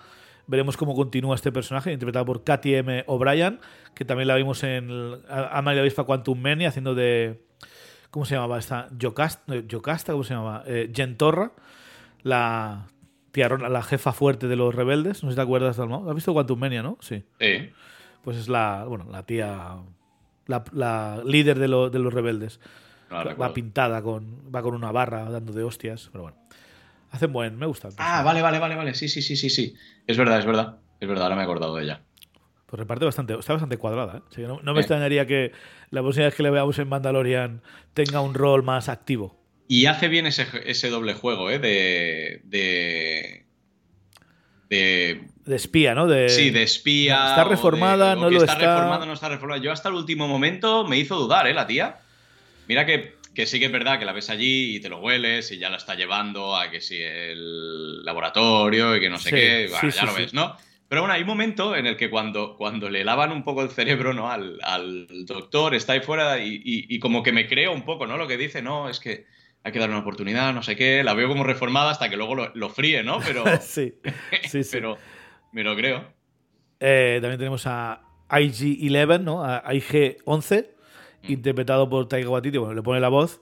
Veremos 0.48 0.78
cómo 0.78 0.96
continúa 0.96 1.36
este 1.36 1.52
personaje, 1.52 1.92
interpretado 1.92 2.26
por 2.26 2.44
Katy 2.44 2.76
M. 2.76 3.04
O'Brien, 3.08 3.60
que 3.94 4.06
también 4.06 4.28
la 4.28 4.36
vimos 4.36 4.64
en 4.64 4.90
el- 4.90 5.22
A- 5.30 5.62
la 5.62 5.72
Avispa 5.82 6.06
Quantum 6.06 6.40
Mania, 6.40 6.70
haciendo 6.70 6.96
de... 6.96 7.44
¿Cómo 8.10 8.26
se 8.26 8.34
llamaba 8.36 8.58
esta? 8.58 8.88
Yocasta, 8.98 9.56
Yocasta 9.68 10.14
¿cómo 10.14 10.24
se 10.24 10.34
llamaba? 10.34 10.64
Eh, 10.66 10.92
Jen 10.96 11.18
Torra, 11.18 11.52
la 12.24 12.88
tiarona- 13.32 13.70
la 13.70 13.84
jefa 13.84 14.12
fuerte 14.14 14.48
de 14.48 14.56
los 14.56 14.74
rebeldes. 14.74 15.22
No 15.24 15.30
sé 15.30 15.34
si 15.34 15.36
te 15.36 15.42
acuerdas, 15.44 15.78
Dalmau. 15.78 16.10
¿Has 16.10 16.16
visto 16.16 16.34
Quantum 16.34 16.60
Mania, 16.60 16.82
no? 16.82 16.98
Sí. 17.02 17.24
Sí. 17.40 17.70
Pues 18.24 18.38
es 18.38 18.50
la, 18.50 18.86
bueno, 18.88 19.06
la 19.12 19.24
tía... 19.24 19.78
La, 20.48 20.64
la 20.74 21.22
líder 21.24 21.60
de, 21.60 21.68
lo- 21.68 21.92
de 21.92 22.00
los 22.00 22.12
rebeldes 22.12 22.60
No 23.10 23.18
la 23.18 23.24
va 23.24 23.30
recuerdo. 23.32 23.54
pintada 23.54 24.02
con 24.02 24.54
va 24.54 24.62
con 24.62 24.76
una 24.76 24.92
barra 24.92 25.30
dando 25.30 25.52
de 25.54 25.64
hostias 25.64 26.10
pero 26.12 26.24
bueno 26.24 26.38
hacen 27.12 27.32
buen 27.34 27.58
me 27.58 27.66
gusta 27.66 27.90
Ah, 27.98 28.22
vale, 28.24 28.42
vale, 28.42 28.60
vale, 28.60 28.76
vale. 28.76 28.94
Sí, 28.94 29.10
sí, 29.10 29.22
sí, 29.22 29.36
sí, 29.36 29.50
sí. 29.50 29.74
Es 30.06 30.16
verdad, 30.18 30.40
es 30.40 30.46
verdad. 30.46 30.78
Es 31.00 31.08
verdad, 31.08 31.24
ahora 31.24 31.36
me 31.36 31.42
he 31.42 31.46
acordado 31.46 31.76
de 31.76 31.84
ella. 31.86 32.02
pues 32.68 32.80
reparte 32.80 33.06
bastante 33.06 33.34
está 33.40 33.54
bastante 33.54 33.78
cuadrada 33.78 34.22
¿eh? 34.38 34.42
No, 34.42 34.60
no 34.62 34.74
me 34.74 34.80
Eh. 34.80 34.82
extrañaría 34.82 35.26
que 35.26 35.52
la 35.90 36.02
próxima 36.02 36.26
vez 36.26 36.36
que 36.36 36.44
le 36.44 36.52
veamos 36.52 36.78
en 36.78 36.88
Mandalorian 36.88 37.62
tenga 37.96 38.22
un 38.22 38.34
rol 38.36 38.62
más 38.64 38.90
activo 38.90 39.40
Y 39.68 39.88
hace 39.88 40.08
bien 40.08 40.28
ese, 40.28 40.46
ese 40.66 40.90
doble 40.90 41.14
juego, 41.16 41.50
¿eh? 41.50 41.58
De. 41.60 42.42
de. 42.44 43.46
de 44.70 45.28
de 45.46 45.56
espía 45.56 45.96
no 45.96 46.06
de 46.06 46.30
sí, 46.30 46.52
de 46.52 46.62
espía. 46.64 47.30
está 47.30 47.44
o 47.46 47.50
reformada, 47.50 48.10
de- 48.14 48.18
o 48.18 48.24
no 48.24 48.30
lo 48.30 48.38
está. 48.38 48.54
está. 48.54 48.76
reformada, 48.76 49.06
no 49.08 49.14
está 49.14 49.30
reformada. 49.30 49.62
Yo 49.62 49.72
hasta 49.72 49.90
el 49.90 49.96
último 49.96 50.28
momento 50.28 50.86
me 50.86 50.98
hizo 51.00 51.16
dudar, 51.16 51.48
¿eh? 51.48 51.54
La 51.56 51.66
tía. 51.66 51.98
Mira 52.70 52.86
que, 52.86 53.16
que 53.36 53.46
sí 53.48 53.60
que 53.60 53.66
es 53.66 53.72
verdad 53.72 54.00
que 54.00 54.06
la 54.06 54.14
ves 54.14 54.30
allí 54.30 54.76
y 54.78 54.80
te 54.80 54.90
lo 54.90 55.00
hueles 55.00 55.52
y 55.52 55.58
ya 55.60 55.70
la 55.70 55.78
está 55.78 55.96
llevando 55.96 56.56
a 56.56 56.70
que 56.72 56.82
si 56.82 56.98
el 57.02 58.04
laboratorio 58.06 58.96
y 58.96 59.02
que 59.02 59.10
no 59.10 59.20
sé 59.20 59.34
Sí, 59.34 59.34
qué. 59.34 59.68
sí, 59.68 59.68
Bueno, 59.70 59.92
sí, 59.92 59.92
ya 59.96 60.06
lo 60.06 60.14
ves, 60.14 60.34
¿no? 60.34 60.56
Pero 60.88 61.02
bueno, 61.02 61.14
hay 61.14 61.22
un 61.22 61.28
momento 61.28 61.76
en 61.76 61.86
el 61.86 61.98
que 61.98 62.10
cuando, 62.10 62.56
cuando 62.58 62.90
le 62.90 63.04
lavan 63.04 63.32
un 63.32 63.44
poco 63.44 63.62
el 63.64 63.70
cerebro, 63.72 64.14
¿no? 64.14 64.32
Al, 64.32 64.60
al 64.64 65.08
doctor, 65.26 65.76
está 65.76 65.94
ahí 65.94 66.02
fuera 66.02 66.40
y, 66.40 66.56
y- 66.64 66.96
y 66.96 67.00
como 67.00 67.22
que 67.24 67.32
me 67.32 67.48
creo 67.48 67.74
un 67.74 67.86
poco, 67.86 68.08
¿no? 68.08 68.18
Lo 68.18 68.28
que 68.28 68.38
dice, 68.38 68.62
no, 68.62 68.90
es 68.90 69.00
que 69.00 69.26
hay 69.64 69.72
que 69.72 69.80
darle 69.80 69.94
una 69.96 70.02
oportunidad, 70.04 70.54
no 70.54 70.64
sé 70.64 70.76
qué. 70.76 71.04
La 71.04 71.14
veo 71.14 71.28
como 71.28 71.44
reformada 71.44 71.92
hasta 71.92 72.10
que 72.10 72.18
luego 72.18 72.36
lo, 72.36 72.56
lo 72.56 72.70
fríe, 72.70 73.04
¿no? 73.04 73.24
Pero, 73.24 73.46
sí 73.62 73.94
sí 74.42 74.64
sí 74.64 74.80
pero 74.80 75.00
me 75.52 75.64
lo 75.64 75.76
creo. 75.76 76.14
Eh, 76.80 77.20
también 77.22 77.38
tenemos 77.40 77.66
a 77.68 78.02
IG-11 78.30 79.20
no 79.22 79.44
a 79.44 79.64
IG-11 79.74 80.70
Mm. 81.24 81.32
interpretado 81.32 81.90
por 81.90 82.08
Taika 82.08 82.30
Waititi 82.30 82.58
bueno 82.58 82.74
le 82.74 82.82
pone 82.82 83.00
la 83.00 83.10
voz 83.10 83.40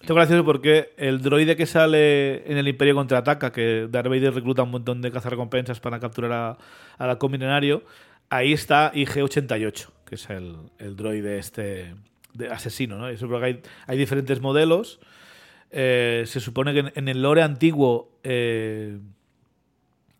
esto 0.00 0.14
es 0.14 0.16
gracioso 0.16 0.44
porque 0.46 0.92
el 0.96 1.20
droide 1.20 1.56
que 1.56 1.66
sale 1.66 2.50
en 2.50 2.56
el 2.56 2.66
Imperio 2.68 2.94
contraataca, 2.94 3.52
que 3.52 3.86
Darth 3.90 4.08
Vader 4.08 4.32
recluta 4.32 4.62
un 4.62 4.70
montón 4.70 5.02
de 5.02 5.12
cazarrecompensas 5.12 5.78
para 5.78 6.00
capturar 6.00 6.32
a, 6.32 6.58
a 6.96 7.06
la 7.06 7.18
Milenario, 7.30 7.84
ahí 8.30 8.54
está 8.54 8.90
IG-88, 8.94 9.88
que 10.06 10.14
es 10.14 10.30
el, 10.30 10.56
el 10.78 10.96
droide 10.96 11.38
este 11.38 11.94
asesino, 12.50 12.96
¿no? 12.96 13.08
Eso 13.08 13.28
hay, 13.36 13.60
diferentes 13.98 14.40
modelos. 14.40 15.00
Eh, 15.70 16.24
se 16.26 16.40
supone 16.40 16.72
que 16.72 16.92
en, 16.94 17.08
el 17.08 17.20
lore 17.20 17.42
antiguo 17.42 18.18
eh, 18.24 18.98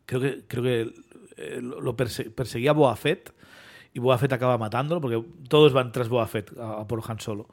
creo 0.05 0.21
que 0.21 0.43
creo 0.47 0.63
que 0.63 0.93
eh, 1.39 1.61
lo 1.63 1.81
lo 1.81 1.97
perse- 1.97 2.31
perseguía 2.31 2.73
Boa 2.73 2.97
Fett 2.97 3.33
y 3.93 3.99
Boa 4.01 4.19
Fett 4.19 4.33
acaba 4.33 4.57
matándolo 4.59 5.01
porque 5.01 5.23
todos 5.49 5.73
van 5.73 5.93
tras 5.93 6.09
Boa 6.09 6.27
Fett 6.27 6.57
a, 6.59 6.81
a 6.81 6.87
por 6.89 7.03
Han 7.09 7.21
Solo. 7.21 7.47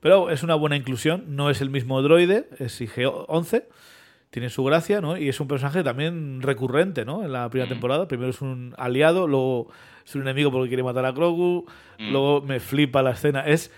Pero 0.00 0.30
es 0.30 0.42
una 0.42 0.54
buena 0.54 0.76
inclusión, 0.76 1.24
no 1.36 1.50
es 1.50 1.60
el 1.60 1.70
mismo 1.70 2.00
droide, 2.02 2.48
es 2.58 2.80
IG-11, 2.80 3.64
tiene 4.30 4.50
su 4.50 4.62
gracia, 4.62 5.00
¿no? 5.00 5.16
Y 5.16 5.28
es 5.28 5.40
un 5.40 5.48
personaje 5.48 5.82
también 5.82 6.42
recurrente, 6.42 7.04
¿no? 7.04 7.24
En 7.24 7.32
la 7.32 7.48
primera 7.50 7.66
Mm. 7.66 7.70
temporada. 7.74 8.08
Primero 8.08 8.30
es 8.30 8.40
un 8.40 8.74
aliado, 8.78 9.26
luego 9.26 9.68
es 10.06 10.14
un 10.14 10.22
enemigo 10.22 10.50
porque 10.52 10.68
quiere 10.68 10.82
matar 10.82 11.04
a 11.04 11.12
Grogu, 11.12 11.66
Mm. 11.98 12.12
luego 12.12 12.42
me 12.42 12.60
flipa 12.60 13.02
la 13.02 13.10
escena. 13.12 13.40
Es, 13.46 13.72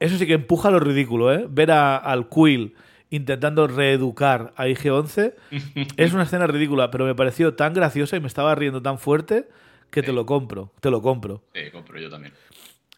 eso 0.00 0.16
sí 0.18 0.26
que 0.26 0.32
empuja 0.34 0.70
lo 0.70 0.80
ridículo, 0.80 1.32
¿eh? 1.32 1.46
Ver 1.48 1.70
a- 1.72 1.96
al 1.96 2.28
Quill 2.28 2.74
intentando 3.10 3.66
reeducar 3.68 4.52
a 4.56 4.66
IG-11 4.66 5.34
es 5.98 6.12
una 6.14 6.22
escena 6.24 6.46
ridícula, 6.46 6.90
pero 6.90 7.04
me 7.04 7.14
pareció 7.14 7.54
tan 7.54 7.74
graciosa 7.74 8.16
y 8.16 8.20
me 8.20 8.26
estaba 8.26 8.54
riendo 8.54 8.80
tan 8.82 8.98
fuerte 8.98 9.48
que 9.92 10.02
te 10.02 10.12
lo 10.12 10.26
compro, 10.26 10.72
te 10.80 10.90
lo 10.90 11.00
compro. 11.00 11.44
Sí, 11.54 11.70
compro 11.70 12.00
yo 12.00 12.10
también. 12.10 12.34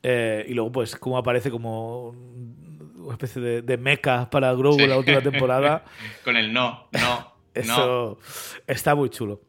Eh, 0.02 0.46
y 0.48 0.54
luego, 0.54 0.72
pues, 0.72 0.96
como 0.96 1.18
aparece 1.18 1.50
como 1.50 2.08
una 2.08 3.12
especie 3.12 3.42
de, 3.42 3.62
de 3.62 3.76
meca 3.76 4.30
para 4.30 4.52
Grogu 4.54 4.80
en 4.80 4.88
la 4.90 4.98
última 4.98 5.20
temporada. 5.20 5.84
Con 6.24 6.36
el 6.36 6.52
no, 6.52 6.88
no, 6.92 7.00
no. 7.54 7.54
Eso 7.54 8.18
está 8.66 8.94
muy 8.94 9.10
chulo. 9.10 9.40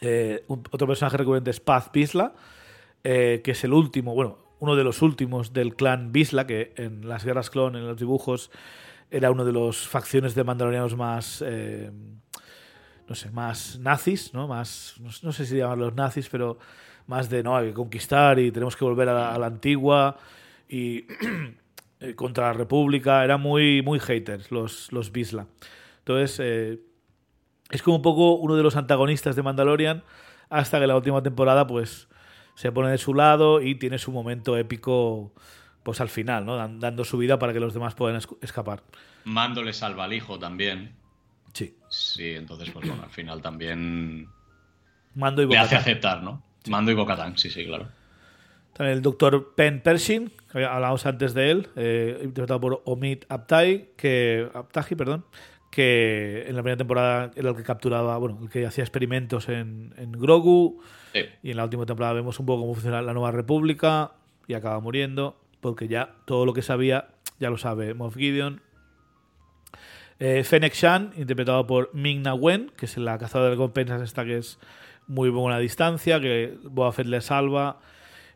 Eh, 0.00 0.44
un- 0.48 0.62
otro 0.70 0.86
personaje 0.86 1.16
recurrente 1.16 1.50
es 1.50 1.60
Paz 1.60 1.90
Bisla, 1.92 2.34
eh, 3.04 3.40
que 3.42 3.52
es 3.52 3.64
el 3.64 3.72
último, 3.72 4.14
bueno, 4.14 4.38
uno 4.60 4.74
de 4.76 4.84
los 4.84 5.02
últimos 5.02 5.52
del 5.52 5.74
clan 5.76 6.12
Bisla, 6.12 6.46
que 6.46 6.72
en 6.76 7.08
las 7.08 7.24
guerras 7.24 7.50
clon, 7.50 7.76
en 7.76 7.86
los 7.86 7.96
dibujos, 7.98 8.50
era 9.10 9.30
uno 9.30 9.44
de 9.44 9.52
los 9.52 9.86
facciones 9.88 10.34
de 10.34 10.44
mandalorianos 10.44 10.96
más, 10.96 11.42
no 13.08 13.14
sé, 13.14 13.30
más 13.30 13.78
nazis, 13.78 14.34
¿no? 14.34 14.46
Más, 14.46 14.96
no, 15.22 15.32
sé 15.32 15.46
si 15.46 15.56
llamarlos 15.56 15.94
nazis, 15.94 16.28
pero 16.28 16.58
más 17.06 17.30
de, 17.30 17.42
no, 17.42 17.56
hay 17.56 17.68
que 17.68 17.74
conquistar 17.74 18.38
y 18.38 18.50
tenemos 18.50 18.76
que 18.76 18.84
volver 18.84 19.08
a 19.08 19.38
la, 19.38 19.46
antigua 19.46 20.18
y 20.68 21.06
eh, 22.00 22.14
contra 22.14 22.48
la 22.48 22.52
república. 22.52 23.24
Eran 23.24 23.40
muy, 23.40 23.82
muy 23.82 23.98
haters 23.98 24.50
los, 24.50 24.92
los 24.92 25.10
Bisla. 25.10 25.46
Entonces, 26.00 26.38
eh, 26.42 26.80
es 27.70 27.82
como 27.82 27.96
un 27.96 28.02
poco 28.02 28.34
uno 28.34 28.56
de 28.56 28.62
los 28.62 28.76
antagonistas 28.76 29.36
de 29.36 29.42
Mandalorian 29.42 30.02
hasta 30.50 30.78
que 30.78 30.86
la 30.86 30.96
última 30.96 31.22
temporada 31.22 31.66
pues 31.66 32.08
se 32.54 32.72
pone 32.72 32.90
de 32.90 32.98
su 32.98 33.14
lado 33.14 33.62
y 33.62 33.74
tiene 33.76 33.98
su 33.98 34.10
momento 34.12 34.56
épico 34.56 35.32
pues 35.82 36.00
al 36.00 36.08
final, 36.08 36.44
¿no? 36.44 36.56
Dan- 36.56 36.80
dando 36.80 37.04
su 37.04 37.16
vida 37.16 37.38
para 37.38 37.52
que 37.54 37.60
los 37.60 37.72
demás 37.72 37.94
puedan 37.94 38.20
escapar. 38.42 38.82
Mando 39.24 39.62
al 39.62 40.12
hijo 40.12 40.38
también. 40.38 40.94
Sí. 41.52 41.74
Sí, 41.88 42.30
entonces, 42.34 42.70
pues 42.70 42.86
bueno, 42.86 43.02
al 43.02 43.10
final 43.10 43.40
también 43.42 44.28
Mando 45.14 45.42
y 45.42 45.46
le 45.46 45.58
hace 45.58 45.76
aceptar, 45.76 46.22
¿no? 46.22 46.42
Mando 46.68 46.90
y 46.90 46.94
Bocatán, 46.94 47.36
sí, 47.38 47.50
sí, 47.50 47.64
claro. 47.64 47.88
También 48.74 48.98
el 48.98 49.02
doctor 49.02 49.54
Penn 49.56 49.80
Pershing, 49.80 50.30
que 50.52 50.64
hablábamos 50.64 51.04
antes 51.06 51.34
de 51.34 51.50
él, 51.50 51.68
eh, 51.76 52.20
interpretado 52.22 52.60
por 52.60 52.82
Omid 52.84 53.24
Aptai, 53.28 53.90
que, 53.96 54.48
Aptahi, 54.54 54.94
perdón, 54.94 55.24
que 55.72 56.44
en 56.46 56.54
la 56.54 56.62
primera 56.62 56.76
temporada 56.76 57.30
era 57.34 57.50
el 57.50 57.56
que 57.56 57.62
capturaba, 57.64 58.16
bueno, 58.18 58.38
el 58.42 58.48
que 58.50 58.66
hacía 58.66 58.84
experimentos 58.84 59.48
en, 59.48 59.94
en 59.96 60.12
Grogu, 60.12 60.80
Sí. 61.14 61.20
y 61.42 61.50
en 61.52 61.56
la 61.56 61.64
última 61.64 61.86
temporada 61.86 62.12
vemos 62.12 62.38
un 62.38 62.46
poco 62.46 62.60
cómo 62.62 62.74
funciona 62.74 63.00
la 63.02 63.14
nueva 63.14 63.32
república, 63.32 64.12
y 64.46 64.54
acaba 64.54 64.78
muriendo, 64.80 65.40
porque 65.60 65.88
ya 65.88 66.14
todo 66.26 66.46
lo 66.46 66.52
que 66.52 66.62
sabía 66.62 67.08
ya 67.40 67.50
lo 67.50 67.58
sabe 67.58 67.94
Moff 67.94 68.16
Gideon. 68.16 68.60
Eh, 70.20 70.42
Fennec 70.42 70.74
Shan, 70.74 71.12
interpretado 71.16 71.66
por 71.66 71.94
Ming 71.94 72.22
Na 72.22 72.34
Wen, 72.34 72.72
que 72.76 72.86
es 72.86 72.96
la 72.96 73.18
cazadora 73.18 73.50
de 73.50 73.56
recompensas 73.56 74.02
esta 74.02 74.24
que 74.24 74.38
es 74.38 74.58
muy 75.06 75.30
buena 75.30 75.58
distancia, 75.58 76.20
que 76.20 76.58
Boba 76.64 76.92
Fett 76.92 77.06
le 77.06 77.20
salva 77.20 77.78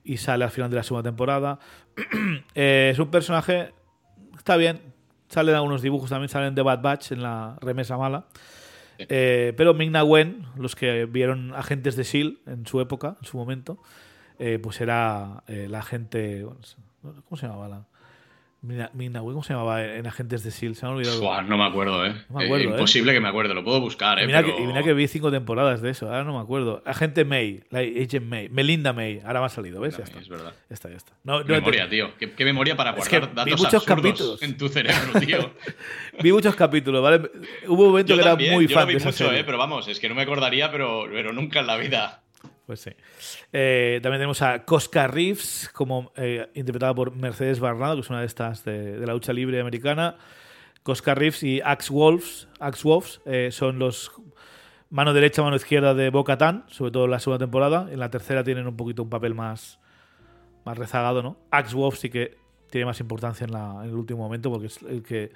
y 0.05 0.17
sale 0.17 0.45
al 0.45 0.51
final 0.51 0.71
de 0.71 0.77
la 0.77 0.83
segunda 0.83 1.09
temporada. 1.09 1.59
Eh, 2.55 2.91
es 2.93 2.99
un 2.99 3.11
personaje, 3.11 3.73
está 4.37 4.57
bien, 4.57 4.81
salen 5.29 5.55
algunos 5.55 5.81
dibujos 5.81 6.11
también, 6.11 6.29
salen 6.29 6.55
de 6.55 6.63
Bad 6.63 6.83
Batch 6.83 7.13
en 7.13 7.23
la 7.23 7.57
remesa 7.61 7.97
mala. 7.97 8.27
Eh, 8.99 9.55
pero 9.57 9.75
Ming-Na 9.75 10.05
Wen, 10.05 10.47
los 10.57 10.77
que 10.77 11.07
vieron 11.07 11.55
agentes 11.55 11.97
de 11.97 12.03
S.H.I.E.L.D. 12.03 12.53
en 12.53 12.67
su 12.67 12.81
época, 12.81 13.17
en 13.21 13.27
su 13.27 13.37
momento, 13.39 13.79
eh, 14.39 14.59
pues 14.63 14.81
era 14.81 15.43
la 15.47 15.79
agente... 15.79 16.47
¿Cómo 17.03 17.37
se 17.37 17.47
llamaba 17.47 17.69
la...? 17.69 17.92
Mina, 18.63 19.19
¿cómo 19.19 19.43
se 19.43 19.55
llamaba 19.55 19.85
en 19.85 20.07
Agentes 20.07 20.45
de 20.45 20.51
S.H.I.E.L.D.? 20.51 20.79
Se 20.79 20.87
me 20.87 20.93
ha 20.93 20.95
olvidado. 20.95 21.43
no 21.43 21.59
me 21.59 21.65
acuerdo, 21.65 22.07
¿eh? 22.07 22.15
No 22.29 22.39
me 22.39 22.45
acuerdo, 22.45 22.65
eh, 22.65 22.71
imposible 22.71 23.13
que 23.13 23.19
me 23.19 23.27
acuerde, 23.27 23.55
lo 23.55 23.65
puedo 23.65 23.81
buscar, 23.81 24.21
¿eh? 24.21 24.23
Y 24.23 24.27
mira, 24.29 24.45
que, 24.45 24.51
y 24.57 24.61
mira, 24.65 24.85
que, 24.85 24.93
vi 24.93 25.09
cinco 25.09 25.33
temporadas 25.33 25.83
de 25.83 25.91
eso, 25.91 26.07
ahora 26.07 26.23
no 26.23 26.35
me 26.35 26.41
acuerdo. 26.41 26.81
Agente 26.87 27.25
May, 27.25 27.65
la 27.71 27.81
Agent 27.81 28.25
May, 28.25 28.49
Melinda 28.51 28.93
May, 28.93 29.21
ahora 29.25 29.41
me 29.41 29.47
ha 29.47 29.49
salido, 29.49 29.81
¿ves? 29.81 29.97
ya 29.99 30.05
está. 30.05 30.21
Es 30.21 30.29
verdad. 30.29 30.55
Ya 30.71 30.75
está, 30.75 30.91
ya 30.91 30.97
está. 30.97 31.13
No, 31.25 31.43
memoria, 31.43 31.89
tío. 31.89 32.13
¿Qué, 32.17 32.45
memoria 32.45 32.77
para 32.77 32.93
guardar 32.93 33.25
es 33.25 33.35
datos 33.35 33.61
muchos 33.63 33.85
capítulos 33.85 34.43
en 34.43 34.57
tu 34.57 34.69
cerebro, 34.69 35.19
tío. 35.19 35.51
vi 36.23 36.31
muchos 36.31 36.55
capítulos, 36.55 37.03
¿vale? 37.03 37.33
Hubo 37.67 37.83
un 37.83 37.89
momento 37.91 38.15
que 38.15 38.21
era 38.21 38.37
muy 38.37 38.69
yo 38.69 38.75
fan 38.75 38.87
vi 38.87 38.93
de 38.93 38.99
esa 38.99 39.09
mucho, 39.09 39.25
serie. 39.25 39.41
¿eh? 39.41 39.45
Pero 39.45 39.59
vamos, 39.59 39.89
es 39.89 39.99
que 39.99 40.09
no 40.09 40.15
me 40.15 40.23
acordaría, 40.23 40.71
pero, 40.71 41.07
pero 41.11 41.33
nunca 41.33 41.59
en 41.59 41.67
la 41.67 41.77
vida. 41.77 42.22
Pues 42.73 42.81
sí. 42.81 42.91
Eh, 43.53 44.01
también 44.03 44.19
tenemos 44.19 44.41
a 44.41 44.65
Cosca 44.65 45.07
Reeves, 45.07 45.69
como 45.75 46.11
eh, 46.17 46.49
interpretada 46.55 46.95
por 46.95 47.15
Mercedes 47.15 47.61
Barnado, 47.61 47.97
que 47.97 48.01
es 48.01 48.09
una 48.09 48.21
de 48.21 48.27
estas 48.27 48.65
de, 48.65 48.97
la 48.97 49.13
lucha 49.13 49.35
libre 49.35 49.61
americana. 49.61 50.17
Cosca 50.83 51.15
Reeves 51.15 51.43
y 51.43 51.61
Axe 51.61 51.93
Wolves, 51.93 52.49
Axe 52.61 52.89
Wolves 52.89 53.21
eh, 53.27 53.51
son 53.53 53.79
los 53.79 54.11
mano 54.89 55.13
derecha, 55.13 55.43
mano 55.43 55.57
izquierda 55.57 55.93
de 55.93 56.09
Boca 56.09 56.39
Tan, 56.39 56.65
sobre 56.69 56.93
todo 56.93 57.05
en 57.05 57.11
la 57.11 57.19
segunda 57.19 57.45
temporada. 57.45 57.89
En 57.93 58.01
la 58.01 58.11
tercera 58.11 58.43
tienen 58.43 58.67
un 58.67 58.75
poquito 58.75 59.03
un 59.03 59.11
papel 59.11 59.35
más, 59.35 59.79
más 60.65 60.79
rezagado, 60.79 61.23
¿no? 61.23 61.37
Axe 61.51 61.77
Wolves 61.77 62.01
sí 62.01 62.09
que 62.09 62.39
tiene 62.71 62.87
más 62.87 62.99
importancia 63.01 63.47
en 63.47 63.55
el 63.87 63.95
último 63.95 64.21
momento 64.21 64.51
porque 64.51 64.69
es 64.69 64.81
el 64.81 65.03
que 65.03 65.31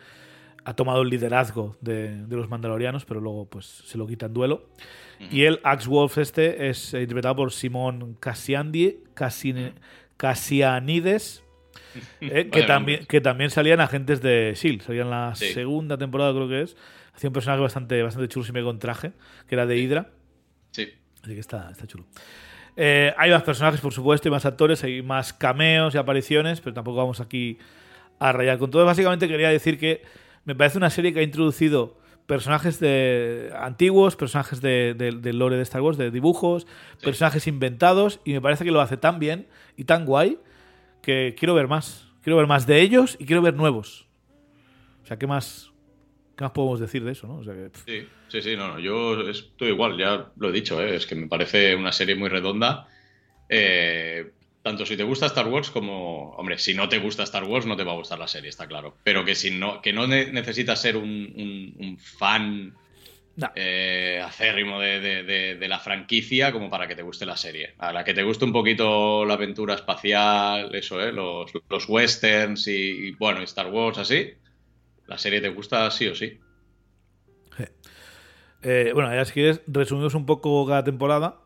ha 0.68 0.74
tomado 0.74 1.02
el 1.02 1.10
liderazgo 1.10 1.76
de, 1.80 2.26
de 2.26 2.36
los 2.36 2.48
mandalorianos, 2.48 3.04
pero 3.04 3.20
luego 3.20 3.48
pues 3.48 3.66
se 3.66 3.96
lo 3.96 4.06
quita 4.06 4.26
en 4.26 4.34
duelo. 4.34 4.68
Y 5.30 5.44
el 5.44 5.60
Axe 5.62 5.88
Wolf 5.88 6.18
este 6.18 6.68
es 6.68 6.92
interpretado 6.92 7.36
por 7.36 7.52
Simón 7.52 8.16
Cassiandi, 8.20 8.98
Cassianides, 10.16 11.42
eh, 12.20 12.48
que, 12.52 12.62
también, 12.64 13.06
que 13.06 13.20
también 13.20 13.50
salían 13.50 13.80
agentes 13.80 14.20
de 14.20 14.50
S.H.I.E.L.D. 14.50 14.84
Salía 14.84 15.02
en 15.02 15.10
la 15.10 15.34
Sí. 15.34 15.52
segunda 15.52 15.96
temporada, 15.96 16.32
creo 16.32 16.48
que 16.48 16.62
es. 16.62 16.76
Hacía 17.14 17.30
un 17.30 17.34
personaje 17.34 17.62
bastante, 17.62 18.02
bastante 18.02 18.28
chulo, 18.28 18.44
siempre 18.44 18.62
con 18.62 18.78
traje, 18.78 19.12
que 19.48 19.54
era 19.54 19.66
de 19.66 19.78
Hydra. 19.78 20.10
Sí. 20.72 20.88
Así 21.22 21.32
que 21.34 21.40
está, 21.40 21.70
está 21.70 21.86
chulo. 21.86 22.04
Eh, 22.76 23.14
hay 23.16 23.30
más 23.30 23.42
personajes, 23.42 23.80
por 23.80 23.92
supuesto, 23.94 24.28
y 24.28 24.30
más 24.30 24.44
actores, 24.44 24.84
hay 24.84 25.00
más 25.00 25.32
cameos 25.32 25.94
y 25.94 25.98
apariciones, 25.98 26.60
pero 26.60 26.74
tampoco 26.74 26.98
vamos 26.98 27.20
aquí 27.20 27.56
a 28.18 28.32
rayar 28.32 28.58
con 28.58 28.70
todo. 28.70 28.84
Básicamente 28.84 29.28
quería 29.28 29.48
decir 29.48 29.78
que 29.78 30.02
me 30.46 30.54
parece 30.54 30.78
una 30.78 30.88
serie 30.90 31.12
que 31.12 31.20
ha 31.20 31.22
introducido 31.22 31.98
personajes 32.26 32.80
de 32.80 33.52
antiguos, 33.56 34.16
personajes 34.16 34.60
de, 34.60 34.94
de- 34.94 35.12
del 35.12 35.38
lore 35.38 35.56
de 35.56 35.62
Star 35.62 35.82
Wars, 35.82 35.96
de 35.98 36.10
dibujos, 36.10 36.66
personajes 37.02 37.46
inventados, 37.46 38.20
y 38.24 38.32
me 38.32 38.40
parece 38.40 38.64
que 38.64 38.70
lo 38.72 38.80
hace 38.80 38.96
tan 38.96 39.18
bien 39.20 39.46
y 39.76 39.84
tan 39.84 40.06
guay 40.06 40.38
que 41.02 41.36
quiero 41.38 41.54
ver 41.54 41.68
más. 41.68 42.08
Quiero 42.22 42.36
ver 42.38 42.46
más 42.48 42.66
de 42.66 42.80
ellos 42.80 43.16
y 43.20 43.26
quiero 43.26 43.42
ver 43.42 43.54
nuevos. 43.54 44.08
O 45.04 45.06
sea, 45.06 45.16
¿qué 45.18 45.28
más, 45.28 45.70
qué 46.36 46.42
más 46.42 46.50
podemos 46.50 46.80
decir 46.80 47.04
de 47.04 47.12
eso? 47.12 47.28
¿no? 47.28 47.36
O 47.36 47.44
sea, 47.44 47.54
que, 47.54 47.70
Sí, 47.86 48.08
sí, 48.26 48.42
sí, 48.42 48.56
no, 48.56 48.66
no, 48.66 48.78
yo 48.80 49.20
estoy 49.30 49.68
igual, 49.68 49.96
ya 49.96 50.32
lo 50.36 50.48
he 50.48 50.52
dicho, 50.52 50.82
¿eh? 50.82 50.96
es 50.96 51.06
que 51.06 51.14
me 51.14 51.28
parece 51.28 51.76
una 51.76 51.92
serie 51.92 52.16
muy 52.16 52.28
redonda. 52.28 52.88
Eh, 53.48 54.32
tanto 54.66 54.84
si 54.84 54.96
te 54.96 55.04
gusta 55.04 55.26
Star 55.26 55.46
Wars 55.46 55.70
como, 55.70 56.30
hombre, 56.32 56.58
si 56.58 56.74
no 56.74 56.88
te 56.88 56.98
gusta 56.98 57.22
Star 57.22 57.44
Wars 57.44 57.66
no 57.66 57.76
te 57.76 57.84
va 57.84 57.92
a 57.92 57.96
gustar 57.96 58.18
la 58.18 58.26
serie, 58.26 58.48
está 58.50 58.66
claro. 58.66 58.96
Pero 59.04 59.24
que 59.24 59.36
si 59.36 59.52
no, 59.52 59.80
que 59.80 59.92
no 59.92 60.08
ne- 60.08 60.32
necesitas 60.32 60.80
ser 60.80 60.96
un, 60.96 61.04
un- 61.04 61.74
un 61.78 61.96
fan 61.98 62.74
no. 63.36 63.48
eh, 63.54 64.20
acérrimo 64.24 64.80
de, 64.80 64.98
de- 64.98 65.22
de- 65.22 65.54
de 65.54 65.68
la 65.68 65.78
franquicia 65.78 66.50
como 66.50 66.68
para 66.68 66.88
que 66.88 66.96
te 66.96 67.02
guste 67.02 67.24
la 67.24 67.36
serie. 67.36 67.74
A 67.78 67.92
la 67.92 68.02
que 68.02 68.12
te 68.12 68.24
guste 68.24 68.44
un 68.44 68.52
poquito 68.52 69.24
la 69.24 69.34
aventura 69.34 69.74
espacial, 69.74 70.74
eso, 70.74 71.00
¿eh? 71.00 71.12
los, 71.12 71.52
los 71.68 71.88
westerns 71.88 72.66
y, 72.66 72.72
y, 72.72 73.10
bueno, 73.12 73.42
y 73.42 73.44
Star 73.44 73.68
Wars 73.68 73.98
así, 73.98 74.32
la 75.06 75.16
serie 75.16 75.40
te 75.40 75.50
gusta 75.50 75.88
sí 75.92 76.08
o 76.08 76.16
sí. 76.16 76.40
Eh, 78.62 78.90
bueno, 78.94 79.14
ya 79.14 79.24
si 79.24 79.32
quieres, 79.32 79.60
resumimos 79.68 80.14
un 80.16 80.26
poco 80.26 80.66
cada 80.66 80.82
temporada. 80.82 81.45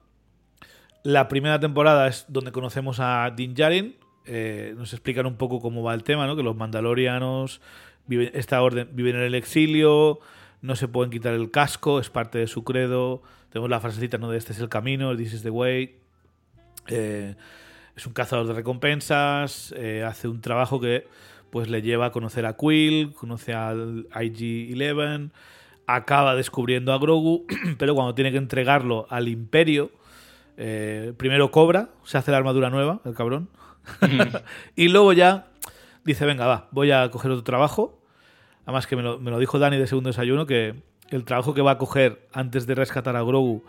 La 1.02 1.28
primera 1.28 1.58
temporada 1.58 2.08
es 2.08 2.26
donde 2.28 2.52
conocemos 2.52 3.00
a 3.00 3.32
Din 3.34 3.54
Djarin. 3.54 3.96
Eh, 4.26 4.74
nos 4.76 4.92
explican 4.92 5.26
un 5.26 5.36
poco 5.36 5.60
cómo 5.60 5.82
va 5.82 5.94
el 5.94 6.04
tema, 6.04 6.26
¿no? 6.26 6.36
Que 6.36 6.42
los 6.42 6.56
mandalorianos 6.56 7.62
viven, 8.06 8.30
esta 8.34 8.60
orden, 8.62 8.88
viven 8.92 9.16
en 9.16 9.22
el 9.22 9.34
exilio, 9.34 10.20
no 10.60 10.76
se 10.76 10.88
pueden 10.88 11.10
quitar 11.10 11.32
el 11.32 11.50
casco, 11.50 12.00
es 12.00 12.10
parte 12.10 12.38
de 12.38 12.46
su 12.46 12.64
credo. 12.64 13.22
Tenemos 13.50 13.70
la 13.70 13.80
frasecita, 13.80 14.18
¿no? 14.18 14.30
De 14.30 14.36
este 14.36 14.52
es 14.52 14.60
el 14.60 14.68
camino, 14.68 15.16
this 15.16 15.32
is 15.32 15.42
the 15.42 15.50
way. 15.50 15.96
Eh, 16.88 17.34
es 17.96 18.06
un 18.06 18.12
cazador 18.12 18.46
de 18.46 18.52
recompensas, 18.52 19.74
eh, 19.76 20.04
hace 20.04 20.28
un 20.28 20.40
trabajo 20.40 20.80
que 20.80 21.06
pues 21.50 21.68
le 21.68 21.82
lleva 21.82 22.06
a 22.06 22.12
conocer 22.12 22.46
a 22.46 22.56
Quill, 22.56 23.12
conoce 23.14 23.54
al 23.54 24.06
IG-11, 24.10 25.30
acaba 25.86 26.36
descubriendo 26.36 26.92
a 26.92 26.98
Grogu, 26.98 27.46
pero 27.78 27.94
cuando 27.94 28.14
tiene 28.14 28.30
que 28.30 28.38
entregarlo 28.38 29.06
al 29.10 29.28
Imperio, 29.28 29.90
eh, 30.56 31.12
primero 31.16 31.50
cobra, 31.50 31.90
se 32.04 32.18
hace 32.18 32.30
la 32.30 32.36
armadura 32.36 32.70
nueva, 32.70 33.00
el 33.04 33.14
cabrón, 33.14 33.48
y 34.76 34.88
luego 34.88 35.12
ya 35.12 35.46
dice, 36.04 36.24
venga, 36.26 36.46
va, 36.46 36.68
voy 36.70 36.90
a 36.90 37.10
coger 37.10 37.30
otro 37.30 37.44
trabajo. 37.44 38.00
Además 38.64 38.86
que 38.86 38.96
me 38.96 39.02
lo, 39.02 39.18
me 39.18 39.30
lo 39.30 39.38
dijo 39.38 39.58
Dani 39.58 39.78
de 39.78 39.86
segundo 39.86 40.10
desayuno, 40.10 40.46
que 40.46 40.74
el 41.08 41.24
trabajo 41.24 41.54
que 41.54 41.62
va 41.62 41.72
a 41.72 41.78
coger 41.78 42.28
antes 42.32 42.66
de 42.66 42.74
rescatar 42.74 43.16
a 43.16 43.22
Grogu 43.22 43.64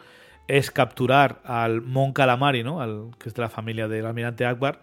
es 0.47 0.71
capturar 0.71 1.41
al 1.43 1.81
Mon 1.81 2.13
Calamari, 2.13 2.63
¿no? 2.63 2.81
Al, 2.81 3.11
que 3.19 3.29
es 3.29 3.35
de 3.35 3.41
la 3.41 3.49
familia 3.49 3.87
del 3.87 4.05
almirante 4.05 4.45
Akbar, 4.45 4.81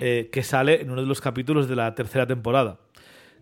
eh, 0.00 0.28
que 0.32 0.42
sale 0.42 0.80
en 0.80 0.90
uno 0.90 1.02
de 1.02 1.06
los 1.06 1.20
capítulos 1.20 1.68
de 1.68 1.76
la 1.76 1.94
tercera 1.94 2.26
temporada, 2.26 2.78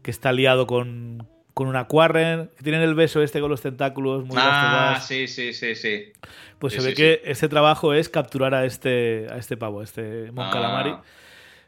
que 0.02 0.10
está 0.10 0.32
liado 0.32 0.66
con, 0.66 1.26
con 1.54 1.68
una 1.68 1.86
Quarren, 1.86 2.50
que 2.56 2.62
tienen 2.62 2.80
el 2.82 2.94
beso 2.94 3.20
este 3.22 3.40
con 3.40 3.50
los 3.50 3.60
tentáculos 3.60 4.24
muy 4.24 4.36
Ah, 4.40 4.98
sí, 5.02 5.28
sí, 5.28 5.52
sí, 5.52 5.74
sí. 5.74 6.12
Pues 6.58 6.72
sí, 6.72 6.80
se 6.80 6.86
ve 6.86 6.90
sí, 6.92 6.96
que 6.96 7.22
ese 7.24 7.48
trabajo 7.48 7.92
es 7.94 8.08
capturar 8.08 8.54
a 8.54 8.64
este, 8.64 9.26
a 9.30 9.36
este 9.36 9.56
pavo, 9.56 9.80
a 9.80 9.84
este 9.84 10.30
Mon 10.32 10.46
Ah. 10.46 10.50
Calamari. 10.50 10.94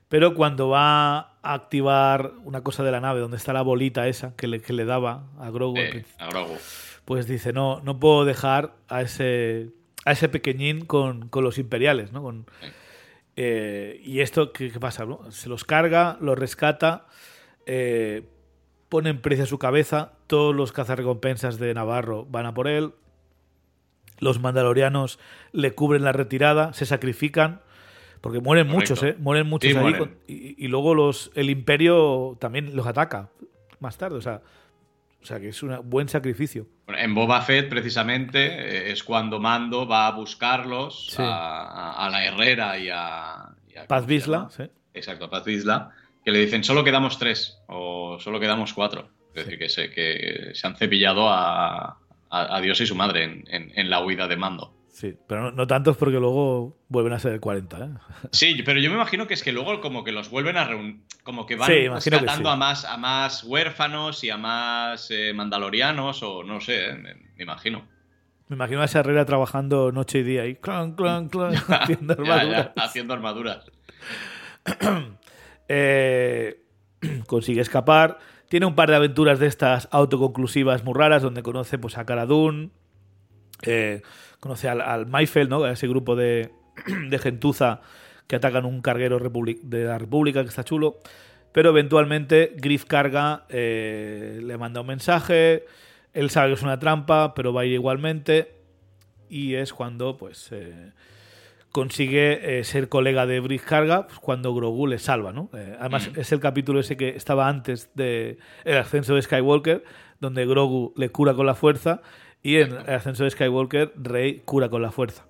Pero 0.08 0.34
cuando 0.34 0.68
va 0.68 1.18
a 1.18 1.54
activar 1.54 2.32
una 2.44 2.62
cosa 2.62 2.82
de 2.84 2.92
la 2.92 3.00
nave, 3.00 3.20
donde 3.20 3.36
está 3.36 3.52
la 3.52 3.62
bolita 3.62 4.06
esa 4.06 4.34
que 4.36 4.46
le, 4.46 4.60
que 4.60 4.72
le 4.72 4.84
daba 4.84 5.24
a 5.38 5.50
Grogu, 5.50 5.78
Eh, 5.78 6.04
a 6.18 6.28
Grogu. 6.28 6.56
pues 7.04 7.26
dice, 7.26 7.52
no, 7.52 7.80
no 7.82 7.98
puedo 7.98 8.24
dejar 8.24 8.74
a 8.88 9.02
ese, 9.02 9.70
a 10.04 10.12
ese 10.12 10.28
pequeñín 10.28 10.84
con, 10.84 11.28
con 11.28 11.42
los 11.42 11.58
imperiales, 11.58 12.12
¿no? 12.12 12.22
Con, 12.22 12.46
Sí. 12.60 12.66
eh, 13.36 14.00
y 14.04 14.20
esto, 14.20 14.52
¿qué, 14.52 14.70
qué 14.70 14.78
pasa? 14.78 15.04
no? 15.04 15.30
Se 15.32 15.48
los 15.48 15.64
carga, 15.64 16.16
los 16.20 16.38
rescata, 16.38 17.06
eh, 17.66 18.22
pone 18.94 19.10
en 19.10 19.20
precio 19.20 19.42
a 19.42 19.48
su 19.48 19.58
cabeza, 19.58 20.12
todos 20.28 20.54
los 20.54 20.70
cazarrecompensas 20.70 21.58
de 21.58 21.74
Navarro 21.74 22.26
van 22.30 22.46
a 22.46 22.54
por 22.54 22.68
él, 22.68 22.92
los 24.20 24.38
mandalorianos 24.40 25.18
le 25.50 25.72
cubren 25.72 26.04
la 26.04 26.12
retirada, 26.12 26.72
se 26.74 26.86
sacrifican, 26.86 27.60
porque 28.20 28.38
mueren 28.38 28.68
Correcto. 28.68 28.92
muchos, 28.94 29.02
¿eh? 29.02 29.16
Mueren 29.18 29.48
muchos 29.48 29.68
Sí, 29.68 29.76
ahí, 29.76 29.82
mueren. 29.82 29.98
con- 29.98 30.16
y, 30.28 30.64
y 30.64 30.68
luego 30.68 30.94
los, 30.94 31.32
el 31.34 31.50
imperio 31.50 32.36
también 32.40 32.76
los 32.76 32.86
ataca 32.86 33.30
más 33.80 33.98
tarde, 33.98 34.16
o 34.18 34.20
sea, 34.20 34.42
o 35.20 35.26
sea 35.26 35.40
que 35.40 35.48
es 35.48 35.60
un 35.64 35.76
buen 35.90 36.08
sacrificio. 36.08 36.68
En 36.86 37.16
Boba 37.16 37.40
Fett, 37.40 37.68
precisamente, 37.68 38.46
eh, 38.46 38.92
es 38.92 39.02
cuando 39.02 39.40
Mando 39.40 39.88
va 39.88 40.06
a 40.06 40.12
buscarlos 40.12 41.08
Sí. 41.10 41.16
a, 41.20 41.94
a- 41.94 42.08
la 42.10 42.24
Herrera 42.24 42.78
y 42.78 42.90
a. 42.90 43.48
y 43.68 43.76
a- 43.76 43.88
Paz 43.88 44.02
¿cómo 44.02 44.08
se 44.08 44.14
Vizla, 44.14 44.36
llama? 44.38 44.50
sí. 44.50 44.62
Exacto, 44.94 45.28
Paz 45.28 45.44
Vizla, 45.44 45.90
que 46.24 46.30
le 46.32 46.38
dicen 46.40 46.64
solo 46.64 46.82
quedamos 46.84 47.18
tres 47.18 47.58
o 47.68 48.18
solo 48.20 48.40
quedamos 48.40 48.72
cuatro. 48.72 49.08
Es 49.34 49.44
decir, 49.44 49.58
que 49.58 49.68
se, 49.68 49.90
que 49.90 50.50
se 50.54 50.66
han 50.66 50.76
cepillado 50.76 51.28
a, 51.28 51.98
a- 52.30 52.56
a 52.56 52.60
Dios 52.60 52.80
y 52.80 52.86
su 52.86 52.94
madre 52.94 53.24
en, 53.24 53.44
en- 53.48 53.72
en 53.74 53.90
la 53.90 54.00
huida 54.04 54.28
de 54.28 54.36
Mando. 54.36 54.72
Sí, 54.88 55.12
pero 55.26 55.42
no, 55.42 55.50
no 55.50 55.66
tantos 55.66 55.96
porque 55.96 56.18
luego 56.20 56.78
vuelven 56.88 57.14
a 57.14 57.18
ser 57.18 57.32
el 57.32 57.40
40, 57.40 57.78
¿eh? 57.84 57.88
Sí, 58.30 58.62
pero 58.64 58.78
yo 58.78 58.90
me 58.90 58.94
imagino 58.96 59.26
que 59.26 59.34
es 59.34 59.42
que 59.42 59.50
luego 59.50 59.80
como 59.80 60.04
que 60.04 60.12
los 60.12 60.30
vuelven 60.30 60.56
a 60.56 60.64
reunir, 60.66 61.00
como 61.24 61.46
que 61.46 61.56
van 61.56 61.68
Sí, 61.68 61.88
rescatando 61.88 62.48
sí. 62.48 62.52
a 62.52 62.56
más 62.56 62.84
a 62.84 62.96
más 62.96 63.42
huérfanos 63.42 64.22
y 64.22 64.30
a 64.30 64.36
más 64.36 65.10
eh, 65.10 65.32
mandalorianos 65.34 66.22
o 66.22 66.44
no 66.44 66.60
sé, 66.60 66.90
eh, 66.90 66.94
me, 66.94 67.14
me 67.14 67.42
imagino. 67.42 67.88
Me 68.46 68.54
imagino 68.54 68.82
a 68.82 68.84
esa 68.84 69.00
Herrera 69.00 69.24
trabajando 69.24 69.90
noche 69.90 70.18
y 70.20 70.22
día 70.22 70.46
y 70.46 70.54
clan, 70.54 70.92
clan, 70.94 71.28
clan, 71.28 71.54
haciendo 71.68 72.14
Ya, 72.18 72.24
ya, 72.24 72.32
armaduras. 72.34 72.70
haciendo 72.76 73.14
armaduras. 73.14 73.64
Eh, 75.68 76.62
consigue 77.26 77.60
escapar. 77.60 78.18
Tiene 78.48 78.66
un 78.66 78.74
par 78.74 78.90
de 78.90 78.96
aventuras 78.96 79.38
de 79.38 79.46
estas 79.46 79.88
autoconclusivas 79.90 80.84
muy 80.84 80.94
raras 80.94 81.22
donde 81.22 81.42
conoce 81.42 81.78
pues, 81.78 81.98
a 81.98 82.04
Cara 82.04 82.26
eh, 83.62 84.02
conoce 84.40 84.68
al, 84.68 84.80
al 84.80 85.06
Maifel, 85.06 85.48
¿no? 85.48 85.64
a 85.64 85.72
ese 85.72 85.88
grupo 85.88 86.16
de, 86.16 86.50
gentuza 87.20 87.80
que 88.26 88.36
atacan 88.36 88.64
un 88.64 88.80
carguero 88.80 89.18
de 89.18 89.84
la 89.84 89.98
República 89.98 90.42
que 90.42 90.48
está 90.48 90.64
chulo. 90.64 90.98
Pero 91.52 91.70
eventualmente 91.70 92.52
Griff 92.56 92.84
Carga 92.84 93.44
eh, 93.48 94.40
le 94.42 94.58
manda 94.58 94.80
un 94.80 94.88
mensaje, 94.88 95.64
Él 96.12 96.30
sabe 96.30 96.48
que 96.48 96.54
es 96.54 96.62
una 96.62 96.80
trampa, 96.80 97.32
pero 97.34 97.52
va 97.52 97.62
a 97.62 97.64
ir 97.64 97.72
igualmente. 97.72 98.54
Y 99.28 99.54
es 99.54 99.72
cuando, 99.72 100.16
pues, 100.16 100.50
eh, 100.52 100.92
consigue 101.74 102.60
eh, 102.60 102.62
ser 102.62 102.88
colega 102.88 103.26
de 103.26 103.40
Brick 103.40 103.64
Carga 103.64 104.06
pues, 104.06 104.20
cuando 104.20 104.54
Grogu 104.54 104.86
le 104.86 105.00
salva, 105.00 105.32
¿no? 105.32 105.50
Eh, 105.54 105.76
además, 105.80 106.08
es 106.14 106.30
el 106.30 106.38
capítulo 106.38 106.78
ese 106.78 106.96
que 106.96 107.08
estaba 107.08 107.48
antes 107.48 107.90
del 107.96 108.38
el 108.62 108.76
ascenso 108.76 109.16
de 109.16 109.22
Skywalker, 109.22 109.82
donde 110.20 110.46
Grogu 110.46 110.92
le 110.96 111.08
cura 111.08 111.34
con 111.34 111.46
la 111.46 111.56
fuerza 111.56 112.00
y 112.44 112.58
en 112.58 112.70
el 112.74 112.94
ascenso 112.94 113.24
de 113.24 113.30
Skywalker, 113.30 113.92
Rey 113.96 114.42
cura 114.44 114.68
con 114.68 114.82
la 114.82 114.92
fuerza. 114.92 115.26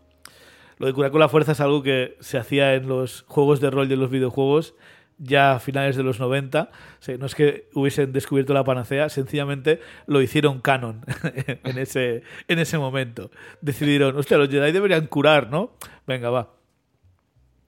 Lo 0.77 0.87
de 0.87 0.93
curar 0.93 1.13
con 1.13 1.21
la 1.21 1.31
fuerza 1.31 1.53
es 1.53 1.61
algo 1.61 1.83
que 1.83 2.19
se 2.21 2.37
hacía 2.37 2.75
en 2.75 2.89
los 2.89 3.25
juegos 3.27 3.63
de 3.63 3.71
rol 3.71 3.89
de 3.89 3.97
los 3.97 4.11
videojuegos 4.11 4.75
ya 5.19 5.55
a 5.55 5.61
finales 5.61 5.97
de 5.97 6.03
los 6.03 6.21
90. 6.21 6.71
no 7.19 7.27
es 7.27 7.35
que 7.35 7.69
hubiesen 7.75 8.13
descubierto 8.13 8.55
la 8.55 8.65
panacea, 8.65 9.09
sencillamente 9.09 9.81
lo 10.07 10.23
hicieron 10.23 10.61
canon 10.61 11.05
en, 11.65 11.79
ese, 11.79 12.23
en 12.49 12.59
ese 12.59 12.79
momento. 12.79 13.31
Decidieron, 13.61 14.17
hostia, 14.17 14.39
los 14.39 14.49
Jedi 14.49 14.73
deberían 14.73 15.07
curar, 15.07 15.51
¿no? 15.51 15.77
Venga, 16.07 16.31
va. 16.31 16.55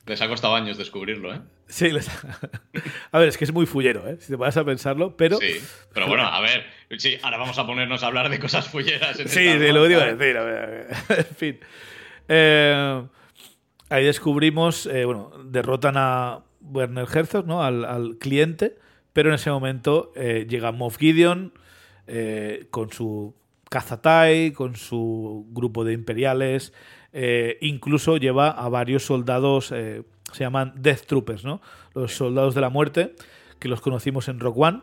Les 0.06 0.22
ha 0.22 0.28
costado 0.28 0.54
años 0.54 0.78
descubrirlo, 0.78 1.34
¿eh? 1.34 1.40
Sí, 1.66 1.90
les 1.90 2.08
a 3.12 3.18
ver, 3.18 3.28
es 3.28 3.36
que 3.36 3.44
es 3.44 3.52
muy 3.52 3.66
fullero, 3.66 4.08
¿eh? 4.08 4.18
si 4.20 4.28
te 4.28 4.36
vas 4.36 4.56
a 4.56 4.64
pensarlo, 4.64 5.16
pero... 5.16 5.38
Sí, 5.38 5.60
pero 5.92 6.06
bueno, 6.06 6.24
a 6.24 6.40
ver, 6.40 6.64
sí, 6.96 7.18
ahora 7.22 7.38
vamos 7.38 7.58
a 7.58 7.66
ponernos 7.66 8.04
a 8.04 8.06
hablar 8.06 8.28
de 8.28 8.38
cosas 8.38 8.68
fulleras. 8.68 9.18
En 9.18 9.28
sí, 9.28 9.52
sí, 9.52 9.72
lo 9.72 9.84
digo 9.86 10.00
a 10.00 10.14
decir, 10.14 10.36
a 10.36 10.44
ver, 10.44 10.86
en 11.08 11.36
fin. 11.36 11.58
Eh, 12.28 13.02
ahí 13.88 14.04
descubrimos, 14.04 14.86
eh, 14.86 15.04
bueno, 15.04 15.32
derrotan 15.44 15.96
a 15.96 16.45
Werner 16.70 17.06
Herzog, 17.12 17.46
¿no? 17.46 17.62
Al, 17.62 18.16
cliente, 18.18 18.76
pero 19.12 19.30
en 19.30 19.36
ese 19.36 19.50
momento 19.50 20.12
eh, 20.16 20.46
llega 20.48 20.72
Moff 20.72 20.98
Gideon 20.98 21.52
con 22.70 22.92
su 22.92 23.34
Kazatai, 23.68 24.52
con 24.52 24.76
su 24.76 25.44
grupo 25.50 25.84
de 25.84 25.92
imperiales, 25.92 26.72
incluso 27.60 28.16
lleva 28.16 28.50
a 28.50 28.68
varios 28.68 29.04
soldados, 29.04 29.66
se 29.66 30.04
llaman 30.38 30.72
Death 30.76 31.06
Troopers, 31.06 31.44
¿no? 31.44 31.60
Los 31.94 32.14
soldados 32.14 32.54
de 32.54 32.60
la 32.60 32.70
muerte, 32.70 33.16
que 33.58 33.66
los 33.66 33.80
conocimos 33.80 34.28
en 34.28 34.38
Rock 34.38 34.56
One 34.58 34.82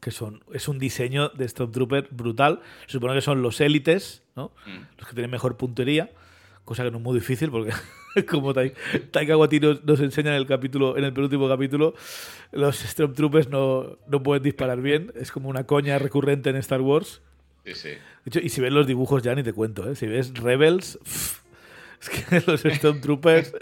que 0.00 0.10
son 0.10 0.42
es 0.52 0.66
un 0.66 0.78
diseño 0.78 1.28
de 1.28 1.46
Stormtrooper 1.46 2.08
brutal. 2.10 2.60
Se 2.86 2.92
supone 2.92 3.14
que 3.14 3.20
son 3.20 3.42
los 3.42 3.60
élites, 3.60 4.22
¿no? 4.34 4.52
Mm. 4.66 4.98
Los 4.98 5.08
que 5.08 5.14
tienen 5.14 5.30
mejor 5.30 5.56
puntería, 5.56 6.10
cosa 6.64 6.84
que 6.84 6.90
no 6.90 6.98
es 6.98 7.04
muy 7.04 7.14
difícil 7.14 7.50
porque 7.50 7.72
como 8.28 8.54
Taika 8.54 9.36
Waititi 9.36 9.80
nos, 9.84 10.00
enseña 10.00 10.30
en 10.30 10.36
el 10.36 10.46
capítulo 10.46 10.96
en 10.96 11.04
el 11.04 11.12
penúltimo 11.12 11.48
capítulo, 11.48 11.94
los 12.52 12.76
Stormtroopers 12.78 13.48
no, 13.48 13.98
no 14.08 14.22
pueden 14.22 14.42
disparar 14.42 14.80
bien, 14.80 15.12
es 15.14 15.30
como 15.32 15.48
una 15.48 15.64
coña 15.64 15.98
recurrente 15.98 16.50
en 16.50 16.56
Star 16.56 16.80
Wars. 16.80 17.22
Sí, 17.64 17.74
sí. 17.74 18.40
y 18.42 18.48
si 18.48 18.60
ves 18.60 18.72
los 18.72 18.86
dibujos 18.86 19.22
ya 19.22 19.34
ni 19.34 19.42
te 19.42 19.52
cuento, 19.52 19.90
¿eh? 19.90 19.94
Si 19.94 20.06
ves 20.06 20.32
Rebels, 20.34 20.98
es 22.00 22.08
que 22.08 22.40
los 22.46 22.62
Stormtroopers 22.62 23.52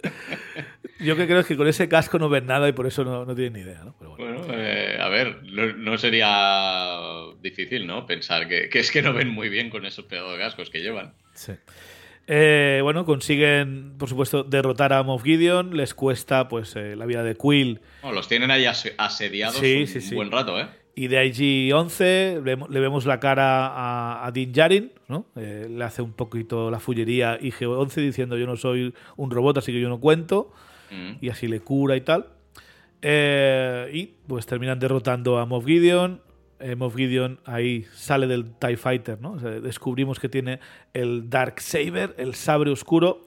yo 1.01 1.17
que 1.17 1.27
creo 1.27 1.45
que 1.45 1.57
con 1.57 1.69
ese 1.69 1.89
casco 1.89 2.19
no 2.19 2.29
ven 2.29 2.47
nada 2.47 2.69
y 2.69 2.73
por 2.73 2.87
eso 2.87 3.05
no, 3.05 3.25
no 3.25 3.35
tienen 3.35 3.53
ni 3.53 3.61
idea, 3.61 3.85
¿no? 3.85 3.95
bueno, 4.17 4.47
eh, 4.51 4.97
a 5.01 5.09
ver, 5.09 5.43
no, 5.45 5.97
sería 5.99 7.01
difícil, 7.41 7.87
¿no? 7.87 8.07
Pensar 8.07 8.49
que, 8.49 8.69
es 8.73 8.91
que 8.91 9.03
no 9.03 9.13
ven 9.13 9.29
muy 9.29 9.49
bien 9.49 9.71
con 9.71 9.87
esos 9.87 10.05
pedazos 10.07 10.33
de 10.33 10.39
cascos 10.39 10.71
que 10.71 10.81
llevan. 10.81 11.15
Sí. 11.35 11.53
Eh, 12.29 12.81
bueno, 12.83 13.05
consiguen, 13.05 13.95
por 13.99 14.09
supuesto, 14.09 14.45
derrotar 14.45 14.93
a 14.93 15.03
Moff 15.03 15.25
Gideon. 15.25 15.77
Les 15.77 15.95
cuesta, 15.95 16.49
pues, 16.49 16.77
eh, 16.77 16.95
la 16.95 17.07
vida 17.07 17.25
de 17.25 17.35
Quill. 17.35 17.81
los 18.13 18.29
tienen 18.29 18.51
ahí 18.51 18.67
asediados 18.67 19.61
un 19.61 20.15
buen 20.15 20.31
rato, 20.31 20.61
¿eh? 20.61 20.67
Y 20.95 21.07
de 21.07 21.25
IG-11 21.25 22.43
le, 22.43 22.81
vemos 22.81 23.07
la 23.07 23.21
cara 23.21 23.69
a, 23.69 24.27
a 24.27 24.33
Din 24.33 24.53
Djarin, 24.53 24.91
¿no? 25.07 25.27
le 25.37 25.85
hace 25.85 26.03
un 26.03 26.13
poquito 26.13 26.73
la 26.73 26.81
fullería 26.81 27.39
IG-11 27.39 27.95
diciendo 28.01 28.37
yo 28.37 28.47
no 28.47 28.57
soy 28.57 28.93
un 29.17 29.31
robot, 29.31 29.59
así 29.59 29.71
que 29.71 29.81
yo 29.81 29.89
no 29.89 30.01
cuento. 30.01 30.53
Mm. 30.91 31.19
y 31.21 31.29
así 31.29 31.49
le 31.49 31.61
cura 31.61 31.97
y 31.97 32.01
tal. 32.01 32.27
Eh, 33.03 33.91
y 33.93 34.07
pues 34.27 34.47
terminan 34.47 34.79
derrotando 34.79 35.39
a 35.39 35.47
Moff 35.47 35.65
Gideon. 35.65 36.21
Eh, 36.61 36.75
Moff 36.75 36.97
Gideon 36.97 37.39
ahí 37.45 37.87
sale 37.95 38.27
del 38.27 38.53
TIE 38.55 38.77
Fighter, 38.77 39.21
¿no? 39.21 39.37
descubrimos 39.37 40.19
que 40.19 40.29
tiene 40.29 40.59
el 40.93 41.31
Dark 41.31 41.61
Saber, 41.61 42.15
el 42.19 42.35
sabre 42.35 42.71
oscuro, 42.71 43.25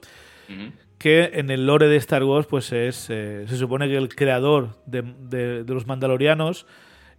que 0.98 1.30
en 1.34 1.50
el 1.50 1.66
lore 1.66 1.88
de 1.88 1.96
Star 1.96 2.22
Wars, 2.24 2.46
pues 2.46 2.72
es. 2.72 3.08
Eh, 3.08 3.46
se 3.48 3.56
supone 3.56 3.88
que 3.88 3.96
el 3.96 4.14
creador 4.14 4.76
de, 4.86 5.64
los 5.66 5.86
Mandalorianos 5.86 6.66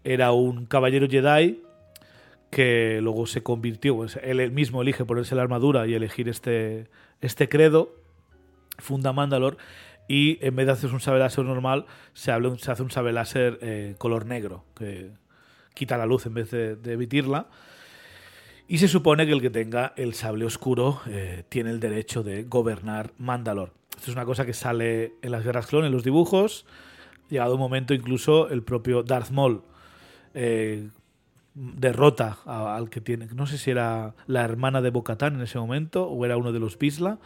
era 0.03 0.31
un 0.31 0.65
caballero 0.67 1.07
Jedi 1.09 1.61
que 2.51 2.99
luego 3.01 3.25
se 3.25 3.41
convirtió, 3.41 3.95
pues 3.95 4.19
él 4.21 4.51
mismo 4.51 4.83
elige 4.83 5.05
ponerse 5.05 5.33
la 5.33 5.41
armadura 5.41 5.87
y 5.87 5.95
elegir 5.95 6.29
este, 6.29 6.87
este 7.19 7.49
credo, 7.49 7.95
funda 8.77 9.11
Mandalor 9.11 9.57
y 10.07 10.37
en 10.45 10.55
vez 10.55 10.67
de 10.67 10.73
hacer 10.73 10.93
un 10.93 10.99
sable 10.99 11.19
láser 11.19 11.45
normal, 11.45 11.85
se, 12.13 12.31
se 12.59 12.71
hace 12.71 12.83
un 12.83 12.91
sable 12.91 13.13
láser 13.13 13.57
eh, 13.61 13.95
color 13.97 14.25
negro, 14.25 14.65
que 14.77 15.11
quita 15.73 15.97
la 15.97 16.05
luz 16.05 16.25
en 16.25 16.33
vez 16.33 16.51
de, 16.51 16.77
emitirla. 16.85 17.47
Y 18.67 18.77
se 18.77 18.87
supone 18.87 19.25
que 19.25 19.33
el 19.33 19.41
que 19.41 19.49
tenga 19.49 19.93
el 19.97 20.13
sable 20.13 20.45
oscuro 20.45 21.01
eh, 21.07 21.43
tiene 21.49 21.69
el 21.69 21.79
derecho 21.79 22.23
de 22.23 22.43
gobernar 22.43 23.11
Mandalor. 23.17 23.73
Esto 23.97 24.11
es 24.11 24.15
una 24.15 24.25
cosa 24.25 24.45
que 24.45 24.53
sale 24.53 25.13
en 25.21 25.31
las 25.31 25.43
guerras 25.43 25.67
clon, 25.67 25.85
en 25.85 25.91
los 25.91 26.03
dibujos. 26.03 26.65
Llegado 27.29 27.55
un 27.55 27.59
momento, 27.59 27.93
incluso 27.93 28.49
el 28.49 28.63
propio 28.63 29.03
Darth 29.03 29.31
Maul 29.31 29.61
eh, 30.33 30.89
derrota 31.53 32.37
al 32.45 32.89
que 32.89 33.01
tiene. 33.01 33.27
No 33.33 33.45
sé 33.45 33.57
si 33.57 33.71
era 33.71 34.15
la 34.27 34.43
hermana 34.43 34.81
de 34.81 34.89
Bocatán 34.89 35.35
en 35.35 35.41
ese 35.41 35.59
momento 35.59 36.07
o 36.07 36.25
era 36.25 36.37
uno 36.37 36.51
de 36.51 36.59
los 36.59 36.77
Pisla 36.77 37.19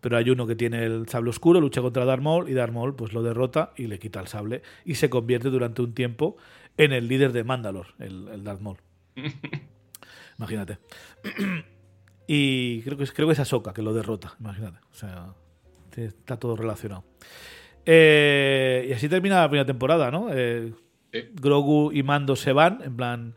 pero 0.00 0.16
hay 0.16 0.30
uno 0.30 0.46
que 0.46 0.54
tiene 0.54 0.84
el 0.84 1.08
sable 1.08 1.30
oscuro, 1.30 1.60
lucha 1.60 1.80
contra 1.80 2.04
Darth 2.04 2.22
Maul 2.22 2.48
y 2.48 2.54
Darth 2.54 2.72
Maul 2.72 2.94
pues 2.94 3.12
lo 3.12 3.22
derrota 3.22 3.72
y 3.76 3.86
le 3.86 3.98
quita 3.98 4.20
el 4.20 4.28
sable 4.28 4.62
y 4.84 4.94
se 4.94 5.10
convierte 5.10 5.50
durante 5.50 5.82
un 5.82 5.92
tiempo 5.92 6.36
en 6.78 6.92
el 6.92 7.08
líder 7.08 7.32
de 7.32 7.44
Mandalor, 7.44 7.88
el, 7.98 8.28
el 8.28 8.44
Darth 8.44 8.60
Maul. 8.60 8.78
imagínate. 10.38 10.78
y 12.26 12.80
creo 12.82 12.96
que, 12.96 13.04
es, 13.04 13.12
creo 13.12 13.28
que 13.28 13.32
es 13.32 13.40
Ahsoka 13.40 13.74
que 13.74 13.82
lo 13.82 13.92
derrota, 13.92 14.34
imagínate. 14.40 14.78
O 14.90 14.94
sea, 14.94 15.34
está 15.96 16.38
todo 16.38 16.56
relacionado. 16.56 17.04
Eh, 17.84 18.86
y 18.88 18.92
así 18.92 19.08
termina 19.08 19.40
la 19.40 19.48
primera 19.48 19.66
temporada, 19.66 20.10
¿no? 20.10 20.28
Eh, 20.32 20.72
Grogu 21.34 21.90
y 21.92 22.02
Mando 22.02 22.36
se 22.36 22.52
van, 22.52 22.80
en 22.84 22.96
plan, 22.96 23.34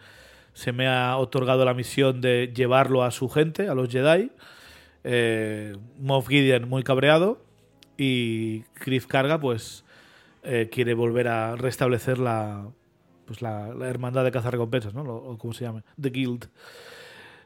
se 0.53 0.71
me 0.71 0.87
ha 0.87 1.17
otorgado 1.17 1.65
la 1.65 1.73
misión 1.73 2.21
de 2.21 2.51
llevarlo 2.53 3.03
a 3.03 3.11
su 3.11 3.29
gente, 3.29 3.69
a 3.69 3.73
los 3.73 3.89
Jedi 3.89 4.31
eh, 5.03 5.75
Moff 5.97 6.27
Gideon 6.27 6.69
muy 6.69 6.83
cabreado 6.83 7.43
y 7.97 8.65
Griff 8.85 9.07
Carga 9.07 9.39
pues 9.39 9.83
quiere 10.71 10.95
volver 10.95 11.27
a 11.27 11.55
restablecer 11.55 12.17
la 12.17 12.67
pues 13.31 13.41
la, 13.41 13.69
hermandad 13.87 14.23
de 14.23 14.31
cazarrecompensas, 14.31 14.93
¿no? 14.93 15.01
O 15.01 15.37
como 15.37 15.53
se 15.53 15.65
llama, 15.65 15.83
The 15.99 16.09
Guild. 16.09 16.49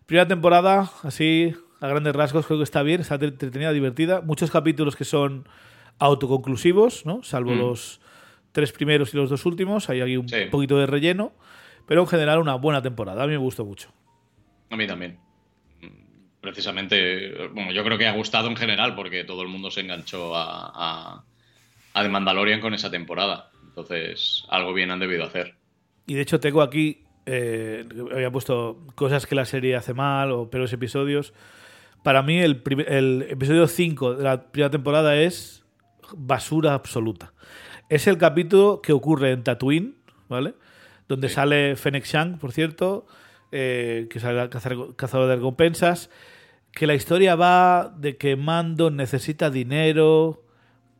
Primera 0.06 0.28
temporada, 0.28 0.92
así 1.04 1.56
a 1.82 1.88
grandes 1.88 2.16
rasgos 2.16 2.46
creo 2.46 2.60
que 2.60 2.64
está 2.64 2.84
bien, 2.84 3.02
está 3.02 3.16
entretenida, 3.16 3.72
divertida. 3.72 4.22
Muchos 4.22 4.52
capítulos 4.52 4.96
que 4.96 5.06
son 5.06 5.48
autoconclusivos, 6.00 7.06
¿no? 7.06 7.24
Salvo 7.24 7.52
mm. 7.52 7.58
los 7.60 8.02
tres 8.52 8.72
primeros 8.72 9.14
y 9.14 9.18
los 9.18 9.30
dos 9.30 9.46
últimos. 9.46 9.90
Hay 9.90 10.02
aquí 10.02 10.18
un 10.18 10.28
poquito 10.52 10.78
de 10.78 10.86
relleno. 10.86 11.34
Pero 11.88 12.02
en 12.02 12.08
general 12.08 12.40
una 12.40 12.56
buena 12.56 12.82
temporada. 12.82 13.24
A 13.24 13.28
mí 13.28 13.34
me 13.34 13.38
gustó 13.38 13.64
mucho. 13.64 13.92
A 14.72 14.76
mí 14.76 14.88
también 14.88 15.20
precisamente, 16.46 17.48
bueno, 17.54 17.72
yo 17.72 17.84
creo 17.84 17.98
que 17.98 18.06
ha 18.08 18.14
gustado 18.14 18.48
en 18.48 18.56
general 18.56 18.96
porque 18.96 19.24
todo 19.24 19.42
el 19.42 19.48
mundo 19.48 19.72
se 19.72 19.82
enganchó 19.82 20.36
a, 20.36 21.24
a, 21.94 22.04
The 22.04 22.08
Mandalorian 22.08 22.62
con 22.62 22.76
esa 22.76 22.92
temporada. 22.92 23.50
Entonces, 23.64 24.46
algo 24.50 24.72
bien 24.72 24.92
han 24.92 25.00
debido 25.00 25.24
hacer. 25.24 25.56
Y 26.06 26.16
de 26.16 26.22
hecho 26.22 26.40
tengo 26.40 26.62
aquí, 26.62 27.04
eh, 27.26 27.86
había 28.12 28.32
puesto 28.32 28.86
cosas 28.96 29.26
que 29.26 29.36
la 29.36 29.46
serie 29.46 29.76
hace 29.76 29.94
mal 29.94 30.32
o 30.32 30.50
peores 30.50 30.74
episodios. 30.74 31.34
Para 32.04 32.22
mí 32.22 32.40
el, 32.40 32.62
el 32.88 33.26
episodio 33.30 33.68
5 33.68 34.16
de 34.16 34.24
la 34.24 34.52
primera 34.52 34.70
temporada 34.70 35.16
es 35.16 35.64
basura 36.16 36.74
absoluta. 36.74 37.34
Es 37.90 38.08
el 38.08 38.18
capítulo 38.18 38.82
que 38.82 38.94
ocurre 38.94 39.32
en 39.32 39.44
Tatooine, 39.44 39.96
¿vale? 40.28 40.56
Donde 41.08 41.30
sale 41.30 41.76
Fennec 41.76 42.06
Shang, 42.06 42.40
por 42.40 42.52
cierto, 42.52 43.06
eh, 43.52 44.08
que 44.10 44.18
es 44.18 44.24
el 44.24 44.50
cazador 44.96 45.28
de 45.28 45.36
recompensas, 45.36 46.10
que 46.72 46.88
la 46.88 46.96
historia 46.96 47.36
va 47.36 47.94
de 47.96 48.18
que 48.18 48.36
Mando 48.36 48.90
necesita 48.90 49.50
dinero, 49.50 50.45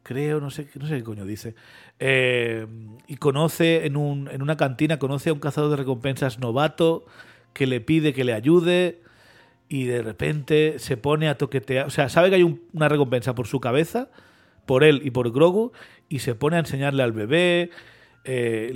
creo, 0.06 0.40
no 0.40 0.52
sé, 0.52 0.68
no 0.80 0.88
sé 0.88 0.98
qué 0.98 1.04
coño 1.04 1.26
dice, 1.26 1.56
eh, 2.00 2.68
y 3.08 3.18
conoce 3.18 3.88
en, 3.88 3.98
un, 3.98 4.30
en 4.32 4.44
una 4.44 4.56
cantina, 4.56 5.00
conoce 5.00 5.32
a 5.32 5.34
un 5.34 5.40
cazador 5.40 5.72
de 5.72 5.78
recompensas 5.78 6.38
novato 6.38 7.08
que 7.54 7.66
le 7.66 7.82
pide 7.82 8.14
que 8.14 8.24
le 8.24 8.34
ayude 8.34 9.02
y 9.68 9.86
de 9.86 10.04
repente 10.04 10.78
se 10.78 10.96
pone 10.96 11.28
a 11.28 11.40
toquetear, 11.40 11.88
o 11.88 11.90
sea, 11.90 12.08
sabe 12.10 12.30
que 12.30 12.36
hay 12.36 12.60
una 12.72 12.88
recompensa 12.88 13.34
por 13.34 13.48
su 13.48 13.60
cabeza, 13.60 14.10
por 14.68 14.84
él 14.84 15.02
y 15.04 15.10
por 15.10 15.32
Grogu, 15.32 15.72
y 16.08 16.20
se 16.20 16.36
pone 16.36 16.58
a 16.58 16.60
enseñarle 16.60 17.02
al 17.02 17.12
bebé, 17.12 17.72
eh, 18.26 18.74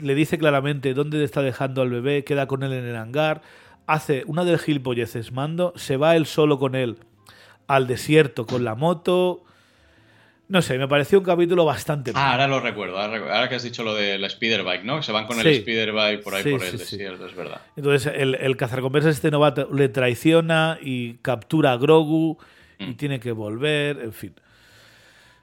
le, 0.00 0.14
dice 0.14 0.38
claramente 0.38 0.94
dónde 0.94 1.22
está 1.22 1.42
dejando 1.42 1.82
al 1.82 1.90
bebé, 1.90 2.24
queda 2.24 2.46
con 2.46 2.62
él 2.62 2.72
en 2.72 2.86
el 2.86 2.96
hangar, 2.96 3.42
hace 3.86 4.24
una 4.26 4.44
del 4.44 4.58
gilipolleces 4.58 5.30
mando, 5.30 5.74
se 5.76 5.98
va 5.98 6.16
él 6.16 6.24
solo 6.24 6.58
con 6.58 6.74
él 6.74 6.96
al 7.66 7.86
desierto 7.86 8.46
con 8.46 8.64
la 8.64 8.74
moto. 8.74 9.43
No 10.46 10.60
sé, 10.60 10.78
me 10.78 10.86
pareció 10.86 11.18
un 11.18 11.24
capítulo 11.24 11.64
bastante. 11.64 12.12
Ah, 12.14 12.32
ahora 12.32 12.46
lo 12.46 12.60
recuerdo. 12.60 12.98
Ahora 12.98 13.48
que 13.48 13.54
has 13.54 13.62
dicho 13.62 13.82
lo 13.82 13.94
del 13.94 14.28
Spiderbike, 14.28 14.84
¿no? 14.84 15.02
Se 15.02 15.10
van 15.10 15.26
con 15.26 15.40
el 15.40 15.54
Spiderbike 15.60 16.22
por 16.22 16.34
ahí 16.34 16.42
por 16.42 16.62
el 16.62 16.78
desierto, 16.78 17.26
es 17.26 17.34
verdad. 17.34 17.62
Entonces, 17.76 18.12
el, 18.14 18.34
el 18.34 18.56
cazarrecompensas 18.56 19.14
este 19.16 19.30
novato 19.30 19.68
le 19.72 19.88
traiciona 19.88 20.78
y 20.82 21.14
captura 21.14 21.72
a 21.72 21.76
Grogu 21.78 22.36
y 22.78 22.86
mm. 22.86 22.96
tiene 22.96 23.20
que 23.20 23.32
volver, 23.32 24.00
en 24.00 24.12
fin. 24.12 24.34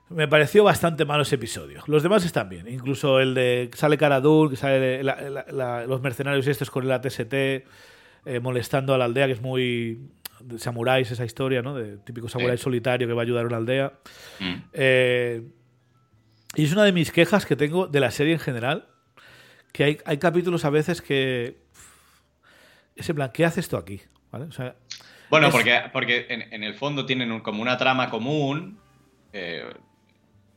Me 0.10 0.28
pareció 0.28 0.64
bastante 0.64 1.06
malo 1.06 1.24
ese 1.24 1.36
episodio. 1.36 1.84
Los 1.88 2.04
demás 2.04 2.26
están 2.26 2.50
bien. 2.50 2.68
Incluso 2.68 3.20
el 3.20 3.34
de 3.34 3.72
sale 3.74 3.98
Cara 3.98 4.22
que 4.22 4.56
sale 4.56 5.04
los 5.04 6.02
mercenarios 6.02 6.46
estos 6.48 6.70
con 6.70 6.84
el 6.84 6.92
ATST 6.92 7.34
eh, 7.34 7.64
molestando 8.42 8.94
a 8.94 8.98
la 8.98 9.06
aldea, 9.06 9.28
que 9.28 9.34
es 9.34 9.42
muy 9.42 10.00
de 10.44 10.60
samuráis, 10.60 11.12
esa 11.12 11.26
historia, 11.26 11.62
¿no? 11.62 11.74
De 11.76 11.98
típico 11.98 12.30
samurái 12.30 12.58
solitario 12.58 13.08
que 13.08 13.14
va 13.14 13.22
a 13.22 13.24
ayudar 13.24 13.46
a 13.46 13.48
una 13.48 13.58
aldea. 13.58 13.94
Mm. 14.40 14.54
Eh, 14.74 15.42
y 16.56 16.64
es 16.66 16.72
una 16.74 16.84
de 16.84 16.92
mis 16.92 17.12
quejas 17.12 17.46
que 17.46 17.56
tengo 17.56 17.88
de 17.88 18.00
la 18.00 18.12
serie 18.12 18.34
en 18.34 18.40
general, 18.40 18.88
que 19.72 19.84
hay, 19.84 19.98
hay 20.06 20.18
capítulos 20.18 20.66
a 20.66 20.70
veces 20.70 21.02
que... 21.02 21.62
Ese 22.96 23.14
plan, 23.14 23.32
¿qué 23.34 23.46
haces 23.46 23.70
tú 23.70 23.78
aquí? 23.78 24.02
bueno, 25.30 25.50
porque, 25.50 25.82
porque 25.92 26.28
en, 26.30 26.64
el 26.64 26.74
fondo 26.76 27.06
tienen 27.06 27.40
como 27.40 27.62
una 27.62 27.78
trama 27.78 28.10
común. 28.10 28.80
Eh, 29.34 29.66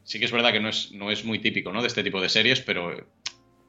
sí 0.03 0.19
que 0.19 0.25
es 0.25 0.33
verdad 0.33 0.53
que 0.53 0.61
no 0.61 0.69
es, 0.69 0.93
no 0.93 1.11
es 1.11 1.25
muy 1.25 1.39
típico 1.39 1.73
¿no? 1.73 1.81
de 1.81 1.89
este 1.89 2.03
tipo 2.03 2.21
de 2.21 2.29
series, 2.29 2.61
pero 2.61 3.07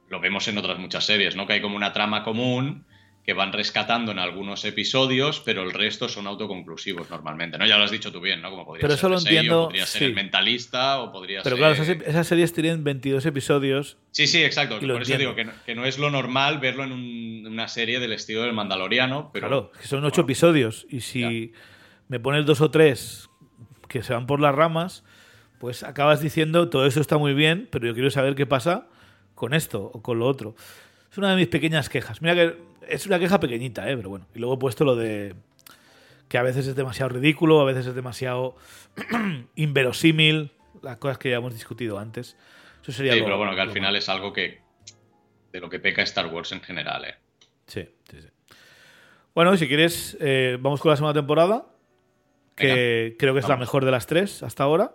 lo 0.10 0.20
vemos 0.20 0.48
en 0.48 0.58
otras 0.58 0.80
muchas 0.80 1.06
series, 1.06 1.36
¿no? 1.36 1.48
Que 1.48 1.54
hay 1.54 1.62
como 1.62 1.76
una 1.76 1.94
trama 1.94 2.24
común 2.24 2.86
que 3.26 3.34
van 3.34 3.52
rescatando 3.52 4.12
en 4.12 4.20
algunos 4.20 4.66
episodios, 4.66 5.40
pero 5.40 5.64
el 5.64 5.74
resto 5.74 6.08
son 6.08 6.28
autoconclusivos 6.28 7.10
normalmente, 7.10 7.58
¿no? 7.58 7.66
Ya 7.66 7.78
lo 7.78 7.84
has 7.84 7.90
dicho 7.90 8.12
tú 8.12 8.22
bien, 8.22 8.40
¿no? 8.40 8.52
Como 8.52 8.66
podría 8.66 8.82
pero 8.82 8.94
ser 8.94 9.00
eso 9.00 9.10
lo 9.10 9.18
entiendo, 9.18 9.64
podría 9.66 9.86
ser 9.88 10.04
el 10.04 10.14
mentalista, 10.14 11.00
o 11.00 11.12
podría 11.12 11.42
pero 11.42 11.56
ser... 11.56 11.66
Pero 11.66 11.76
claro, 11.76 12.08
esas, 12.08 12.28
series 12.28 12.54
tienen 12.54 12.84
22 12.84 13.26
episodios. 13.26 13.98
Sí, 14.12 14.28
sí, 14.28 14.44
exacto. 14.44 14.80
Por 14.80 15.02
eso 15.02 15.18
digo 15.18 15.34
que 15.34 15.76
no, 15.76 15.86
es 15.86 15.98
lo 15.98 16.12
normal 16.12 16.60
verlo 16.60 16.84
en 16.84 17.48
una 17.48 17.68
serie 17.68 18.00
del 18.00 18.14
estilo 18.14 18.44
del 18.44 18.54
Mandaloriano, 18.54 19.32
pero... 19.34 19.48
Claro, 19.48 19.72
que 19.72 19.88
son 19.88 20.06
8 20.06 20.22
episodios, 20.22 20.86
y 20.92 21.02
si 21.02 21.52
me 22.08 22.20
pones 22.20 22.46
dos 22.46 22.62
o 22.62 22.70
tres 22.70 23.28
que 23.88 24.04
se 24.04 24.14
van 24.14 24.28
por 24.28 24.40
las 24.40 24.54
ramas, 24.54 25.04
pues 25.60 25.82
acabas 25.82 26.22
diciendo, 26.22 26.70
todo 26.70 26.86
eso 26.86 27.02
está 27.02 27.18
muy 27.18 27.34
bien, 27.34 27.68
pero 27.72 27.88
yo 27.88 27.96
quiero 27.96 28.12
saber 28.12 28.36
qué 28.36 28.46
pasa 28.46 28.88
con 29.34 29.56
esto 29.56 29.90
o 29.94 30.04
con 30.04 30.20
lo 30.20 30.28
otro. 30.28 30.56
Es 31.16 31.20
una 31.20 31.30
de 31.30 31.38
mis 31.38 31.48
pequeñas 31.48 31.88
quejas. 31.88 32.22
Mira 32.22 32.36
que 32.36 32.58
es 32.90 33.06
una 33.06 33.18
queja 33.18 33.40
pequeñita, 33.40 33.90
¿eh? 33.90 33.96
pero 33.96 34.10
bueno. 34.10 34.28
Y 34.36 34.40
luego 34.40 34.56
he 34.56 34.58
puesto 34.58 34.84
lo 34.84 34.98
de 34.98 35.34
que 36.28 36.38
a 36.38 36.44
veces 36.44 36.68
es 36.68 36.76
demasiado 36.76 37.08
ridículo, 37.08 37.62
a 37.62 37.64
veces 37.64 37.88
es 37.88 37.96
demasiado 37.96 38.58
inverosímil, 39.56 40.52
las 40.82 40.98
cosas 40.98 41.18
que 41.18 41.30
ya 41.30 41.38
hemos 41.38 41.54
discutido 41.54 42.00
antes. 42.00 42.36
Eso 42.84 42.92
sería 42.92 43.14
sí, 43.14 43.22
pero 43.24 43.38
bueno, 43.38 43.56
que 43.56 43.62
al 43.62 43.72
final 43.72 43.96
es 43.96 44.10
algo 44.10 44.34
que 44.34 44.60
de 45.54 45.60
lo 45.62 45.70
que 45.70 45.80
peca 45.80 46.02
Star 46.02 46.28
Wars 46.28 46.52
en 46.52 46.60
general, 46.60 47.06
¿eh? 47.06 47.16
Sí, 47.66 47.88
sí, 48.12 48.22
sí. 48.22 48.28
Bueno, 49.34 49.56
si 49.56 49.70
quieres, 49.70 50.18
eh, 50.20 50.58
vamos 50.60 50.82
con 50.82 50.90
la 50.90 50.98
segunda 50.98 51.18
temporada, 51.18 51.66
que 52.58 53.16
creo 53.18 53.34
que 53.34 53.40
es 53.40 53.48
la 53.48 53.56
mejor 53.56 53.86
de 53.86 53.92
las 53.92 54.06
tres 54.06 54.44
hasta 54.44 54.66
ahora. 54.66 54.92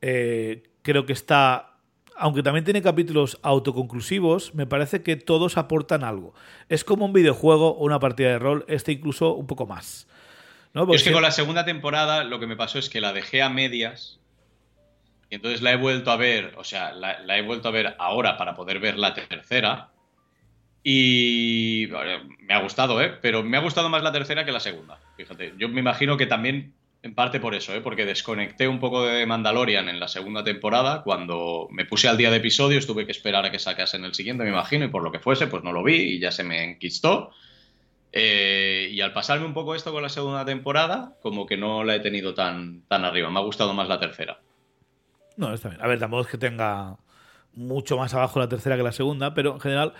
Eh, 0.00 0.64
creo 0.82 1.06
que 1.06 1.12
está 1.12 1.69
aunque 2.20 2.42
también 2.42 2.64
tiene 2.64 2.82
capítulos 2.82 3.38
autoconclusivos, 3.42 4.54
me 4.54 4.66
parece 4.66 5.02
que 5.02 5.16
todos 5.16 5.56
aportan 5.56 6.04
algo. 6.04 6.34
Es 6.68 6.84
como 6.84 7.06
un 7.06 7.14
videojuego 7.14 7.70
o 7.70 7.84
una 7.84 7.98
partida 7.98 8.28
de 8.28 8.38
rol, 8.38 8.64
este 8.68 8.92
incluso 8.92 9.34
un 9.34 9.46
poco 9.46 9.66
más. 9.66 10.06
¿no? 10.74 10.92
es 10.92 11.02
que 11.02 11.12
con 11.12 11.22
la 11.22 11.30
segunda 11.30 11.64
temporada 11.64 12.22
lo 12.22 12.38
que 12.38 12.46
me 12.46 12.56
pasó 12.56 12.78
es 12.78 12.90
que 12.90 13.00
la 13.00 13.12
dejé 13.12 13.42
a 13.42 13.48
medias 13.48 14.20
y 15.30 15.36
entonces 15.36 15.62
la 15.62 15.72
he 15.72 15.76
vuelto 15.76 16.10
a 16.10 16.16
ver, 16.16 16.54
o 16.58 16.62
sea, 16.62 16.92
la, 16.92 17.38
he 17.38 17.42
vuelto 17.42 17.68
a 17.68 17.72
ver 17.72 17.96
ahora 17.98 18.36
para 18.36 18.54
poder 18.54 18.80
ver 18.80 18.98
la 18.98 19.14
tercera. 19.14 19.88
Y 20.84 21.88
me 22.40 22.54
ha 22.54 22.60
gustado, 22.60 23.00
¿eh? 23.02 23.16
Pero 23.22 23.42
me 23.42 23.56
ha 23.56 23.60
gustado 23.60 23.88
más 23.88 24.02
la 24.02 24.12
tercera 24.12 24.44
que 24.44 24.52
la 24.52 24.60
segunda. 24.60 24.98
Fíjate, 25.16 25.54
yo 25.56 25.68
me 25.68 25.80
imagino 25.80 26.16
que 26.16 26.26
también 26.26 26.74
en 27.02 27.14
parte 27.14 27.40
por 27.40 27.54
eso, 27.54 27.74
¿eh? 27.74 27.80
porque 27.80 28.04
desconecté 28.04 28.68
un 28.68 28.78
poco 28.78 29.04
de 29.04 29.24
Mandalorian 29.24 29.88
en 29.88 29.98
la 29.98 30.08
segunda 30.08 30.44
temporada. 30.44 31.02
Cuando 31.02 31.68
me 31.70 31.86
puse 31.86 32.08
al 32.08 32.18
día 32.18 32.30
de 32.30 32.36
episodios, 32.36 32.86
tuve 32.86 33.06
que 33.06 33.12
esperar 33.12 33.44
a 33.46 33.50
que 33.50 33.58
sacasen 33.58 34.04
el 34.04 34.14
siguiente, 34.14 34.44
me 34.44 34.50
imagino, 34.50 34.84
y 34.84 34.88
por 34.88 35.02
lo 35.02 35.10
que 35.10 35.18
fuese, 35.18 35.46
pues 35.46 35.62
no 35.62 35.72
lo 35.72 35.82
vi 35.82 35.94
y 35.94 36.18
ya 36.18 36.30
se 36.30 36.44
me 36.44 36.62
enquistó. 36.62 37.30
Eh, 38.12 38.88
y 38.92 39.00
al 39.00 39.12
pasarme 39.12 39.46
un 39.46 39.54
poco 39.54 39.74
esto 39.74 39.92
con 39.92 40.02
la 40.02 40.08
segunda 40.08 40.44
temporada, 40.44 41.16
como 41.22 41.46
que 41.46 41.56
no 41.56 41.84
la 41.84 41.94
he 41.94 42.00
tenido 42.00 42.34
tan, 42.34 42.82
tan 42.82 43.04
arriba. 43.04 43.30
Me 43.30 43.38
ha 43.38 43.42
gustado 43.42 43.72
más 43.72 43.88
la 43.88 43.98
tercera. 43.98 44.40
No, 45.36 45.54
está 45.54 45.70
bien. 45.70 45.80
A 45.80 45.86
ver, 45.86 45.98
tampoco 45.98 46.22
es 46.22 46.28
que 46.28 46.38
tenga 46.38 46.98
mucho 47.54 47.96
más 47.96 48.12
abajo 48.12 48.38
la 48.40 48.48
tercera 48.48 48.76
que 48.76 48.82
la 48.82 48.92
segunda, 48.92 49.32
pero 49.32 49.54
en 49.54 49.60
general 49.60 49.94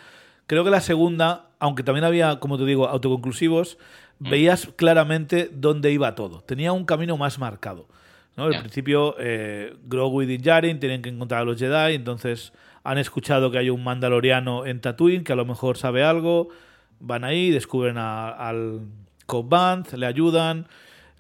creo 0.47 0.64
que 0.64 0.70
la 0.70 0.81
segunda, 0.81 1.51
aunque 1.60 1.82
también 1.82 2.05
había, 2.05 2.40
como 2.40 2.59
te 2.59 2.64
digo, 2.64 2.89
autoconclusivos. 2.89 3.78
Veías 4.20 4.68
claramente 4.76 5.51
dónde 5.52 5.90
iba 5.90 6.14
todo. 6.14 6.42
Tenía 6.42 6.72
un 6.72 6.84
camino 6.84 7.16
más 7.16 7.38
marcado. 7.38 7.88
¿no? 8.36 8.44
Al 8.44 8.60
principio, 8.60 9.16
eh, 9.18 9.74
Grogu 9.84 10.22
y 10.22 10.26
Din 10.26 10.42
Djarin 10.42 10.78
tienen 10.78 11.02
que 11.02 11.09
encontrar 11.09 11.42
a 11.42 11.44
los 11.44 11.59
Jedi, 11.59 11.94
entonces 11.94 12.52
han 12.84 12.98
escuchado 12.98 13.51
que 13.51 13.59
hay 13.59 13.70
un 13.70 13.82
mandaloriano 13.82 14.64
en 14.66 14.80
Tatooine 14.80 15.24
que 15.24 15.32
a 15.32 15.36
lo 15.36 15.44
mejor 15.44 15.76
sabe 15.76 16.05
algo, 16.05 16.48
van 17.01 17.24
ahí, 17.24 17.51
descubren 17.51 17.98
al 17.98 18.80
Cobb 19.26 19.55
le 19.97 20.06
ayudan, 20.06 20.66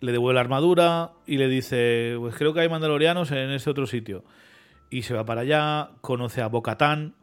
le 0.00 0.12
devuelve 0.12 0.34
la 0.34 0.40
armadura 0.40 1.12
y 1.26 1.36
le 1.36 1.48
dice, 1.48 2.16
pues 2.18 2.34
creo 2.34 2.52
que 2.52 2.60
hay 2.60 2.68
mandalorianos 2.68 3.30
en 3.30 3.50
ese 3.50 3.70
otro 3.70 3.86
sitio. 3.86 4.24
Y 4.90 5.02
se 5.02 5.14
va 5.14 5.24
para 5.24 5.42
allá, 5.42 5.90
conoce 6.00 6.42
a 6.42 6.48
Bo-Katan, 6.48 7.14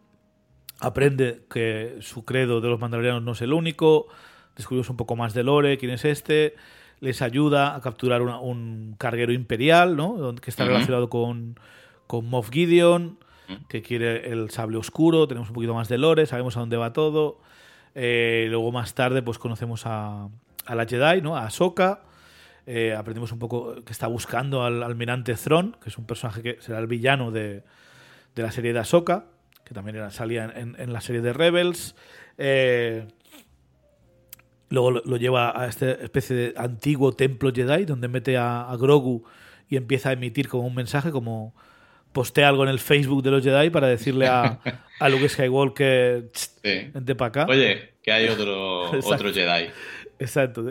aprende 0.79 1.43
que 1.49 1.97
su 1.99 2.23
credo 2.23 2.61
de 2.61 2.69
los 2.69 2.79
mandalorianos 2.79 3.23
no 3.23 3.33
es 3.33 3.41
el 3.41 3.51
único, 3.51 4.07
descubrimos 4.57 4.89
un 4.89 4.97
poco 4.97 5.15
más 5.15 5.33
de 5.33 5.43
Lore, 5.43 5.77
quién 5.77 5.91
es 5.91 6.03
este, 6.05 6.55
les 6.99 7.21
ayuda 7.21 7.75
a 7.75 7.81
capturar 7.81 8.21
un 8.21 8.95
carguero 8.97 9.31
imperial, 9.31 9.95
¿no? 9.95 10.35
Que 10.35 10.49
está 10.49 10.65
relacionado 10.65 11.09
con, 11.09 11.59
con 12.07 12.25
Moff 12.29 12.49
Gideon, 12.49 13.19
que 13.69 13.81
quiere 13.81 14.29
el 14.29 14.49
sable 14.49 14.77
oscuro, 14.77 15.27
tenemos 15.27 15.49
un 15.49 15.55
poquito 15.55 15.73
más 15.73 15.87
de 15.87 15.97
Lore, 15.97 16.25
sabemos 16.25 16.57
a 16.57 16.59
dónde 16.59 16.77
va 16.77 16.91
todo. 16.91 17.39
Eh, 17.95 18.47
luego 18.49 18.71
más 18.71 18.93
tarde 18.93 19.21
pues 19.21 19.39
conocemos 19.39 19.85
a, 19.85 20.27
a 20.65 20.75
la 20.75 20.85
Jedi, 20.85 21.21
¿no? 21.21 21.37
A 21.37 21.45
Ahsoka. 21.45 22.01
Eh, 22.65 22.93
aprendimos 22.93 23.31
un 23.31 23.39
poco 23.39 23.83
que 23.85 23.93
está 23.93 24.07
buscando 24.07 24.63
al 24.63 24.83
almirante 24.83 25.33
Thrawn, 25.35 25.77
que 25.81 25.89
es 25.89 25.97
un 25.97 26.05
personaje 26.05 26.43
que 26.43 26.57
será 26.61 26.79
el 26.79 26.87
villano 26.87 27.31
de, 27.31 27.63
de 28.35 28.43
la 28.43 28.51
serie 28.51 28.73
de 28.73 28.79
Ahsoka, 28.79 29.25
que 29.63 29.73
también 29.73 29.95
era, 29.95 30.11
salía 30.11 30.51
en, 30.53 30.75
en, 30.77 30.93
la 30.93 30.99
serie 30.99 31.21
de 31.21 31.31
Rebels. 31.31 31.95
Eh, 32.37 33.07
Luego 34.69 34.91
lo, 34.91 35.17
lleva 35.17 35.59
a 35.59 35.67
esta 35.67 35.91
especie 35.91 36.35
de 36.35 36.53
antiguo 36.57 37.13
templo 37.13 37.51
Jedi, 37.53 37.85
donde 37.85 38.07
mete 38.07 38.37
a, 38.37 38.75
Grogu 38.79 39.23
y 39.69 39.77
empieza 39.77 40.09
a 40.09 40.13
emitir 40.13 40.49
como 40.49 40.67
un 40.67 40.75
mensaje, 40.75 41.11
como 41.11 41.55
postea 42.11 42.49
algo 42.49 42.63
en 42.63 42.69
el 42.69 42.79
Facebook 42.79 43.23
de 43.23 43.31
los 43.31 43.43
Jedi 43.43 43.69
para 43.69 43.87
decirle 43.87 44.27
a, 44.27 44.59
a 44.99 45.09
Luke 45.09 45.29
Skywalker, 45.29 46.31
vente 46.63 47.15
para 47.15 47.29
acá. 47.29 47.45
Oye, 47.47 47.93
que 48.01 48.11
hay 48.11 48.27
otro, 48.27 48.91
otro 49.05 49.31
Jedi. 49.31 49.69
Exacto. 50.19 50.65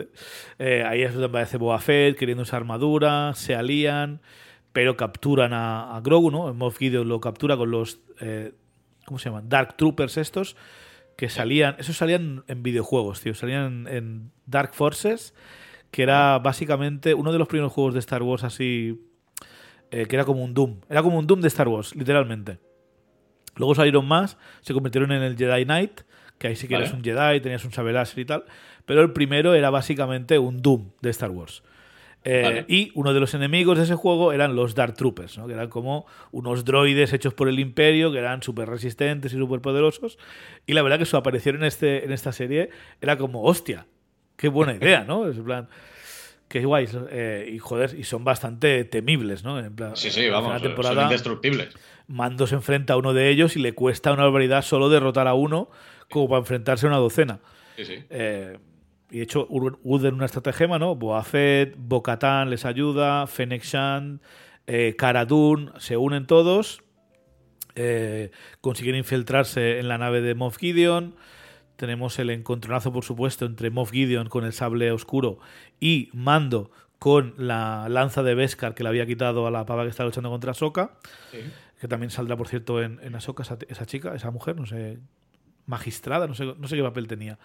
Eh, 0.59 0.83
ahí 0.85 1.01
es 1.01 1.13
donde 1.13 1.27
aparece 1.27 1.57
Boba 1.57 1.79
Fett 1.79 2.17
queriendo 2.17 2.43
esa 2.43 2.57
armadura, 2.57 3.33
se 3.35 3.55
alían, 3.55 4.21
pero 4.73 4.97
capturan 4.97 5.53
a, 5.53 5.99
Grogu, 6.03 6.31
¿no? 6.31 6.53
Moff 6.53 6.77
Gideon 6.77 7.07
lo 7.07 7.19
captura 7.19 7.57
con 7.57 7.71
los, 7.71 7.99
eh, 8.19 8.51
¿cómo 9.05 9.17
se 9.17 9.29
llaman? 9.29 9.49
Dark 9.49 9.77
Troopers 9.77 10.17
estos, 10.17 10.55
que 11.17 11.29
salían, 11.29 11.75
esos 11.79 11.97
salían 11.97 12.43
en 12.47 12.63
videojuegos, 12.63 13.21
tío, 13.21 13.33
salían 13.33 13.87
en 13.89 14.31
Dark 14.45 14.73
Forces, 14.73 15.33
que 15.91 16.03
era 16.03 16.37
básicamente 16.37 17.15
uno 17.15 17.31
de 17.31 17.39
los 17.39 17.47
primeros 17.47 17.73
juegos 17.73 17.95
de 17.95 17.99
Star 17.99 18.21
Wars 18.21 18.43
así, 18.43 19.01
eh, 19.89 20.05
que 20.05 20.15
era 20.15 20.25
como 20.25 20.43
un 20.43 20.53
Doom, 20.53 20.81
era 20.89 21.01
como 21.01 21.17
un 21.17 21.25
Doom 21.25 21.41
de 21.41 21.47
Star 21.47 21.67
Wars, 21.67 21.95
literalmente. 21.95 22.59
Luego 23.55 23.73
salieron 23.73 24.07
más, 24.07 24.37
se 24.61 24.73
convirtieron 24.73 25.11
en 25.11 25.23
el 25.23 25.35
Jedi 25.35 25.65
Knight, 25.65 26.01
que 26.37 26.49
ahí 26.49 26.55
sí 26.55 26.67
que 26.67 26.75
eres 26.75 26.93
un 26.93 27.03
Jedi, 27.03 27.41
tenías 27.41 27.65
un 27.65 27.71
saber 27.71 27.95
y 28.15 28.25
tal, 28.25 28.45
pero 28.85 29.01
el 29.01 29.11
primero 29.11 29.55
era 29.55 29.71
básicamente 29.71 30.37
un 30.37 30.61
Doom 30.61 30.91
de 31.01 31.09
Star 31.09 31.31
Wars. 31.31 31.63
Eh, 32.23 32.65
y 32.67 32.91
uno 32.93 33.13
de 33.13 33.19
los 33.21 33.33
enemigos 33.33 33.77
de 33.77 33.85
ese 33.85 33.95
juego 33.95 34.33
eran 34.33 34.55
los 34.55 34.75
Dark 34.75 34.95
Troopers, 34.95 35.37
¿no? 35.37 35.47
que 35.47 35.53
eran 35.53 35.69
como 35.69 36.05
unos 36.31 36.65
droides 36.65 37.13
hechos 37.13 37.33
por 37.33 37.47
el 37.47 37.57
Imperio, 37.59 38.11
que 38.11 38.19
eran 38.19 38.43
súper 38.43 38.67
resistentes 38.67 39.33
y 39.33 39.37
súper 39.37 39.61
poderosos. 39.61 40.17
Y 40.65 40.73
la 40.73 40.81
verdad 40.81 40.99
que 40.99 41.05
su 41.05 41.15
aparición 41.15 41.55
en, 41.57 41.63
este, 41.63 42.03
en 42.03 42.11
esta 42.11 42.33
serie 42.33 42.69
era 42.99 43.17
como, 43.17 43.43
hostia, 43.43 43.87
qué 44.35 44.49
buena 44.49 44.73
idea, 44.73 45.05
¿no? 45.05 45.27
Es 45.27 45.37
plan, 45.37 45.69
qué 46.47 46.65
guay. 46.65 46.87
Eh, 47.11 47.49
y 47.53 47.59
joder, 47.59 47.95
y 47.97 48.03
son 48.03 48.23
bastante 48.23 48.83
temibles, 48.85 49.43
¿no? 49.43 49.59
En 49.59 49.75
plan, 49.75 49.95
sí, 49.95 50.11
sí, 50.11 50.27
vamos, 50.27 50.61
son 50.61 51.01
indestructibles. 51.03 51.75
Mando 52.07 52.47
se 52.47 52.55
enfrenta 52.55 52.93
a 52.93 52.97
uno 52.97 53.13
de 53.13 53.29
ellos 53.29 53.55
y 53.55 53.59
le 53.59 53.73
cuesta 53.73 54.13
una 54.13 54.23
barbaridad 54.23 54.63
solo 54.63 54.89
derrotar 54.89 55.27
a 55.27 55.33
uno 55.33 55.69
como 56.09 56.29
para 56.29 56.39
enfrentarse 56.39 56.85
a 56.85 56.89
una 56.89 56.97
docena. 56.97 57.39
Sí, 57.75 57.85
sí. 57.85 58.03
Eh, 58.09 58.57
y 59.09 59.17
de 59.17 59.23
hecho, 59.23 59.47
Uden 59.49 60.13
una 60.13 60.25
estratagema, 60.25 60.79
¿no? 60.79 60.95
Boafet, 60.95 61.75
Bocatán 61.77 62.49
les 62.49 62.65
ayuda, 62.65 63.25
Fennec 63.27 63.63
Shand, 63.63 64.21
eh, 64.67 64.95
se 65.79 65.97
unen 65.97 66.27
todos, 66.27 66.83
eh, 67.75 68.31
consiguen 68.59 68.95
infiltrarse 68.95 69.79
en 69.79 69.87
la 69.87 69.97
nave 69.97 70.21
de 70.21 70.35
Moff 70.35 70.57
Gideon. 70.57 71.15
Tenemos 71.77 72.19
el 72.19 72.31
encontronazo, 72.31 72.91
por 72.91 73.05
supuesto, 73.05 73.45
entre 73.45 73.69
Moff 73.69 73.91
Gideon 73.91 74.27
con 74.27 74.43
el 74.43 74.51
sable 74.51 74.91
oscuro 74.91 75.39
y 75.79 76.09
Mando 76.13 76.71
con 76.99 77.35
la 77.37 77.87
lanza 77.89 78.23
de 78.23 78.33
Beskar 78.35 78.73
que 78.73 78.83
le 78.83 78.89
había 78.89 79.05
quitado 79.05 79.47
a 79.47 79.51
la 79.51 79.65
pava 79.65 79.83
que 79.83 79.89
está 79.89 80.03
luchando 80.03 80.29
contra 80.29 80.51
Ahsoka. 80.51 80.97
Que 81.79 81.87
también 81.87 82.09
saldrá, 82.09 82.35
por 82.35 82.47
cierto, 82.47 82.81
en, 82.81 82.99
en 83.03 83.15
Ahsoka 83.15 83.43
esa, 83.43 83.85
chica, 83.85 84.15
esa 84.15 84.31
mujer, 84.31 84.55
no 84.55 84.65
sé, 84.65 84.97
magistrada, 85.67 86.27
no 86.27 86.33
sé, 86.33 86.45
no 86.57 86.67
sé 86.67 86.75
qué 86.75 86.81
papel 86.81 87.07
tenía. 87.07 87.37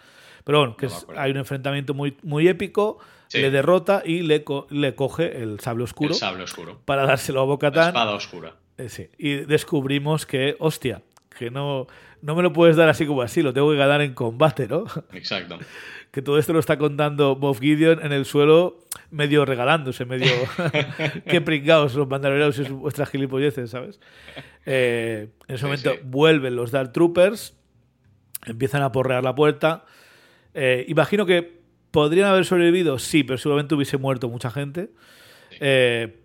Pero 0.44 0.58
bueno, 0.58 0.76
que 0.76 0.88
hay 1.16 1.30
un 1.30 1.36
enfrentamiento 1.36 1.94
muy, 1.94 2.16
muy 2.22 2.48
épico, 2.48 2.98
le 3.32 3.50
derrota 3.50 4.02
y 4.04 4.22
le, 4.22 4.44
le 4.70 4.94
coge 4.94 5.42
el 5.42 5.60
sable 5.60 5.84
oscuro. 5.84 6.10
El 6.10 6.16
sable 6.16 6.44
oscuro. 6.44 6.80
Para 6.84 7.06
dárselo 7.06 7.40
a 7.40 7.44
Bocatán. 7.44 7.88
espada 7.88 8.14
oscura. 8.14 8.54
Eh, 8.78 8.88
sí. 8.88 9.08
Y 9.18 9.36
descubrimos 9.36 10.26
que, 10.26 10.56
hostia, 10.58 11.02
que 11.38 11.50
no, 11.50 11.86
no 12.20 12.34
me 12.34 12.42
lo 12.42 12.52
puedes 12.52 12.76
dar 12.76 12.88
así 12.88 13.06
como 13.06 13.22
así, 13.22 13.42
lo 13.42 13.52
tengo 13.52 13.70
que 13.70 13.76
ganar 13.76 14.00
en 14.00 14.14
combate, 14.14 14.68
¿no? 14.68 14.84
Exacto. 15.12 15.58
que 16.10 16.22
todo 16.22 16.38
esto 16.38 16.52
lo 16.52 16.60
está 16.60 16.78
contando 16.78 17.36
Moff 17.36 17.60
Gideon 17.60 18.04
en 18.04 18.12
el 18.12 18.24
suelo, 18.24 18.80
medio 19.10 19.44
regalándose, 19.44 20.04
medio. 20.04 20.30
Qué 21.26 21.40
pringados 21.40 21.94
los 21.94 22.08
mandalorianos 22.08 22.58
y 22.58 22.64
vuestras 22.64 23.10
gilipolleces, 23.10 23.70
¿sabes? 23.70 24.00
Eh, 24.66 25.30
en 25.48 25.54
ese 25.54 25.64
momento 25.64 25.92
vuelven 26.04 26.56
los 26.56 26.70
Dark 26.70 26.92
Troopers, 26.92 27.56
empiezan 28.46 28.82
a 28.82 28.92
porrear 28.92 29.24
la 29.24 29.34
puerta. 29.34 29.84
Eh, 30.54 30.84
imagino 30.88 31.26
que 31.26 31.62
podrían 31.90 32.28
haber 32.28 32.44
sobrevivido, 32.44 32.98
sí, 32.98 33.22
pero 33.24 33.38
seguramente 33.38 33.74
hubiese 33.74 33.98
muerto 33.98 34.28
mucha 34.28 34.50
gente. 34.50 34.90
Eh, 35.60 36.18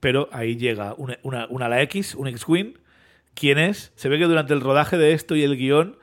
pero 0.00 0.28
ahí 0.32 0.56
llega 0.56 0.94
una, 0.96 1.18
una, 1.22 1.46
una 1.50 1.68
la 1.68 1.82
X, 1.82 2.14
un 2.14 2.28
X-Wing. 2.28 2.74
¿Quién 3.34 3.58
es? 3.58 3.92
Se 3.94 4.08
ve 4.08 4.18
que 4.18 4.24
durante 4.24 4.54
el 4.54 4.60
rodaje 4.60 4.96
de 4.96 5.12
esto 5.12 5.36
y 5.36 5.42
el 5.42 5.56
guion, 5.56 5.96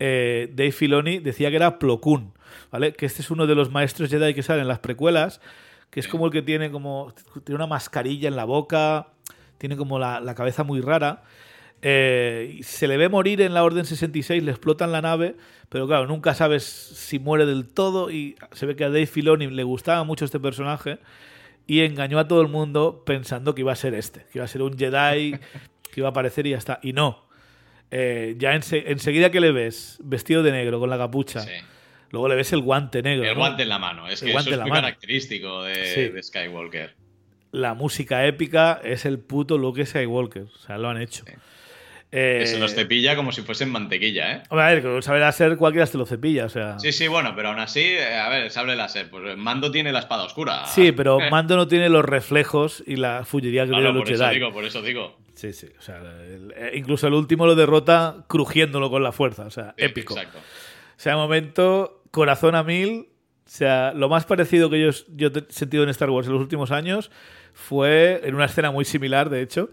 eh, 0.00 0.50
Dave 0.52 0.72
Filoni 0.72 1.18
decía 1.18 1.50
que 1.50 1.56
era 1.56 1.78
Plo 1.78 2.00
Koon, 2.00 2.32
¿vale? 2.70 2.92
Que 2.92 3.06
este 3.06 3.22
es 3.22 3.30
uno 3.30 3.46
de 3.46 3.54
los 3.54 3.70
maestros 3.70 4.10
Jedi 4.10 4.34
que 4.34 4.42
salen 4.42 4.62
en 4.62 4.68
las 4.68 4.80
precuelas, 4.80 5.40
que 5.90 6.00
es 6.00 6.08
como 6.08 6.26
el 6.26 6.32
que 6.32 6.42
tiene 6.42 6.70
como 6.70 7.14
tiene 7.44 7.56
una 7.56 7.66
mascarilla 7.66 8.28
en 8.28 8.36
la 8.36 8.44
boca, 8.44 9.08
tiene 9.58 9.76
como 9.76 9.98
la, 9.98 10.20
la 10.20 10.34
cabeza 10.34 10.64
muy 10.64 10.80
rara. 10.80 11.22
Eh, 11.82 12.60
se 12.62 12.88
le 12.88 12.96
ve 12.96 13.08
morir 13.08 13.42
en 13.42 13.52
la 13.52 13.62
Orden 13.62 13.84
66, 13.84 14.42
le 14.42 14.50
explotan 14.52 14.90
la 14.90 15.02
nave, 15.02 15.36
pero 15.68 15.86
claro, 15.86 16.06
nunca 16.06 16.34
sabes 16.34 16.64
si 16.64 17.18
muere 17.18 17.44
del 17.44 17.66
todo 17.66 18.10
y 18.10 18.36
se 18.52 18.64
ve 18.64 18.74
que 18.74 18.84
a 18.84 18.88
Dave 18.88 19.06
Filoni 19.06 19.48
le 19.48 19.64
gustaba 19.64 20.02
mucho 20.04 20.24
este 20.24 20.40
personaje 20.40 20.98
y 21.66 21.80
engañó 21.80 22.18
a 22.18 22.28
todo 22.28 22.40
el 22.40 22.48
mundo 22.48 23.02
pensando 23.04 23.54
que 23.54 23.62
iba 23.62 23.72
a 23.72 23.76
ser 23.76 23.94
este, 23.94 24.20
que 24.32 24.38
iba 24.38 24.44
a 24.44 24.48
ser 24.48 24.62
un 24.62 24.78
Jedi, 24.78 25.32
que 25.92 26.00
iba 26.00 26.08
a 26.08 26.10
aparecer 26.10 26.46
y 26.46 26.50
ya 26.50 26.58
está. 26.58 26.80
Y 26.82 26.92
no. 26.92 27.24
Eh, 27.90 28.34
ya 28.38 28.54
enseguida 28.54 29.30
que 29.30 29.40
le 29.40 29.52
ves 29.52 29.98
vestido 30.02 30.42
de 30.42 30.52
negro 30.52 30.80
con 30.80 30.90
la 30.90 30.98
capucha, 30.98 31.44
luego 32.10 32.28
le 32.28 32.34
ves 32.34 32.52
el 32.52 32.60
guante 32.60 33.02
negro. 33.02 33.24
El 33.24 33.36
guante 33.36 33.62
en 33.62 33.68
la 33.68 33.78
mano, 33.78 34.08
es 34.08 34.20
que 34.20 34.30
eso 34.30 34.50
es 34.50 34.60
muy 34.60 34.70
característico 34.70 35.62
de, 35.62 36.10
de, 36.10 36.22
Skywalker. 36.22 36.94
La 37.52 37.74
música 37.74 38.26
épica 38.26 38.80
es 38.82 39.04
el 39.04 39.20
puto 39.20 39.58
Luke 39.58 39.84
Skywalker, 39.84 40.42
o 40.42 40.58
sea, 40.58 40.76
lo 40.76 40.88
han 40.88 41.00
hecho. 41.00 41.24
Eh, 42.12 42.44
se 42.46 42.58
los 42.58 42.74
cepilla 42.74 43.16
como 43.16 43.32
si 43.32 43.42
fuesen 43.42 43.70
mantequilla, 43.70 44.32
¿eh? 44.32 44.42
a 44.48 44.54
ver, 44.54 44.82
con 44.82 45.02
sable 45.02 45.20
láser 45.20 45.56
cualquiera 45.56 45.84
se 45.86 45.98
lo 45.98 46.06
cepilla, 46.06 46.44
o 46.44 46.48
sea. 46.48 46.78
Sí, 46.78 46.92
sí, 46.92 47.08
bueno, 47.08 47.32
pero 47.34 47.48
aún 47.48 47.58
así, 47.58 47.80
eh, 47.80 48.16
a 48.16 48.28
ver, 48.28 48.50
sable 48.50 48.76
láser, 48.76 49.10
pues 49.10 49.36
Mando 49.36 49.70
tiene 49.72 49.90
la 49.90 49.98
espada 49.98 50.22
oscura. 50.22 50.66
Sí, 50.66 50.92
pero 50.96 51.18
Mando 51.30 51.56
no 51.56 51.66
tiene 51.66 51.88
los 51.88 52.04
reflejos 52.04 52.84
y 52.86 52.96
la 52.96 53.24
fullería 53.24 53.64
que 53.64 53.72
tiene 53.72 53.92
por 53.92 54.08
eso 54.08 54.28
digo, 54.28 54.52
por 54.52 54.64
eso 54.64 54.82
digo. 54.82 55.18
Sí, 55.34 55.52
sí, 55.52 55.68
o 55.76 55.82
sea, 55.82 56.00
eh, 56.04 56.72
incluso 56.74 57.08
el 57.08 57.14
último 57.14 57.46
lo 57.46 57.56
derrota 57.56 58.24
crujiéndolo 58.28 58.90
con 58.90 59.02
la 59.02 59.10
fuerza, 59.10 59.46
o 59.46 59.50
sea, 59.50 59.74
épico. 59.76 60.14
Exacto. 60.14 60.38
O 60.38 61.00
sea, 61.00 61.16
momento, 61.16 62.02
corazón 62.10 62.54
a 62.54 62.62
mil. 62.62 63.08
O 63.46 63.50
sea, 63.50 63.92
lo 63.92 64.08
más 64.08 64.24
parecido 64.24 64.70
que 64.70 64.80
yo, 64.80 64.90
yo 65.16 65.28
he 65.28 65.52
sentido 65.52 65.82
en 65.82 65.90
Star 65.90 66.08
Wars 66.08 66.26
en 66.26 66.32
los 66.32 66.40
últimos 66.40 66.70
años 66.70 67.10
fue 67.52 68.20
en 68.24 68.34
una 68.34 68.46
escena 68.46 68.70
muy 68.70 68.84
similar, 68.84 69.28
de 69.30 69.42
hecho, 69.42 69.70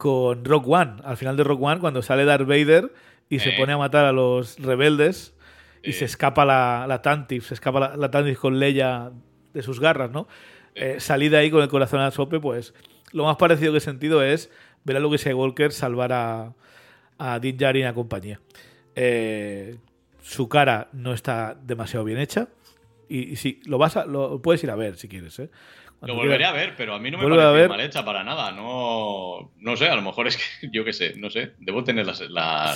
con 0.00 0.46
Rock 0.46 0.66
One. 0.66 0.96
Al 1.04 1.18
final 1.18 1.36
de 1.36 1.44
Rock 1.44 1.62
One, 1.62 1.78
cuando 1.78 2.00
sale 2.00 2.24
Darth 2.24 2.46
Vader 2.46 2.90
y 3.28 3.40
se 3.40 3.52
pone 3.52 3.74
a 3.74 3.76
matar 3.76 4.06
a 4.06 4.12
los 4.12 4.58
rebeldes 4.58 5.34
y 5.82 5.92
se 5.92 6.06
escapa 6.06 6.46
la, 6.46 6.86
la 6.88 7.02
Tantif, 7.02 7.46
se 7.46 7.52
escapa 7.52 7.80
la, 7.80 7.96
la, 7.98 8.10
Tantif 8.10 8.38
con 8.38 8.58
Leia 8.58 9.12
de 9.52 9.62
sus 9.62 9.78
garras, 9.78 10.10
¿no? 10.10 10.26
Eh, 10.74 10.96
de 11.06 11.36
ahí 11.36 11.50
con 11.50 11.62
el 11.62 11.68
corazón 11.68 12.00
al 12.00 12.12
sope, 12.12 12.40
pues 12.40 12.72
lo 13.12 13.24
más 13.24 13.36
parecido 13.36 13.72
que 13.72 13.78
he 13.78 13.82
sentido 13.82 14.22
es 14.22 14.50
ver 14.84 14.96
a 14.96 15.00
Luke 15.00 15.18
Skywalker 15.18 15.70
salvar 15.70 16.14
a, 16.14 16.54
a 17.18 17.38
Din 17.38 17.58
Djarin 17.58 17.86
y 17.86 17.92
compañía. 17.92 18.40
Eh, 18.94 19.76
su 20.22 20.48
cara 20.48 20.88
no 20.94 21.12
está 21.12 21.58
demasiado 21.62 22.06
bien 22.06 22.18
hecha. 22.18 22.48
Y, 23.06 23.36
sí, 23.36 23.60
lo 23.66 23.76
vas 23.76 23.98
a, 23.98 24.06
lo 24.06 24.40
puedes 24.40 24.64
ir 24.64 24.70
a 24.70 24.76
ver 24.76 24.96
si 24.96 25.08
quieres, 25.08 25.38
¿eh? 25.40 25.50
Lo 26.02 26.14
volveré 26.14 26.46
a 26.46 26.52
ver, 26.52 26.74
pero 26.76 26.94
a 26.94 26.98
mí 26.98 27.10
no 27.10 27.18
me 27.18 27.28
parece 27.28 27.68
mal 27.68 27.80
hecha 27.80 28.04
para 28.04 28.24
nada. 28.24 28.52
No, 28.52 29.52
no 29.58 29.76
sé, 29.76 29.88
a 29.88 29.94
lo 29.94 30.02
mejor 30.02 30.28
es 30.28 30.36
que 30.36 30.70
yo 30.72 30.84
qué 30.84 30.92
sé, 30.92 31.14
no 31.16 31.28
sé. 31.28 31.52
Debo 31.58 31.84
tener 31.84 32.06
la, 32.06 32.74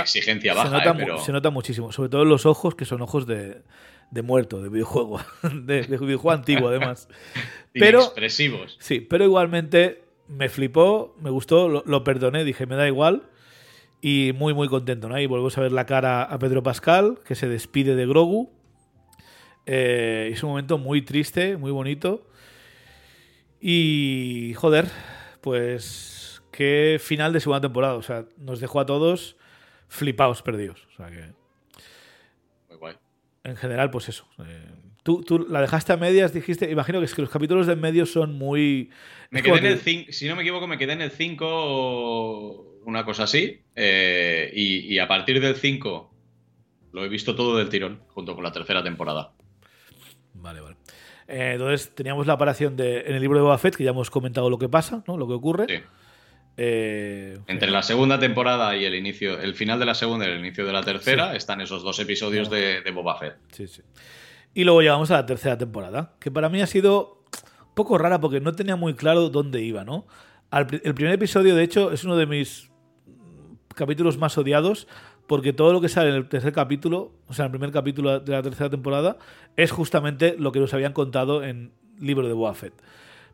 exigencia 0.00 0.54
baja. 0.54 0.68
Se 0.68 0.74
nota, 0.74 0.90
eh, 0.90 0.94
pero... 0.96 1.18
se 1.18 1.32
nota 1.32 1.50
muchísimo, 1.50 1.92
sobre 1.92 2.08
todo 2.08 2.22
en 2.22 2.30
los 2.30 2.46
ojos, 2.46 2.74
que 2.74 2.86
son 2.86 3.02
ojos 3.02 3.26
de, 3.26 3.62
de 4.10 4.22
muerto, 4.22 4.62
de 4.62 4.70
videojuego, 4.70 5.20
de, 5.42 5.82
videojuego 5.82 6.30
antiguo 6.30 6.68
además. 6.68 7.08
pero, 7.72 8.00
expresivos. 8.00 8.76
Sí, 8.80 9.00
pero 9.00 9.24
igualmente 9.24 10.02
me 10.28 10.48
flipó, 10.48 11.14
me 11.20 11.30
gustó, 11.30 11.68
lo, 11.68 12.04
perdoné, 12.04 12.44
dije, 12.44 12.66
me 12.66 12.76
da 12.76 12.86
igual. 12.86 13.24
Y 14.04 14.32
muy, 14.34 14.52
muy 14.52 14.66
contento, 14.66 15.08
¿no? 15.08 15.20
Y 15.20 15.26
volvemos 15.26 15.56
a 15.58 15.60
ver 15.60 15.70
la 15.70 15.86
cara 15.86 16.24
a 16.24 16.38
Pedro 16.40 16.62
Pascal, 16.64 17.20
que 17.24 17.36
se 17.36 17.48
despide 17.48 17.94
de 17.94 18.04
Grogu. 18.04 18.50
Eh, 19.64 20.30
es 20.32 20.42
un 20.42 20.50
momento 20.50 20.76
muy 20.76 21.02
triste, 21.02 21.56
muy 21.56 21.70
bonito. 21.70 22.26
Y 23.64 24.54
joder, 24.56 24.90
pues 25.40 26.42
qué 26.50 26.98
final 27.00 27.32
de 27.32 27.38
segunda 27.38 27.60
temporada. 27.60 27.94
O 27.94 28.02
sea, 28.02 28.24
nos 28.36 28.58
dejó 28.58 28.80
a 28.80 28.86
todos 28.86 29.36
flipados, 29.86 30.42
perdidos. 30.42 30.88
O 30.92 30.96
sea 30.96 31.10
que. 31.10 31.32
Muy 32.68 32.78
guay. 32.78 32.96
En 33.44 33.56
general, 33.56 33.90
pues 33.90 34.08
eso. 34.08 34.26
Eh, 34.44 34.66
tú, 35.04 35.22
tú, 35.22 35.46
la 35.48 35.60
dejaste 35.60 35.92
a 35.92 35.96
medias, 35.96 36.34
dijiste. 36.34 36.72
Imagino 36.72 36.98
que 36.98 37.04
es 37.04 37.14
que 37.14 37.22
los 37.22 37.30
capítulos 37.30 37.68
de 37.68 37.74
en 37.74 37.80
medio 37.80 38.04
son 38.04 38.36
muy. 38.36 38.90
Me 39.30 39.44
quedé 39.44 39.58
en 39.58 39.66
el 39.66 39.78
5. 39.78 40.10
Si 40.10 40.26
no 40.26 40.34
me 40.34 40.42
equivoco, 40.42 40.66
me 40.66 40.76
quedé 40.76 40.94
en 40.94 41.02
el 41.02 41.12
5 41.12 41.46
o 41.48 42.80
una 42.84 43.04
cosa 43.04 43.22
así. 43.22 43.62
Eh, 43.76 44.50
y, 44.52 44.92
y 44.92 44.98
a 44.98 45.06
partir 45.06 45.40
del 45.40 45.54
5 45.54 46.12
lo 46.90 47.04
he 47.04 47.08
visto 47.08 47.36
todo 47.36 47.58
del 47.58 47.68
tirón, 47.68 48.02
junto 48.08 48.34
con 48.34 48.42
la 48.42 48.50
tercera 48.50 48.82
temporada. 48.82 49.34
Vale, 50.34 50.60
vale. 50.60 50.81
Eh, 51.32 51.52
entonces 51.54 51.94
teníamos 51.94 52.26
la 52.26 52.34
aparición 52.34 52.76
de, 52.76 53.00
en 53.00 53.14
el 53.14 53.22
libro 53.22 53.38
de 53.38 53.42
Boba 53.42 53.56
Fett, 53.56 53.74
que 53.74 53.84
ya 53.84 53.90
hemos 53.90 54.10
comentado 54.10 54.50
lo 54.50 54.58
que 54.58 54.68
pasa, 54.68 55.02
¿no? 55.08 55.16
lo 55.16 55.26
que 55.26 55.32
ocurre. 55.32 55.84
Eh, 56.58 57.38
Entre 57.46 57.70
la 57.70 57.82
segunda 57.82 58.18
temporada 58.18 58.76
y 58.76 58.84
el 58.84 58.94
inicio, 58.94 59.40
el 59.40 59.54
final 59.54 59.78
de 59.78 59.86
la 59.86 59.94
segunda 59.94 60.26
y 60.28 60.32
el 60.32 60.40
inicio 60.40 60.66
de 60.66 60.74
la 60.74 60.82
tercera, 60.82 61.34
están 61.34 61.62
esos 61.62 61.82
dos 61.82 61.98
episodios 62.00 62.50
de, 62.50 62.82
Boba 62.92 63.18
Fett. 63.18 63.36
Sí, 63.50 63.66
sí. 63.66 63.80
Y 64.52 64.64
luego 64.64 64.82
llegamos 64.82 65.10
a 65.10 65.14
la 65.14 65.24
tercera 65.24 65.56
temporada, 65.56 66.12
que 66.20 66.30
para 66.30 66.50
mí 66.50 66.60
ha 66.60 66.66
sido 66.66 67.24
un 67.60 67.74
poco 67.74 67.96
rara 67.96 68.20
porque 68.20 68.40
no 68.40 68.52
tenía 68.52 68.76
muy 68.76 68.92
claro 68.92 69.30
dónde 69.30 69.62
iba, 69.62 69.84
¿no? 69.84 70.06
el 70.52 70.94
primer 70.94 71.14
episodio, 71.14 71.56
de 71.56 71.64
hecho, 71.64 71.92
es 71.92 72.04
uno 72.04 72.14
de 72.14 72.26
mis 72.26 72.70
capítulos 73.74 74.18
más 74.18 74.36
odiados 74.36 74.86
porque 75.32 75.54
todo 75.54 75.72
lo 75.72 75.80
que 75.80 75.88
sale 75.88 76.10
en 76.10 76.16
el 76.16 76.28
tercer 76.28 76.52
capítulo, 76.52 77.10
o 77.26 77.32
sea, 77.32 77.46
en 77.46 77.46
el 77.46 77.52
primer 77.52 77.72
capítulo 77.72 78.20
de 78.20 78.32
la 78.32 78.42
tercera 78.42 78.68
temporada, 78.68 79.16
es 79.56 79.70
justamente 79.70 80.36
lo 80.38 80.52
que 80.52 80.60
nos 80.60 80.74
habían 80.74 80.92
contado 80.92 81.42
en 81.42 81.72
Libro 81.98 82.28
de 82.28 82.34
Boa 82.34 82.54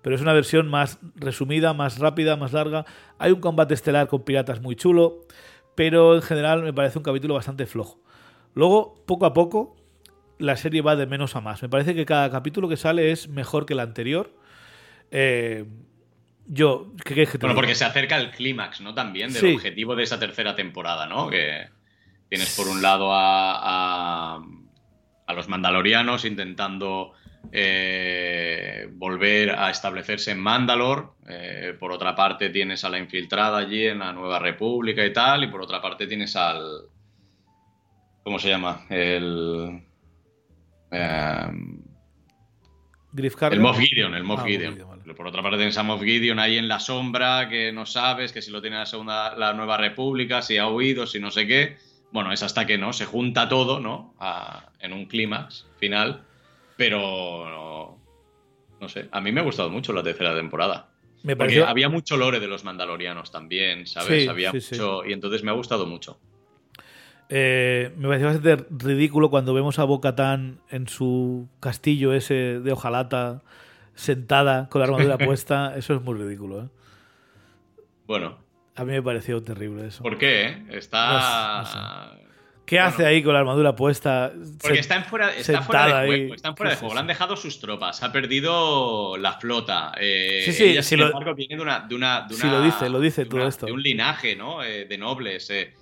Pero 0.00 0.14
es 0.14 0.22
una 0.22 0.32
versión 0.32 0.68
más 0.68 1.00
resumida, 1.16 1.74
más 1.74 1.98
rápida, 1.98 2.36
más 2.36 2.52
larga. 2.52 2.84
Hay 3.18 3.32
un 3.32 3.40
combate 3.40 3.74
estelar 3.74 4.06
con 4.06 4.22
piratas 4.22 4.60
muy 4.60 4.76
chulo, 4.76 5.26
pero 5.74 6.14
en 6.14 6.22
general 6.22 6.62
me 6.62 6.72
parece 6.72 6.98
un 6.98 7.02
capítulo 7.02 7.34
bastante 7.34 7.66
flojo. 7.66 8.00
Luego, 8.54 9.02
poco 9.04 9.26
a 9.26 9.34
poco, 9.34 9.74
la 10.38 10.56
serie 10.56 10.82
va 10.82 10.94
de 10.94 11.08
menos 11.08 11.34
a 11.34 11.40
más. 11.40 11.60
Me 11.62 11.68
parece 11.68 11.96
que 11.96 12.06
cada 12.06 12.30
capítulo 12.30 12.68
que 12.68 12.76
sale 12.76 13.10
es 13.10 13.26
mejor 13.26 13.66
que 13.66 13.72
el 13.72 13.80
anterior. 13.80 14.32
Eh, 15.10 15.64
yo, 16.46 16.92
¿qué, 17.04 17.26
qué, 17.26 17.38
bueno, 17.38 17.56
porque 17.56 17.74
se 17.74 17.84
acerca 17.84 18.18
el 18.18 18.30
clímax, 18.30 18.82
¿no? 18.82 18.94
También 18.94 19.32
del 19.32 19.56
objetivo 19.56 19.96
de 19.96 20.04
esa 20.04 20.20
tercera 20.20 20.54
temporada, 20.54 21.08
¿no? 21.08 21.28
Que 21.28 21.76
Tienes 22.28 22.54
por 22.56 22.68
un 22.68 22.82
lado 22.82 23.12
a, 23.12 24.36
a, 25.26 25.32
los 25.32 25.48
mandalorianos 25.48 26.24
intentando 26.24 27.12
eh, 27.52 28.88
volver 28.92 29.50
a 29.50 29.70
establecerse 29.70 30.32
en 30.32 30.40
Mandalor. 30.40 31.14
Eh, 31.28 31.74
por 31.78 31.92
otra 31.92 32.14
parte 32.14 32.50
tienes 32.50 32.84
a 32.84 32.90
la 32.90 32.98
infiltrada 32.98 33.58
allí 33.58 33.86
en 33.86 34.00
la 34.00 34.12
Nueva 34.12 34.38
República 34.38 35.04
y 35.04 35.12
tal. 35.12 35.44
Y 35.44 35.48
por 35.48 35.62
otra 35.62 35.80
parte 35.80 36.06
tienes 36.06 36.36
al... 36.36 36.82
¿Cómo 38.22 38.38
se 38.38 38.48
llama? 38.48 38.84
El... 38.90 39.82
Eh, 40.90 41.48
el. 43.52 43.60
Moff 43.60 43.78
Gideon, 43.78 44.14
el 44.14 44.24
Moff 44.24 44.40
Ah, 44.40 44.46
Gideon. 44.46 44.72
Gideon, 44.74 44.88
vale. 44.90 45.14
Por 45.14 45.26
otra 45.26 45.42
parte 45.42 45.56
tienes 45.56 45.78
a 45.78 45.82
Moff 45.82 46.02
Gideon 46.02 46.38
ahí 46.38 46.58
en 46.58 46.68
la 46.68 46.78
sombra, 46.78 47.48
que 47.48 47.72
no 47.72 47.86
sabes, 47.86 48.32
que 48.32 48.42
si 48.42 48.50
lo 48.50 48.60
tiene 48.60 48.76
la 48.76 48.86
segunda, 48.86 49.34
la 49.36 49.54
nueva 49.54 49.78
república, 49.78 50.42
si 50.42 50.58
ha 50.58 50.68
huido, 50.68 51.06
si 51.06 51.18
no 51.18 51.30
sé 51.30 51.46
qué. 51.46 51.78
Bueno, 52.10 52.32
es 52.32 52.42
hasta 52.42 52.66
que 52.66 52.78
no, 52.78 52.92
se 52.92 53.04
junta 53.06 53.48
todo, 53.48 53.80
¿no? 53.80 54.14
A- 54.18 54.72
en 54.80 54.92
un 54.92 55.06
clímax 55.06 55.72
final. 55.76 56.28
Pero 56.76 57.48
no, 57.50 58.06
no 58.80 58.88
sé, 58.88 59.08
a 59.12 59.20
mí 59.20 59.32
me 59.32 59.40
ha 59.40 59.44
gustado 59.44 59.70
mucho 59.70 59.92
la 59.92 60.02
tercera 60.02 60.34
temporada. 60.36 60.94
Me 61.22 61.36
Porque 61.36 61.62
pareció, 61.62 61.64
había 61.64 61.88
mucho 61.88 62.16
lore 62.16 62.40
de 62.40 62.48
los 62.48 62.64
mandalorianos 62.64 63.30
también, 63.32 63.86
¿sabes? 63.86 64.22
Sí, 64.22 64.28
había 64.28 64.52
sí, 64.52 64.60
sí. 64.60 64.76
mucho. 64.76 65.04
Y 65.06 65.12
entonces 65.12 65.42
me 65.44 65.50
ha 65.50 65.54
gustado 65.54 65.86
mucho. 65.86 66.22
eh, 67.28 67.92
me 67.96 68.08
pareció 68.08 68.28
bastante 68.28 68.66
ridículo 68.70 69.30
cuando 69.30 69.52
vemos 69.54 69.78
a 69.78 69.84
Bo-Katan 69.84 70.60
en 70.70 70.88
su 70.88 71.48
castillo 71.60 72.12
ese 72.14 72.60
de 72.60 72.72
hojalata, 72.72 73.42
sentada 73.94 74.68
con 74.70 74.80
la 74.80 74.86
armadura 74.86 75.18
puesta. 75.22 75.76
Eso 75.76 75.94
es 75.94 76.02
muy 76.02 76.14
ridículo, 76.18 76.62
¿eh? 76.64 76.68
Bueno, 78.06 78.47
A 78.78 78.84
mí 78.84 78.92
me 78.92 79.02
pareció 79.02 79.42
terrible 79.42 79.88
eso. 79.88 80.02
¿por 80.02 80.16
qué? 80.18 80.44
eh? 80.46 80.62
Está. 80.70 82.12
No 82.14 82.28
¿Qué 82.64 82.78
hace 82.78 83.06
ahí 83.06 83.22
con 83.22 83.32
la 83.32 83.40
armadura 83.40 83.74
puesta? 83.74 84.30
Porque 84.60 84.74
Se- 84.74 84.80
está, 84.80 84.96
en 84.96 85.04
fuera, 85.06 85.34
está 85.34 85.62
fuera 85.62 86.02
de 86.02 86.06
juego. 86.06 86.34
Están 86.34 86.54
fuera 86.54 86.70
¿Qué 86.70 86.74
de 86.76 86.80
juego. 86.80 86.94
Le 86.94 87.00
han 87.00 87.06
dejado 87.06 87.34
sus 87.36 87.60
tropas. 87.60 88.02
Ha 88.02 88.12
perdido 88.12 89.16
la 89.16 89.32
flota. 89.40 89.92
eh, 89.98 90.42
Sí, 90.44 90.52
sí, 90.52 90.64
ella, 90.64 90.82
sin 90.82 91.00
lo- 91.00 91.06
embargo, 91.06 91.34
viene 91.34 91.56
de 91.56 91.62
una. 91.62 91.80
De 91.80 91.94
una, 91.94 92.26
de 92.28 92.34
una- 92.34 92.52
lo 92.52 92.62
dice, 92.62 92.88
lo 92.90 93.00
dice 93.00 93.24
de 93.24 93.30
todo 93.30 93.40
una- 93.40 93.48
esto. 93.48 93.64
De 93.64 93.72
un 93.72 93.82
linaje, 93.82 94.36
¿no? 94.36 94.62
Eh, 94.62 94.84
de 94.84 94.98
nobles. 94.98 95.48
eh. 95.50 95.72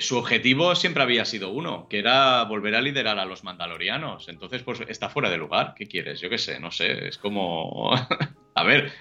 Su 0.00 0.16
objetivo 0.16 0.74
siempre 0.76 1.02
había 1.02 1.24
sido 1.24 1.50
uno, 1.50 1.88
que 1.88 1.98
era 2.00 2.44
volver 2.44 2.74
a 2.76 2.80
liderar 2.80 3.18
a 3.18 3.24
los 3.24 3.42
mandalorianos. 3.42 4.28
Entonces, 4.28 4.62
pues 4.62 4.80
está 4.88 5.08
fuera 5.08 5.28
de 5.30 5.36
lugar. 5.38 5.74
¿Qué 5.76 5.86
quieres? 5.86 6.20
Yo 6.20 6.28
qué 6.30 6.38
sé, 6.38 6.58
no 6.60 6.70
sé. 6.72 7.08
Es 7.08 7.16
como. 7.18 7.92
a 8.54 8.64
ver, 8.64 8.92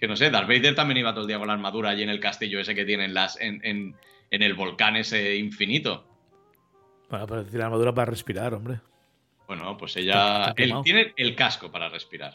que 0.00 0.08
no 0.08 0.16
sé. 0.16 0.30
Darth 0.30 0.48
Vader 0.48 0.74
también 0.74 0.98
iba 0.98 1.12
todo 1.12 1.22
el 1.22 1.28
día 1.28 1.38
con 1.38 1.46
la 1.46 1.52
armadura 1.54 1.90
allí 1.90 2.02
en 2.02 2.08
el 2.10 2.18
castillo 2.20 2.58
ese 2.58 2.74
que 2.74 2.84
tienen 2.84 3.12
las, 3.14 3.40
en, 3.40 3.60
en- 3.64 3.96
en 4.30 4.42
el 4.42 4.54
volcán 4.54 4.96
ese 4.96 5.36
infinito. 5.36 6.06
Bueno, 7.10 7.26
pero 7.26 7.42
tiene 7.44 7.58
la 7.58 7.64
armadura 7.66 7.92
para 7.92 8.10
respirar, 8.10 8.54
hombre. 8.54 8.80
Bueno, 9.48 9.76
pues 9.76 9.96
ella. 9.96 10.52
Él 10.56 10.72
tiene 10.84 11.12
el 11.16 11.34
casco 11.34 11.70
para 11.70 11.88
respirar. 11.88 12.34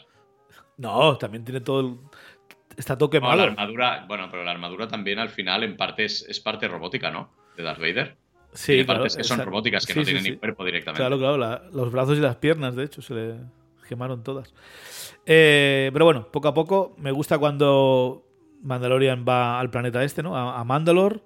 No, 0.76 1.16
también 1.16 1.42
tiene 1.44 1.60
todo 1.62 1.80
el... 1.80 1.96
Está 2.76 2.98
todo 2.98 3.08
No, 3.18 3.34
la 3.34 3.44
armadura. 3.44 4.04
Bueno, 4.06 4.28
pero 4.30 4.44
la 4.44 4.50
armadura 4.50 4.86
también 4.86 5.18
al 5.18 5.30
final 5.30 5.62
en 5.62 5.76
parte 5.78 6.04
es, 6.04 6.26
es 6.28 6.38
parte 6.40 6.68
robótica, 6.68 7.10
¿no? 7.10 7.32
De 7.56 7.62
Darth 7.62 7.80
Vader. 7.80 8.16
sí, 8.52 8.72
Tiene 8.72 8.84
claro, 8.84 9.00
partes 9.00 9.16
que 9.16 9.24
son 9.24 9.40
robóticas, 9.40 9.86
que 9.86 9.94
sí, 9.94 9.98
no 9.98 10.04
tienen 10.04 10.22
sí. 10.22 10.30
ni 10.32 10.36
cuerpo 10.36 10.62
directamente. 10.62 11.00
Claro, 11.00 11.18
claro, 11.18 11.38
la- 11.38 11.62
los 11.72 11.90
brazos 11.90 12.18
y 12.18 12.20
las 12.20 12.36
piernas, 12.36 12.76
de 12.76 12.84
hecho, 12.84 13.00
se 13.00 13.14
le 13.14 13.34
quemaron 13.86 14.22
todas. 14.22 14.52
Eh, 15.26 15.90
pero 15.92 16.04
bueno, 16.04 16.28
poco 16.30 16.48
a 16.48 16.54
poco, 16.54 16.94
me 16.98 17.10
gusta 17.12 17.38
cuando 17.38 18.26
Mandalorian 18.62 19.24
va 19.28 19.58
al 19.60 19.70
planeta 19.70 20.02
este, 20.04 20.22
¿no? 20.22 20.36
A, 20.36 20.58
a 20.60 20.64
Mandalore, 20.64 21.20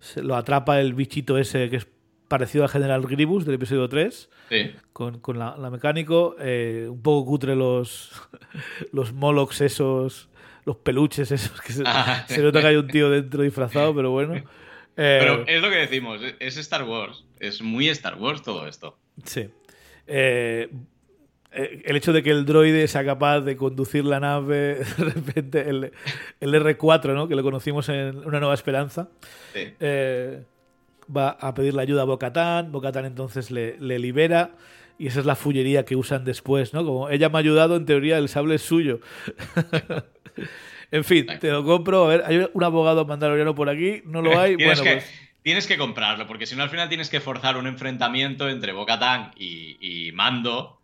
se 0.00 0.22
lo 0.22 0.36
atrapa 0.36 0.80
el 0.80 0.94
bichito 0.94 1.38
ese 1.38 1.68
que 1.70 1.76
es 1.76 1.86
parecido 2.28 2.64
al 2.64 2.70
General 2.70 3.02
Grievous 3.02 3.44
del 3.44 3.56
episodio 3.56 3.88
3, 3.88 4.30
Sí. 4.48 4.70
con, 4.92 5.18
con 5.20 5.38
la, 5.38 5.56
la 5.58 5.70
mecánico, 5.70 6.34
eh, 6.38 6.86
un 6.90 7.02
poco 7.02 7.26
cutre 7.30 7.54
los, 7.56 8.10
los 8.92 9.12
Molochs 9.12 9.60
esos, 9.60 10.28
los 10.64 10.76
peluches 10.76 11.30
esos, 11.30 11.60
que 11.60 11.72
se, 11.72 11.82
Ah, 11.86 12.24
se 12.28 12.42
nota 12.42 12.60
que 12.60 12.66
hay 12.68 12.76
un 12.76 12.86
tío 12.88 13.10
dentro 13.10 13.42
disfrazado, 13.42 13.94
pero 13.94 14.10
bueno. 14.10 14.34
Eh, 14.94 15.16
Pero 15.20 15.44
es 15.46 15.62
lo 15.62 15.70
que 15.70 15.76
decimos, 15.76 16.20
es 16.38 16.58
Star 16.58 16.84
Wars. 16.84 17.24
Es 17.40 17.62
muy 17.62 17.88
Star 17.88 18.18
Wars 18.18 18.42
todo 18.42 18.66
esto. 18.68 18.98
Sí. 19.24 19.48
Eh, 20.06 20.68
eh, 20.70 20.70
el 21.54 21.96
hecho 21.96 22.12
de 22.12 22.22
que 22.22 22.30
el 22.30 22.44
droide 22.44 22.88
sea 22.88 23.04
capaz 23.04 23.40
de 23.40 23.56
conducir 23.56 24.04
la 24.04 24.20
nave, 24.20 24.78
de 24.98 25.04
repente, 25.04 25.68
el, 25.68 25.92
el 26.40 26.54
R4, 26.54 27.14
¿no? 27.14 27.28
que 27.28 27.34
lo 27.34 27.42
conocimos 27.42 27.88
en 27.88 28.18
Una 28.26 28.40
Nueva 28.40 28.54
Esperanza, 28.54 29.08
Sí. 29.52 29.74
eh, 29.80 30.44
va 31.14 31.30
a 31.30 31.52
pedirle 31.54 31.82
ayuda 31.82 32.02
a 32.02 32.04
Bocatán, 32.04 32.72
Bocatán 32.72 33.04
entonces 33.04 33.50
le, 33.50 33.78
le 33.78 33.98
libera. 33.98 34.52
Y 34.98 35.08
esa 35.08 35.20
es 35.20 35.26
la 35.26 35.34
fullería 35.34 35.84
que 35.84 35.96
usan 35.96 36.24
después, 36.24 36.74
¿no? 36.74 36.84
Como 36.84 37.08
ella 37.08 37.28
me 37.28 37.36
ha 37.36 37.40
ayudado, 37.40 37.74
en 37.76 37.86
teoría 37.86 38.18
el 38.18 38.28
sable 38.28 38.54
es 38.54 38.62
suyo. 38.62 39.00
en 40.90 41.04
fin, 41.04 41.26
te 41.40 41.50
lo 41.50 41.64
compro. 41.64 42.04
A 42.04 42.08
ver, 42.08 42.22
hay 42.24 42.46
un 42.52 42.64
abogado 42.64 43.04
mandaloriano 43.04 43.54
por 43.54 43.68
aquí, 43.68 44.02
no 44.04 44.22
lo 44.22 44.38
hay. 44.38 44.56
tienes, 44.56 44.78
bueno, 44.78 44.90
que, 44.90 44.96
pues 45.00 45.12
tienes 45.42 45.66
que 45.66 45.76
comprarlo, 45.76 46.26
porque 46.26 46.46
si 46.46 46.54
no 46.54 46.62
al 46.62 46.70
final 46.70 46.88
tienes 46.88 47.10
que 47.10 47.20
forzar 47.20 47.56
un 47.56 47.66
enfrentamiento 47.66 48.48
entre 48.48 48.72
Bo-Katan 48.72 49.32
y, 49.36 49.76
y 49.80 50.12
Mando, 50.12 50.78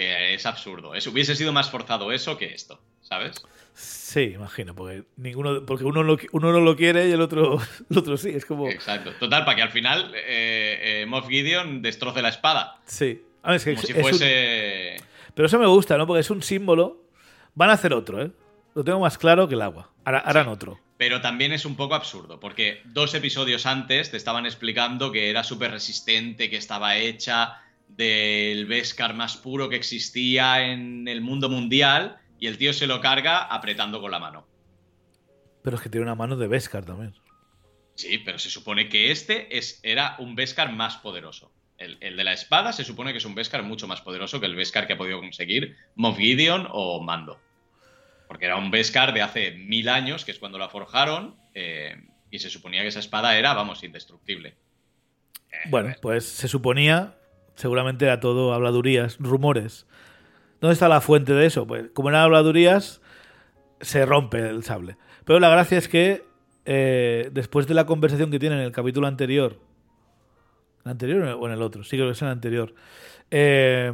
que 0.00 0.34
es 0.34 0.46
absurdo. 0.46 0.94
Es, 0.94 1.06
hubiese 1.06 1.34
sido 1.36 1.52
más 1.52 1.70
forzado 1.70 2.12
eso 2.12 2.36
que 2.38 2.46
esto, 2.54 2.80
¿sabes? 3.00 3.42
Sí, 3.74 4.32
imagino, 4.34 4.74
porque 4.74 5.04
ninguno, 5.16 5.64
porque 5.64 5.84
uno, 5.84 6.02
lo- 6.02 6.18
uno 6.32 6.52
no 6.52 6.60
lo 6.60 6.76
quiere 6.76 7.08
y 7.08 7.12
el 7.12 7.20
otro, 7.20 7.60
el 7.90 7.98
otro 7.98 8.16
sí. 8.16 8.30
Es 8.30 8.44
como. 8.44 8.68
Exacto. 8.68 9.12
Total, 9.18 9.44
para 9.44 9.56
que 9.56 9.62
al 9.62 9.70
final 9.70 10.12
eh, 10.14 11.02
eh, 11.02 11.06
Moff 11.06 11.28
Gideon 11.28 11.80
destroce 11.82 12.20
la 12.22 12.28
espada. 12.30 12.78
Sí. 12.86 13.22
A 13.42 13.52
ver, 13.52 13.56
es 13.56 13.64
que 13.64 13.74
Como 13.74 13.80
es- 13.80 13.86
si 13.86 13.92
es 13.92 13.98
un- 13.98 14.02
fuese. 14.02 14.96
Pero 15.34 15.46
eso 15.46 15.58
me 15.58 15.66
gusta, 15.66 15.96
¿no? 15.96 16.06
Porque 16.06 16.20
es 16.20 16.30
un 16.30 16.42
símbolo. 16.42 17.04
Van 17.54 17.70
a 17.70 17.74
hacer 17.74 17.92
otro, 17.94 18.22
¿eh? 18.22 18.30
Lo 18.74 18.84
tengo 18.84 19.00
más 19.00 19.16
claro 19.18 19.48
que 19.48 19.54
el 19.54 19.62
agua. 19.62 19.90
Hará- 20.04 20.18
harán 20.20 20.48
otro. 20.48 20.78
Pero 20.98 21.20
también 21.22 21.52
es 21.52 21.64
un 21.64 21.76
poco 21.76 21.94
absurdo, 21.94 22.38
porque 22.40 22.82
dos 22.84 23.14
episodios 23.14 23.64
antes 23.64 24.10
te 24.10 24.16
estaban 24.18 24.44
explicando 24.44 25.10
que 25.12 25.30
era 25.30 25.42
súper 25.44 25.70
resistente, 25.70 26.50
que 26.50 26.56
estaba 26.56 26.96
hecha 26.96 27.62
del 27.96 28.66
Beskar 28.66 29.14
más 29.14 29.36
puro 29.36 29.68
que 29.68 29.76
existía 29.76 30.70
en 30.70 31.06
el 31.08 31.20
mundo 31.20 31.48
mundial, 31.48 32.18
y 32.38 32.46
el 32.46 32.56
tío 32.56 32.72
se 32.72 32.86
lo 32.86 33.00
carga 33.00 33.42
apretando 33.42 34.00
con 34.00 34.10
la 34.10 34.18
mano. 34.18 34.46
Pero 35.62 35.76
es 35.76 35.82
que 35.82 35.90
tiene 35.90 36.04
una 36.04 36.14
mano 36.14 36.36
de 36.36 36.48
Beskar 36.48 36.84
también. 36.84 37.14
Sí, 37.94 38.18
pero 38.18 38.38
se 38.38 38.48
supone 38.48 38.88
que 38.88 39.10
este 39.10 39.58
es, 39.58 39.80
era 39.82 40.16
un 40.18 40.34
Beskar 40.34 40.72
más 40.72 40.96
poderoso. 40.96 41.52
El, 41.76 41.98
el 42.00 42.16
de 42.16 42.24
la 42.24 42.32
espada 42.32 42.72
se 42.72 42.84
supone 42.84 43.12
que 43.12 43.18
es 43.18 43.24
un 43.26 43.34
Beskar 43.34 43.62
mucho 43.62 43.86
más 43.86 44.00
poderoso 44.00 44.40
que 44.40 44.46
el 44.46 44.54
Beskar 44.56 44.86
que 44.86 44.94
ha 44.94 44.98
podido 44.98 45.20
conseguir 45.20 45.76
Moff 45.96 46.16
Gideon 46.16 46.66
o 46.70 47.02
Mando. 47.02 47.38
Porque 48.26 48.46
era 48.46 48.56
un 48.56 48.70
Beskar 48.70 49.12
de 49.12 49.22
hace 49.22 49.50
mil 49.52 49.88
años, 49.88 50.24
que 50.24 50.30
es 50.30 50.38
cuando 50.38 50.56
la 50.56 50.68
forjaron, 50.68 51.36
eh, 51.54 51.96
y 52.30 52.38
se 52.38 52.48
suponía 52.48 52.82
que 52.82 52.88
esa 52.88 53.00
espada 53.00 53.36
era, 53.36 53.52
vamos, 53.52 53.82
indestructible. 53.82 54.56
Eh, 55.50 55.68
Bueno, 55.68 55.94
pues 56.00 56.24
se 56.24 56.48
suponía, 56.48 57.18
seguramente 57.60 58.06
era 58.06 58.20
todo 58.20 58.54
habladurías, 58.54 59.18
rumores. 59.18 59.86
¿Dónde 60.60 60.72
está 60.72 60.88
la 60.88 61.00
fuente 61.00 61.34
de 61.34 61.46
eso? 61.46 61.66
Pues 61.66 61.90
como 61.92 62.08
eran 62.08 62.22
habladurías, 62.22 63.00
se 63.80 64.06
rompe 64.06 64.48
el 64.48 64.64
sable. 64.64 64.96
Pero 65.24 65.40
la 65.40 65.50
gracia 65.50 65.78
es 65.78 65.88
que 65.88 66.24
eh, 66.64 67.30
después 67.32 67.66
de 67.66 67.74
la 67.74 67.84
conversación 67.84 68.30
que 68.30 68.38
tiene 68.38 68.56
en 68.56 68.62
el 68.62 68.72
capítulo 68.72 69.06
anterior, 69.06 69.58
¿el 70.84 70.90
anterior 70.90 71.22
o 71.38 71.46
en 71.46 71.52
el 71.52 71.62
otro? 71.62 71.84
Sí, 71.84 71.96
creo 71.96 72.06
que 72.06 72.12
es 72.12 72.22
en 72.22 72.28
el 72.28 72.32
anterior. 72.32 72.74
Eh, 73.30 73.92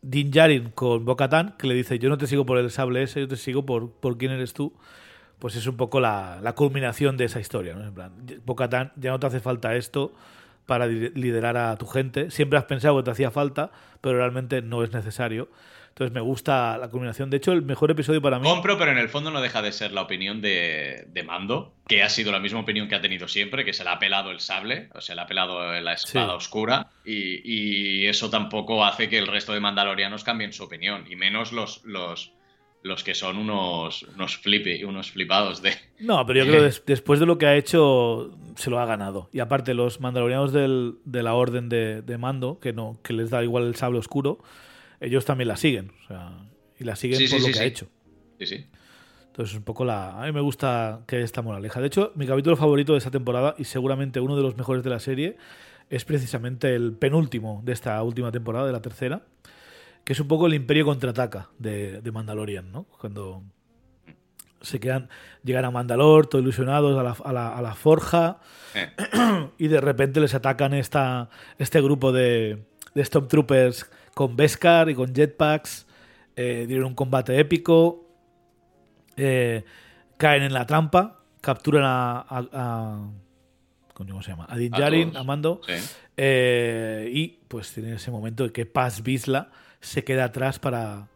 Din 0.00 0.70
con 0.74 1.04
Bo-Katan, 1.04 1.56
que 1.58 1.66
le 1.66 1.74
dice, 1.74 1.98
yo 1.98 2.08
no 2.08 2.16
te 2.16 2.28
sigo 2.28 2.46
por 2.46 2.58
el 2.58 2.70
sable 2.70 3.02
ese, 3.02 3.20
yo 3.20 3.28
te 3.28 3.36
sigo 3.36 3.66
por, 3.66 3.90
por 3.90 4.16
quién 4.16 4.30
eres 4.30 4.52
tú. 4.54 4.72
Pues 5.40 5.56
es 5.56 5.66
un 5.66 5.76
poco 5.76 6.00
la, 6.00 6.40
la 6.42 6.54
culminación 6.54 7.16
de 7.16 7.24
esa 7.24 7.40
historia, 7.40 7.74
¿no? 7.74 7.84
En 7.84 7.94
plan, 7.94 8.12
Bo-Katan, 8.44 8.92
ya 8.96 9.10
no 9.10 9.18
te 9.18 9.26
hace 9.26 9.40
falta 9.40 9.74
esto 9.74 10.12
para 10.68 10.86
li- 10.86 11.10
liderar 11.14 11.56
a 11.56 11.76
tu 11.76 11.86
gente. 11.86 12.30
Siempre 12.30 12.58
has 12.58 12.66
pensado 12.66 12.96
que 12.98 13.02
te 13.02 13.10
hacía 13.10 13.30
falta, 13.32 13.72
pero 14.00 14.18
realmente 14.18 14.62
no 14.62 14.84
es 14.84 14.92
necesario. 14.92 15.48
Entonces 15.88 16.14
me 16.14 16.20
gusta 16.20 16.78
la 16.78 16.88
culminación. 16.90 17.28
De 17.28 17.38
hecho, 17.38 17.50
el 17.50 17.62
mejor 17.62 17.90
episodio 17.90 18.22
para 18.22 18.38
mí... 18.38 18.46
Compro, 18.46 18.78
pero 18.78 18.92
en 18.92 18.98
el 18.98 19.08
fondo 19.08 19.32
no 19.32 19.40
deja 19.40 19.62
de 19.62 19.72
ser 19.72 19.90
la 19.90 20.02
opinión 20.02 20.40
de, 20.40 21.06
de 21.08 21.22
Mando, 21.24 21.74
que 21.88 22.04
ha 22.04 22.08
sido 22.08 22.30
la 22.30 22.38
misma 22.38 22.60
opinión 22.60 22.86
que 22.86 22.94
ha 22.94 23.00
tenido 23.00 23.26
siempre, 23.26 23.64
que 23.64 23.72
se 23.72 23.82
le 23.82 23.90
ha 23.90 23.98
pelado 23.98 24.30
el 24.30 24.38
sable, 24.38 24.90
o 24.94 25.00
se 25.00 25.16
le 25.16 25.22
ha 25.22 25.26
pelado 25.26 25.58
la 25.80 25.92
espada 25.94 26.28
Sí. 26.30 26.36
oscura, 26.36 26.86
y, 27.04 27.40
y 28.02 28.06
eso 28.06 28.30
tampoco 28.30 28.84
hace 28.84 29.08
que 29.08 29.18
el 29.18 29.26
resto 29.26 29.54
de 29.54 29.60
mandalorianos 29.60 30.22
cambien 30.22 30.52
su 30.52 30.62
opinión, 30.62 31.04
y 31.10 31.16
menos 31.16 31.50
los, 31.50 31.82
los, 31.84 32.32
los 32.82 33.02
que 33.04 33.14
son 33.14 33.36
unos, 33.38 34.02
unos, 34.14 34.36
flipi, 34.38 34.84
unos 34.84 35.10
flipados 35.10 35.60
de... 35.62 35.72
No, 36.00 36.24
pero 36.26 36.40
yo 36.40 36.44
creo 36.46 36.58
que 36.58 36.64
des- 36.66 36.82
después 36.86 37.20
de 37.20 37.26
lo 37.26 37.36
que 37.38 37.46
ha 37.46 37.56
hecho, 37.56 38.36
se 38.56 38.70
lo 38.70 38.78
ha 38.78 38.86
ganado. 38.86 39.28
Y 39.32 39.40
aparte, 39.40 39.74
los 39.74 40.00
mandalorianos 40.00 40.52
del- 40.52 40.94
de 41.04 41.22
la 41.22 41.34
orden 41.34 41.68
de, 41.68 42.02
de 42.02 42.18
mando, 42.18 42.60
que 42.60 42.72
no 42.72 42.98
que 43.02 43.12
les 43.12 43.30
da 43.30 43.42
igual 43.42 43.64
el 43.64 43.74
sable 43.74 43.98
oscuro, 43.98 44.38
ellos 45.00 45.24
también 45.24 45.48
la 45.48 45.56
siguen. 45.56 45.92
O 46.04 46.06
sea, 46.08 46.32
y 46.78 46.84
la 46.84 46.96
siguen 46.96 47.18
Sí, 47.18 47.28
por 47.28 47.38
sí, 47.38 47.42
lo 47.42 47.46
sí, 47.48 47.52
que 47.54 47.60
ha 47.60 47.64
hecho. 47.64 47.86
Sí, 48.38 48.46
sí. 48.46 48.66
Entonces, 49.26 49.56
un 49.56 49.62
poco 49.62 49.84
la. 49.84 50.20
A 50.22 50.26
mí 50.26 50.32
me 50.32 50.40
gusta 50.40 51.02
que 51.06 51.22
esta 51.22 51.42
moraleja. 51.42 51.80
De 51.80 51.86
hecho, 51.86 52.12
mi 52.16 52.26
capítulo 52.26 52.56
favorito 52.56 52.92
de 52.92 52.98
esta 52.98 53.10
temporada, 53.10 53.54
y 53.58 53.64
seguramente 53.64 54.20
uno 54.20 54.36
de 54.36 54.42
los 54.42 54.56
mejores 54.56 54.82
de 54.82 54.90
la 54.90 54.98
serie, 55.00 55.36
es 55.90 56.04
precisamente 56.04 56.74
el 56.74 56.92
penúltimo 56.92 57.60
de 57.64 57.72
esta 57.72 58.02
última 58.02 58.32
temporada, 58.32 58.66
de 58.66 58.72
la 58.72 58.82
tercera, 58.82 59.22
que 60.04 60.12
es 60.12 60.20
un 60.20 60.28
poco 60.28 60.46
el 60.46 60.54
Imperio 60.54 60.84
contraataca 60.84 61.48
de, 61.58 62.00
de 62.00 62.12
Mandalorian, 62.12 62.70
¿no? 62.72 62.84
Cuando 62.84 63.42
se 64.60 64.80
quedan, 64.80 65.08
llegan 65.44 65.64
a 65.64 65.70
Mandalor, 65.70 66.26
todo 66.26 66.40
ilusionados 66.42 66.98
a 66.98 67.02
la, 67.02 67.10
a 67.24 67.32
la- 67.32 67.56
a 67.56 67.62
la 67.62 67.74
forja, 67.74 68.40
Eh, 68.74 68.90
y 69.58 69.68
de 69.68 69.80
repente 69.80 70.20
les 70.20 70.34
atacan 70.34 70.74
esta, 70.74 71.30
este 71.58 71.80
grupo 71.80 72.10
de, 72.12 72.64
de 72.94 73.04
Stormtroopers 73.04 73.90
con 74.14 74.36
Beskar 74.36 74.90
y 74.90 74.94
con 74.94 75.14
jetpacks. 75.14 75.86
Eh, 76.36 76.64
dieron 76.68 76.86
un 76.88 76.94
combate 76.94 77.38
épico. 77.38 78.04
Eh, 79.16 79.64
caen 80.16 80.42
en 80.42 80.52
la 80.52 80.66
trampa. 80.66 81.20
Capturan 81.40 81.84
a. 81.84 82.20
a, 82.28 82.46
a 82.52 83.08
¿Cómo 83.94 84.22
se 84.22 84.30
llama? 84.30 84.46
A 84.48 84.56
Din 84.56 84.72
A 84.74 84.78
Djarin, 84.78 85.08
todos, 85.10 85.20
a 85.20 85.24
Mando. 85.24 85.60
sí. 85.66 85.72
Eh, 86.16 87.10
y 87.12 87.28
pues 87.48 87.72
tiene 87.72 87.94
ese 87.94 88.10
momento 88.10 88.44
en 88.44 88.50
que 88.50 88.66
Paz 88.66 89.02
Vizla 89.02 89.50
se 89.80 90.04
queda 90.04 90.24
atrás 90.24 90.58
para, 90.58 91.08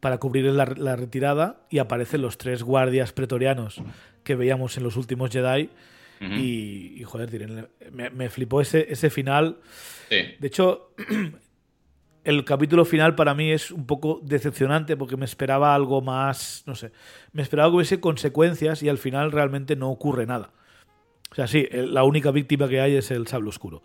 para 0.00 0.18
cubrir 0.18 0.46
la, 0.46 0.66
la 0.76 0.96
retirada 0.96 1.64
y 1.70 1.78
aparecen 1.78 2.22
los 2.22 2.38
tres 2.38 2.62
guardias 2.62 3.12
pretorianos 3.12 3.82
que 4.24 4.34
veíamos 4.34 4.76
en 4.76 4.84
los 4.84 4.96
últimos 4.96 5.30
Jedi. 5.30 5.70
Y, 6.20 7.00
y, 7.00 7.02
joder, 7.02 7.30
me, 7.90 8.10
me 8.10 8.30
flipó 8.30 8.60
ese, 8.60 8.86
ese 8.88 9.10
final. 9.10 9.58
Sí. 10.08 10.18
De 10.38 10.46
hecho, 10.46 10.94
el 12.24 12.44
capítulo 12.44 12.84
final 12.84 13.16
para 13.16 13.34
mí 13.34 13.50
es 13.50 13.72
un 13.72 13.86
poco 13.86 14.20
decepcionante 14.22 14.96
porque 14.96 15.16
me 15.16 15.24
esperaba 15.24 15.74
algo 15.74 16.00
más, 16.00 16.62
no 16.66 16.76
sé, 16.76 16.92
me 17.32 17.42
esperaba 17.42 17.70
que 17.70 17.76
hubiese 17.76 18.00
consecuencias 18.00 18.82
y 18.84 18.88
al 18.88 18.98
final 18.98 19.32
realmente 19.32 19.74
no 19.74 19.90
ocurre 19.90 20.26
nada. 20.26 20.52
O 21.32 21.34
sea, 21.34 21.46
sí, 21.46 21.66
la 21.72 22.04
única 22.04 22.30
víctima 22.30 22.68
que 22.68 22.80
hay 22.80 22.94
es 22.94 23.10
el 23.10 23.26
sable 23.26 23.48
oscuro 23.48 23.82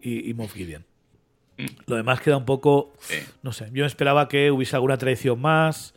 y, 0.00 0.30
y 0.30 0.34
Moff 0.34 0.54
Gideon. 0.54 0.86
Lo 1.86 1.96
demás 1.96 2.20
queda 2.20 2.36
un 2.36 2.44
poco, 2.44 2.92
Sí. 3.00 3.16
no 3.42 3.52
sé, 3.52 3.68
yo 3.72 3.84
esperaba 3.86 4.28
que 4.28 4.50
hubiese 4.50 4.76
alguna 4.76 4.96
traición 4.98 5.40
más, 5.40 5.94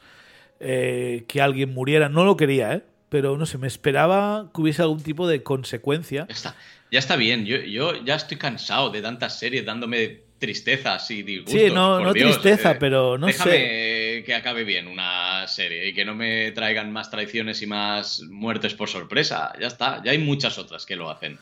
eh, 0.60 1.24
que 1.28 1.42
alguien 1.42 1.74
muriera, 1.74 2.10
no 2.10 2.24
lo 2.26 2.38
quería, 2.38 2.74
¿eh? 2.74 2.82
Pero 3.10 3.38
no 3.38 3.46
sé, 3.46 3.58
me 3.58 3.68
esperaba 3.68 4.50
que 4.56 4.62
hubiese 4.62 4.82
algún 4.82 5.04
tipo 5.04 5.28
de 5.28 5.44
consecuencia. 5.44 6.26
Ya 6.30 6.34
está, 6.34 6.56
ya 6.92 7.00
está 7.00 7.16
bien. 7.18 7.46
Yo, 7.46 7.58
yo 7.58 8.04
ya 8.06 8.16
estoy 8.16 8.38
cansado 8.38 8.90
de 8.90 9.02
tantas 9.02 9.38
series 9.38 9.66
dándome 9.66 10.22
tristezas 10.40 11.12
y 11.12 11.22
disgustos. 11.22 11.62
Sí, 11.62 11.68
no- 11.72 11.98
por 11.98 12.08
no 12.08 12.14
Dios. 12.14 12.32
tristeza, 12.42 12.72
Eh, 12.72 12.78
pero 12.80 13.18
no 13.18 13.28
déjame 13.28 13.52
sé. 13.52 14.24
que 14.26 14.34
acabe 14.34 14.64
bien 14.64 14.88
una 14.88 15.46
serie 15.48 15.88
y 15.90 15.94
que 15.94 16.06
no 16.06 16.16
me 16.16 16.52
traigan 16.52 16.92
más 16.92 17.12
traiciones 17.12 17.62
y 17.62 17.68
más 17.68 18.22
muertes 18.30 18.74
por 18.74 18.88
sorpresa. 18.90 19.54
Ya 19.60 19.68
está, 19.68 20.02
ya 20.04 20.12
hay 20.12 20.18
muchas 20.18 20.58
otras 20.58 20.86
que 20.86 20.96
lo 20.96 21.10
hacen. 21.12 21.38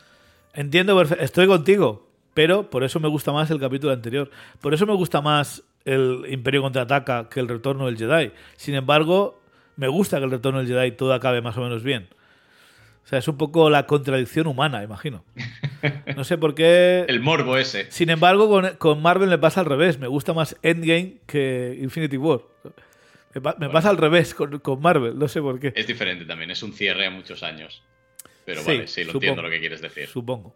Entiendo, 0.52 1.00
estoy 1.20 1.46
contigo, 1.46 2.09
pero 2.34 2.70
por 2.70 2.84
eso 2.84 3.00
me 3.00 3.08
gusta 3.08 3.32
más 3.32 3.50
el 3.50 3.60
capítulo 3.60 3.92
anterior. 3.92 4.30
Por 4.60 4.74
eso 4.74 4.86
me 4.86 4.94
gusta 4.94 5.20
más 5.20 5.62
el 5.84 6.24
Imperio 6.28 6.62
contraataca 6.62 7.28
que 7.28 7.40
el 7.40 7.48
retorno 7.48 7.86
del 7.86 7.96
Jedi. 7.96 8.32
Sin 8.56 8.74
embargo, 8.74 9.40
me 9.76 9.88
gusta 9.88 10.18
que 10.18 10.24
el 10.24 10.30
retorno 10.30 10.58
del 10.62 10.68
Jedi 10.68 10.92
todo 10.92 11.12
acabe 11.14 11.40
más 11.40 11.56
o 11.56 11.62
menos 11.62 11.82
bien. 11.82 12.08
O 13.04 13.08
sea, 13.10 13.18
es 13.18 13.26
un 13.28 13.36
poco 13.38 13.70
la 13.70 13.86
contradicción 13.86 14.46
humana, 14.46 14.84
imagino. 14.84 15.24
No 16.14 16.22
sé 16.22 16.38
por 16.38 16.54
qué. 16.54 17.04
El 17.08 17.20
morbo 17.20 17.56
ese. 17.56 17.90
Sin 17.90 18.08
embargo, 18.10 18.48
con, 18.48 18.68
con 18.76 19.02
Marvel 19.02 19.28
me 19.28 19.38
pasa 19.38 19.60
al 19.60 19.66
revés. 19.66 19.98
Me 19.98 20.06
gusta 20.06 20.32
más 20.32 20.54
Endgame 20.62 21.16
que 21.26 21.76
Infinity 21.80 22.16
War. 22.18 22.42
Me, 23.34 23.40
pa- 23.40 23.56
me 23.58 23.68
pasa 23.70 23.88
al 23.90 23.96
revés 23.96 24.34
con, 24.34 24.58
con 24.60 24.80
Marvel, 24.80 25.18
no 25.18 25.26
sé 25.28 25.40
por 25.40 25.58
qué. 25.58 25.72
Es 25.74 25.86
diferente 25.86 26.24
también, 26.24 26.50
es 26.50 26.62
un 26.62 26.72
cierre 26.72 27.06
a 27.06 27.10
muchos 27.10 27.42
años. 27.42 27.82
Pero 28.44 28.60
Sí, 28.60 28.66
vale, 28.66 28.86
sí, 28.86 29.00
lo 29.00 29.06
supongo. 29.12 29.16
entiendo 29.24 29.42
lo 29.42 29.50
que 29.50 29.60
quieres 29.60 29.80
decir. 29.80 30.06
Supongo. 30.06 30.54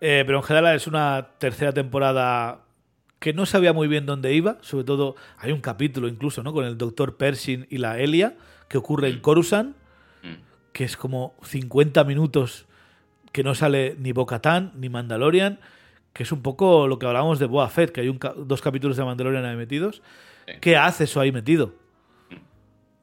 Eh, 0.00 0.24
pero 0.26 0.38
en 0.38 0.44
general 0.44 0.76
es 0.76 0.86
una 0.86 1.28
tercera 1.38 1.72
temporada 1.72 2.60
que 3.18 3.32
no 3.32 3.46
sabía 3.46 3.72
muy 3.72 3.88
bien 3.88 4.04
dónde 4.06 4.34
iba. 4.34 4.58
Sobre 4.60 4.84
todo, 4.84 5.16
hay 5.38 5.52
un 5.52 5.60
capítulo 5.60 6.06
incluso, 6.08 6.42
¿no? 6.42 6.52
Con 6.52 6.64
el 6.66 6.76
doctor 6.76 7.16
Pershing 7.16 7.66
y 7.70 7.78
la 7.78 7.98
Elia, 7.98 8.36
que 8.68 8.78
ocurre 8.78 9.08
en 9.08 9.20
Coruscant, 9.20 9.74
Mm. 10.22 10.34
que 10.72 10.84
es 10.84 10.96
como 10.96 11.34
50 11.42 12.02
minutos 12.04 12.66
que 13.32 13.42
no 13.44 13.54
sale 13.54 13.96
ni 13.98 14.12
Bo-Katan 14.12 14.72
ni 14.76 14.88
Mandalorian, 14.88 15.60
que 16.12 16.22
es 16.22 16.32
un 16.32 16.40
poco 16.42 16.88
lo 16.88 16.98
que 16.98 17.06
hablábamos 17.06 17.38
de 17.38 17.46
Boa 17.46 17.68
Fett, 17.68 17.90
que 17.92 18.00
hay 18.00 18.08
un 18.08 18.18
dos 18.38 18.62
capítulos 18.62 18.96
de 18.96 19.04
Mandalorian 19.04 19.44
ahí 19.44 19.56
metidos. 19.56 20.02
Sí. 20.46 20.52
¿Qué 20.60 20.76
hace 20.76 21.04
eso 21.04 21.20
ahí 21.20 21.32
metido? 21.32 21.74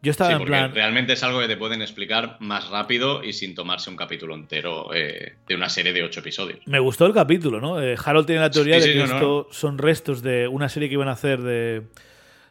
Yo 0.04 0.12
estaba 0.12 0.32
Sí, 0.32 0.36
en 0.36 0.46
plan... 0.46 0.76
realmente 0.76 1.14
es 1.14 1.24
algo 1.24 1.40
que 1.40 1.48
te 1.48 1.58
pueden 1.58 1.82
explicar 1.82 2.36
más 2.42 2.70
rápido 2.70 3.24
y 3.24 3.34
sin 3.34 3.56
tomarse 3.56 3.90
un 3.90 3.96
capítulo 3.96 4.36
entero 4.36 4.94
eh, 4.94 5.38
de 5.48 5.56
una 5.56 5.70
serie 5.70 5.94
de 5.94 6.04
ocho 6.04 6.20
episodios. 6.20 6.60
Me 6.68 6.78
gustó 6.80 7.06
el 7.08 7.14
capítulo, 7.14 7.60
¿no? 7.62 7.82
Eh, 7.82 7.96
Harold 8.04 8.28
tiene 8.28 8.42
la 8.42 8.52
teoría 8.52 8.80
Sí, 8.82 8.90
de 8.90 8.94
sí, 8.94 9.00
que 9.00 9.06
no, 9.06 9.08
no. 9.08 9.16
esto 9.16 9.48
son 9.52 9.78
restos 9.78 10.22
de 10.22 10.48
una 10.48 10.70
serie 10.70 10.90
que 10.90 10.94
iban 10.96 11.08
a 11.08 11.14
hacer 11.14 11.42
de 11.42 11.84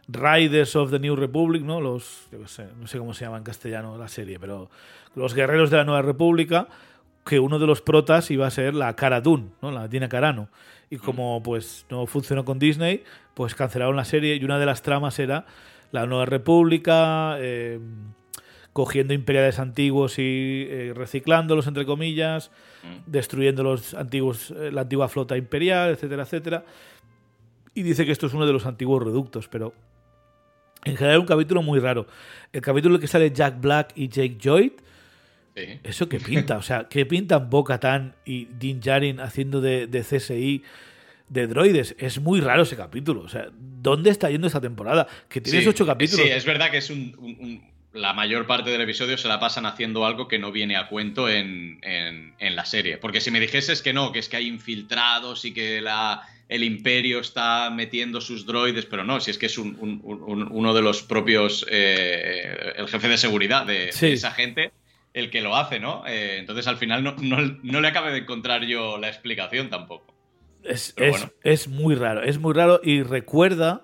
Riders 0.09 0.75
of 0.77 0.91
the 0.91 0.99
New 0.99 1.15
Republic, 1.15 1.63
¿no? 1.63 1.81
Los, 1.81 2.27
yo 2.33 2.41
qué 2.41 2.49
sé, 2.49 2.67
no 2.81 2.87
sé 2.87 2.99
cómo 2.99 3.15
se 3.15 3.25
llama 3.25 3.37
en 3.39 3.45
castellano 3.45 3.97
la 3.97 4.09
serie, 4.09 4.39
pero 4.41 4.71
los 5.15 5.35
guerreros 5.35 5.71
de 5.71 5.77
la 5.77 5.85
Nueva 5.85 6.03
República, 6.03 6.69
que 7.25 7.39
uno 7.39 7.59
de 7.59 7.67
los 7.67 7.83
protas 7.83 8.31
iba 8.31 8.47
a 8.47 8.51
ser 8.51 8.75
la 8.75 8.97
Cara 8.97 9.21
Dune, 9.21 9.51
¿no? 9.61 9.71
La 9.71 9.89
Dina 9.89 10.09
Carano. 10.09 10.49
Y 10.91 10.97
como 10.97 11.43
pues 11.43 11.87
no 11.89 12.07
funcionó 12.07 12.45
con 12.45 12.59
Disney, 12.59 13.05
pues 13.35 13.55
cancelaron 13.55 13.95
la 13.97 14.05
serie 14.05 14.35
y 14.37 14.45
una 14.45 14.59
de 14.59 14.67
las 14.67 14.83
tramas 14.83 15.19
era 15.19 15.47
la 15.93 16.07
Nueva 16.07 16.27
República, 16.27 17.37
eh, 17.39 17.79
cogiendo 18.73 19.15
imperiales 19.15 19.59
antiguos 19.59 20.19
y 20.19 20.67
eh, 20.69 20.93
reciclándolos, 20.95 21.67
entre 21.67 21.85
comillas, 21.87 22.51
destruyendo 23.07 23.63
los 23.63 23.95
antiguos, 23.95 24.51
eh, 24.51 24.71
la 24.73 24.81
antigua 24.81 25.09
flota 25.09 25.37
imperial, 25.37 25.91
etcétera, 25.91 26.23
etcétera. 26.25 26.65
Y 27.75 27.83
dice 27.83 28.05
que 28.05 28.13
esto 28.13 28.27
es 28.27 28.35
uno 28.35 28.47
de 28.47 28.53
los 28.53 28.67
antiguos 28.67 29.03
reductos, 29.03 29.47
pero 29.49 29.73
en 30.85 30.97
general 30.97 31.21
un 31.21 31.27
capítulo 31.27 31.63
muy 31.63 31.79
raro. 31.79 32.07
El 32.53 32.61
capítulo 32.63 32.95
en 32.95 32.97
el 32.97 33.01
que 33.03 33.07
sale 33.07 33.31
Jack 33.31 33.61
Black 33.61 33.93
y 33.95 34.09
Jake 34.09 34.37
Lloyd, 34.41 34.73
Sí. 35.55 35.81
¿eso 35.85 36.09
qué 36.09 36.19
pinta? 36.47 36.57
O 36.57 36.63
sea, 36.63 36.89
¿qué 36.89 37.05
pintan 37.05 37.51
Bo-Katan 37.51 38.15
y 38.25 38.47
Din 38.47 38.81
Djarin 38.81 39.21
haciendo 39.21 39.61
de, 39.61 39.87
de 39.87 40.01
CSI 40.01 40.63
de 41.33 41.47
droides? 41.47 41.95
Es 41.99 42.21
muy 42.21 42.41
raro 42.41 42.63
ese 42.63 42.77
capítulo. 42.77 43.23
O 43.23 43.29
sea, 43.29 43.47
¿dónde 43.53 44.11
está 44.11 44.31
yendo 44.31 44.47
esta 44.47 44.61
temporada? 44.61 45.07
Que 45.29 45.41
tienes 45.41 45.63
Sí, 45.65 45.69
ocho 45.71 45.87
capítulos. 45.87 46.27
Sí, 46.27 46.31
es 46.33 46.45
verdad 46.45 46.71
que 46.71 46.79
es 46.79 46.91
un, 46.91 47.15
un- 47.19 47.37
un- 47.41 47.73
la 47.95 48.13
mayor 48.15 48.47
parte 48.47 48.71
del 48.71 48.81
episodio 48.81 49.19
se 49.19 49.29
la 49.29 49.39
pasan 49.39 49.67
haciendo 49.67 50.07
algo 50.07 50.27
que 50.29 50.39
no 50.39 50.51
viene 50.51 50.77
a 50.77 50.89
cuento 50.89 51.29
en, 51.29 51.79
en- 51.83 52.35
en 52.39 52.57
la 52.57 52.65
serie. 52.65 52.97
Porque 52.99 53.21
si 53.21 53.31
me 53.31 53.39
dijeses 53.41 53.83
que 53.83 53.93
no, 53.93 54.13
que 54.13 54.19
es 54.19 54.29
que 54.29 54.37
hay 54.39 54.47
infiltrados 54.49 55.45
y 55.45 55.53
que 55.53 55.81
la, 55.83 56.23
el 56.49 56.65
imperio 56.65 57.21
está 57.21 57.69
metiendo 57.71 58.21
sus 58.21 58.47
droides, 58.47 58.87
pero 58.87 59.05
no, 59.05 59.21
si 59.21 59.31
es 59.31 59.39
que 59.39 59.47
es 59.47 59.59
un- 59.59 59.77
un- 59.81 60.01
un- 60.03 60.49
uno 60.51 60.73
de 60.75 60.81
los 60.83 61.03
propios, 61.03 61.67
eh, 61.71 62.73
el 62.77 62.89
jefe 62.89 63.09
de 63.09 63.19
seguridad 63.19 63.67
de, 63.67 63.89
esa 63.89 64.31
gente. 64.33 64.73
El 65.15 65.29
que 65.29 65.43
lo 65.43 65.55
hace, 65.57 65.79
¿no? 65.79 66.05
Eh, 66.07 66.37
entonces 66.39 66.67
al 66.67 66.79
final 66.79 67.05
no, 67.05 67.15
no- 67.21 67.59
no 67.63 67.81
le 67.83 67.89
acabé 67.89 68.13
de 68.13 68.19
encontrar 68.21 68.65
yo 68.65 68.97
la 68.97 69.09
explicación 69.09 69.69
tampoco. 69.69 70.12
Es, 70.65 70.95
es- 70.97 71.11
bueno. 71.11 71.31
es 71.43 71.69
muy 71.69 71.95
raro, 71.95 72.23
es 72.23 72.39
muy 72.39 72.53
raro 72.55 72.81
y 72.83 73.03
recuerda 73.03 73.83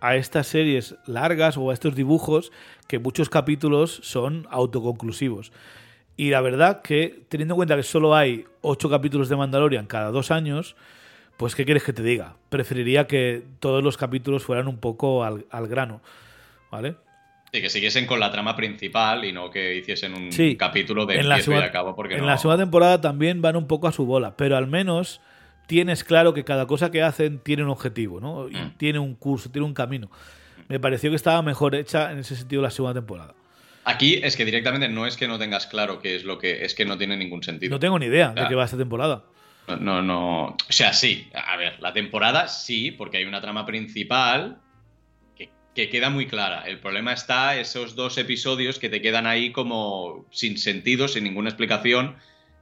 a 0.00 0.16
estas 0.16 0.46
series 0.46 0.94
largas 1.06 1.56
o 1.56 1.70
a 1.70 1.74
estos 1.74 1.94
dibujos 1.94 2.52
que 2.86 2.98
muchos 2.98 3.28
capítulos 3.28 4.00
son 4.04 4.46
autoconclusivos. 4.50 5.52
Y 6.16 6.30
la 6.30 6.40
verdad 6.40 6.82
que, 6.82 7.22
teniendo 7.28 7.54
en 7.54 7.56
cuenta 7.56 7.76
que 7.76 7.82
solo 7.82 8.14
hay 8.14 8.44
ocho 8.60 8.88
capítulos 8.90 9.28
de 9.28 9.36
Mandalorian 9.36 9.86
cada 9.86 10.10
dos 10.10 10.30
años, 10.30 10.76
pues 11.36 11.54
¿qué 11.54 11.64
quieres 11.64 11.84
que 11.84 11.92
te 11.92 12.02
diga? 12.02 12.34
Preferiría 12.48 13.06
que 13.06 13.42
todos 13.60 13.82
los 13.84 13.96
capítulos 13.96 14.42
fueran 14.44 14.66
un 14.68 14.78
poco 14.78 15.22
al, 15.24 15.46
al 15.50 15.68
grano, 15.68 16.00
¿vale? 16.70 16.96
Sí, 17.52 17.60
que 17.62 17.70
siguiesen 17.70 18.06
con 18.06 18.20
la 18.20 18.30
trama 18.30 18.54
principal 18.56 19.24
y 19.24 19.32
no 19.32 19.50
que 19.50 19.76
hiciesen 19.76 20.14
un 20.14 20.32
Sí, 20.32 20.56
capítulo 20.56 21.06
de 21.06 21.16
en 21.18 21.28
la 21.28 21.38
y 21.38 21.42
segunda- 21.42 21.66
acabo 21.66 21.94
porque 21.96 22.14
en 22.14 22.20
no... 22.20 22.26
la 22.26 22.36
segunda 22.38 22.62
temporada 22.62 23.00
también 23.00 23.40
van 23.40 23.56
un 23.56 23.66
poco 23.66 23.88
a 23.88 23.92
su 23.92 24.04
bola, 24.04 24.36
pero 24.36 24.56
al 24.56 24.66
menos 24.66 25.20
tienes 25.68 26.02
claro 26.02 26.34
que 26.34 26.42
cada 26.42 26.66
cosa 26.66 26.90
que 26.90 27.02
hacen 27.02 27.38
tiene 27.38 27.62
un 27.62 27.68
objetivo, 27.68 28.18
¿no? 28.20 28.48
Y 28.48 28.56
Mm. 28.56 28.76
tiene 28.78 28.98
un 28.98 29.14
curso, 29.14 29.50
tiene 29.50 29.66
un 29.66 29.74
camino. 29.74 30.10
Me 30.66 30.80
pareció 30.80 31.10
que 31.10 31.16
estaba 31.16 31.40
mejor 31.42 31.74
hecha 31.76 32.10
en 32.10 32.18
ese 32.18 32.34
sentido 32.34 32.60
la 32.62 32.70
segunda 32.70 32.94
temporada. 32.94 33.34
Aquí 33.84 34.14
es 34.22 34.36
que 34.36 34.44
directamente 34.44 34.88
no 34.88 35.06
es 35.06 35.16
que 35.16 35.28
no 35.28 35.38
tengas 35.38 35.66
claro 35.66 36.00
qué 36.00 36.16
es 36.16 36.24
lo 36.24 36.38
que 36.38 36.64
es 36.64 36.74
que 36.74 36.84
no 36.84 36.98
tiene 36.98 37.16
ningún 37.16 37.42
sentido. 37.42 37.70
No 37.70 37.78
tengo 37.78 37.98
ni 37.98 38.06
idea 38.06 38.30
de 38.32 38.46
qué 38.48 38.54
va 38.54 38.64
esta 38.64 38.76
temporada. 38.76 39.24
No, 39.68 39.76
no, 39.76 40.02
no. 40.02 40.44
O 40.48 40.56
sea, 40.72 40.92
sí. 40.92 41.28
A 41.34 41.56
ver, 41.56 41.78
la 41.80 41.92
temporada 41.92 42.48
sí, 42.48 42.90
porque 42.90 43.18
hay 43.18 43.24
una 43.24 43.40
trama 43.40 43.64
principal 43.66 44.58
que, 45.36 45.50
que 45.74 45.88
queda 45.90 46.08
muy 46.10 46.26
clara. 46.26 46.62
El 46.66 46.80
problema 46.80 47.12
está 47.12 47.56
esos 47.58 47.94
dos 47.94 48.16
episodios 48.18 48.78
que 48.78 48.88
te 48.88 49.00
quedan 49.02 49.26
ahí 49.26 49.52
como 49.52 50.26
sin 50.30 50.58
sentido, 50.58 51.08
sin 51.08 51.24
ninguna 51.24 51.50
explicación, 51.50 52.16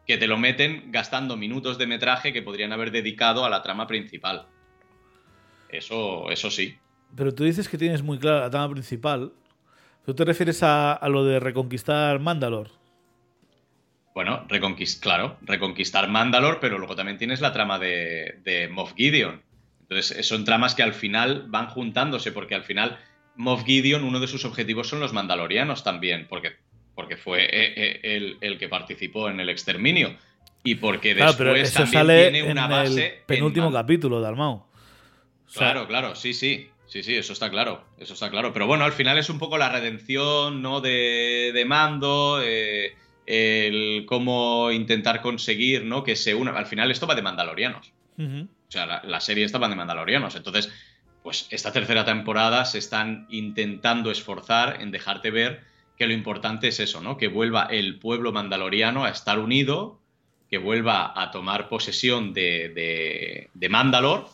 que 0.06 0.18
te 0.18 0.26
lo 0.26 0.38
meten 0.38 0.92
gastando 0.92 1.36
minutos 1.36 1.78
de 1.78 1.86
metraje 1.86 2.32
que 2.32 2.42
podrían 2.42 2.72
haber 2.72 2.90
dedicado 2.90 3.44
a 3.44 3.50
la 3.50 3.62
trama 3.62 3.86
principal. 3.86 4.46
Eso, 5.68 6.30
eso 6.30 6.50
sí. 6.50 6.78
Pero 7.16 7.34
tú 7.34 7.44
dices 7.44 7.68
que 7.68 7.78
tienes 7.78 8.02
muy 8.02 8.18
clara 8.18 8.40
la 8.40 8.50
trama 8.50 8.72
principal. 8.72 9.32
¿Tú 10.04 10.14
te 10.14 10.24
refieres 10.24 10.62
a, 10.62 10.92
a 10.92 11.08
lo 11.08 11.24
de 11.24 11.40
reconquistar 11.40 12.20
Mandalor? 12.20 12.70
Bueno, 14.14 14.46
reconquist 14.48 15.02
claro, 15.02 15.36
reconquistar 15.42 16.08
Mandalor, 16.08 16.58
pero 16.60 16.78
luego 16.78 16.96
también 16.96 17.18
tienes 17.18 17.40
la 17.40 17.52
trama 17.52 17.78
de, 17.78 18.38
de 18.44 18.68
Moff 18.68 18.94
Gideon. 18.94 19.42
Entonces, 19.82 20.18
eh, 20.18 20.22
son 20.22 20.44
tramas 20.44 20.74
que 20.74 20.82
al 20.82 20.94
final 20.94 21.44
van 21.48 21.66
juntándose, 21.66 22.32
porque 22.32 22.54
al 22.54 22.64
final 22.64 22.98
Moff 23.34 23.64
Gideon, 23.64 24.04
uno 24.04 24.18
de 24.18 24.26
sus 24.26 24.44
objetivos 24.44 24.88
son 24.88 25.00
los 25.00 25.12
mandalorianos 25.12 25.84
también, 25.84 26.26
porque, 26.28 26.56
porque 26.96 27.16
fue 27.16 27.44
eh, 27.44 27.48
eh, 27.76 28.00
el, 28.02 28.38
el 28.40 28.58
que 28.58 28.68
participó 28.68 29.28
en 29.28 29.38
el 29.38 29.48
exterminio. 29.50 30.16
Y 30.64 30.74
porque 30.76 31.14
Claro, 31.14 31.30
después 31.30 31.48
pero 31.48 31.54
eso 31.54 31.74
también 31.74 31.92
sale 31.92 32.22
tiene 32.22 32.38
en 32.40 32.50
una 32.50 32.64
el 32.64 32.70
base. 32.70 33.06
en 33.06 33.26
penúltimo 33.26 33.70
capítulo 33.70 34.20
de 34.20 34.26
Almao. 34.26 34.66
claro, 35.54 35.86
claro, 35.86 36.16
sí, 36.16 36.34
sí. 36.34 36.70
Sí, 36.88 37.02
sí, 37.02 37.16
eso 37.16 37.32
está 37.32 37.50
claro, 37.50 37.84
eso 37.98 38.14
está 38.14 38.30
claro. 38.30 38.52
Pero 38.52 38.66
bueno, 38.68 38.84
al 38.84 38.92
final 38.92 39.18
es 39.18 39.28
un 39.28 39.38
poco 39.40 39.58
la 39.58 39.68
redención, 39.68 40.62
¿no? 40.62 40.80
De, 40.80 41.50
de 41.52 41.64
Mando, 41.64 42.40
eh, 42.42 42.94
el 43.26 44.04
cómo 44.06 44.70
intentar 44.70 45.20
conseguir, 45.20 45.84
¿no? 45.84 46.04
Que 46.04 46.14
se 46.14 46.34
una. 46.34 46.52
Al 46.52 46.66
final 46.66 46.90
esto 46.92 47.06
va 47.08 47.16
de 47.16 47.22
mandalorianos. 47.22 47.92
O 48.18 48.70
sea, 48.70 48.86
la, 48.86 49.02
la, 49.04 49.20
serie 49.20 49.44
esta 49.44 49.58
va 49.58 49.68
de 49.68 49.74
mandalorianos. 49.74 50.36
Entonces, 50.36 50.72
pues 51.24 51.48
esta 51.50 51.72
tercera 51.72 52.04
temporada 52.04 52.64
se 52.64 52.78
están 52.78 53.26
intentando 53.30 54.12
esforzar 54.12 54.80
en 54.80 54.92
dejarte 54.92 55.30
ver 55.32 55.64
que 55.96 56.06
lo 56.06 56.12
importante 56.12 56.68
es 56.68 56.80
eso, 56.80 57.00
¿no? 57.00 57.16
Que 57.16 57.28
vuelva 57.28 57.64
el 57.64 57.98
pueblo 57.98 58.32
mandaloriano 58.32 59.04
a 59.04 59.10
estar 59.10 59.38
unido, 59.38 59.98
que 60.50 60.58
vuelva 60.58 61.20
a 61.20 61.30
tomar 61.30 61.68
posesión 61.68 62.32
de, 62.32 62.68
de, 62.68 63.50
de 63.54 63.68
Mandalor 63.68 64.28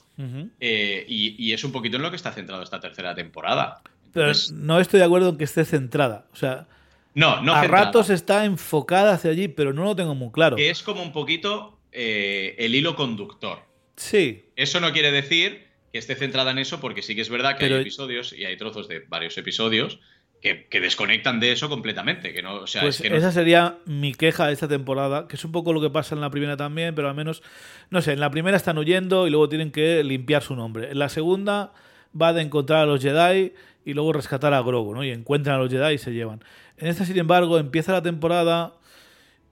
eh, 0.60 1.04
y, 1.08 1.52
es 1.52 1.64
un 1.64 1.72
poquito 1.72 1.96
en 1.96 2.02
lo 2.02 2.10
que 2.10 2.16
está 2.16 2.32
centrado 2.32 2.62
esta 2.62 2.80
tercera 2.80 3.14
temporada. 3.14 3.82
Pero 4.12 4.32
no 4.52 4.78
estoy 4.78 5.00
de 5.00 5.06
acuerdo 5.06 5.30
en 5.30 5.38
que 5.38 5.44
esté 5.44 5.64
centrada. 5.64 6.26
O 6.32 6.36
sea, 6.36 6.66
no, 7.14 7.40
no 7.40 7.54
a 7.54 7.64
ratos 7.64 8.10
está 8.10 8.44
enfocada 8.44 9.14
hacia 9.14 9.30
allí, 9.30 9.48
pero 9.48 9.72
no 9.72 9.84
lo 9.84 9.96
tengo 9.96 10.14
muy 10.14 10.30
claro. 10.30 10.56
Que 10.56 10.70
es 10.70 10.82
como 10.82 11.02
un 11.02 11.12
poquito 11.12 11.78
eh, 11.92 12.54
el 12.58 12.74
hilo 12.74 12.94
conductor. 12.94 13.60
Sí. 13.96 14.46
Eso 14.56 14.80
no 14.80 14.92
quiere 14.92 15.10
decir 15.12 15.66
que 15.92 15.98
esté 15.98 16.14
centrada 16.14 16.50
en 16.50 16.58
eso, 16.58 16.80
porque 16.80 17.02
sí 17.02 17.14
que 17.14 17.20
es 17.20 17.28
verdad 17.28 17.56
que 17.56 17.66
hay 17.66 17.72
episodios 17.72 18.32
y 18.32 18.44
hay 18.44 18.56
trozos 18.56 18.88
de 18.88 19.00
varios 19.00 19.36
episodios 19.38 19.98
que, 20.42 20.80
desconectan 20.80 21.38
de 21.38 21.52
eso 21.52 21.68
completamente. 21.68 22.32
Que 22.32 22.42
no, 22.42 22.64
pues 22.80 23.00
esa 23.00 23.32
sería 23.32 23.78
mi 23.86 24.12
queja 24.12 24.48
de 24.48 24.52
esta 24.52 24.66
temporada, 24.66 25.28
que 25.28 25.36
es 25.36 25.44
un 25.44 25.52
poco 25.52 25.72
lo 25.72 25.80
que 25.80 25.88
pasa 25.88 26.16
en 26.16 26.20
la 26.20 26.30
primera 26.30 26.56
también, 26.56 26.94
pero 26.94 27.08
al 27.08 27.14
menos, 27.14 27.42
no 27.90 28.02
sé, 28.02 28.12
en 28.12 28.20
la 28.20 28.30
primera 28.30 28.56
están 28.56 28.76
huyendo 28.76 29.26
y 29.28 29.30
luego 29.30 29.48
tienen 29.48 29.70
que 29.70 30.02
limpiar 30.02 30.42
su 30.42 30.56
nombre. 30.56 30.90
En 30.90 30.98
la 30.98 31.08
segunda 31.08 31.72
va 32.20 32.32
de 32.32 32.42
encontrar 32.42 32.82
a 32.82 32.86
los 32.86 33.00
Jedi 33.00 33.52
y 33.84 33.94
luego 33.94 34.12
rescatar 34.12 34.52
a 34.52 34.60
Grogu, 34.62 34.94
¿no? 34.94 35.04
Y 35.04 35.10
encuentran 35.10 35.56
a 35.56 35.58
los 35.58 35.70
Jedi 35.70 35.94
y 35.94 35.98
se 35.98 36.12
llevan. 36.12 36.42
En 36.76 36.88
esta, 36.88 37.04
sin 37.04 37.18
embargo, 37.18 37.58
empieza 37.58 37.92
la 37.92 38.02
temporada 38.02 38.74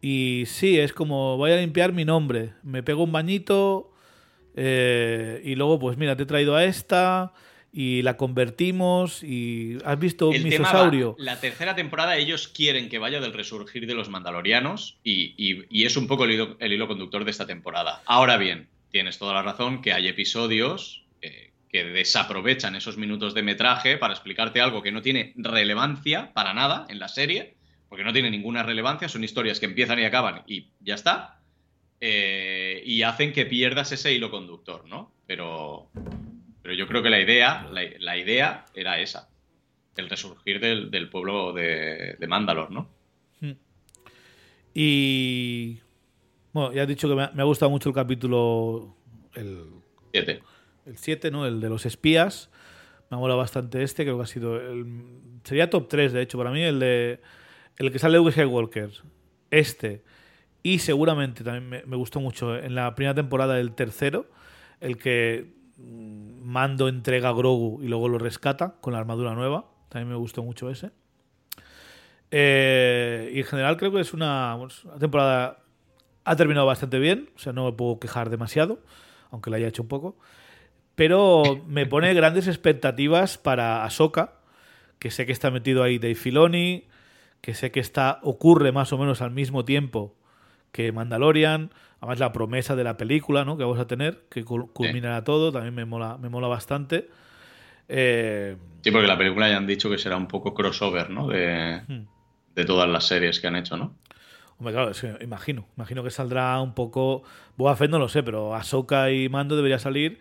y 0.03 0.45
sí, 0.47 0.81
es 0.81 0.93
como 0.93 1.37
voy 1.37 1.53
a 1.53 1.57
limpiar 1.57 1.93
mi 1.93 2.05
nombre. 2.05 2.55
Me 2.65 2.83
pego 2.83 3.05
un 3.05 3.13
bañito 3.13 3.93
eh, 4.57 5.41
y 5.45 5.55
luego, 5.55 5.79
pues 5.79 5.97
mira, 5.97 6.17
te 6.17 6.25
he 6.25 6.27
traído 6.27 6.57
a 6.57 6.65
esta 6.65 7.33
y 7.73 8.03
la 8.03 8.17
convertimos 8.17 9.23
y 9.23 9.79
has 9.85 9.99
visto 9.99 10.29
un 10.29 10.43
misosaurio. 10.43 11.15
la 11.19 11.39
tercera 11.41 11.75
temporada 11.75 12.17
ellos 12.17 12.49
quieren 12.49 12.89
que 12.89 12.99
vaya 12.99 13.21
del 13.21 13.33
resurgir 13.33 13.87
de 13.87 13.95
los 13.95 14.09
mandalorianos 14.09 14.99
y, 15.05 15.85
es 15.85 15.97
un 15.97 16.07
poco 16.07 16.25
el 16.25 16.73
hilo, 16.73 16.89
conductor 16.89 17.25
de 17.25 17.31
esta 17.31 17.47
temporada. 17.47 18.03
Ahora 18.07 18.37
bien, 18.37 18.69
tienes 18.91 19.19
toda 19.19 19.35
la 19.35 19.43
razón 19.43 19.83
que 19.83 19.93
hay 19.93 20.09
episodios 20.09 21.05
eh, 21.23 21.51
que 21.69 21.85
desaprovechan 21.85 22.75
esos 22.75 22.97
minutos 22.97 23.35
de 23.35 23.43
metraje 23.43 23.97
para 23.97 24.15
explicarte 24.15 24.61
algo 24.61 24.83
que 24.83 24.93
no 24.93 25.03
tiene 25.03 25.33
relevancia 25.37 26.33
para 26.33 26.53
nada 26.53 26.87
en 26.89 26.99
la 26.99 27.09
serie, 27.09 27.55
porque 27.89 28.05
no 28.05 28.13
tiene 28.13 28.31
ninguna 28.31 28.63
relevancia, 28.63 29.09
son 29.09 29.23
historias 29.23 29.61
que 29.61 29.67
empiezan 29.67 29.99
y 30.01 30.05
acaban 30.05 30.43
y 30.47 30.69
ya 30.81 30.95
está. 30.95 31.37
Eh, 32.03 32.83
y 32.87 33.03
hacen 33.03 33.33
que 33.33 33.45
pierdas 33.45 33.93
ese 33.93 34.15
hilo 34.15 34.31
conductor, 34.31 34.87
¿no? 34.89 35.13
Pero 35.27 35.91
pero 36.63 36.75
yo 36.75 36.87
creo 36.87 37.03
que 37.03 37.11
la 37.11 37.21
idea, 37.21 37.69
la, 37.71 38.17
idea 38.17 38.67
era 38.75 39.01
esa, 39.01 39.29
el 39.97 40.09
resurgir 40.09 40.61
del, 40.61 41.11
pueblo 41.11 41.53
de, 41.53 42.17
de, 42.19 42.27
Mandalor, 42.27 42.71
¿no? 42.71 42.89
Hmm. 43.41 43.53
Y 44.75 45.79
bueno, 46.53 46.73
ya 46.73 46.83
has 46.83 46.89
dicho 46.89 47.09
que 47.09 47.15
me 47.15 47.23
ha, 47.23 47.45
gustado 47.45 47.71
mucho 47.71 47.89
el 47.89 47.95
capítulo 47.95 48.97
el 49.35 49.67
7. 50.13 50.43
El 50.87 50.97
7, 50.97 51.31
¿no? 51.31 51.47
El 51.47 51.61
de 51.61 51.69
los 51.69 51.87
espías. 51.87 52.51
Me 53.11 53.17
ha 53.17 53.21
molado 53.21 53.39
bastante 53.39 53.83
este, 53.83 54.05
creo 54.05 54.19
que 54.19 54.25
ha 54.25 54.27
sido 54.27 54.61
el, 54.61 54.87
sería 55.45 55.69
top 55.69 55.89
3 55.89 56.13
de 56.13 56.23
hecho 56.23 56.39
para 56.39 56.53
mí 56.53 56.63
el 56.63 56.79
de 56.79 57.21
el 57.77 57.91
que 57.91 57.99
sale 57.99 58.19
de 58.19 58.47
Walker. 58.47 58.91
Este 59.51 60.03
y 60.63 60.81
seguramente 60.81 61.43
también 61.43 61.69
me, 61.69 61.83
me 61.87 61.97
gustó 61.97 62.21
mucho 62.21 62.57
en 62.57 62.75
la 62.75 62.95
primera 62.95 63.15
temporada 63.15 63.59
el 63.59 63.73
tercero, 63.73 64.27
el 64.81 64.99
que 64.99 65.47
Mando 66.51 66.89
entrega 66.89 67.29
a 67.29 67.33
Grogu 67.33 67.81
y 67.81 67.87
luego 67.87 68.09
lo 68.09 68.19
rescata 68.19 68.75
con 68.81 68.93
la 68.93 68.99
armadura 68.99 69.35
nueva. 69.35 69.67
También 69.89 70.09
me 70.09 70.17
gustó 70.17 70.43
mucho 70.43 70.69
ese. 70.69 70.91
Eh, 72.33 73.31
y 73.33 73.39
en 73.39 73.45
general 73.45 73.77
creo 73.77 73.93
que 73.93 74.01
es 74.01 74.13
una, 74.13 74.59
temporada... 74.99 75.59
Ha 76.25 76.35
terminado 76.35 76.67
bastante 76.67 76.99
bien, 76.99 77.31
o 77.37 77.39
sea, 77.39 77.53
no 77.53 77.67
me 77.67 77.73
puedo 77.73 78.01
quejar 78.01 78.31
demasiado, 78.31 78.81
aunque 79.31 79.49
la 79.49 79.59
haya 79.59 79.69
hecho 79.69 79.83
un 79.83 79.89
poco. 79.89 80.19
Pero 80.97 81.63
me 81.69 81.87
pone 81.87 82.13
grandes 82.21 82.49
expectativas 82.49 83.39
para 83.39 83.85
Ahsoka, 83.85 84.41
que 84.99 85.13
sé 85.13 85.27
que 85.27 85.33
está 85.33 85.53
metido 85.53 85.85
ahí 85.85 86.01
Dave 86.01 86.17
Filoni, 86.17 86.89
que 87.41 87.55
sé 87.55 87.71
que 87.71 87.79
está 87.79 88.19
ocurre 88.25 88.73
más 88.73 88.93
o 88.93 88.99
menos 88.99 89.23
al 89.23 89.31
mismo 89.31 89.65
tiempo 89.65 90.17
que 90.73 90.93
Mandalorian. 90.93 91.71
Además, 92.01 92.19
la 92.19 92.33
promesa 92.33 92.77
de 92.77 92.85
la 92.85 92.97
película 92.97 93.45
¿no? 93.45 93.57
que 93.57 93.65
vamos 93.65 93.79
a 93.79 93.87
tener, 93.87 94.25
que 94.31 94.45
culminará 94.45 95.23
todo, 95.23 95.53
también 95.53 95.75
me 95.75 95.85
mola, 95.85 96.17
me 96.19 96.29
mola 96.29 96.49
bastante. 96.49 97.09
Eh, 97.89 98.57
sí, 98.83 98.91
porque 98.91 99.07
la 99.07 99.19
película 99.19 99.49
ya 99.49 99.57
han 99.57 99.67
dicho 99.67 99.91
que 99.91 99.99
será 99.99 100.17
un 100.17 100.29
poco 100.29 100.55
crossover, 100.55 101.11
¿no? 101.11 101.27
De, 101.27 101.83
hmm. 101.87 102.07
de 102.55 102.65
todas 102.65 102.89
las 102.89 103.07
series 103.07 103.41
que 103.41 103.49
han 103.49 103.57
hecho, 103.57 103.77
¿no? 103.77 103.95
Hombre, 104.59 104.75
claro, 104.75 104.93
imagino. 105.21 105.67
Imagino 105.77 106.05
que 106.05 106.11
saldrá 106.11 106.61
un 106.61 106.75
poco. 106.75 107.23
Boa 107.57 107.77
Fett 107.77 107.91
no 107.91 107.99
lo 107.99 108.09
sé, 108.09 108.23
pero 108.23 108.55
Ahsoka 108.55 109.11
y 109.11 109.29
Mando 109.29 109.57
debería 109.57 109.79
salir. 109.79 110.21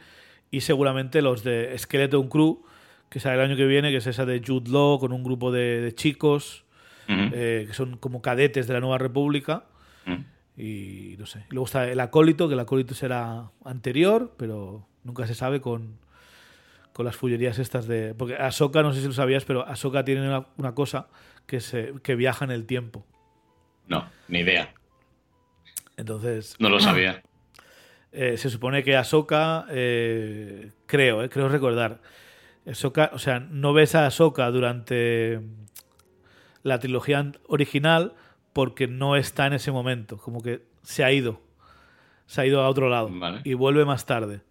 Y 0.49 0.61
seguramente 0.61 1.21
los 1.21 1.43
de 1.43 1.77
Skeleton 1.77 2.27
Crew, 2.29 2.63
que 3.09 3.19
sale 3.19 3.35
el 3.35 3.41
año 3.41 3.55
que 3.55 3.65
viene, 3.65 3.91
que 3.91 3.97
es 3.97 4.07
esa 4.07 4.25
de 4.25 4.41
Jude 4.45 4.71
Law, 4.71 4.97
con 4.99 5.11
un 5.11 5.23
grupo 5.23 5.51
de, 5.51 5.91
chicos, 5.93 6.63
eh, 7.07 7.65
que 7.67 7.73
son 7.73 7.97
como 7.97 8.21
cadetes 8.21 8.67
de 8.67 8.73
la 8.73 8.79
Nueva 8.79 8.97
República. 8.97 9.65
Y 10.59 11.15
no 11.17 11.25
sé. 11.25 11.45
Luego 11.49 11.65
está 11.65 11.87
el 11.89 12.01
acólito, 12.01 12.49
que 12.49 12.53
el 12.53 12.59
acólito 12.59 12.93
será 12.93 13.49
anterior, 13.63 14.35
pero 14.37 14.85
nunca 15.05 15.25
se 15.25 15.33
sabe 15.33 15.61
con, 15.61 15.97
con 16.91 17.05
las 17.05 17.15
fullerías 17.15 17.59
estas 17.59 17.87
de. 17.87 18.13
Porque 18.13 18.35
Ahsoka, 18.35 18.83
no 18.83 18.91
sé 18.93 18.99
si 18.99 19.07
lo 19.07 19.13
sabías, 19.13 19.45
pero 19.45 19.65
Ahsoka 19.65 20.03
tiene 20.03 20.43
una, 20.57 20.75
cosa 20.75 21.07
que, 21.45 21.61
se, 21.61 21.93
que 22.03 22.15
viaja 22.15 22.43
en 22.43 22.51
el 22.51 22.65
tiempo. 22.65 23.05
No, 23.87 24.09
ni 24.27 24.39
idea. 24.39 24.73
Entonces. 25.95 26.57
No 26.59 26.67
lo 26.67 26.79
sabía. 26.79 27.23
Eh, 28.11 28.37
se 28.37 28.49
supone 28.49 28.83
que 28.83 28.97
Ahsoka, 28.97 29.67
eh, 29.69 30.71
creo, 30.87 31.21
eh, 31.21 31.29
creo 31.29 31.47
recordar. 31.47 32.01
Ahsoka, 32.67 33.11
o 33.13 33.19
sea, 33.19 33.39
no 33.39 33.71
ves 33.71 33.93
a 33.93 34.07
Ahsoka 34.07 34.49
durante 34.49 35.41
la 36.63 36.79
trilogía 36.79 37.31
original 37.45 38.15
porque 38.59 38.87
no 38.87 39.15
está 39.15 39.47
en 39.47 39.53
ese 39.53 39.71
momento, 39.71 40.17
como 40.17 40.43
que 40.43 40.63
se 40.83 41.05
ha 41.05 41.13
ido, 41.13 41.41
se 42.25 42.41
ha 42.41 42.45
ido 42.45 42.59
a 42.59 42.67
otro 42.67 42.89
lado 42.89 43.09
y 43.45 43.53
vuelve 43.53 43.85
más 43.85 44.05
tarde. 44.05 44.41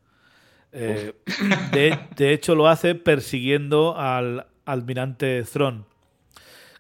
Eh, 0.73 1.13
de, 2.17 2.33
hecho, 2.33 2.55
lo 2.55 2.69
hace 2.69 2.95
persiguiendo 2.95 3.99
al 3.99 4.47
almirante 4.65 5.43
Thron, 5.43 5.85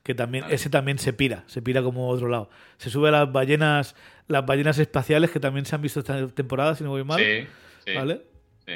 que 0.02 0.14
también 0.14 0.46
ese 0.48 0.70
también 0.70 0.98
se 0.98 1.12
pira, 1.12 1.44
se 1.48 1.60
pira 1.60 1.82
como 1.82 2.06
a 2.06 2.14
otro 2.14 2.28
lado. 2.28 2.48
Se 2.78 2.88
sube 2.88 3.10
a 3.10 3.12
las 3.12 3.30
ballenas, 3.30 3.94
las 4.26 4.46
ballenas 4.46 4.78
espaciales 4.78 5.30
que 5.30 5.38
también 5.38 5.66
se 5.66 5.74
han 5.74 5.82
visto 5.82 6.00
esta 6.00 6.28
temporada, 6.28 6.76
si 6.76 6.82
no 6.82 6.88
voy 6.88 7.04
mal. 7.04 7.20
Sí, 7.20 7.46
sí, 7.84 7.94
¿Vale? 7.94 8.22
Sí. 8.64 8.72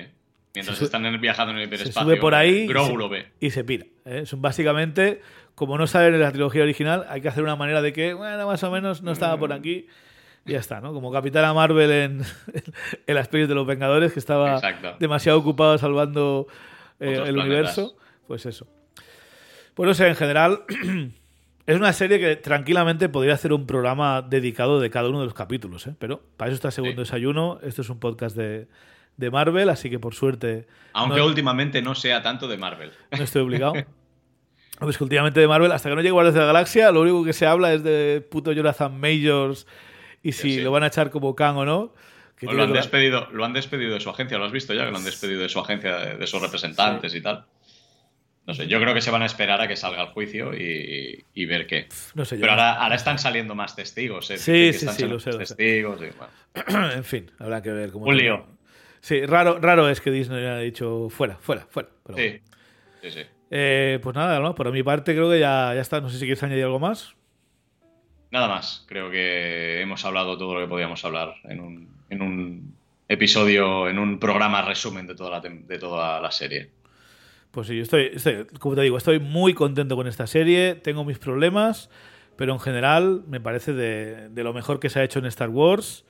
Mientras 0.54 0.82
están 0.82 1.20
viajando 1.22 1.52
en 1.52 1.58
el 1.60 1.64
hiperespacio, 1.64 2.02
se 2.02 2.04
sube 2.04 2.16
por 2.18 2.34
ahí 2.34 2.68
ve. 2.68 3.32
y 3.40 3.48
se 3.48 3.64
pira. 3.64 3.86
¿eh? 4.04 4.26
Son 4.26 4.42
básicamente 4.42 5.22
como 5.54 5.78
no 5.78 5.86
sale 5.86 6.08
en 6.08 6.20
la 6.20 6.30
trilogía 6.30 6.62
original, 6.62 7.06
hay 7.08 7.20
que 7.20 7.28
hacer 7.28 7.42
una 7.42 7.56
manera 7.56 7.82
de 7.82 7.92
que, 7.92 8.14
bueno, 8.14 8.46
más 8.46 8.62
o 8.62 8.70
menos 8.70 9.02
no 9.02 9.12
estaba 9.12 9.36
por 9.38 9.50
mm. 9.50 9.52
aquí. 9.52 9.86
Y 10.44 10.52
ya 10.52 10.58
está, 10.58 10.80
¿no? 10.80 10.92
Como 10.92 11.12
Capitana 11.12 11.54
Marvel 11.54 11.90
en, 11.90 12.22
en 13.06 13.14
las 13.14 13.28
pelis 13.28 13.48
de 13.48 13.54
los 13.54 13.66
Vengadores, 13.66 14.12
que 14.12 14.18
estaba 14.18 14.60
demasiado 14.98 15.38
ocupado 15.38 15.78
salvando 15.78 16.48
eh, 16.98 17.22
el 17.26 17.38
universo. 17.38 17.94
Pues 18.26 18.46
eso. 18.46 18.66
Pues 19.74 19.86
no 19.86 19.94
sé, 19.94 20.08
en 20.08 20.16
general, 20.16 20.64
es 21.66 21.76
una 21.76 21.92
serie 21.92 22.18
que 22.18 22.36
tranquilamente 22.36 23.08
podría 23.08 23.34
hacer 23.34 23.52
un 23.52 23.66
programa 23.66 24.22
dedicado 24.22 24.80
de 24.80 24.90
cada 24.90 25.08
uno 25.08 25.20
de 25.20 25.26
los 25.26 25.34
capítulos, 25.34 25.86
¿eh? 25.86 25.94
Pero 25.98 26.22
para 26.36 26.50
eso 26.50 26.56
está 26.56 26.70
Segundo 26.70 27.02
Desayuno. 27.02 27.60
Esto 27.62 27.82
es 27.82 27.88
un 27.88 28.00
podcast 28.00 28.36
de, 28.36 28.66
de 29.16 29.30
Marvel, 29.30 29.68
así 29.68 29.90
que 29.90 29.98
por 29.98 30.14
suerte. 30.14 30.66
Aunque 30.92 31.20
últimamente 31.20 31.82
no 31.82 31.94
sea 31.94 32.22
tanto 32.22 32.48
de 32.48 32.56
Marvel. 32.56 32.90
No 33.16 33.22
estoy 33.22 33.42
obligado. 33.42 33.74
Pues 34.78 34.98
que 34.98 35.04
últimamente 35.04 35.38
de 35.38 35.46
Marvel, 35.46 35.70
hasta 35.72 35.88
que 35.88 35.94
no 35.94 36.00
llegue 36.00 36.12
Guardias 36.12 36.34
de 36.34 36.40
la 36.40 36.46
Galaxia, 36.46 36.90
lo 36.90 37.02
único 37.02 37.24
que 37.24 37.32
se 37.32 37.46
habla 37.46 37.72
es 37.72 37.82
de 37.82 38.26
puto 38.28 38.52
Jonathan 38.52 38.98
Majors 38.98 39.66
y 40.22 40.32
si 40.32 40.60
lo 40.60 40.70
van 40.70 40.82
a 40.84 40.86
echar 40.88 41.10
como 41.10 41.34
Kang 41.34 41.56
o 41.56 41.64
no. 41.64 41.94
lo, 42.40 42.62
han 42.62 42.72
despedido, 42.72 43.28
lo 43.32 43.44
han 43.44 43.52
despedido 43.52 43.94
de 43.94 44.00
su 44.00 44.10
agencia, 44.10 44.38
¿lo 44.38 44.44
has 44.44 44.52
visto 44.52 44.74
ya? 44.74 44.84
Que 44.84 44.90
lo 44.90 44.96
han 44.96 45.04
despedido 45.04 45.42
de 45.42 45.48
su 45.48 45.58
agencia, 45.60 46.16
de, 46.16 46.26
sus 46.26 46.40
representantes 46.40 47.14
y 47.14 47.20
tal. 47.20 47.44
No 48.44 48.54
sé, 48.54 48.66
yo 48.66 48.80
creo 48.80 48.92
que 48.92 49.00
se 49.00 49.12
van 49.12 49.22
a 49.22 49.26
esperar 49.26 49.60
a 49.60 49.68
que 49.68 49.76
salga 49.76 50.02
el 50.02 50.08
juicio 50.08 50.52
y, 50.52 51.46
ver 51.46 51.66
qué. 51.66 51.88
No 52.14 52.24
sé, 52.24 52.36
Pero 52.38 52.52
ahora, 52.52 52.94
están 52.94 53.18
saliendo 53.18 53.54
más 53.54 53.76
testigos. 53.76 54.30
¿eh? 54.30 54.38
Sí, 54.38 54.72
sí, 54.72 54.88
sí, 54.88 55.06
lo 55.06 55.20
sé. 55.20 55.30
Testigos 55.32 56.00
en 56.96 57.04
fin, 57.04 57.30
habrá 57.38 57.62
que 57.62 57.70
ver 57.70 57.92
cómo. 57.92 58.06
Un 58.06 58.16
lío. 58.16 58.46
Sí, 59.00 59.26
raro, 59.26 59.58
raro 59.60 59.88
es 59.88 60.00
que 60.00 60.10
Disney 60.10 60.38
haya 60.38 60.58
dicho 60.58 61.08
fuera, 61.08 61.36
fuera, 61.36 61.66
fuera. 61.68 61.88
Pero 62.04 62.18
Sí, 62.18 62.40
sí, 63.02 63.10
sí. 63.10 63.22
Eh, 63.54 63.98
pues 64.02 64.16
nada, 64.16 64.40
¿no? 64.40 64.54
por 64.54 64.72
mi 64.72 64.82
parte 64.82 65.12
creo 65.12 65.28
que 65.30 65.38
ya, 65.38 65.74
ya 65.74 65.80
está. 65.82 66.00
No 66.00 66.08
sé 66.08 66.14
si 66.18 66.24
quieres 66.24 66.42
añadir 66.42 66.64
algo 66.64 66.78
más. 66.80 67.14
Nada 68.30 68.48
más. 68.48 68.84
Creo 68.88 69.10
que 69.10 69.82
hemos 69.82 70.04
hablado 70.06 70.38
todo 70.38 70.54
lo 70.54 70.60
que 70.60 70.66
podíamos 70.68 71.04
hablar 71.04 71.34
en 71.44 71.60
un, 71.60 71.88
en 72.08 72.22
un 72.22 72.74
episodio, 73.08 73.88
en 73.90 73.98
un 73.98 74.18
programa 74.18 74.62
resumen 74.62 75.06
de 75.06 75.14
toda 75.14 75.30
la, 75.30 75.40
de 75.40 75.78
toda 75.78 76.18
la 76.20 76.30
serie. 76.30 76.70
Pues 77.50 77.66
sí, 77.66 77.76
yo 77.76 77.82
estoy, 77.82 78.10
estoy- 78.14 78.46
como 78.58 78.74
te 78.74 78.80
digo, 78.80 78.96
estoy 78.96 79.18
muy 79.20 79.52
contento 79.52 79.96
con 79.96 80.06
esta 80.06 80.26
serie. 80.26 80.74
Tengo 80.76 81.04
mis 81.04 81.18
problemas, 81.18 81.90
pero 82.36 82.54
en 82.54 82.60
general 82.60 83.22
me 83.28 83.38
parece 83.38 83.74
de, 83.74 84.30
de 84.30 84.44
lo 84.44 84.54
mejor 84.54 84.80
que 84.80 84.88
se 84.88 85.00
ha 85.00 85.04
hecho 85.04 85.18
en 85.18 85.26
Star 85.26 85.50
Wars. 85.50 86.06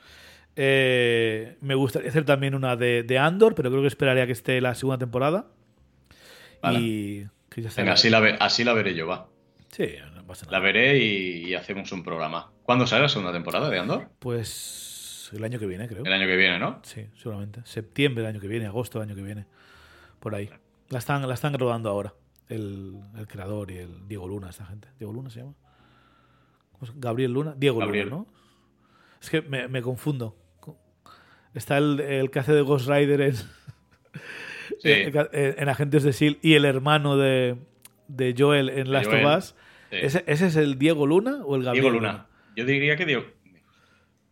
Eh, 0.54 1.56
me 1.60 1.74
gustaría 1.74 2.08
hacer 2.10 2.24
también 2.24 2.54
una 2.54 2.76
de, 2.76 3.02
de 3.02 3.18
Andor, 3.18 3.56
pero 3.56 3.68
creo 3.70 3.82
que 3.82 3.88
esperaría 3.88 4.26
que 4.26 4.32
esté 4.32 4.60
la 4.60 4.76
segunda 4.76 4.98
temporada. 4.98 5.46
Vale. 6.62 6.78
Y 6.80 7.26
que 7.50 7.62
ya 7.62 7.68
estará. 7.68 7.84
Venga, 7.84 7.94
así 7.94 8.08
la, 8.10 8.20
ve- 8.20 8.36
así 8.40 8.64
la 8.64 8.72
veré 8.72 8.94
yo, 8.94 9.06
va. 9.06 9.28
Sí, 9.70 9.86
no 10.14 10.26
pasa 10.26 10.46
La 10.46 10.52
nada. 10.52 10.64
veré 10.64 10.98
y, 10.98 11.48
y 11.48 11.54
hacemos 11.54 11.90
un 11.92 12.02
programa. 12.04 12.50
¿Cuándo 12.62 12.86
sale 12.86 13.02
la 13.02 13.08
segunda 13.08 13.32
temporada 13.32 13.68
de 13.70 13.78
Andor? 13.78 14.08
Pues 14.18 15.30
el 15.34 15.42
año 15.44 15.58
que 15.58 15.66
viene, 15.66 15.88
creo. 15.88 16.04
El 16.04 16.12
año 16.12 16.26
que 16.26 16.36
viene, 16.36 16.58
¿no? 16.58 16.80
Sí, 16.84 17.06
seguramente. 17.16 17.60
Septiembre 17.64 18.22
del 18.22 18.32
año 18.32 18.40
que 18.40 18.48
viene, 18.48 18.66
agosto 18.66 18.98
del 19.00 19.08
año 19.08 19.16
que 19.16 19.22
viene. 19.22 19.46
Por 20.20 20.34
ahí. 20.34 20.50
La 20.90 20.98
están, 20.98 21.26
la 21.26 21.34
están 21.34 21.58
rodando 21.58 21.88
ahora. 21.88 22.14
El, 22.48 23.00
el 23.16 23.26
creador 23.26 23.70
y 23.70 23.78
el 23.78 24.06
Diego 24.08 24.28
Luna, 24.28 24.50
esta 24.50 24.66
gente. 24.66 24.88
¿Diego 24.98 25.12
Luna 25.12 25.30
se 25.30 25.40
llama? 25.40 25.54
¿Cómo 26.72 26.86
se- 26.86 26.92
¿Gabriel 26.96 27.32
Luna? 27.32 27.54
Diego 27.56 27.78
Gabriel. 27.78 28.10
Luna, 28.10 28.24
¿no? 28.28 28.32
Es 29.22 29.30
que 29.30 29.40
me, 29.40 29.68
me 29.68 29.80
confundo. 29.80 30.36
Está 31.54 31.78
el, 31.78 31.98
el 32.00 32.30
que 32.30 32.38
hace 32.40 32.52
de 32.52 32.60
Ghost 32.62 32.88
Rider 32.88 33.20
en, 33.22 33.34
Sí. 34.82 34.90
en, 34.90 35.12
en 35.32 35.68
Agentes 35.68 36.02
de 36.02 36.10
S.H.I.E.L.D. 36.10 36.38
y 36.42 36.54
el 36.54 36.64
hermano 36.64 37.16
de, 37.16 37.56
de 38.08 38.34
Joel 38.36 38.68
en 38.68 38.90
Last 38.92 39.10
Joel, 39.10 39.24
of 39.26 39.38
Us. 39.38 39.44
sí. 39.90 39.96
¿Ese, 40.02 40.24
ese 40.26 40.46
es 40.46 40.56
el 40.56 40.78
Diego 40.78 41.06
Luna 41.06 41.40
o 41.44 41.54
el 41.56 41.62
Gabriel 41.64 41.82
Diego 41.84 41.96
Luna. 42.00 42.26
Yo 42.56 42.64
diría 42.64 42.96
que 42.96 43.06
Diego. 43.06 43.24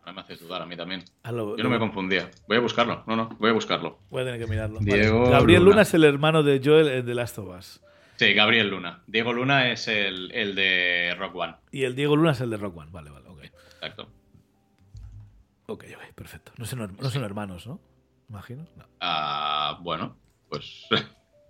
Ahora 0.01 0.13
me 0.15 0.21
haces 0.23 0.41
dudar 0.41 0.63
a 0.63 0.67
mí 0.67 0.77
también. 0.77 1.05
Ah, 1.23 1.31
lo- 1.33 1.57
Yo 1.57 1.63
no 1.63 1.69
lo- 1.69 1.75
me 1.75 1.79
confundía. 1.79 2.31
Voy 2.49 2.57
a 2.57 2.61
buscarlo. 2.61 3.05
No, 3.07 3.17
no, 3.17 3.29
voy 3.39 3.51
a 3.51 3.53
buscarlo. 3.53 3.99
Voy 4.11 4.23
a 4.23 4.25
tener 4.25 4.41
que 4.41 4.47
mirarlo. 4.47 4.81
Diego 4.81 5.31
Gabriel 5.31 5.61
Luna. 5.61 5.71
Luna 5.73 5.83
es 5.83 5.95
el 5.95 6.05
hermano 6.05 6.43
de 6.43 6.61
Joel 6.65 6.89
en 6.89 7.07
The 7.07 7.15
Last 7.15 7.39
of 7.39 7.57
Us. 7.57 7.81
Sí, 8.17 8.33
Gabriel 8.35 8.69
Luna. 8.69 9.03
Diego 9.07 9.33
Luna 9.33 9.71
es 9.71 9.87
el, 9.89 10.31
el 10.33 10.55
de 10.55 11.15
Rock 11.19 11.37
One. 11.37 11.55
Y 11.71 11.85
el 11.85 11.95
Diego 11.95 12.17
Luna 12.17 12.33
es 12.33 12.41
el 12.41 12.51
de 12.51 12.57
Rock 12.57 12.77
One. 12.77 12.91
Vale, 12.91 13.11
vale, 13.11 13.29
ok. 13.29 13.45
Exacto. 13.45 14.11
Ok, 15.67 15.85
ok, 15.95 16.15
perfecto. 16.15 16.53
No 16.59 16.65
son, 16.65 16.97
no 17.01 17.11
son 17.11 17.23
hermanos, 17.25 17.67
¿no? 17.67 17.81
Imagino. 18.29 18.67
No. 18.77 18.85
Ah, 19.01 19.79
bueno, 19.83 20.17
pues. 20.51 20.87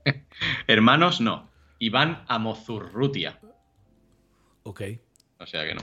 Hermanos, 0.67 1.21
no. 1.21 1.51
Iván 1.79 2.25
Amozurrutia. 2.29 3.41
Ok. 4.63 4.83
O 5.39 5.47
sea 5.47 5.65
que 5.65 5.75
no. 5.75 5.83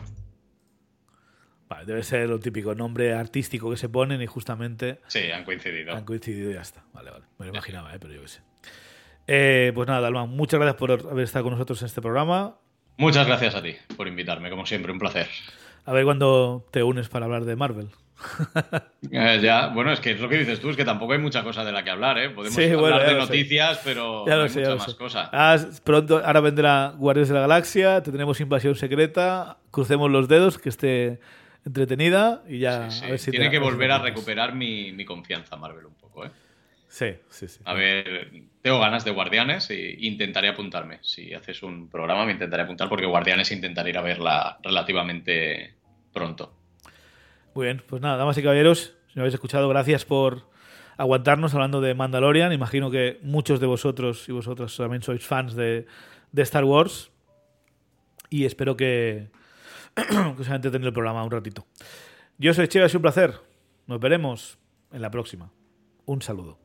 Vale, 1.68 1.86
debe 1.86 2.04
ser 2.04 2.30
lo 2.30 2.40
típico 2.40 2.74
nombre 2.76 3.14
artístico 3.14 3.70
que 3.70 3.76
se 3.78 3.90
ponen 3.90 4.22
y 4.22 4.26
justamente 4.28 5.02
Sí, 5.08 5.32
han 5.32 5.44
coincidido. 5.44 5.94
han 5.96 6.06
coincidido 6.06 6.52
y 6.52 6.54
ya 6.54 6.62
está. 6.62 6.86
Vale, 6.94 7.12
vale. 7.12 7.26
Me 7.40 7.46
lo 7.48 7.52
imaginaba, 7.52 7.94
¿eh? 7.94 8.00
pero 8.00 8.14
yo 8.14 8.22
qué 8.22 8.28
sé. 8.30 8.42
Eh, 9.28 9.72
pues 9.76 9.88
nada, 9.88 10.00
Dalman, 10.02 10.30
muchas 10.30 10.60
gracias 10.60 10.78
por 10.80 10.92
haber 10.92 11.26
estado 11.26 11.44
con 11.44 11.54
nosotros 11.54 11.82
en 11.82 11.88
este 11.88 12.02
programa. 12.02 12.58
Muchas 12.98 13.28
gracias 13.28 13.54
a 13.56 13.62
ti 13.62 13.76
por 13.98 14.08
invitarme, 14.08 14.50
como 14.50 14.66
siempre, 14.66 14.92
un 14.94 15.00
placer. 15.00 15.28
A 15.84 15.92
ver 15.92 16.06
cuándo 16.06 16.66
te 16.72 16.84
unes 16.84 17.10
para 17.10 17.26
hablar 17.26 17.44
de 17.44 17.56
Marvel. 17.58 17.90
Eh, 19.12 19.40
ya, 19.42 19.68
bueno, 19.68 19.92
es 19.92 20.00
que 20.00 20.12
es 20.12 20.20
lo 20.20 20.28
que 20.28 20.38
dices 20.38 20.60
tú, 20.60 20.70
es 20.70 20.76
que 20.78 20.84
tampoco 20.86 21.14
hay 21.14 21.20
mucha 21.20 21.44
cosa 21.44 21.64
de 21.64 21.72
la 21.72 21.84
que 21.84 21.90
hablar, 21.92 22.18
¿eh? 22.18 22.30
Podemos 22.30 22.56
Sí, 22.56 22.64
hablar 22.66 22.80
bueno, 22.80 23.00
de 23.00 23.10
sé. 23.10 23.16
noticias, 23.16 23.80
pero 23.84 24.26
Ya 24.28 24.36
no 24.36 24.44
hay 24.44 24.50
sé, 24.50 24.60
mucha 24.62 24.76
más 24.76 24.86
sé. 24.92 24.96
cosa. 24.98 25.30
Ah, 25.32 25.58
pronto, 25.84 26.22
ahora 26.26 26.40
vendrá 26.42 26.94
Guardias 26.98 27.28
de 27.30 27.36
la 27.36 27.42
Galaxia, 27.42 28.02
tendremos 28.04 28.40
Invasión 28.42 28.76
Secreta, 28.76 29.58
crucemos 29.72 30.10
los 30.10 30.28
dedos, 30.28 30.58
que 30.58 30.70
esté 30.70 31.20
entretenida 31.66 32.44
y 32.48 32.60
ya 32.60 32.90
Sí, 32.90 33.00
sí. 33.00 33.06
a 33.06 33.10
ver 33.10 33.20
si 33.20 33.32
Tiene 33.32 33.46
te- 33.48 33.52
que 33.52 33.60
volver 33.60 33.90
te 33.90 33.94
a 33.94 34.00
recuperar 34.00 34.56
mi, 34.56 34.92
mi 34.94 35.06
confianza, 35.06 35.56
Marvel, 35.58 35.86
un 35.86 35.96
poco, 35.96 36.26
¿eh? 36.26 36.32
Sí, 36.90 37.14
sí, 37.30 37.48
sí. 37.50 37.60
A 37.66 37.74
ver, 37.74 38.32
tengo 38.62 38.80
ganas 38.80 39.04
de 39.04 39.12
Guardianes 39.12 39.70
e 39.70 39.98
intentaré 40.00 40.48
apuntarme. 40.48 41.00
Si 41.02 41.34
haces 41.34 41.62
un 41.62 41.90
programa, 41.90 42.26
me 42.26 42.32
intentaré 42.32 42.64
apuntar 42.64 42.88
porque 42.90 43.06
Guardianes 43.06 43.52
intentaré 43.52 43.90
ir 43.90 43.98
a 43.98 44.02
verla 44.02 44.58
relativamente 44.64 45.74
pronto. 46.14 46.54
Muy 47.58 47.66
bien, 47.66 47.82
pues 47.88 48.04
nada, 48.04 48.18
damas 48.18 48.38
y 48.38 48.44
caballeros, 48.44 48.94
si 49.08 49.14
me 49.16 49.22
habéis 49.22 49.34
escuchado, 49.34 49.68
gracias 49.68 50.06
por 50.06 50.44
aguantarnos 50.96 51.56
hablando 51.56 51.82
de 51.82 51.96
Mandalorian. 51.96 52.54
Imagino 52.54 52.92
que 52.92 53.18
muchos 53.24 53.60
de 53.60 53.66
vosotros 53.66 54.30
y 54.30 54.32
vosotras 54.32 54.78
también 54.78 55.02
sois 55.02 55.26
fans 55.26 55.56
de, 55.56 55.88
Star 56.36 56.66
Wars. 56.66 57.10
Y 58.30 58.46
espero 58.46 58.78
que, 58.78 59.32
que 59.96 60.04
os 60.40 60.46
haya 60.46 60.58
entretenido 60.58 60.90
el 60.90 60.94
programa 60.94 61.24
un 61.24 61.32
ratito. 61.32 61.66
Yo 62.38 62.54
soy 62.54 62.68
Cheva, 62.68 62.86
es 62.86 62.94
un 62.94 63.02
placer. 63.02 63.34
Nos 63.88 64.00
veremos 64.00 64.60
en 64.92 65.02
la 65.02 65.10
próxima. 65.10 65.52
Un 66.06 66.22
saludo. 66.22 66.60